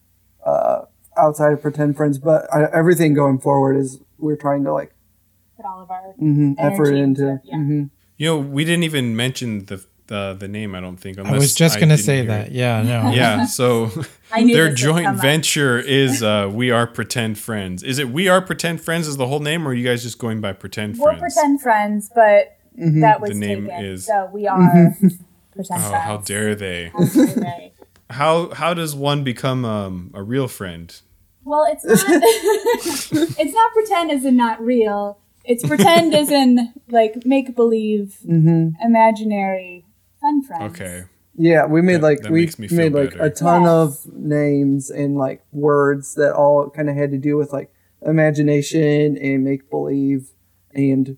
uh 0.45 0.85
outside 1.17 1.53
of 1.53 1.61
pretend 1.61 1.95
friends, 1.97 2.17
but 2.17 2.51
I, 2.53 2.65
everything 2.73 3.13
going 3.13 3.39
forward 3.39 3.75
is 3.77 3.99
we're 4.17 4.35
trying 4.35 4.63
to 4.65 4.73
like 4.73 4.93
put 5.57 5.65
all 5.65 5.81
of 5.81 5.89
our 5.91 6.13
mhm, 6.21 6.55
effort 6.57 6.93
into. 6.93 7.27
into- 7.27 7.41
yeah. 7.45 7.55
mhm. 7.57 7.89
You 8.17 8.27
know, 8.27 8.37
we 8.39 8.63
didn't 8.63 8.83
even 8.83 9.15
mention 9.15 9.65
the 9.65 9.83
the, 10.07 10.35
the 10.37 10.47
name. 10.49 10.75
I 10.75 10.81
don't 10.81 10.97
think. 10.97 11.17
I 11.17 11.31
was 11.31 11.55
just 11.55 11.77
going 11.77 11.87
to 11.89 11.97
say 11.97 12.25
that. 12.25 12.47
it. 12.47 12.51
Yeah, 12.53 12.81
no. 12.83 13.11
Yeah. 13.13 13.45
So 13.45 13.85
their 14.35 14.45
this 14.45 14.57
would 14.57 14.67
come 14.67 14.75
joint 14.75 15.21
venture 15.21 15.79
is 15.79 16.21
uh, 16.21 16.49
We 16.53 16.71
Are 16.71 16.85
Pretend 16.85 17.39
Friends. 17.39 17.83
Is 17.83 17.99
it 17.99 18.09
We 18.09 18.27
Are 18.27 18.41
Pretend 18.41 18.81
Friends 18.81 19.07
is 19.07 19.15
the 19.17 19.27
whole 19.27 19.39
name, 19.39 19.65
or 19.65 19.71
are 19.71 19.73
you 19.73 19.85
guys 19.87 20.03
just 20.03 20.19
going 20.19 20.41
by 20.41 20.51
Pretend 20.53 20.97
We're 20.97 21.15
Friends? 21.17 21.33
pretend 21.35 21.61
friends, 21.61 22.11
but 22.13 22.57
Mhm. 22.79 22.99
that 23.01 23.21
was 23.21 23.29
The 23.31 23.35
name 23.37 23.67
taken. 23.67 23.85
is- 23.85 24.05
So 24.05 24.29
we 24.33 24.45
are 24.47 24.59
pretend 25.55 25.83
Oh, 25.83 25.89
friends. 25.89 26.03
how 26.05 26.17
dare 26.17 26.53
they? 26.55 26.89
How 26.89 27.05
dare 27.05 27.25
they? 27.27 27.73
How 28.09 28.51
how 28.53 28.73
does 28.73 28.95
one 28.95 29.23
become 29.23 29.65
um, 29.65 30.11
a 30.13 30.21
real 30.23 30.47
friend? 30.47 30.93
Well, 31.45 31.65
it's 31.69 31.83
not. 31.85 32.03
it's 33.39 33.53
not 33.53 33.73
pretend 33.73 34.11
as 34.11 34.23
in 34.25 34.37
not 34.37 34.61
real. 34.63 35.19
It's 35.45 35.65
pretend 35.67 36.13
as 36.13 36.29
in 36.31 36.73
like 36.89 37.25
make 37.25 37.55
believe, 37.55 38.17
Mhm. 38.25 38.73
imaginary, 38.83 39.85
fun 40.21 40.41
friends. 40.43 40.73
Okay. 40.79 41.03
Yeah, 41.35 41.65
we 41.65 41.81
made 41.81 41.95
That- 41.95 42.01
like 42.03 42.21
that 42.21 42.31
we 42.31 42.41
makes 42.41 42.59
me 42.59 42.67
feel 42.67 42.77
made 42.77 42.93
like 42.93 43.09
better. 43.11 43.23
a 43.23 43.29
ton 43.29 43.63
Yes. 43.63 43.69
of 44.05 44.13
names 44.13 44.89
and 44.91 45.15
like 45.17 45.43
words 45.51 46.13
that 46.15 46.33
all 46.33 46.69
kind 46.69 46.89
of 46.89 46.95
had 46.95 47.11
to 47.11 47.17
do 47.17 47.35
with 47.37 47.51
like 47.51 47.71
imagination 48.05 49.17
and 49.17 49.43
make 49.43 49.69
believe 49.69 50.29
and 50.75 51.17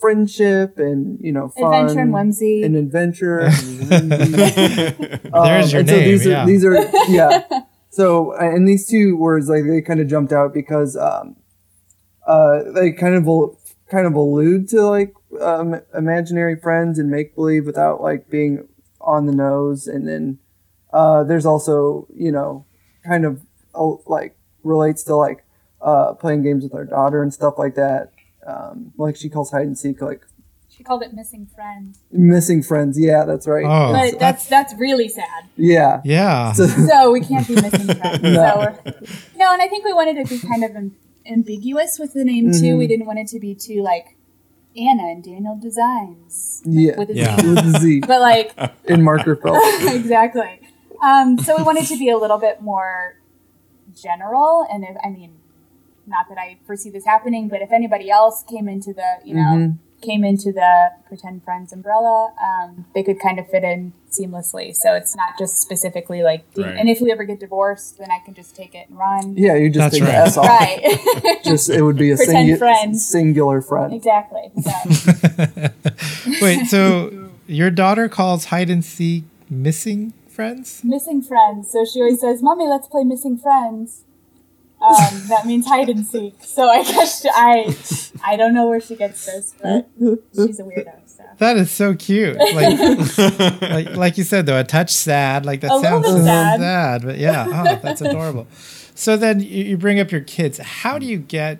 friendship 0.00 0.78
and 0.78 1.18
you 1.20 1.32
know 1.32 1.48
fun 1.48 1.74
Adventure 1.74 2.00
and 2.00 2.12
whimsy. 2.12 2.62
and 2.62 2.76
adventure. 2.76 3.38
and 3.40 3.52
whimsy. 4.10 5.30
Um, 5.32 5.44
There's 5.44 5.72
your 5.72 5.80
and 5.80 5.88
so 5.88 5.96
name, 5.96 6.08
these 6.08 6.26
yeah. 6.26 6.42
are 6.42 6.46
these 6.46 6.64
are 6.64 6.74
yeah. 7.08 7.62
So 7.90 8.32
and 8.32 8.68
these 8.68 8.86
two 8.86 9.16
words 9.16 9.48
like 9.48 9.64
they 9.64 9.80
kind 9.82 10.00
of 10.00 10.08
jumped 10.08 10.32
out 10.32 10.54
because 10.54 10.96
um, 10.96 11.36
uh, 12.26 12.62
they 12.72 12.92
kind 12.92 13.14
of 13.14 13.56
kind 13.90 14.06
of 14.06 14.14
allude 14.14 14.68
to 14.68 14.82
like 14.86 15.14
um, 15.40 15.80
imaginary 15.94 16.56
friends 16.56 16.98
and 16.98 17.10
make 17.10 17.34
believe 17.34 17.66
without 17.66 18.00
like 18.00 18.30
being 18.30 18.68
on 19.00 19.26
the 19.26 19.32
nose. 19.34 19.86
And 19.86 20.06
then 20.06 20.38
uh, 20.92 21.24
there's 21.24 21.46
also 21.46 22.06
you 22.14 22.32
know 22.32 22.64
kind 23.04 23.24
of 23.24 23.42
uh, 23.74 23.96
like 24.06 24.36
relates 24.62 25.02
to 25.04 25.16
like 25.16 25.44
uh, 25.82 26.14
playing 26.14 26.42
games 26.42 26.62
with 26.62 26.74
our 26.74 26.84
daughter 26.84 27.22
and 27.22 27.32
stuff 27.32 27.54
like 27.58 27.74
that. 27.74 28.12
Um, 28.46 28.92
like 28.96 29.16
she 29.16 29.28
calls 29.28 29.50
hide 29.50 29.66
and 29.66 29.76
seek 29.78 30.00
like 30.00 30.22
she 30.68 30.82
called 30.84 31.02
it 31.02 31.12
missing 31.12 31.46
friends. 31.54 31.98
missing 32.10 32.62
friends. 32.62 32.98
Yeah, 32.98 33.24
that's 33.24 33.46
right. 33.46 33.64
Oh, 33.66 33.92
but 33.92 34.18
that's 34.18 34.46
that's 34.46 34.72
really 34.74 35.08
sad. 35.08 35.44
Yeah. 35.56 36.00
yeah. 36.04 36.52
So, 36.52 36.66
So 36.88 37.10
we 37.12 37.20
can't 37.20 37.46
be 37.46 37.54
missing 37.56 37.86
friends. 38.00 38.22
No. 38.22 38.76
So 38.84 38.92
no, 39.36 39.52
and 39.52 39.60
I 39.62 39.68
think 39.68 39.84
we 39.84 39.92
wanted 39.92 40.26
to 40.26 40.34
be 40.34 40.40
kind 40.46 40.64
of 40.64 40.74
am- 40.74 40.96
ambiguous 41.26 41.98
with 41.98 42.14
the 42.14 42.24
name 42.24 42.50
too. 42.52 42.74
Mhm. 42.74 42.78
We 42.78 42.86
didn't 42.86 43.06
want 43.06 43.18
it 43.18 43.26
to 43.28 43.38
be 43.40 43.54
too 43.54 43.82
like 43.82 44.16
Anna 44.76 45.02
and 45.10 45.22
Daniel 45.22 45.56
Designs. 45.60 46.62
Yeah. 46.64 46.96
With 46.96 47.10
a 47.10 47.14
Z. 47.14 47.20
Yeah. 47.20 47.36
With 47.36 47.74
a 47.76 47.78
Z 47.80 48.00
But 48.06 48.20
like 48.20 48.54
in 48.84 49.02
marker 49.02 49.36
felt. 49.36 49.58
exactly. 49.94 50.60
Um, 51.02 51.38
so 51.38 51.56
we 51.56 51.62
wanted 51.62 51.86
to 51.86 51.98
be 51.98 52.08
a 52.10 52.16
little 52.16 52.38
bit 52.38 52.62
more 52.62 53.16
general, 53.94 54.66
and 54.70 54.84
if 54.84 54.96
I 55.04 55.08
mean, 55.10 55.39
not 56.06 56.28
that 56.28 56.38
I 56.38 56.56
foresee 56.66 56.90
this 56.90 57.04
happening, 57.04 57.48
but 57.48 57.62
if 57.62 57.72
anybody 57.72 58.10
else 58.10 58.42
came 58.48 58.68
into 58.68 58.92
the, 58.92 59.18
you 59.24 59.34
know, 59.34 59.40
Mhm. 59.56 59.78
came 60.00 60.24
into 60.24 60.50
the 60.50 60.90
pretend 61.06 61.42
friends 61.44 61.72
umbrella, 61.74 62.32
um, 62.42 62.86
they 62.94 63.02
could 63.02 63.20
kind 63.20 63.38
of 63.38 63.46
fit 63.48 63.62
in 63.62 63.92
seamlessly. 64.10 64.74
So 64.74 64.94
it's 64.94 65.14
not 65.14 65.36
just 65.38 65.58
specifically 65.58 66.22
like, 66.22 66.44
Right. 66.56 66.74
and 66.76 66.88
if 66.88 67.00
we 67.02 67.12
ever 67.12 67.24
get 67.24 67.38
divorced, 67.38 67.98
then 67.98 68.10
I 68.10 68.18
can 68.24 68.32
just 68.34 68.56
take 68.56 68.74
it 68.74 68.88
and 68.88 68.98
run. 68.98 69.34
Yeah, 69.36 69.54
you 69.56 69.68
just 69.68 69.92
That's 69.92 69.94
take 69.98 70.04
the 70.04 70.08
right. 70.10 70.26
S 70.26 70.36
off. 70.38 70.46
Right. 70.46 71.42
Just 71.44 71.68
it 71.70 71.82
would 71.82 71.96
be 71.96 72.10
a 72.12 72.16
Pretend 72.20 72.48
singu- 72.48 72.58
friend. 72.58 72.98
singular 73.00 73.60
friend. 73.60 73.92
exactly. 73.92 74.50
So, 75.30 76.30
Wait, 76.42 76.66
so 76.66 77.28
your 77.46 77.70
daughter 77.70 78.08
calls 78.08 78.46
hide 78.46 78.70
and 78.70 78.84
seek 78.84 79.24
missing 79.48 80.12
friends? 80.28 80.80
missing 80.84 81.22
friends. 81.22 81.70
So 81.70 81.84
she 81.84 82.00
always 82.00 82.20
says, 82.20 82.42
"Mommy, 82.42 82.66
let's 82.66 82.86
play 82.88 83.04
missing 83.04 83.36
friends." 83.36 84.02
Um, 84.82 85.22
that 85.28 85.44
means 85.46 85.66
hide 85.66 85.88
and 85.90 86.06
seek. 86.06 86.34
So 86.42 86.68
I 86.68 86.82
guess 86.84 87.22
she- 87.22 87.28
I, 87.30 87.76
I 88.32 88.36
don't 88.36 88.54
know 88.54 88.66
where 88.66 88.80
she 88.80 88.96
gets 88.96 89.26
this, 89.26 89.54
but 89.62 89.88
she's 90.34 90.58
a 90.58 90.62
weirdo. 90.62 90.92
So 91.06 91.22
That 91.38 91.56
is 91.58 91.70
so 91.70 91.94
cute. 91.94 92.36
Like, 92.38 93.60
like, 93.60 93.96
like 93.96 94.18
you 94.18 94.24
said, 94.24 94.46
though, 94.46 94.58
a 94.58 94.64
touch 94.64 94.90
sad. 94.90 95.44
Like 95.44 95.60
that 95.60 95.70
A 95.70 95.76
little 95.76 95.82
sounds 96.02 96.06
bit 96.06 96.16
so 96.20 96.24
sad. 96.24 96.60
sad, 96.60 97.02
but 97.02 97.18
yeah, 97.18 97.46
oh, 97.48 97.78
that's 97.82 98.00
adorable. 98.00 98.46
So 98.94 99.16
then 99.16 99.40
you, 99.40 99.64
you 99.64 99.76
bring 99.76 100.00
up 100.00 100.10
your 100.10 100.22
kids. 100.22 100.58
How 100.58 100.98
do 100.98 101.04
you 101.06 101.18
get 101.18 101.58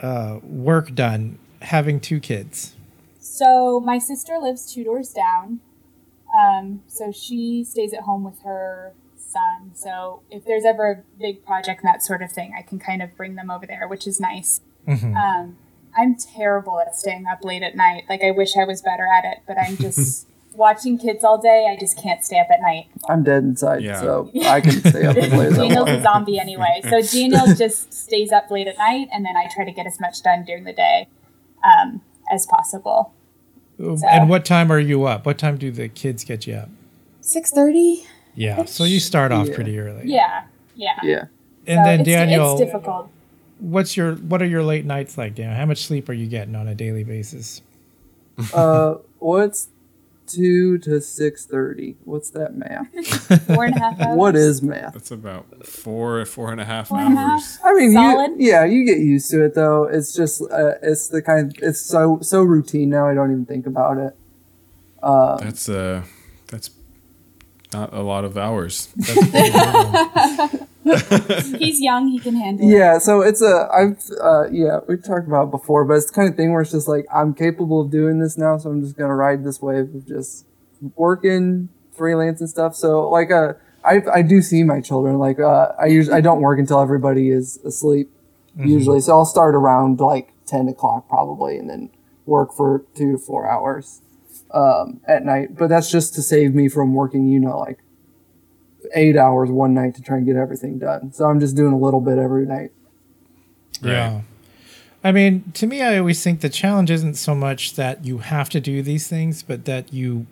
uh, 0.00 0.38
work 0.42 0.94
done 0.94 1.38
having 1.62 1.98
two 2.00 2.20
kids? 2.20 2.74
So 3.18 3.80
my 3.80 3.98
sister 3.98 4.38
lives 4.40 4.72
two 4.72 4.84
doors 4.84 5.10
down. 5.10 5.60
Um, 6.36 6.82
so 6.86 7.10
she 7.10 7.64
stays 7.64 7.92
at 7.92 8.02
home 8.02 8.22
with 8.22 8.40
her 8.42 8.92
son. 9.30 9.72
So 9.74 10.22
if 10.30 10.44
there's 10.44 10.64
ever 10.64 10.90
a 10.90 11.18
big 11.18 11.44
project 11.44 11.82
and 11.82 11.88
that 11.88 12.02
sort 12.02 12.22
of 12.22 12.32
thing, 12.32 12.52
I 12.58 12.62
can 12.62 12.78
kind 12.78 13.02
of 13.02 13.16
bring 13.16 13.34
them 13.36 13.50
over 13.50 13.66
there, 13.66 13.86
which 13.88 14.06
is 14.06 14.20
nice. 14.20 14.60
Mhm. 14.88 15.14
Um, 15.16 15.56
I'm 15.96 16.14
terrible 16.16 16.80
at 16.80 16.94
staying 16.96 17.26
up 17.26 17.44
late 17.44 17.62
at 17.62 17.76
night. 17.76 18.04
Like 18.08 18.22
I 18.22 18.30
wish 18.30 18.56
I 18.56 18.64
was 18.64 18.80
better 18.82 19.06
at 19.06 19.24
it, 19.24 19.38
but 19.46 19.56
I'm 19.58 19.76
just 19.76 20.26
watching 20.54 20.98
kids 20.98 21.24
all 21.24 21.38
day. 21.38 21.66
I 21.70 21.78
just 21.78 21.96
can't 22.00 22.24
stay 22.24 22.38
up 22.38 22.48
at 22.50 22.60
night. 22.60 22.86
I'm 23.08 23.22
dead 23.24 23.42
inside, 23.44 23.82
Yeah. 23.82 24.00
so 24.00 24.30
I 24.44 24.60
can 24.60 24.72
stay 24.84 25.04
up 25.06 25.16
as 25.16 25.32
late 25.32 25.46
as 25.52 25.58
I 25.58 25.62
Daniel's 25.68 25.88
a 25.90 26.02
zombie 26.02 26.38
anyway. 26.38 26.80
So 26.88 27.00
Daniel 27.18 27.54
just 27.54 27.92
stays 27.92 28.32
up 28.32 28.50
late 28.50 28.66
at 28.68 28.78
night, 28.78 29.08
and 29.12 29.24
then 29.24 29.36
I 29.36 29.46
try 29.54 29.64
to 29.64 29.72
get 29.72 29.86
as 29.86 29.98
much 30.00 30.22
done 30.22 30.44
during 30.44 30.64
the 30.64 30.72
day 30.72 31.08
um, 31.64 32.00
as 32.32 32.46
possible. 32.46 33.12
And 33.78 34.28
what 34.28 34.44
time 34.44 34.70
are 34.70 34.78
you 34.78 35.04
up? 35.04 35.24
What 35.24 35.38
time 35.38 35.56
do 35.56 35.70
the 35.70 35.88
kids 35.88 36.22
get 36.24 36.46
you 36.46 36.54
up? 36.54 36.68
Six 37.22 37.50
thirty. 37.50 38.04
Yeah, 38.34 38.64
so 38.64 38.84
you 38.84 39.00
start 39.00 39.32
off 39.32 39.48
Yeah. 39.48 39.54
pretty 39.54 39.78
early. 39.78 40.02
Yeah, 40.06 40.44
yeah. 40.74 40.98
Yeah. 41.02 41.24
And 41.66 41.78
So 41.78 41.84
then 41.84 42.00
it's, 42.00 42.08
Daniel, 42.08 42.52
it's 42.52 42.60
difficult. 42.70 43.10
what's 43.58 43.96
your 43.96 44.14
what 44.14 44.40
are 44.42 44.46
your 44.46 44.62
late 44.62 44.84
nights 44.86 45.18
like, 45.18 45.34
Daniel? 45.34 45.56
How 45.56 45.66
much 45.66 45.84
sleep 45.84 46.08
are 46.08 46.12
you 46.14 46.26
getting 46.26 46.54
on 46.56 46.68
a 46.68 46.74
daily 46.74 47.04
basis? 47.04 47.62
Uh, 48.54 48.94
what's 49.18 49.68
two 50.26 50.78
to 50.78 51.00
six 51.00 51.44
thirty? 51.44 51.96
What's 52.04 52.30
that 52.30 52.54
math? 52.56 52.88
Four 53.46 53.64
and 53.66 53.76
a 53.76 53.78
half 53.78 54.00
hours. 54.00 54.16
What 54.16 54.34
is 54.36 54.62
math? 54.62 54.94
That's 54.94 55.10
about 55.10 55.66
four, 55.66 56.24
four 56.24 56.50
and 56.52 56.60
a 56.60 56.64
half 56.64 56.88
Four 56.88 57.00
and 57.00 57.18
a 57.18 57.20
hours. 57.20 57.56
half? 57.56 57.64
I 57.66 57.74
mean, 57.74 57.92
Solid? 57.92 58.30
you, 58.40 58.48
yeah, 58.50 58.64
you 58.64 58.86
get 58.86 58.98
used 58.98 59.30
to 59.32 59.44
it 59.44 59.54
though. 59.54 59.84
It's 59.84 60.14
just, 60.14 60.40
uh, 60.40 60.74
it's 60.82 61.08
the 61.08 61.20
kind, 61.20 61.54
it's 61.60 61.80
so 61.82 62.18
so 62.22 62.42
routine 62.42 62.88
now. 62.88 63.06
I 63.08 63.12
don't 63.14 63.30
even 63.30 63.44
think 63.44 63.66
about 63.66 63.98
it. 63.98 64.16
Uh, 65.02 65.36
That's 65.38 65.68
uh, 65.68 66.04
that's 66.46 66.70
not 67.72 67.92
a 67.92 68.02
lot 68.02 68.24
of 68.24 68.36
hours. 68.36 68.88
That's 68.96 69.30
pretty 69.30 69.50
good. 69.50 70.66
He's 71.58 71.80
young. 71.80 72.08
He 72.08 72.18
can 72.18 72.34
handle 72.34 72.66
it. 72.66 72.72
yeah, 72.72 72.98
so 72.98 73.20
it's 73.20 73.42
a, 73.42 73.68
I've, 73.72 74.02
uh, 74.20 74.48
yeah, 74.50 74.80
we 74.88 74.96
talked 74.96 75.28
about 75.28 75.44
it 75.44 75.50
before, 75.50 75.84
but 75.84 75.94
it's 75.94 76.06
the 76.06 76.12
kind 76.12 76.28
of 76.28 76.36
thing 76.36 76.52
where 76.52 76.62
it's 76.62 76.72
just 76.72 76.88
like 76.88 77.06
I'm 77.14 77.34
capable 77.34 77.80
of 77.80 77.90
doing 77.90 78.18
this 78.18 78.38
now, 78.38 78.58
so 78.58 78.70
I'm 78.70 78.82
just 78.82 78.96
gonna 78.96 79.14
ride 79.14 79.44
this 79.44 79.60
wave 79.60 79.94
of 79.94 80.06
just 80.06 80.46
working 80.96 81.68
freelance 81.92 82.40
and 82.40 82.48
stuff. 82.48 82.74
So 82.74 83.08
like, 83.08 83.30
uh, 83.30 83.54
I 83.84 84.02
I 84.12 84.22
do 84.22 84.42
see 84.42 84.64
my 84.64 84.80
children. 84.80 85.18
Like, 85.18 85.38
uh, 85.38 85.72
I 85.78 85.86
usually 85.86 86.16
I 86.16 86.20
don't 86.20 86.40
work 86.40 86.58
until 86.58 86.80
everybody 86.80 87.30
is 87.30 87.58
asleep. 87.64 88.10
Usually, 88.56 89.00
so 89.00 89.12
I'll 89.12 89.24
start 89.24 89.54
around 89.54 90.00
like 90.00 90.32
ten 90.44 90.68
o'clock 90.68 91.08
probably, 91.08 91.56
and 91.56 91.70
then 91.70 91.90
work 92.26 92.52
for 92.52 92.84
two 92.94 93.12
to 93.12 93.18
four 93.18 93.48
hours 93.48 94.02
um, 94.52 95.00
at 95.06 95.24
night. 95.24 95.56
But 95.56 95.68
that's 95.68 95.90
just 95.90 96.14
to 96.14 96.22
save 96.22 96.54
me 96.54 96.68
from 96.68 96.94
working, 96.94 97.26
you 97.28 97.40
know, 97.40 97.58
like 97.58 97.78
eight 98.94 99.16
hours 99.16 99.50
one 99.50 99.74
night 99.74 99.94
to 99.96 100.02
try 100.02 100.16
and 100.16 100.26
get 100.26 100.36
everything 100.36 100.78
done. 100.78 101.12
So 101.12 101.26
I'm 101.26 101.40
just 101.40 101.54
doing 101.56 101.72
a 101.72 101.78
little 101.78 102.00
bit 102.00 102.18
every 102.18 102.46
night. 102.46 102.70
Yeah. 103.82 104.22
I 105.02 105.12
mean, 105.12 105.50
to 105.54 105.66
me, 105.66 105.80
I 105.82 105.98
always 105.98 106.22
think 106.22 106.40
the 106.40 106.48
challenge 106.50 106.90
isn't 106.90 107.14
so 107.14 107.34
much 107.34 107.74
that 107.76 108.04
you 108.04 108.18
have 108.18 108.48
to 108.50 108.60
do 108.60 108.82
these 108.82 109.06
things, 109.08 109.42
but 109.42 109.64
that 109.64 109.92
you 109.92 110.26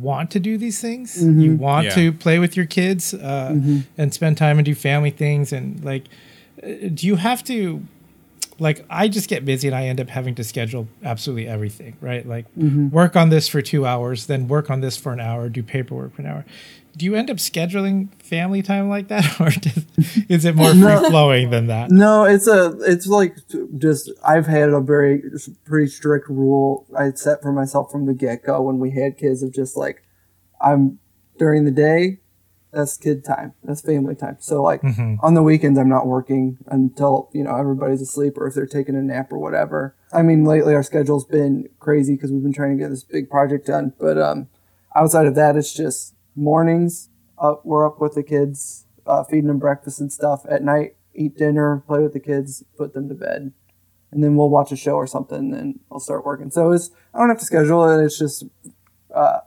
want 0.00 0.30
to 0.32 0.40
do 0.40 0.58
these 0.58 0.80
things. 0.80 1.22
You 1.24 1.56
want 1.56 1.86
Yeah. 1.86 1.94
to 1.94 2.12
play 2.12 2.38
with 2.38 2.56
your 2.56 2.66
kids 2.66 3.14
uh, 3.14 3.56
and 3.96 4.12
spend 4.12 4.36
time 4.36 4.58
and 4.58 4.64
do 4.66 4.74
family 4.74 5.10
things. 5.10 5.52
And 5.52 5.82
like, 5.84 6.04
uh, 6.62 6.88
do 6.92 7.06
you 7.06 7.16
have 7.16 7.42
to, 7.44 7.82
like, 8.58 8.84
I 8.88 9.08
just 9.08 9.28
get 9.28 9.44
busy 9.44 9.68
and 9.68 9.76
I 9.76 9.86
end 9.86 10.00
up 10.00 10.08
having 10.08 10.34
to 10.36 10.44
schedule 10.44 10.88
absolutely 11.02 11.48
everything, 11.48 11.96
right? 12.00 12.26
Like, 12.26 12.46
mm-hmm. 12.54 12.90
work 12.90 13.16
on 13.16 13.28
this 13.28 13.48
for 13.48 13.62
two 13.62 13.86
hours, 13.86 14.26
then 14.26 14.48
work 14.48 14.70
on 14.70 14.80
this 14.80 14.96
for 14.96 15.12
an 15.12 15.20
hour, 15.20 15.48
do 15.48 15.62
paperwork 15.62 16.14
for 16.14 16.22
an 16.22 16.28
hour. 16.28 16.44
Do 16.96 17.04
you 17.04 17.16
end 17.16 17.28
up 17.28 17.38
scheduling 17.38 18.14
family 18.22 18.62
time 18.62 18.88
like 18.88 19.08
that, 19.08 19.40
or 19.40 19.50
does, 19.50 19.84
is 20.28 20.44
it 20.44 20.54
more 20.54 20.70
free 20.74 21.10
flowing 21.10 21.50
than 21.50 21.66
that? 21.66 21.90
No, 21.90 22.24
it's 22.24 22.46
a 22.46 22.76
it's 22.82 23.08
like 23.08 23.36
just 23.76 24.10
I've 24.24 24.46
had 24.46 24.68
a 24.68 24.80
very 24.80 25.24
pretty 25.64 25.90
strict 25.90 26.28
rule 26.28 26.86
I 26.96 27.10
set 27.10 27.42
for 27.42 27.52
myself 27.52 27.90
from 27.90 28.06
the 28.06 28.14
get 28.14 28.44
go 28.44 28.62
when 28.62 28.78
we 28.78 28.92
had 28.92 29.18
kids 29.18 29.42
of 29.42 29.52
just 29.52 29.76
like 29.76 30.04
I'm 30.60 31.00
during 31.36 31.64
the 31.64 31.72
day 31.72 32.20
that's 32.74 32.96
kid 32.96 33.24
time. 33.24 33.54
That's 33.62 33.80
family 33.80 34.14
time. 34.14 34.36
So 34.40 34.62
like 34.62 34.82
on 35.22 35.34
the 35.34 35.42
weekends 35.42 35.78
I'm 35.78 35.88
not 35.88 36.06
working 36.06 36.58
until 36.66 37.30
you 37.32 37.44
know 37.44 37.54
everybody's 37.56 38.02
asleep 38.02 38.36
or 38.36 38.46
if 38.46 38.54
they're 38.54 38.66
taking 38.66 38.96
a 38.96 39.02
nap 39.02 39.32
or 39.32 39.38
whatever. 39.38 39.94
I 40.12 40.22
mean 40.22 40.44
lately 40.44 40.74
our 40.74 40.82
schedule's 40.82 41.24
been 41.24 41.68
crazy 41.78 42.14
because 42.14 42.32
we've 42.32 42.42
been 42.42 42.52
trying 42.52 42.76
to 42.76 42.82
get 42.82 42.90
this 42.90 43.04
big 43.04 43.30
project 43.30 43.66
done, 43.66 43.92
but 43.98 44.18
um 44.18 44.48
outside 44.94 45.26
of 45.26 45.34
that 45.34 45.56
it's 45.56 45.72
just 45.72 46.14
mornings 46.36 47.08
up 47.38 47.64
we're 47.64 47.86
up 47.86 48.00
with 48.00 48.14
the 48.14 48.22
kids 48.22 48.86
uh, 49.06 49.22
feeding 49.24 49.48
them 49.48 49.58
breakfast 49.58 50.00
and 50.00 50.12
stuff 50.12 50.44
at 50.48 50.62
night 50.62 50.96
eat 51.14 51.36
dinner 51.36 51.82
play 51.86 52.00
with 52.00 52.12
the 52.12 52.20
kids 52.20 52.64
put 52.76 52.94
them 52.94 53.08
to 53.08 53.14
bed. 53.14 53.52
And 54.10 54.22
then 54.22 54.36
we'll 54.36 54.50
watch 54.50 54.70
a 54.70 54.76
show 54.76 54.94
or 54.94 55.06
something 55.06 55.52
and 55.54 55.80
i'll 55.90 56.00
start 56.00 56.24
working. 56.24 56.50
So 56.50 56.72
it's 56.72 56.90
i 57.12 57.18
don't 57.18 57.28
have 57.28 57.38
to 57.38 57.44
schedule 57.44 57.88
it. 57.88 58.04
It's 58.04 58.18
just 58.18 58.44
uh, 59.14 59.40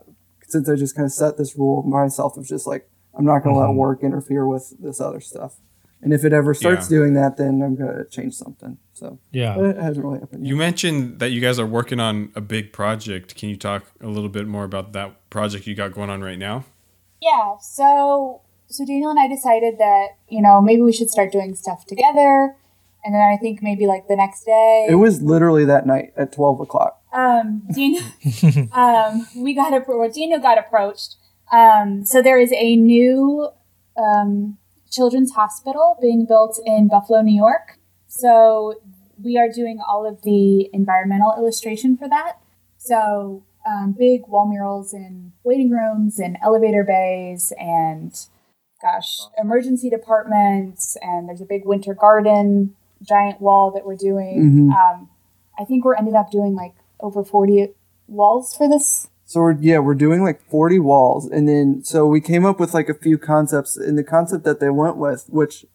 since 0.48 0.70
i 0.70 0.76
just 0.76 0.96
kind 0.96 1.06
of 1.06 1.12
set 1.12 1.38
this 1.38 1.58
rule 1.58 1.84
myself 1.84 2.38
of 2.38 2.48
just 2.48 2.66
like 2.66 2.90
i'm 3.18 3.26
not 3.26 3.44
going 3.44 3.54
to 3.56 3.60
let 3.60 3.74
work 3.74 4.04
interfere 4.04 4.46
with 4.48 4.74
this 4.80 5.00
other 5.02 5.20
stuff 5.20 5.56
and 6.02 6.14
if 6.14 6.24
it 6.24 6.32
ever 6.34 6.54
starts 6.54 6.86
Yeah. 6.90 6.98
doing 6.98 7.14
that 7.16 7.38
then 7.38 7.62
i'm 7.64 7.76
going 7.76 7.94
to 7.96 8.06
change 8.10 8.34
something 8.36 8.78
so 8.94 9.20
Yeah. 9.32 9.56
but 9.56 9.66
it 9.66 9.78
hasn't 9.78 10.06
really 10.06 10.20
happened 10.20 10.44
yet. 10.46 10.50
You 10.50 10.56
mentioned 10.56 11.20
that 11.20 11.30
you 11.32 11.42
guys 11.42 11.60
are 11.60 11.66
working 11.68 12.00
on 12.00 12.32
a 12.36 12.42
big 12.42 12.74
project. 12.74 13.36
Can 13.36 13.50
you 13.50 13.56
talk 13.58 13.86
a 14.02 14.08
little 14.08 14.30
bit 14.30 14.48
more 14.48 14.64
about 14.64 14.94
that 14.94 15.30
project 15.30 15.68
you 15.68 15.76
got 15.76 15.92
going 15.94 16.10
on 16.10 16.22
right 16.24 16.40
now? 16.40 16.66
Yeah, 17.22 17.58
so 17.62 18.42
so 18.68 18.86
Daniel 18.86 19.10
and 19.12 19.20
I 19.20 19.28
decided 19.28 19.78
that 19.80 20.08
you 20.30 20.42
know 20.42 20.62
maybe 20.62 20.82
we 20.82 20.92
should 20.94 21.10
start 21.12 21.32
doing 21.32 21.54
stuff 21.56 21.86
together, 21.86 22.56
and 23.06 23.14
then 23.14 23.22
I 23.22 23.38
think 23.38 23.62
maybe 23.62 23.86
like 23.86 24.08
the 24.08 24.16
next 24.16 24.46
day, 24.46 24.88
it 24.90 24.96
was 24.96 25.22
literally 25.22 25.66
that 25.66 25.86
night 25.86 26.14
at 26.18 26.32
12 26.32 26.60
o'clock 26.62 27.02
um, 27.14 27.64
Daniel, 27.74 28.04
um, 28.74 29.28
we 29.36 29.54
got 29.54 29.74
appro- 29.74 29.98
well, 30.00 30.12
Daniel 30.12 30.40
got 30.40 30.58
approached. 30.58 31.16
Um, 31.52 32.06
so 32.06 32.22
there 32.22 32.40
is 32.40 32.52
a 32.54 32.76
new 32.76 33.50
um, 33.98 34.58
children's 34.92 35.34
hospital 35.34 35.98
being 36.02 36.26
built 36.26 36.60
in 36.66 36.88
Buffalo, 36.88 37.22
New 37.22 37.36
York. 37.36 37.78
So 38.08 38.76
we 39.24 39.38
are 39.38 39.50
doing 39.50 39.80
all 39.86 40.08
of 40.08 40.22
the 40.22 40.70
environmental 40.74 41.34
illustration 41.38 41.98
for 41.98 42.08
that. 42.10 42.38
So 42.78 43.44
um, 43.68 43.96
big 43.98 44.28
wall 44.28 44.48
murals 44.48 44.94
in 44.94 45.34
waiting 45.44 45.72
rooms 45.72 46.20
and 46.20 46.38
elevator 46.42 46.84
bays 46.84 47.52
and 47.60 48.14
gosh, 48.82 49.20
emergency 49.38 49.90
departments. 49.90 50.98
And 51.02 51.28
there's 51.28 51.42
a 51.42 51.46
big 51.46 51.66
winter 51.66 51.94
garden, 51.94 52.76
giant 53.02 53.42
wall 53.42 53.72
that 53.72 53.86
we're 53.86 53.96
doing. 53.96 54.40
Um, 54.72 55.10
I 55.60 55.66
think 55.66 55.84
we're 55.84 55.96
ended 55.96 56.14
up 56.14 56.32
doing 56.32 56.56
like 56.56 56.74
over 57.00 57.24
40 57.24 57.70
walls 58.08 58.56
for 58.56 58.70
this. 58.70 59.10
So 59.30 59.42
we're 59.42 59.58
yeah, 59.60 59.80
we're 59.80 59.94
doing 59.94 60.24
like 60.24 60.42
40 60.50 60.80
walls 60.80 61.26
and 61.30 61.50
then 61.50 61.84
so 61.84 62.08
we 62.08 62.22
came 62.22 62.46
up 62.46 62.62
with 62.62 62.74
like 62.74 62.88
a 62.88 62.94
few 62.94 63.18
concepts 63.18 63.76
and 63.76 63.98
the 63.98 64.04
concept 64.04 64.46
that 64.46 64.62
they 64.62 64.70
went 64.70 64.96
with 64.96 65.26
which 65.28 65.66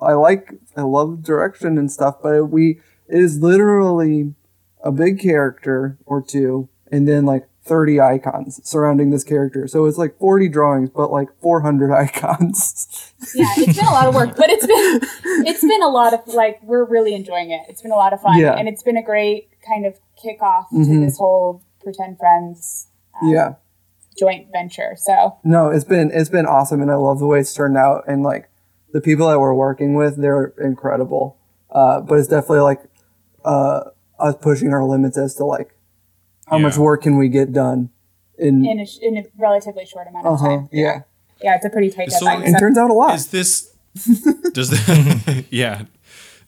I 0.00 0.12
like 0.14 0.54
I 0.76 0.80
love 0.82 1.22
direction 1.22 1.76
and 1.78 1.92
stuff, 1.92 2.16
but 2.22 2.46
we 2.46 2.80
it 3.08 3.20
is 3.20 3.38
literally 3.40 4.34
a 4.82 4.90
big 4.90 5.20
character 5.20 5.98
or 6.06 6.22
two, 6.22 6.68
and 6.90 7.06
then 7.06 7.24
like 7.26 7.46
30 7.64 8.00
icons 8.00 8.60
surrounding 8.64 9.10
this 9.10 9.22
character. 9.22 9.68
So 9.68 9.84
it's 9.86 9.96
like 9.98 10.18
40 10.18 10.48
drawings, 10.48 10.90
but 10.90 11.12
like 11.12 11.28
400 11.40 11.92
icons. 12.04 13.12
yeah, 13.34 13.46
it's 13.58 13.78
been 13.78 13.86
a 13.86 13.90
lot 13.92 14.08
of 14.08 14.14
work, 14.14 14.34
but 14.36 14.48
it's 14.50 14.66
been 14.66 15.00
it's 15.46 15.60
been 15.60 15.82
a 15.82 15.88
lot 15.88 16.12
of 16.14 16.20
like 16.34 16.58
we're 16.62 16.84
really 16.84 17.14
enjoying 17.14 17.50
it. 17.50 17.60
It's 17.68 17.82
been 17.82 17.92
a 17.92 17.96
lot 17.96 18.12
of 18.12 18.20
fun, 18.22 18.38
Yeah. 18.38 18.54
and 18.54 18.66
it's 18.68 18.82
been 18.82 18.96
a 18.96 19.02
great 19.02 19.48
kind 19.66 19.84
of 19.86 19.94
kickoff 20.22 20.66
Mhm. 20.72 20.86
to 20.86 21.00
this 21.00 21.18
whole 21.18 21.62
pretend 21.82 22.18
friends 22.18 22.88
um, 23.20 23.28
yeah. 23.28 23.54
joint 24.18 24.48
venture. 24.52 24.94
So 24.96 25.38
No, 25.44 25.68
it's 25.70 25.84
been 25.84 26.10
it's 26.12 26.30
been 26.30 26.46
awesome, 26.46 26.80
and 26.82 26.90
I 26.90 26.94
love 26.96 27.18
the 27.18 27.26
way 27.26 27.40
it's 27.40 27.54
turned 27.54 27.76
out. 27.76 28.04
And 28.06 28.22
like 28.22 28.48
the 28.92 29.00
people 29.00 29.28
that 29.28 29.38
we're 29.40 29.54
working 29.54 29.94
with, 29.94 30.16
they're 30.20 30.52
incredible. 30.62 31.38
Uh, 31.70 32.00
but 32.00 32.18
it's 32.18 32.28
definitely 32.28 32.60
like 32.60 32.80
uh, 33.44 33.80
us 34.18 34.34
pushing 34.40 34.72
our 34.72 34.84
limits 34.84 35.16
as 35.16 35.34
to 35.36 35.44
like 35.44 35.74
how 36.48 36.58
much 36.58 36.76
work 36.76 37.02
can 37.02 37.16
we 37.16 37.28
get 37.28 37.52
done. 37.52 37.90
In, 38.38 38.64
in 38.66 38.80
a, 38.80 38.86
in 39.00 39.16
a 39.18 39.24
relatively 39.38 39.86
short 39.86 40.08
amount 40.08 40.26
of 40.26 40.34
uh 40.34 40.36
huh, 40.36 40.48
time, 40.48 40.68
yeah, 40.72 41.02
yeah, 41.42 41.54
it's 41.56 41.64
a 41.64 41.70
pretty 41.70 41.90
tight 41.90 42.10
So- 42.10 42.26
deadline. 42.26 42.42
and 42.42 42.52
So- 42.54 42.58
turns 42.60 42.78
out 42.78 42.90
a 42.90 42.94
lot. 42.94 43.14
Is 43.14 43.28
this 43.28 43.74
does 44.52 44.70
the, 44.70 45.44
yeah? 45.50 45.84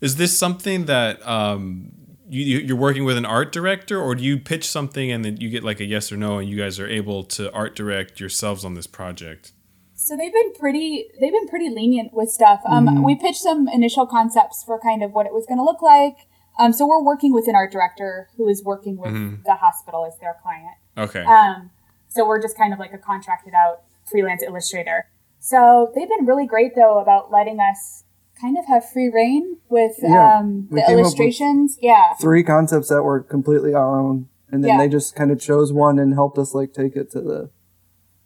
Is 0.00 0.16
this 0.16 0.36
something 0.36 0.86
that 0.86 1.26
um 1.26 1.92
you 2.34 2.44
you- 2.44 2.66
you're 2.66 2.76
working 2.76 3.04
with 3.04 3.16
an 3.16 3.24
art 3.24 3.52
director, 3.52 4.00
or 4.00 4.14
do 4.14 4.22
you 4.24 4.38
pitch 4.38 4.66
something 4.68 5.10
and 5.12 5.24
then 5.24 5.36
you 5.38 5.48
get 5.50 5.62
like 5.64 5.80
a 5.80 5.84
yes 5.84 6.10
or 6.12 6.16
no, 6.16 6.38
and 6.38 6.48
you 6.48 6.56
guys 6.56 6.78
are 6.80 6.88
able 6.88 7.24
to 7.24 7.52
art 7.52 7.74
direct 7.76 8.20
yourselves 8.20 8.64
on 8.64 8.74
this 8.74 8.86
project? 8.86 9.52
So 9.94 10.16
they've 10.16 10.32
been 10.32 10.52
pretty 10.54 11.06
they've 11.20 11.32
been 11.32 11.48
pretty 11.48 11.70
lenient 11.70 12.12
with 12.12 12.28
stuff. 12.28 12.60
Um, 12.66 12.86
Mm-hmm. 12.86 13.02
We 13.02 13.14
pitched 13.14 13.40
some 13.40 13.68
initial 13.68 14.06
concepts 14.06 14.62
for 14.64 14.78
kind 14.78 15.02
of 15.02 15.12
what 15.12 15.26
it 15.26 15.32
was 15.32 15.46
going 15.46 15.58
to 15.58 15.64
look 15.64 15.80
like. 15.82 16.16
Um, 16.58 16.72
so 16.72 16.86
we're 16.86 17.02
working 17.02 17.32
with 17.32 17.48
an 17.48 17.54
art 17.56 17.72
director 17.72 18.28
who 18.36 18.48
is 18.48 18.62
working 18.62 18.96
with 18.96 19.12
Mm-hmm. 19.12 19.42
the 19.44 19.54
hospital 19.56 20.04
as 20.06 20.18
their 20.20 20.36
client. 20.42 20.76
Okay. 20.98 21.24
Um, 21.24 21.70
so 22.08 22.26
we're 22.26 22.40
just 22.42 22.56
kind 22.56 22.72
of 22.72 22.78
like 22.78 22.92
a 22.92 22.98
contracted 22.98 23.54
out 23.54 23.82
freelance 24.08 24.42
illustrator. 24.42 25.06
So 25.40 25.90
they've 25.94 26.08
been 26.08 26.26
really 26.26 26.46
great 26.46 26.74
though 26.76 26.98
about 27.00 27.32
letting 27.32 27.58
us 27.60 28.03
kind 28.40 28.56
of 28.58 28.66
have 28.66 28.88
free 28.88 29.08
reign 29.08 29.58
with 29.68 29.96
Yeah, 30.02 30.38
um, 30.38 30.68
the 30.70 30.84
illustrations. 30.90 31.78
Yeah. 31.80 32.14
Three 32.20 32.42
concepts 32.42 32.88
that 32.88 33.02
were 33.02 33.20
completely 33.20 33.74
our 33.74 34.00
own, 34.00 34.28
and 34.50 34.62
then 34.64 34.72
Yeah. 34.72 34.78
they 34.78 34.88
just 34.88 35.14
kind 35.14 35.30
of 35.30 35.40
chose 35.40 35.72
one 35.72 35.98
and 35.98 36.14
helped 36.14 36.38
us 36.38 36.54
like 36.54 36.72
take 36.72 36.96
it 36.96 37.10
to 37.12 37.20
the 37.20 37.50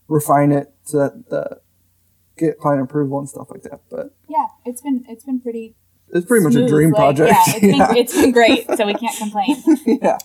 refine 0.09 0.53
it 0.53 0.73
so 0.83 0.99
that 0.99 1.29
the 1.29 1.61
get 2.37 2.59
client 2.59 2.83
approval 2.83 3.19
and 3.19 3.29
stuff 3.29 3.49
like 3.51 3.63
that. 3.63 3.81
But 3.91 4.15
Yeah. 4.29 4.47
It's 4.65 4.81
been 4.81 5.05
it's 5.09 5.25
been 5.25 5.41
pretty 5.41 5.75
it's 6.11 6.27
pretty 6.27 6.45
much 6.45 6.55
a 6.55 6.67
dream 6.67 6.91
like, 6.93 7.17
project. 7.17 7.33
Yeah, 7.33 7.43
it's 7.47 7.61
been, 7.61 7.97
it's 7.97 8.15
been 8.15 8.33
great. 8.33 8.67
So 8.77 8.87
we 8.87 8.95
can't 8.95 9.17
complain. 9.17 9.57
yeah. 10.03 10.19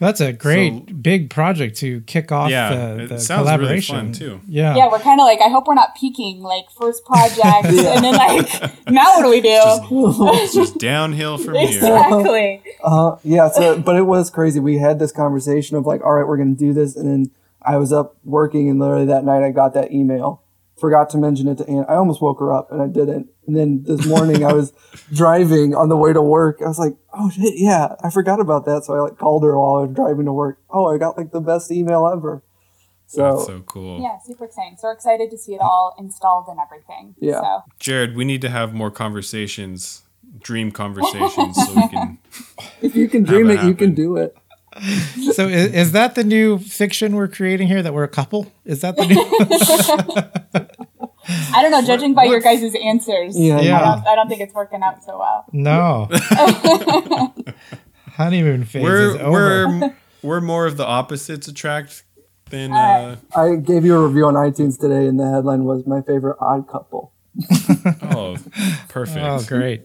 That's 0.00 0.20
a 0.20 0.32
great 0.32 0.88
So- 0.88 0.94
big 0.94 1.30
project 1.30 1.76
to 1.78 2.00
kick 2.02 2.32
off 2.32 2.50
Yeah, 2.50 2.74
the, 2.94 3.02
it 3.04 3.08
the 3.10 3.18
sounds 3.20 3.46
really 3.46 3.56
collaboration. 3.58 3.96
fun, 3.96 4.12
too. 4.12 4.40
Yeah. 4.48 4.74
yeah, 4.74 4.88
we're 4.90 4.98
kind 4.98 5.20
of 5.20 5.24
like, 5.24 5.40
I 5.40 5.48
hope 5.48 5.66
we're 5.68 5.74
not 5.74 5.94
peaking, 5.94 6.40
like 6.42 6.64
first 6.76 7.04
project, 7.04 7.38
and 7.66 8.04
then 8.04 8.14
like, 8.14 8.48
now 8.90 9.16
what 9.16 9.22
do 9.24 9.30
we 9.30 9.40
do? 9.40 9.60
It's 10.42 10.54
just 10.54 10.78
downhill 10.78 11.36
from 11.38 11.54
here. 11.54 11.68
exactly. 11.68 12.62
Uh, 12.82 13.16
yeah. 13.22 13.48
So, 13.50 13.78
but 13.78 13.96
it 13.96 14.02
was 14.06 14.30
crazy. 14.30 14.58
We 14.58 14.78
had 14.78 14.98
this 14.98 15.12
conversation 15.12 15.76
of 15.76 15.86
like, 15.86 16.02
all 16.02 16.14
right, 16.14 16.26
we're 16.26 16.36
going 16.38 16.56
to 16.56 16.58
do 16.58 16.72
this. 16.72 16.96
And 16.96 17.06
then 17.08 17.30
I 17.62 17.76
was 17.76 17.92
up 17.92 18.16
working 18.24 18.68
and 18.70 18.78
literally 18.80 19.06
that 19.06 19.24
night 19.24 19.42
I 19.42 19.50
got 19.50 19.74
that 19.74 19.92
email. 19.92 20.42
Forgot 20.80 21.10
to 21.10 21.18
mention 21.18 21.46
it 21.48 21.58
to 21.58 21.68
Anne. 21.68 21.84
I 21.88 21.94
almost 21.94 22.22
woke 22.22 22.40
her 22.40 22.52
up 22.52 22.72
and 22.72 22.80
I 22.80 22.86
didn't. 22.86 23.28
And 23.46 23.54
then 23.54 23.82
this 23.84 24.06
morning 24.06 24.44
I 24.44 24.52
was 24.52 24.72
driving 25.12 25.74
on 25.74 25.90
the 25.90 25.96
way 25.96 26.12
to 26.12 26.22
work. 26.22 26.60
I 26.64 26.68
was 26.68 26.78
like, 26.78 26.96
oh 27.12 27.28
shit, 27.30 27.54
yeah, 27.56 27.96
I 28.02 28.08
forgot 28.08 28.40
about 28.40 28.64
that. 28.64 28.84
So 28.84 28.94
I 28.94 29.00
like 29.00 29.18
called 29.18 29.44
her 29.44 29.58
while 29.58 29.82
I 29.82 29.86
was 29.86 29.94
driving 29.94 30.24
to 30.24 30.32
work. 30.32 30.58
Oh, 30.70 30.86
I 30.86 30.96
got 30.96 31.18
like 31.18 31.32
the 31.32 31.40
best 31.40 31.70
email 31.70 32.06
ever. 32.06 32.42
So, 33.06 33.34
That's 33.34 33.46
so 33.46 33.60
cool. 33.66 34.00
Yeah, 34.00 34.18
super 34.24 34.44
exciting. 34.44 34.76
So 34.78 34.86
we're 34.88 34.94
excited 34.94 35.30
to 35.32 35.36
see 35.36 35.52
it 35.54 35.60
all 35.60 35.96
installed 35.98 36.46
and 36.48 36.58
everything. 36.60 37.16
Yeah. 37.18 37.40
So 37.40 37.62
Jared, 37.78 38.16
we 38.16 38.24
need 38.24 38.40
to 38.42 38.48
have 38.48 38.72
more 38.72 38.90
conversations, 38.90 40.02
dream 40.40 40.70
conversations, 40.70 41.56
so 41.56 41.74
we 41.74 41.88
can. 41.90 42.18
if 42.80 42.94
you 42.94 43.08
can 43.08 43.24
dream 43.24 43.50
it 43.50 43.60
it, 43.60 43.66
you 43.66 43.74
can 43.74 43.94
do 43.94 44.16
it. 44.16 44.36
So 45.32 45.48
is, 45.48 45.72
is 45.72 45.92
that 45.92 46.14
the 46.14 46.24
new 46.24 46.58
fiction 46.58 47.14
we're 47.16 47.28
creating 47.28 47.68
here? 47.68 47.82
That 47.82 47.92
we're 47.94 48.04
a 48.04 48.08
couple? 48.08 48.52
Is 48.64 48.80
that 48.82 48.96
the 48.96 49.06
new? 49.06 49.16
I 51.54 51.62
don't 51.62 51.70
know. 51.70 51.82
Judging 51.82 52.14
by 52.14 52.24
your 52.24 52.40
guys' 52.40 52.74
answers, 52.82 53.38
Yeah. 53.38 53.56
I, 53.56 53.62
don't, 53.62 54.06
I 54.06 54.14
don't 54.14 54.28
think 54.28 54.40
it's 54.40 54.54
working 54.54 54.82
out 54.82 55.02
so 55.04 55.18
well. 55.18 55.44
no. 55.52 56.08
Honeymoon 58.14 58.64
phase 58.64 58.82
is 58.82 58.84
We're 58.84 59.18
over. 59.20 59.30
we're 59.30 59.94
we're 60.22 60.40
more 60.40 60.66
of 60.66 60.76
the 60.76 60.86
opposites 60.86 61.48
attract 61.48 62.04
than. 62.50 62.72
Uh, 62.72 63.16
I 63.34 63.56
gave 63.56 63.84
you 63.84 63.96
a 63.96 64.06
review 64.06 64.26
on 64.26 64.34
iTunes 64.34 64.78
today 64.78 65.06
and 65.06 65.18
the 65.18 65.30
headline 65.30 65.64
was 65.64 65.86
my 65.86 66.02
favorite 66.02 66.36
odd 66.40 66.68
couple. 66.68 67.12
oh, 68.02 68.36
perfect. 68.88 69.18
oh, 69.18 69.42
great. 69.46 69.82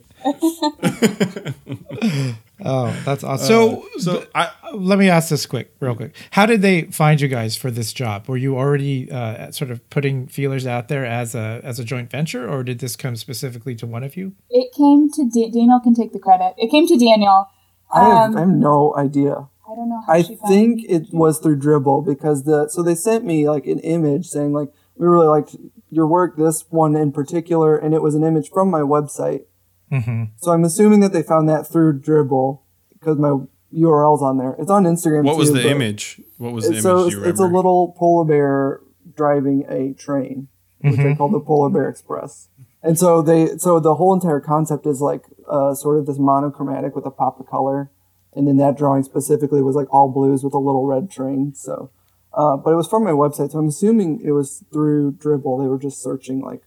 Oh, 2.64 2.96
that's 3.04 3.24
awesome. 3.24 3.48
So, 3.48 3.88
So 3.98 4.26
I 4.34 4.52
let 4.74 4.98
me 5.00 5.10
ask 5.10 5.30
this 5.30 5.46
quick, 5.46 5.76
real 5.80 5.96
quick. 5.96 6.16
How 6.32 6.46
did 6.46 6.62
they 6.62 6.84
find 6.84 7.20
you 7.20 7.28
guys 7.28 7.56
for 7.56 7.70
this 7.72 7.92
job? 7.92 8.28
Were 8.28 8.38
you 8.38 8.58
already 8.58 9.12
uh, 9.12 9.52
sort 9.52 9.72
of 9.72 9.88
putting 9.90 10.28
feelers 10.28 10.66
out 10.66 10.88
there 10.88 11.06
as 11.06 11.36
a 11.36 11.60
as 11.64 11.80
a 11.80 11.84
joint 11.84 12.10
venture, 12.10 12.50
or 12.50 12.64
did 12.64 12.80
this 12.80 12.96
come 12.96 13.16
specifically 13.16 13.76
to 13.76 13.86
one 13.88 14.04
of 14.04 14.16
you? 14.16 14.34
It 14.50 14.74
came 14.74 15.10
to 15.12 15.30
Da- 15.30 15.50
Daniel. 15.50 15.80
Can 15.82 15.94
take 15.96 16.14
the 16.14 16.20
credit. 16.20 16.54
It 16.58 16.72
came 16.72 16.88
to 16.88 16.98
Daniel. 16.98 17.48
I 17.94 18.04
have, 18.04 18.30
Um, 18.32 18.38
I 18.38 18.40
have 18.42 18.50
no 18.50 18.96
idea. 18.98 19.32
I 19.70 19.76
don't 19.76 19.90
know 19.90 20.02
how 20.06 20.14
I 20.14 20.22
think 20.22 20.84
it 20.88 21.08
was 21.12 21.40
through 21.40 21.60
Dribbble 21.60 22.06
because 22.06 22.44
the 22.44 22.70
so 22.70 22.84
they 22.84 22.96
sent 22.96 23.26
me 23.26 23.50
like 23.50 23.66
an 23.66 23.80
image 23.80 24.28
saying 24.28 24.54
like 24.54 24.70
we 24.96 25.08
really 25.08 25.28
liked 25.28 25.56
your 25.90 26.08
work, 26.08 26.38
this 26.38 26.66
one 26.70 26.96
in 26.96 27.12
particular, 27.12 27.76
and 27.76 27.94
it 27.94 28.02
was 28.02 28.16
an 28.16 28.24
image 28.24 28.50
from 28.50 28.70
my 28.70 28.82
website. 28.82 29.44
Mm-hmm. 29.92 30.24
So 30.38 30.52
I'm 30.52 30.64
assuming 30.64 31.00
that 31.02 31.14
they 31.14 31.24
found 31.24 31.48
that 31.50 31.68
through 31.68 32.00
Dribbble 32.00 32.62
because 32.94 33.18
my 33.18 33.46
URL's 33.74 34.22
on 34.22 34.38
there. 34.38 34.56
It's 34.58 34.72
on 34.72 34.86
Instagram. 34.86 35.26
what 35.26 35.38
was 35.38 35.52
the 35.54 35.70
image? 35.70 36.22
What 36.38 36.54
was 36.54 36.66
the 36.68 36.78
It's, 36.78 36.86
image? 36.86 37.14
so 37.14 37.24
it's, 37.24 37.40
a 37.40 37.46
little 37.46 37.94
polar 37.98 38.26
bear 38.26 38.82
driving 39.16 39.66
a 39.70 39.94
train, 39.94 40.48
which 40.80 41.00
I 41.00 41.14
call 41.16 41.30
the 41.30 41.40
Polar 41.40 41.70
Bear 41.70 41.90
Express. 41.90 42.50
And 42.82 43.00
so 43.00 43.22
they 43.22 43.58
so 43.58 43.80
the 43.80 43.96
whole 43.96 44.14
entire 44.14 44.40
concept 44.40 44.86
is 44.86 45.02
like 45.02 45.24
uh, 45.50 45.74
sort 45.74 45.98
of 45.98 46.06
this 46.06 46.20
monochromatic 46.20 46.96
with 46.96 47.06
a 47.06 47.12
pop 47.12 47.40
of 47.40 47.48
color, 47.48 47.90
and 48.34 48.48
then 48.48 48.58
that 48.58 48.78
drawing 48.78 49.02
specifically 49.02 49.64
was 49.64 49.76
like 49.76 49.92
all 49.92 50.10
blues 50.10 50.44
with 50.44 50.54
a 50.54 50.60
little 50.60 50.86
red 50.86 51.10
train. 51.10 51.54
So, 51.56 51.90
uh, 52.34 52.58
but 52.58 52.72
it 52.72 52.76
was 52.76 52.88
from 52.88 53.04
my 53.04 53.12
website, 53.12 53.52
so 53.52 53.58
I'm 53.58 53.70
assuming 53.70 54.22
it 54.24 54.32
was 54.32 54.64
through 54.72 55.14
Dribbble. 55.14 55.64
They 55.64 55.68
were 55.68 55.80
just 55.80 56.04
searching 56.04 56.42
like 56.42 56.62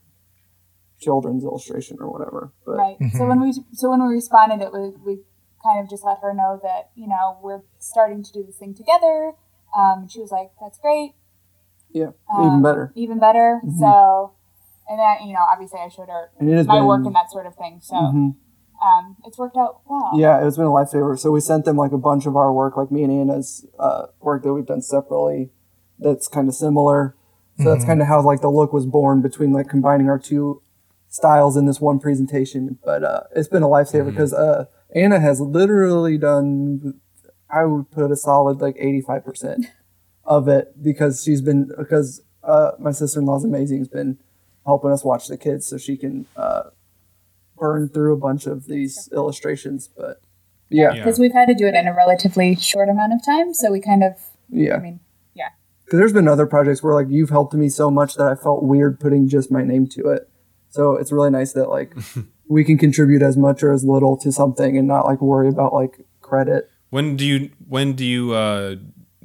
children's 0.99 1.45
illustration 1.45 1.97
or 2.01 2.11
whatever. 2.11 2.53
But 2.67 2.77
Right. 2.77 2.97
So 3.13 3.27
when 3.27 3.41
we 3.41 3.53
so 3.73 3.91
when 3.91 4.07
we 4.07 4.15
responded, 4.15 4.63
it 4.65 4.73
was 4.73 4.95
we 5.05 5.21
kind 5.63 5.81
of 5.83 5.89
just 5.91 6.05
let 6.05 6.19
her 6.23 6.35
know 6.35 6.61
that 6.63 6.91
you 6.95 7.07
know 7.09 7.39
we're 7.43 7.63
starting 7.79 8.23
to 8.23 8.33
do 8.33 8.43
this 8.45 8.57
thing 8.57 8.75
together. 8.75 9.33
Um, 9.77 10.09
she 10.09 10.21
was 10.21 10.31
like, 10.31 10.51
"That's 10.61 10.79
great, 10.79 11.15
yeah, 11.93 12.11
Um, 12.33 12.47
even 12.47 12.63
better. 12.63 12.93
even 12.95 13.19
better." 13.19 13.61
So, 13.79 14.33
and 14.89 14.99
then 14.99 15.29
you 15.29 15.35
know, 15.35 15.45
obviously, 15.51 15.81
I 15.81 15.89
showed 15.89 16.09
her 16.09 16.31
And 16.39 16.49
it 16.49 16.57
has 16.57 16.67
my 16.67 16.79
been, 16.79 16.87
work 16.87 17.05
and 17.05 17.15
that 17.15 17.31
sort 17.31 17.47
of 17.47 17.55
thing. 17.55 17.81
So, 17.83 17.95
Mhm. 17.97 18.35
um, 18.83 19.17
it's 19.27 19.39
worked 19.39 19.57
out 19.57 19.81
well. 19.89 20.13
Yeah, 20.15 20.45
it's 20.47 20.57
been 20.57 20.67
a 20.67 20.71
lifesaver. 20.71 21.19
So 21.19 21.31
we 21.31 21.41
sent 21.41 21.65
them 21.65 21.77
like 21.77 21.93
a 21.93 21.99
bunch 21.99 22.25
of 22.27 22.37
our 22.37 22.53
work, 22.53 22.77
like 22.77 22.91
me 22.91 23.03
and 23.05 23.13
Anna's 23.13 23.67
uh, 23.79 24.07
work 24.21 24.43
that 24.43 24.53
we've 24.55 24.67
done 24.67 24.83
separately. 24.83 25.51
That's 25.99 26.29
kind 26.29 26.49
of 26.49 26.55
similar. 26.55 27.15
So 27.61 27.65
that's 27.65 27.85
kind 27.85 28.01
of 28.01 28.07
how 28.07 28.23
like 28.23 28.41
the 28.41 28.49
look 28.49 28.73
was 28.73 28.87
born 28.87 29.21
between 29.21 29.53
like 29.53 29.69
combining 29.69 30.09
our 30.09 30.19
two 30.19 30.63
styles 31.09 31.57
in 31.57 31.67
this 31.67 31.81
one 31.81 31.99
presentation. 31.99 32.79
But 32.85 33.05
uh, 33.05 33.23
it's 33.35 33.49
been 33.49 33.63
a 33.63 33.69
lifesaver 33.69 34.11
because 34.11 34.33
uh, 34.33 34.67
Anna 34.95 35.21
has 35.21 35.41
literally 35.41 36.19
done, 36.19 37.01
I 37.51 37.65
would 37.65 37.91
put 37.91 38.11
a 38.11 38.17
solid 38.17 38.61
like 38.61 38.77
eighty 38.79 39.01
five 39.01 39.25
percent 39.25 39.67
of 40.25 40.49
it 40.49 40.83
because 40.83 41.23
she's 41.25 41.41
been 41.41 41.71
because 41.77 42.23
uh, 42.45 42.73
my 42.79 42.93
sister 42.93 43.21
in 43.21 43.27
law's 43.27 43.45
amazing 43.45 43.79
has 43.79 43.89
been 43.89 44.19
helping 44.67 44.91
us 44.91 45.03
watch 45.05 45.27
the 45.29 45.37
kids 45.39 45.67
so 45.67 45.79
she 45.79 45.97
can 45.97 46.27
uh, 46.37 46.65
burn 47.57 47.89
through 47.89 48.13
a 48.13 48.19
bunch 48.19 48.47
of 48.47 48.67
these 48.67 49.09
illustrations. 49.13 49.89
But 49.89 50.21
yeah, 50.69 50.93
Yeah. 50.93 50.95
Because 50.97 51.19
we've 51.19 51.33
had 51.33 51.49
to 51.49 51.55
do 51.55 51.67
it 51.67 51.75
in 51.75 51.89
a 51.89 51.95
relatively 51.95 52.55
short 52.57 52.89
amount 52.89 53.15
of 53.15 53.25
time, 53.25 53.55
so 53.55 53.73
we 53.73 53.81
kind 53.81 54.05
of, 54.05 54.13
yeah. 54.51 54.77
I 54.77 54.81
mean, 54.81 55.01
yeah, 55.35 55.49
Because 55.85 55.99
there's 55.99 56.13
been 56.13 56.29
other 56.29 56.47
projects 56.47 56.83
where 56.83 56.93
like 56.93 57.07
you've 57.09 57.31
helped 57.31 57.55
me 57.55 57.71
so 57.71 57.91
much 57.91 58.15
that 58.17 58.27
I 58.27 58.35
felt 58.35 58.63
weird 58.63 59.01
putting 59.01 59.29
just 59.29 59.51
my 59.51 59.63
name 59.63 59.87
to 59.89 60.09
it. 60.09 60.29
So 60.71 60.97
it's 60.97 61.13
really 61.13 61.31
nice 61.31 61.53
that 61.53 61.69
like 61.69 61.95
we 62.49 62.65
can 62.65 62.79
contribute 62.79 63.23
as 63.23 63.37
much 63.37 63.63
or 63.63 63.73
as 63.73 63.85
little 63.85 64.17
to 64.19 64.33
something 64.33 64.77
and 64.77 64.87
not 64.89 65.07
like 65.07 65.21
worry 65.21 65.49
about 65.49 65.73
like 65.73 66.01
credit. 66.21 66.71
When 66.91 67.17
do 67.17 67.25
you 67.27 67.51
when 67.69 67.93
do 67.95 68.05
you 68.05 68.33
uh 68.33 68.77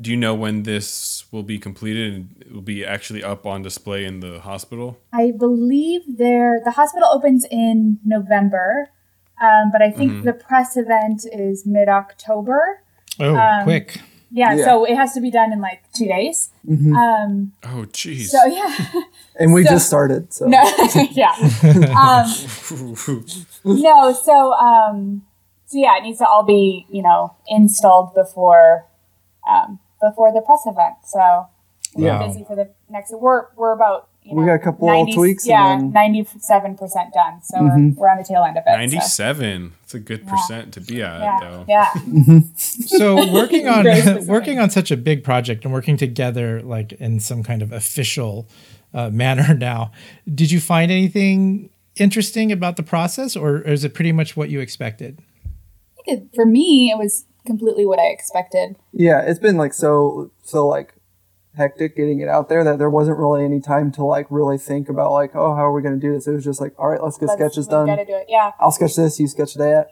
do 0.01 0.09
you 0.09 0.17
know 0.17 0.33
when 0.33 0.63
this 0.63 1.25
will 1.31 1.43
be 1.43 1.59
completed 1.59 2.13
and 2.13 2.35
it 2.41 2.51
will 2.51 2.61
be 2.61 2.83
actually 2.83 3.23
up 3.23 3.45
on 3.45 3.61
display 3.61 4.03
in 4.05 4.19
the 4.21 4.39
hospital? 4.39 4.97
I 5.13 5.31
believe 5.31 6.01
there 6.17 6.59
the 6.65 6.71
hospital 6.71 7.07
opens 7.11 7.45
in 7.51 7.99
November, 8.03 8.89
um, 9.41 9.71
but 9.71 9.81
I 9.81 9.91
think 9.91 10.11
Mm-hmm. 10.13 10.25
the 10.25 10.33
press 10.33 10.75
event 10.75 11.25
is 11.31 11.65
mid 11.65 11.87
October. 11.89 12.81
Oh, 13.19 13.35
Um, 13.37 13.63
quick. 13.63 14.01
Yeah, 14.35 14.53
Yeah. 14.55 14.65
so 14.65 14.83
it 14.83 14.95
has 14.95 15.13
to 15.13 15.21
be 15.21 15.29
done 15.29 15.53
in 15.53 15.61
like 15.61 15.83
two 15.93 16.07
days. 16.07 16.49
Mhm. 16.67 16.95
Um, 16.97 17.51
Oh, 17.63 17.85
jeez. 17.93 18.29
so 18.29 18.43
yeah, 18.45 18.73
and 19.39 19.53
we 19.53 19.63
so- 19.63 19.69
just 19.75 19.85
started. 19.87 20.33
So 20.33 20.47
no, 20.47 20.59
yeah. 21.11 21.33
Um, 21.93 22.25
no, 23.63 24.11
so 24.13 24.53
um, 24.53 25.23
so 25.67 25.77
yeah, 25.77 25.97
it 25.97 26.03
needs 26.03 26.17
to 26.19 26.27
all 26.27 26.43
be 26.43 26.85
you 26.89 27.03
know 27.03 27.35
installed 27.47 28.13
before 28.15 28.85
um, 29.49 29.79
before 30.01 30.33
the 30.33 30.41
press 30.41 30.61
event. 30.65 30.95
So 31.05 31.47
we're 31.95 32.09
Wow. 32.09 32.27
busy 32.27 32.43
for 32.43 32.55
the 32.55 32.69
next. 32.89 33.11
We're 33.13 33.45
we're 33.55 33.73
about 33.73 34.07
you 34.23 34.33
know, 34.35 34.41
We 34.41 34.45
got 34.47 34.53
a 34.53 34.59
couple 34.59 34.87
little 34.87 35.13
tweaks 35.13 35.45
Yeah, 35.45 35.77
ninety 35.77 36.25
seven 36.39 36.75
percent 36.75 37.13
done. 37.13 37.41
So 37.43 37.57
Mhm. 37.57 37.95
we're, 37.95 38.01
we're 38.03 38.09
on 38.09 38.17
the 38.17 38.23
tail 38.23 38.43
end 38.43 38.57
of 38.57 38.63
it. 38.65 38.71
so- 38.71 38.77
97. 38.77 39.73
That's 39.81 39.93
a 39.95 39.99
good 39.99 40.25
percent 40.27 40.73
to 40.73 40.81
be 40.81 41.01
at, 41.01 41.19
Yeah, 41.21 41.39
though. 41.41 41.65
yeah. 41.67 41.93
So 42.57 43.31
working 43.31 43.67
on 43.67 43.85
working 44.27 44.59
on 44.59 44.69
such 44.69 44.91
a 44.91 44.97
big 44.97 45.23
project 45.23 45.63
and 45.65 45.73
working 45.73 45.97
together 45.97 46.61
like 46.61 46.93
in 46.93 47.19
some 47.19 47.43
kind 47.43 47.61
of 47.61 47.71
official 47.71 48.47
uh, 48.93 49.09
manner 49.23 49.53
now, 49.53 49.91
did 50.33 50.51
you 50.51 50.59
find 50.59 50.91
anything 50.91 51.69
interesting 51.97 52.51
about 52.51 52.75
the 52.75 52.83
process, 52.83 53.35
or 53.35 53.59
is 53.61 53.83
it 53.83 53.93
pretty 53.93 54.11
much 54.11 54.35
what 54.37 54.49
you 54.49 54.59
expected? 54.59 55.19
It- 56.05 56.27
For 56.33 56.45
me, 56.45 56.91
it 56.91 56.97
was 56.97 57.25
completely 57.45 57.85
what 57.85 57.99
I 57.99 58.05
expected. 58.07 58.75
yeah, 58.93 59.21
it's 59.21 59.39
been 59.39 59.57
like 59.57 59.73
so 59.73 60.31
so 60.43 60.65
like 60.67 60.92
hectic 61.55 61.95
getting 61.95 62.19
it 62.19 62.27
out 62.27 62.49
there 62.49 62.63
that 62.63 62.79
there 62.79 62.89
wasn't 62.89 63.17
really 63.17 63.45
any 63.45 63.61
time 63.61 63.91
to 63.91 64.03
like 64.03 64.25
really 64.29 64.57
think 64.57 64.89
about 64.89 65.11
like 65.11 65.35
oh 65.35 65.55
how 65.55 65.65
are 65.65 65.71
we 65.73 65.81
going 65.81 65.93
to 65.93 65.99
do 65.99 66.13
this. 66.13 66.27
It 66.27 66.31
was 66.33 66.43
just 66.43 66.59
like 66.59 66.73
all 66.77 66.89
right, 66.89 67.01
let's 67.01 67.17
get 67.17 67.27
Let's- 67.27 67.39
sketches 67.39 67.67
done. 67.67 67.85
Gotta 67.87 68.05
do 68.05 68.15
it. 68.15 68.25
Yeah. 68.29 68.51
I'll 68.59 68.71
sketch 68.71 68.95
this, 68.95 69.19
you 69.19 69.27
sketch 69.27 69.53
that. 69.55 69.89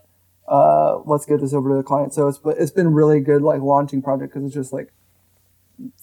Uh, 0.47 0.99
let's 1.05 1.25
get 1.25 1.39
this 1.39 1.53
over 1.53 1.69
to 1.69 1.75
the 1.75 1.83
client. 1.83 2.13
So 2.13 2.27
it's 2.27 2.37
but 2.37 2.57
it's 2.57 2.71
been 2.71 2.93
really 2.93 3.19
good 3.21 3.41
like 3.41 3.61
launching 3.61 4.01
project 4.01 4.33
because 4.33 4.45
it's 4.45 4.55
just 4.55 4.73
like 4.73 4.91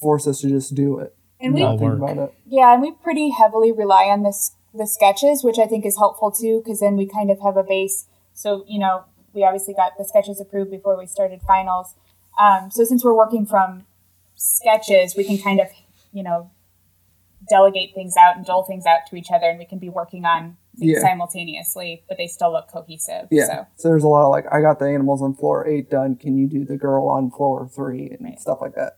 forced 0.01 0.27
us 0.27 0.41
to 0.41 0.49
just 0.49 0.75
do 0.75 0.99
it. 0.99 1.15
And 1.41 1.55
we 1.55 1.61
think 1.61 1.81
work. 1.81 1.99
about 1.99 2.19
it. 2.19 2.35
Yeah, 2.47 2.73
and 2.73 2.83
we 2.83 2.93
pretty 2.93 3.31
heavily 3.31 3.73
rely 3.73 4.05
on 4.05 4.23
this 4.23 4.53
the 4.75 4.87
sketches, 4.87 5.43
which 5.43 5.59
I 5.59 5.67
think 5.67 5.85
is 5.85 5.97
helpful 5.97 6.31
too, 6.31 6.63
because 6.65 6.81
then 6.81 6.97
we 6.97 7.07
kind 7.07 7.31
of 7.31 7.41
have 7.41 7.57
a 7.57 7.63
base. 7.63 8.07
So 8.33 8.65
you 8.69 8.79
know, 8.79 9.05
we 9.35 9.45
obviously 9.45 9.75
got 9.75 9.99
the 9.99 10.05
sketches 10.05 10.41
approved 10.41 10.71
before 10.71 10.97
we 10.97 11.07
started 11.07 11.41
finals. 11.43 11.95
Um, 12.39 12.71
so 12.71 12.85
since 12.85 13.05
we're 13.05 13.15
working 13.17 13.45
from 13.45 13.85
sketches, 14.39 15.15
we 15.17 15.25
can 15.25 15.37
kind 15.39 15.61
of 15.61 15.67
you 16.13 16.23
know 16.23 16.51
delegate 17.49 17.91
things 17.95 18.15
out 18.19 18.37
and 18.37 18.45
dole 18.47 18.63
things 18.65 18.85
out 18.87 19.01
to 19.11 19.17
each 19.17 19.29
other, 19.33 19.47
and 19.49 19.59
we 19.59 19.65
can 19.65 19.79
be 19.79 19.89
working 19.89 20.25
on 20.25 20.57
things 20.79 20.93
Yeah. 20.97 21.01
simultaneously, 21.01 22.05
but 22.09 22.17
they 22.19 22.27
still 22.27 22.53
look 22.53 22.69
cohesive. 22.73 23.29
Yeah. 23.31 23.47
So 23.47 23.67
So. 23.77 23.89
there's 23.89 24.05
a 24.05 24.09
lot 24.09 24.25
of 24.25 24.31
like 24.31 24.47
I 24.53 24.61
got 24.61 24.79
the 24.79 24.87
animals 24.87 25.23
on 25.23 25.35
floor 25.35 25.67
eight 25.67 25.91
done. 25.91 26.17
Can 26.17 26.37
you 26.37 26.47
do 26.49 26.65
the 26.65 26.77
girl 26.77 27.09
on 27.09 27.31
floor 27.31 27.69
three 27.69 28.09
and 28.11 28.21
Right. 28.23 28.41
stuff 28.41 28.59
like 28.61 28.75
that? 28.75 28.95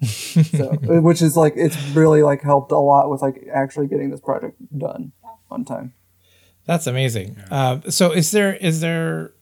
so 0.02 0.76
which 1.00 1.20
is 1.22 1.36
like 1.36 1.54
it's 1.56 1.76
really 1.90 2.22
like 2.22 2.40
helped 2.42 2.70
a 2.70 2.78
lot 2.78 3.10
with 3.10 3.20
like 3.22 3.44
actually 3.52 3.88
getting 3.88 4.10
this 4.10 4.20
project 4.20 4.56
done 4.78 5.12
on 5.50 5.64
time. 5.64 5.92
That's 6.66 6.86
amazing. 6.86 7.36
Uh, 7.50 7.80
so 7.88 8.12
is 8.12 8.30
there 8.30 8.54
is 8.54 8.80
there 8.80 9.32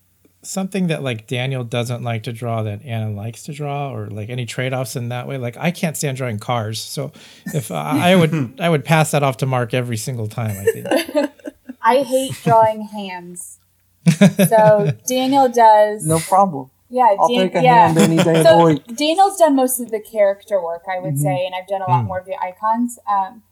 something 0.46 0.86
that 0.88 1.02
like 1.02 1.26
Daniel 1.26 1.64
doesn't 1.64 2.02
like 2.02 2.22
to 2.24 2.32
draw 2.32 2.62
that 2.62 2.84
Anna 2.84 3.10
likes 3.10 3.42
to 3.44 3.52
draw, 3.52 3.92
or 3.94 4.06
like 4.08 4.28
any 4.28 4.46
trade 4.46 4.72
offs 4.72 4.96
in 4.96 5.08
that 5.10 5.26
way? 5.26 5.38
Like 5.38 5.56
I 5.58 5.70
can't 5.70 5.96
stand 5.96 6.16
drawing 6.16 6.38
cars, 6.38 6.80
so 6.80 7.12
if 7.54 7.70
uh, 7.70 7.74
I 7.74 8.14
would 8.16 8.54
I 8.60 8.68
would 8.68 8.84
pass 8.84 9.10
that 9.10 9.22
off 9.22 9.36
to 9.38 9.46
Mark 9.46 9.74
every 9.74 9.96
single 9.96 10.28
time. 10.28 10.56
I 10.58 10.64
think. 10.64 11.30
I 11.82 12.02
hate 12.02 12.32
drawing 12.44 12.82
hands. 12.82 13.58
So 14.48 14.92
Daniel 15.08 15.48
does. 15.48 16.06
No 16.06 16.18
problem. 16.20 16.70
Yeah, 16.88 17.14
I'll 17.18 17.28
Dan- 17.28 17.48
take 17.50 17.54
a 17.56 17.62
yeah. 17.64 17.86
hand 17.88 17.98
any 17.98 18.16
day 18.16 18.42
So. 18.44 18.76
Daniel's 18.94 19.36
done 19.38 19.56
most 19.56 19.80
of 19.80 19.90
the 19.90 19.98
character 20.00 20.62
work, 20.62 20.82
I 20.88 21.00
would 21.00 21.14
Mhm. 21.14 21.18
say, 21.22 21.44
and 21.44 21.52
I've 21.54 21.66
done 21.66 21.82
a 21.82 21.90
lot 21.90 22.04
more 22.04 22.20
of 22.20 22.26
the 22.26 22.36
icons. 22.40 23.00
Um, 23.10 23.42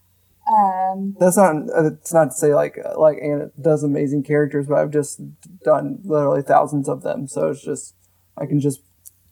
um, 0.47 1.17
That's 1.19 1.37
not. 1.37 1.57
uh, 1.71 1.87
It's 1.87 2.13
not 2.13 2.27
to 2.27 2.37
say 2.37 2.55
like 2.55 2.79
uh, 2.85 2.99
like 3.01 3.19
Anna 3.23 3.51
does 3.61 3.83
amazing 3.83 4.23
characters, 4.25 4.67
but 4.67 4.79
I've 4.79 4.91
just 4.91 5.21
done 5.65 6.01
literally 6.05 6.43
thousands 6.43 6.89
of 6.89 7.03
them. 7.03 7.27
So 7.29 7.49
it's 7.49 7.63
just 7.65 7.95
I 8.37 8.47
can 8.47 8.61
just 8.61 8.81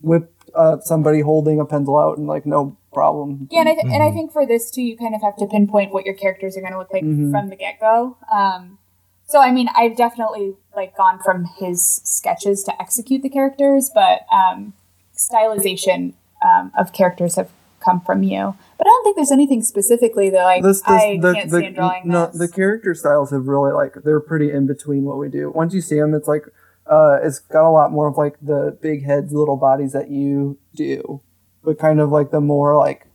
whip 0.01 0.33
uh, 0.55 0.79
somebody 0.81 1.21
holding 1.21 1.61
a 1.61 1.65
pencil 1.65 1.99
out 1.99 2.19
and 2.19 2.27
like 2.27 2.47
no 2.47 2.77
problem. 2.93 3.49
yeah, 3.51 3.61
and 3.61 3.69
I, 3.69 3.73
th- 3.75 3.87
and 3.87 4.03
I 4.03 4.11
think 4.11 4.33
for 4.33 4.47
this 4.47 4.71
too, 4.71 4.83
you 4.83 4.97
kind 4.99 5.15
of 5.15 5.23
have 5.23 5.37
to 5.37 5.47
pinpoint 5.47 5.93
what 5.95 6.05
your 6.05 6.15
characters 6.15 6.57
are 6.57 6.61
going 6.61 6.73
to 6.73 6.79
look 6.79 6.93
like 6.93 7.03
Mhm. 7.05 7.31
from 7.31 7.49
the 7.49 7.57
get 7.57 7.81
go. 7.81 8.17
Um, 8.33 8.79
so 9.27 9.39
I 9.41 9.51
mean, 9.53 9.69
I've 9.75 9.97
definitely 9.97 10.57
like 10.77 10.97
gone 10.97 11.19
from 11.25 11.47
his 11.59 12.01
sketches 12.05 12.63
to 12.65 12.83
execute 12.83 13.23
the 13.23 13.31
characters, 13.31 13.91
but 13.95 14.27
um, 14.33 14.75
stylization 15.17 16.15
um, 16.45 16.73
of 16.79 16.93
characters 16.93 17.37
have 17.37 17.51
come 17.83 18.01
from 18.01 18.23
you. 18.23 18.55
But 18.79 18.87
I 18.87 18.91
don't 18.91 19.05
think 19.05 19.17
there's 19.17 19.33
anything 19.33 19.63
specifically 19.63 20.31
that 20.31 20.43
like 20.43 20.63
this, 20.63 20.81
this 20.81 20.89
I 20.89 21.19
the, 21.21 21.35
can't 21.35 21.51
the, 21.51 21.59
stand 21.59 21.75
drawing. 21.75 22.03
no, 22.09 22.27
this. 22.27 22.39
the 22.39 22.49
character 22.49 22.95
styles 22.95 23.31
have 23.31 23.47
really 23.47 23.73
like 23.73 23.95
they're 24.05 24.21
pretty 24.21 24.51
in 24.51 24.67
between 24.67 25.05
what 25.05 25.19
we 25.19 25.29
do. 25.29 25.51
Once 25.51 25.75
you 25.75 25.81
see 25.81 25.99
them, 25.99 26.15
it's 26.15 26.29
like 26.29 26.45
uh, 26.87 27.19
it's 27.23 27.39
got 27.39 27.69
a 27.69 27.71
lot 27.71 27.93
more 27.93 28.09
of 28.09 28.17
like 28.17 28.37
the 28.41 28.77
big 28.81 29.05
heads, 29.05 29.33
little 29.33 29.57
bodies 29.57 29.93
that 29.93 30.11
you 30.11 30.59
do, 30.75 31.23
but 31.63 31.79
kind 31.79 32.01
of 32.01 32.11
like 32.11 32.31
the 32.31 32.41
more 32.41 32.77
like 32.77 33.07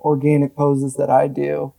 organic 0.00 0.54
poses 0.54 0.94
that 0.94 1.10
I 1.10 1.28
do. 1.28 1.72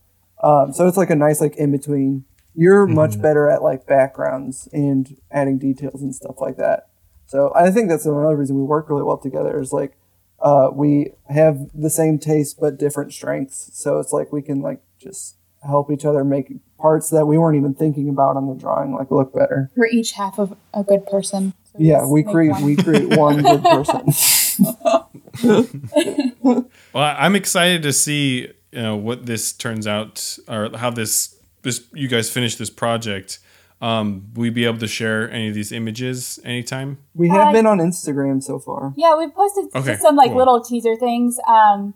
Um, 0.44 0.74
so 0.74 0.88
it's 0.88 0.98
like 0.98 1.10
a 1.10 1.16
nice 1.16 1.42
like 1.42 1.56
in 1.56 1.72
between. 1.72 2.26
You're 2.60 2.88
much 2.88 3.22
better 3.22 3.48
at 3.50 3.62
like 3.62 3.86
backgrounds 3.86 4.68
and 4.74 5.16
adding 5.30 5.60
details 5.60 6.02
and 6.02 6.14
stuff 6.14 6.38
like 6.42 6.58
that. 6.58 6.90
So 7.28 7.52
I 7.56 7.70
think 7.70 7.88
that's 7.88 8.06
another 8.06 8.36
reason 8.36 8.56
we 8.56 8.64
work 8.64 8.90
really 8.90 9.04
well 9.04 9.18
together. 9.20 9.60
Is 9.60 9.72
like 9.72 9.96
uh, 10.40 10.70
we 10.74 11.12
have 11.30 11.60
the 11.74 11.90
same 11.90 12.20
taste 12.20 12.60
but 12.60 12.78
different 12.78 13.14
strengths. 13.14 13.70
So 13.74 14.00
it's 14.00 14.14
like 14.14 14.32
we 14.32 14.42
can 14.42 14.62
like 14.62 14.82
just 15.00 15.36
help 15.66 15.92
each 15.92 16.06
other 16.06 16.24
make 16.24 16.52
parts 16.78 17.10
that 17.10 17.26
we 17.26 17.38
weren't 17.38 17.58
even 17.58 17.74
thinking 17.74 18.08
about 18.10 18.38
on 18.38 18.48
the 18.48 18.56
drawing 18.56 18.94
like 18.94 19.10
look 19.12 19.34
better. 19.34 19.70
We're 19.76 19.88
each 19.88 20.14
half 20.14 20.38
of 20.40 20.56
a 20.74 20.84
good 20.84 21.06
person. 21.08 21.54
So 21.72 21.80
Yeah, 21.80 22.06
we 22.06 22.24
create 22.24 22.52
one. 22.52 22.64
we 22.64 22.76
create 22.76 23.18
one 23.18 23.42
good 23.42 23.64
person. 23.64 24.08
Well, 26.94 27.16
I'm 27.18 27.36
excited 27.36 27.84
to 27.84 27.94
see 27.94 28.48
you 28.72 28.82
know 28.82 28.96
what 28.96 29.26
this 29.26 29.52
turns 29.54 29.86
out 29.88 30.38
or 30.48 30.70
how 30.78 30.90
this 30.90 31.36
this 31.62 31.86
you 31.94 32.08
guys 32.08 32.30
finish 32.30 32.56
this 32.56 32.70
project. 32.70 33.40
Um, 33.80 34.32
we 34.36 34.50
be 34.50 34.66
able 34.66 34.80
to 34.80 34.88
share 34.88 35.30
any 35.30 35.50
of 35.50 35.54
these 35.54 35.72
images 35.72 36.40
anytime? 36.44 36.98
We 37.14 37.30
have 37.30 37.50
Uh, 37.50 37.52
been 37.52 37.66
on 37.68 37.78
Instagram 37.78 38.42
so 38.42 38.58
far. 38.60 38.94
Yeah, 38.98 39.16
we've 39.16 39.34
posted 39.34 39.66
Okay, 39.76 39.92
just 39.92 40.02
some 40.02 40.16
like 40.16 40.30
cool. 40.30 40.38
little 40.38 40.62
teaser 40.64 40.96
things. 40.96 41.40
Um, 41.48 41.94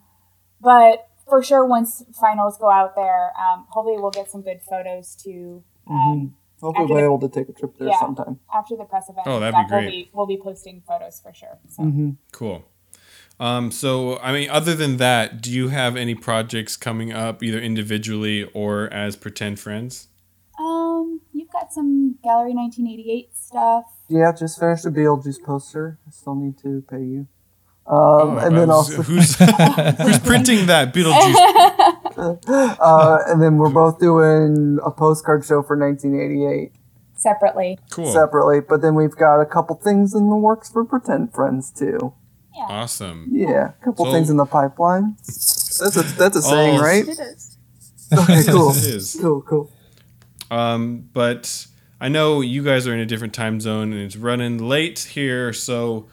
but 0.61 1.07
for 1.27 1.41
sure, 1.41 1.65
once 1.65 2.03
finals 2.19 2.57
go 2.59 2.69
out 2.69 2.95
there, 2.95 3.31
um, 3.39 3.65
hopefully 3.69 3.97
we'll 3.99 4.11
get 4.11 4.29
some 4.29 4.41
good 4.41 4.61
photos 4.61 5.15
too. 5.15 5.63
Um, 5.87 6.35
Hopefully 6.61 6.83
After 6.83 6.93
we'll 6.93 7.01
be 7.01 7.05
able 7.05 7.19
to 7.19 7.29
take 7.29 7.49
a 7.49 7.53
trip 7.53 7.75
there 7.79 7.87
Yeah. 7.87 7.99
sometime. 7.99 8.39
After 8.53 8.75
the 8.75 8.83
press 8.83 9.09
event, 9.09 9.25
Oh, 9.25 9.39
that'd 9.39 9.55
and 9.55 9.65
be 9.65 9.69
great. 9.69 9.83
We'll 10.13 10.27
be, 10.27 10.35
we'll 10.35 10.37
be 10.37 10.37
posting 10.43 10.83
photos 10.87 11.19
for 11.19 11.33
sure. 11.33 11.57
So. 11.67 11.81
Mm-hmm. 11.81 12.09
Cool. 12.31 12.63
Um, 13.39 13.71
so, 13.71 14.19
I 14.19 14.31
mean, 14.31 14.47
other 14.51 14.75
than 14.75 14.97
that, 14.97 15.41
do 15.41 15.51
you 15.51 15.69
have 15.69 15.95
any 15.97 16.13
projects 16.13 16.77
coming 16.77 17.11
up, 17.11 17.41
either 17.41 17.59
individually 17.59 18.43
or 18.53 18.93
as 18.93 19.15
pretend 19.15 19.59
friends? 19.59 20.09
Um, 20.59 21.21
you've 21.30 21.30
got 21.71 21.75
some 21.75 22.17
Gallery 22.23 22.53
1988 22.53 23.35
stuff. 23.35 23.85
Yeah, 24.09 24.31
just 24.37 24.59
finished 24.59 24.85
a 24.85 24.91
Beetlejuice 24.91 25.43
poster. 25.43 25.99
I 26.07 26.11
still 26.11 26.35
need 26.35 26.57
to 26.59 26.83
pay 26.89 26.99
you. 27.03 27.27
Um, 27.87 28.37
and 28.37 28.55
then 28.57 28.69
also, 28.69 29.01
who's 29.01 29.35
who's 29.37 30.19
printing 30.19 30.67
that 30.67 30.93
Beetlejuice? 30.93 32.07
uh, 32.79 33.17
and 33.27 33.41
then 33.41 33.57
we're 33.57 33.69
both 33.71 33.99
doing 33.99 34.77
a 34.85 34.91
postcard 34.91 35.43
show 35.45 35.63
for 35.63 35.77
1988 35.77 36.73
Separately, 37.15 37.77
Cool, 37.91 38.11
separately. 38.11 38.59
But 38.61 38.81
then 38.81 38.95
we've 38.95 39.15
got 39.15 39.41
a 39.41 39.45
couple 39.45 39.75
things 39.75 40.13
in 40.15 40.29
the 40.29 40.35
works 40.35 40.69
for 40.71 40.83
Pretend 40.85 41.33
Friends 41.33 41.71
too. 41.71 42.13
yeah, 42.55 42.65
awesome. 42.69 43.29
Yeah, 43.31 43.69
a 43.79 43.85
couple 43.85 44.05
So- 44.05 44.11
things 44.11 44.29
in 44.29 44.37
the 44.37 44.45
pipeline. 44.45 45.15
That's 45.25 45.97
a 45.97 46.03
that's 46.17 46.37
a 46.37 46.41
saying, 46.41 46.79
Oh, 46.79 46.83
right? 46.83 47.07
it 47.07 47.19
is. 47.19 47.57
Okay, 48.13 48.43
cool, 48.47 48.71
It 48.71 48.77
is. 48.85 49.17
cool, 49.21 49.41
cool. 49.41 49.71
Um, 50.51 51.09
but 51.13 51.65
I 51.99 52.09
know 52.09 52.41
you 52.41 52.61
guys 52.63 52.85
are 52.85 52.93
in 52.93 52.99
a 52.99 53.05
different 53.05 53.33
time 53.33 53.59
zone 53.61 53.93
and 53.93 54.01
it's 54.01 54.17
running 54.17 54.57
late 54.59 54.99
here, 54.99 55.53
so 55.53 56.09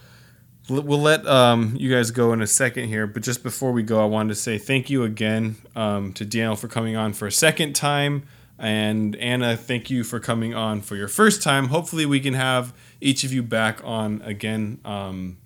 we'll 0.68 1.00
let 1.00 1.26
um, 1.26 1.74
you 1.78 1.92
guys 1.92 2.10
go 2.10 2.32
in 2.32 2.40
a 2.40 2.46
second 2.46 2.88
here. 2.88 3.06
But 3.06 3.22
just 3.22 3.42
before 3.42 3.72
we 3.72 3.82
go, 3.82 4.00
I 4.00 4.06
wanted 4.06 4.28
to 4.28 4.34
say 4.36 4.56
thank 4.56 4.88
you 4.88 5.02
again 5.02 5.56
um, 5.74 6.12
to 6.14 6.24
Daniel 6.24 6.56
for 6.56 6.68
coming 6.68 6.96
on 6.96 7.12
for 7.12 7.26
a 7.26 7.32
second 7.32 7.74
time. 7.74 8.26
And 8.60 9.14
Anna, 9.16 9.56
thank 9.56 9.90
you 9.90 10.02
for 10.04 10.18
coming 10.20 10.54
on 10.54 10.82
for 10.82 10.96
your 10.96 11.08
first 11.08 11.42
time. 11.42 11.68
Hopefully, 11.68 12.06
we 12.06 12.18
can 12.20 12.34
have 12.34 12.74
each 13.00 13.22
of 13.22 13.32
you 13.32 13.42
back 13.42 13.80
on 13.84 14.20
again 14.22 14.80
um, 14.84 15.38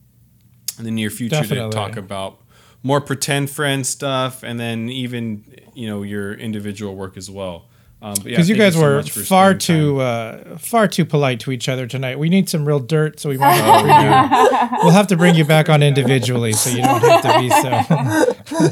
in 0.78 0.84
the 0.84 0.90
near 0.90 1.10
future 1.10 1.36
Definitely. 1.36 1.70
to 1.70 1.76
talk 1.76 1.96
about 1.96 2.38
more 2.82 3.00
pretend 3.00 3.50
friend 3.50 3.86
stuff 3.86 4.42
and 4.42 4.58
then 4.58 4.88
even 4.88 5.44
you 5.74 5.86
know 5.86 6.02
your 6.02 6.34
individual 6.34 6.96
work 6.96 7.16
as 7.16 7.30
well 7.30 7.66
Um, 8.04 8.14
but 8.14 8.24
yeah, 8.24 8.30
Because 8.30 8.48
you 8.48 8.56
thank 8.56 8.74
guys 8.74 8.80
so 8.80 8.80
were 8.82 9.02
far 9.04 9.54
too 9.54 10.00
uh, 10.00 10.58
far 10.58 10.88
too 10.88 11.04
polite 11.04 11.38
to 11.40 11.52
each 11.52 11.68
other 11.68 11.86
tonight. 11.86 12.18
We 12.18 12.28
need 12.28 12.48
some 12.48 12.64
real 12.66 12.80
dirt, 12.80 13.20
so 13.20 13.28
we 13.28 13.38
might 13.38 13.52
have 13.52 13.78
to 13.78 13.84
bring 13.84 14.70
you, 14.72 14.78
we'll 14.82 14.90
have 14.92 15.06
to 15.06 15.16
bring 15.16 15.34
you 15.36 15.44
back 15.44 15.68
on 15.68 15.84
individually, 15.84 16.52
so 16.52 16.70
you 16.70 16.82
don't 16.82 17.00
have 17.00 17.22
to 17.22 17.38
be 17.38 17.48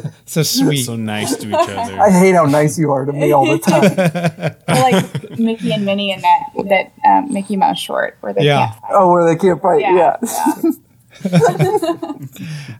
so 0.02 0.10
so 0.26 0.42
sweet. 0.42 0.82
so 0.82 0.96
nice 0.96 1.36
to 1.36 1.46
each 1.48 1.54
other. 1.54 2.00
I 2.00 2.10
hate 2.10 2.34
how 2.34 2.44
nice 2.46 2.76
you 2.76 2.90
are 2.90 3.04
to 3.04 3.12
me 3.12 3.30
all 3.30 3.46
the 3.46 3.58
time. 3.60 4.56
Like 4.66 5.38
Mickey 5.38 5.72
and 5.74 5.84
Minnie 5.86 6.10
in 6.10 6.20
that 6.22 6.40
that 6.68 6.92
um, 7.08 7.32
Mickey 7.32 7.54
Mouse 7.56 7.78
short 7.78 8.16
where 8.22 8.32
they 8.32 8.42
Yeah. 8.46 8.66
can't 8.70 8.80
fight. 8.80 8.90
oh, 8.94 9.10
where 9.12 9.24
they 9.26 9.36
can't 9.36 9.62
fight. 9.62 9.80
Yeah. 9.82 10.16
Yeah. 10.20 10.72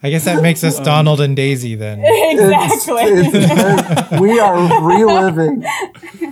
I 0.03 0.09
guess 0.11 0.25
that 0.25 0.41
makes 0.43 0.65
us 0.65 0.79
Donald 0.81 1.21
and 1.21 1.37
Daisy 1.37 1.75
then. 1.75 2.01
exactly. 2.01 3.03
It's 3.03 4.09
very- 4.09 4.21
we 4.21 4.39
are 4.41 4.83
reliving 4.87 5.63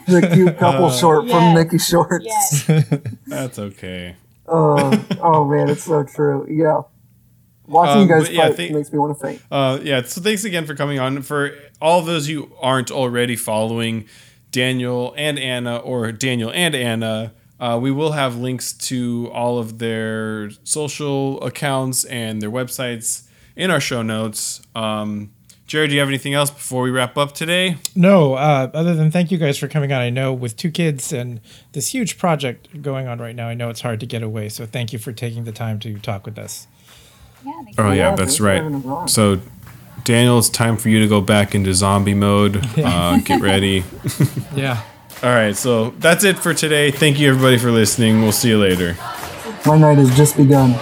the 0.09 0.29
cute 0.35 0.59
couple 0.59 0.91
short 0.91 1.23
from 1.29 1.31
Yes. 1.31 1.55
Mickey 1.57 1.79
Shorts. 1.79 2.25
yes. 2.27 2.67
That's 3.27 3.59
okay. 3.59 4.17
Oh, 4.47 5.05
oh 5.23 5.45
man, 5.45 5.69
it's 5.69 5.85
so 5.85 6.03
true. 6.05 6.47
Yeah. 6.51 6.83
Watching 7.67 8.03
Um, 8.03 8.09
you 8.09 8.09
guys 8.09 8.31
yeah, 8.31 8.47
fight 8.47 8.57
think- 8.57 8.75
makes 8.75 8.93
me 8.93 8.99
want 8.99 9.19
to 9.19 9.23
faint. 9.27 9.43
Uh, 9.51 9.79
yeah, 9.83 10.03
so 10.03 10.21
thanks 10.23 10.45
again 10.45 10.65
for 10.67 10.75
coming 10.75 10.99
on. 10.99 11.21
For 11.23 11.53
all 11.83 12.01
of 12.01 12.07
those 12.07 12.27
who 12.27 12.51
aren't 12.61 12.91
already 12.91 13.37
following 13.37 14.07
Daniel 14.51 15.15
and 15.19 15.39
Anna, 15.39 15.77
or 15.77 16.11
Daniel 16.13 16.51
and 16.55 16.75
Anna, 16.75 17.35
uh, 17.61 17.79
we 17.81 17.91
will 17.91 18.13
have 18.13 18.37
links 18.37 18.73
to 18.73 19.31
all 19.35 19.59
of 19.59 19.79
their 19.79 20.49
social 20.65 21.43
accounts 21.43 22.05
and 22.05 22.41
their 22.41 22.51
websites 22.51 23.29
in 23.55 23.71
our 23.71 23.81
show 23.81 24.01
notes. 24.01 24.63
Um, 24.75 25.33
Jared, 25.69 25.91
do 25.91 25.95
you 25.95 26.01
have 26.01 26.09
anything 26.09 26.33
else 26.33 26.51
before 26.51 26.83
we 26.83 26.91
wrap 26.91 27.19
up 27.19 27.33
today? 27.35 27.77
No, 27.95 28.33
uh, 28.35 28.71
other 28.73 28.95
than 28.95 29.11
thank 29.11 29.31
you 29.31 29.37
guys 29.37 29.59
for 29.59 29.69
coming 29.69 29.93
on. 29.93 30.01
I 30.01 30.09
know 30.09 30.33
with 30.33 30.57
two 30.57 30.71
kids 30.71 31.13
and 31.13 31.43
this 31.73 31.93
huge 31.93 32.17
project 32.17 32.81
going 32.81 33.07
on 33.07 33.19
right 33.19 33.37
now, 33.37 33.49
I 33.49 33.55
know 33.55 33.69
it's 33.69 33.83
hard 33.83 34.01
to 34.01 34.07
get 34.07 34.23
away. 34.23 34.49
So 34.49 34.65
thank 34.65 34.95
you 34.95 34.99
for 34.99 35.13
taking 35.13 35.45
the 35.45 35.53
time 35.53 35.79
to 35.81 35.99
talk 35.99 36.25
with 36.25 36.39
us. 36.39 36.67
Yeah, 37.45 37.53
Oh 37.77 37.89
yeah, 37.91 37.95
Yeah, 38.11 38.17
that's 38.17 38.41
right. 38.41 38.63
having 38.63 38.77
us 38.77 38.87
on. 38.87 39.09
So, 39.09 39.41
Daniel, 40.05 40.39
it's 40.39 40.49
time 40.49 40.79
for 40.79 40.89
you 40.89 41.01
to 41.01 41.07
go 41.07 41.21
back 41.21 41.55
into 41.55 41.75
zombie 41.75 42.15
mode. 42.15 42.65
Uh, 42.79 43.19
get 43.19 43.43
ready. 43.43 43.85
Yeah. 44.57 44.83
All 45.23 45.29
right, 45.31 45.55
so 45.55 45.91
that's 45.99 46.25
it 46.25 46.39
for 46.39 46.55
today. 46.55 46.91
Thank 46.91 47.19
you 47.19 47.29
everybody 47.29 47.59
for 47.59 47.71
listening. 47.71 48.23
We'll 48.23 48.33
see 48.33 48.49
you 48.49 48.59
later. 48.59 48.97
My 49.67 49.77
night 49.77 49.99
has 49.99 50.17
just 50.17 50.37
begun. 50.37 50.75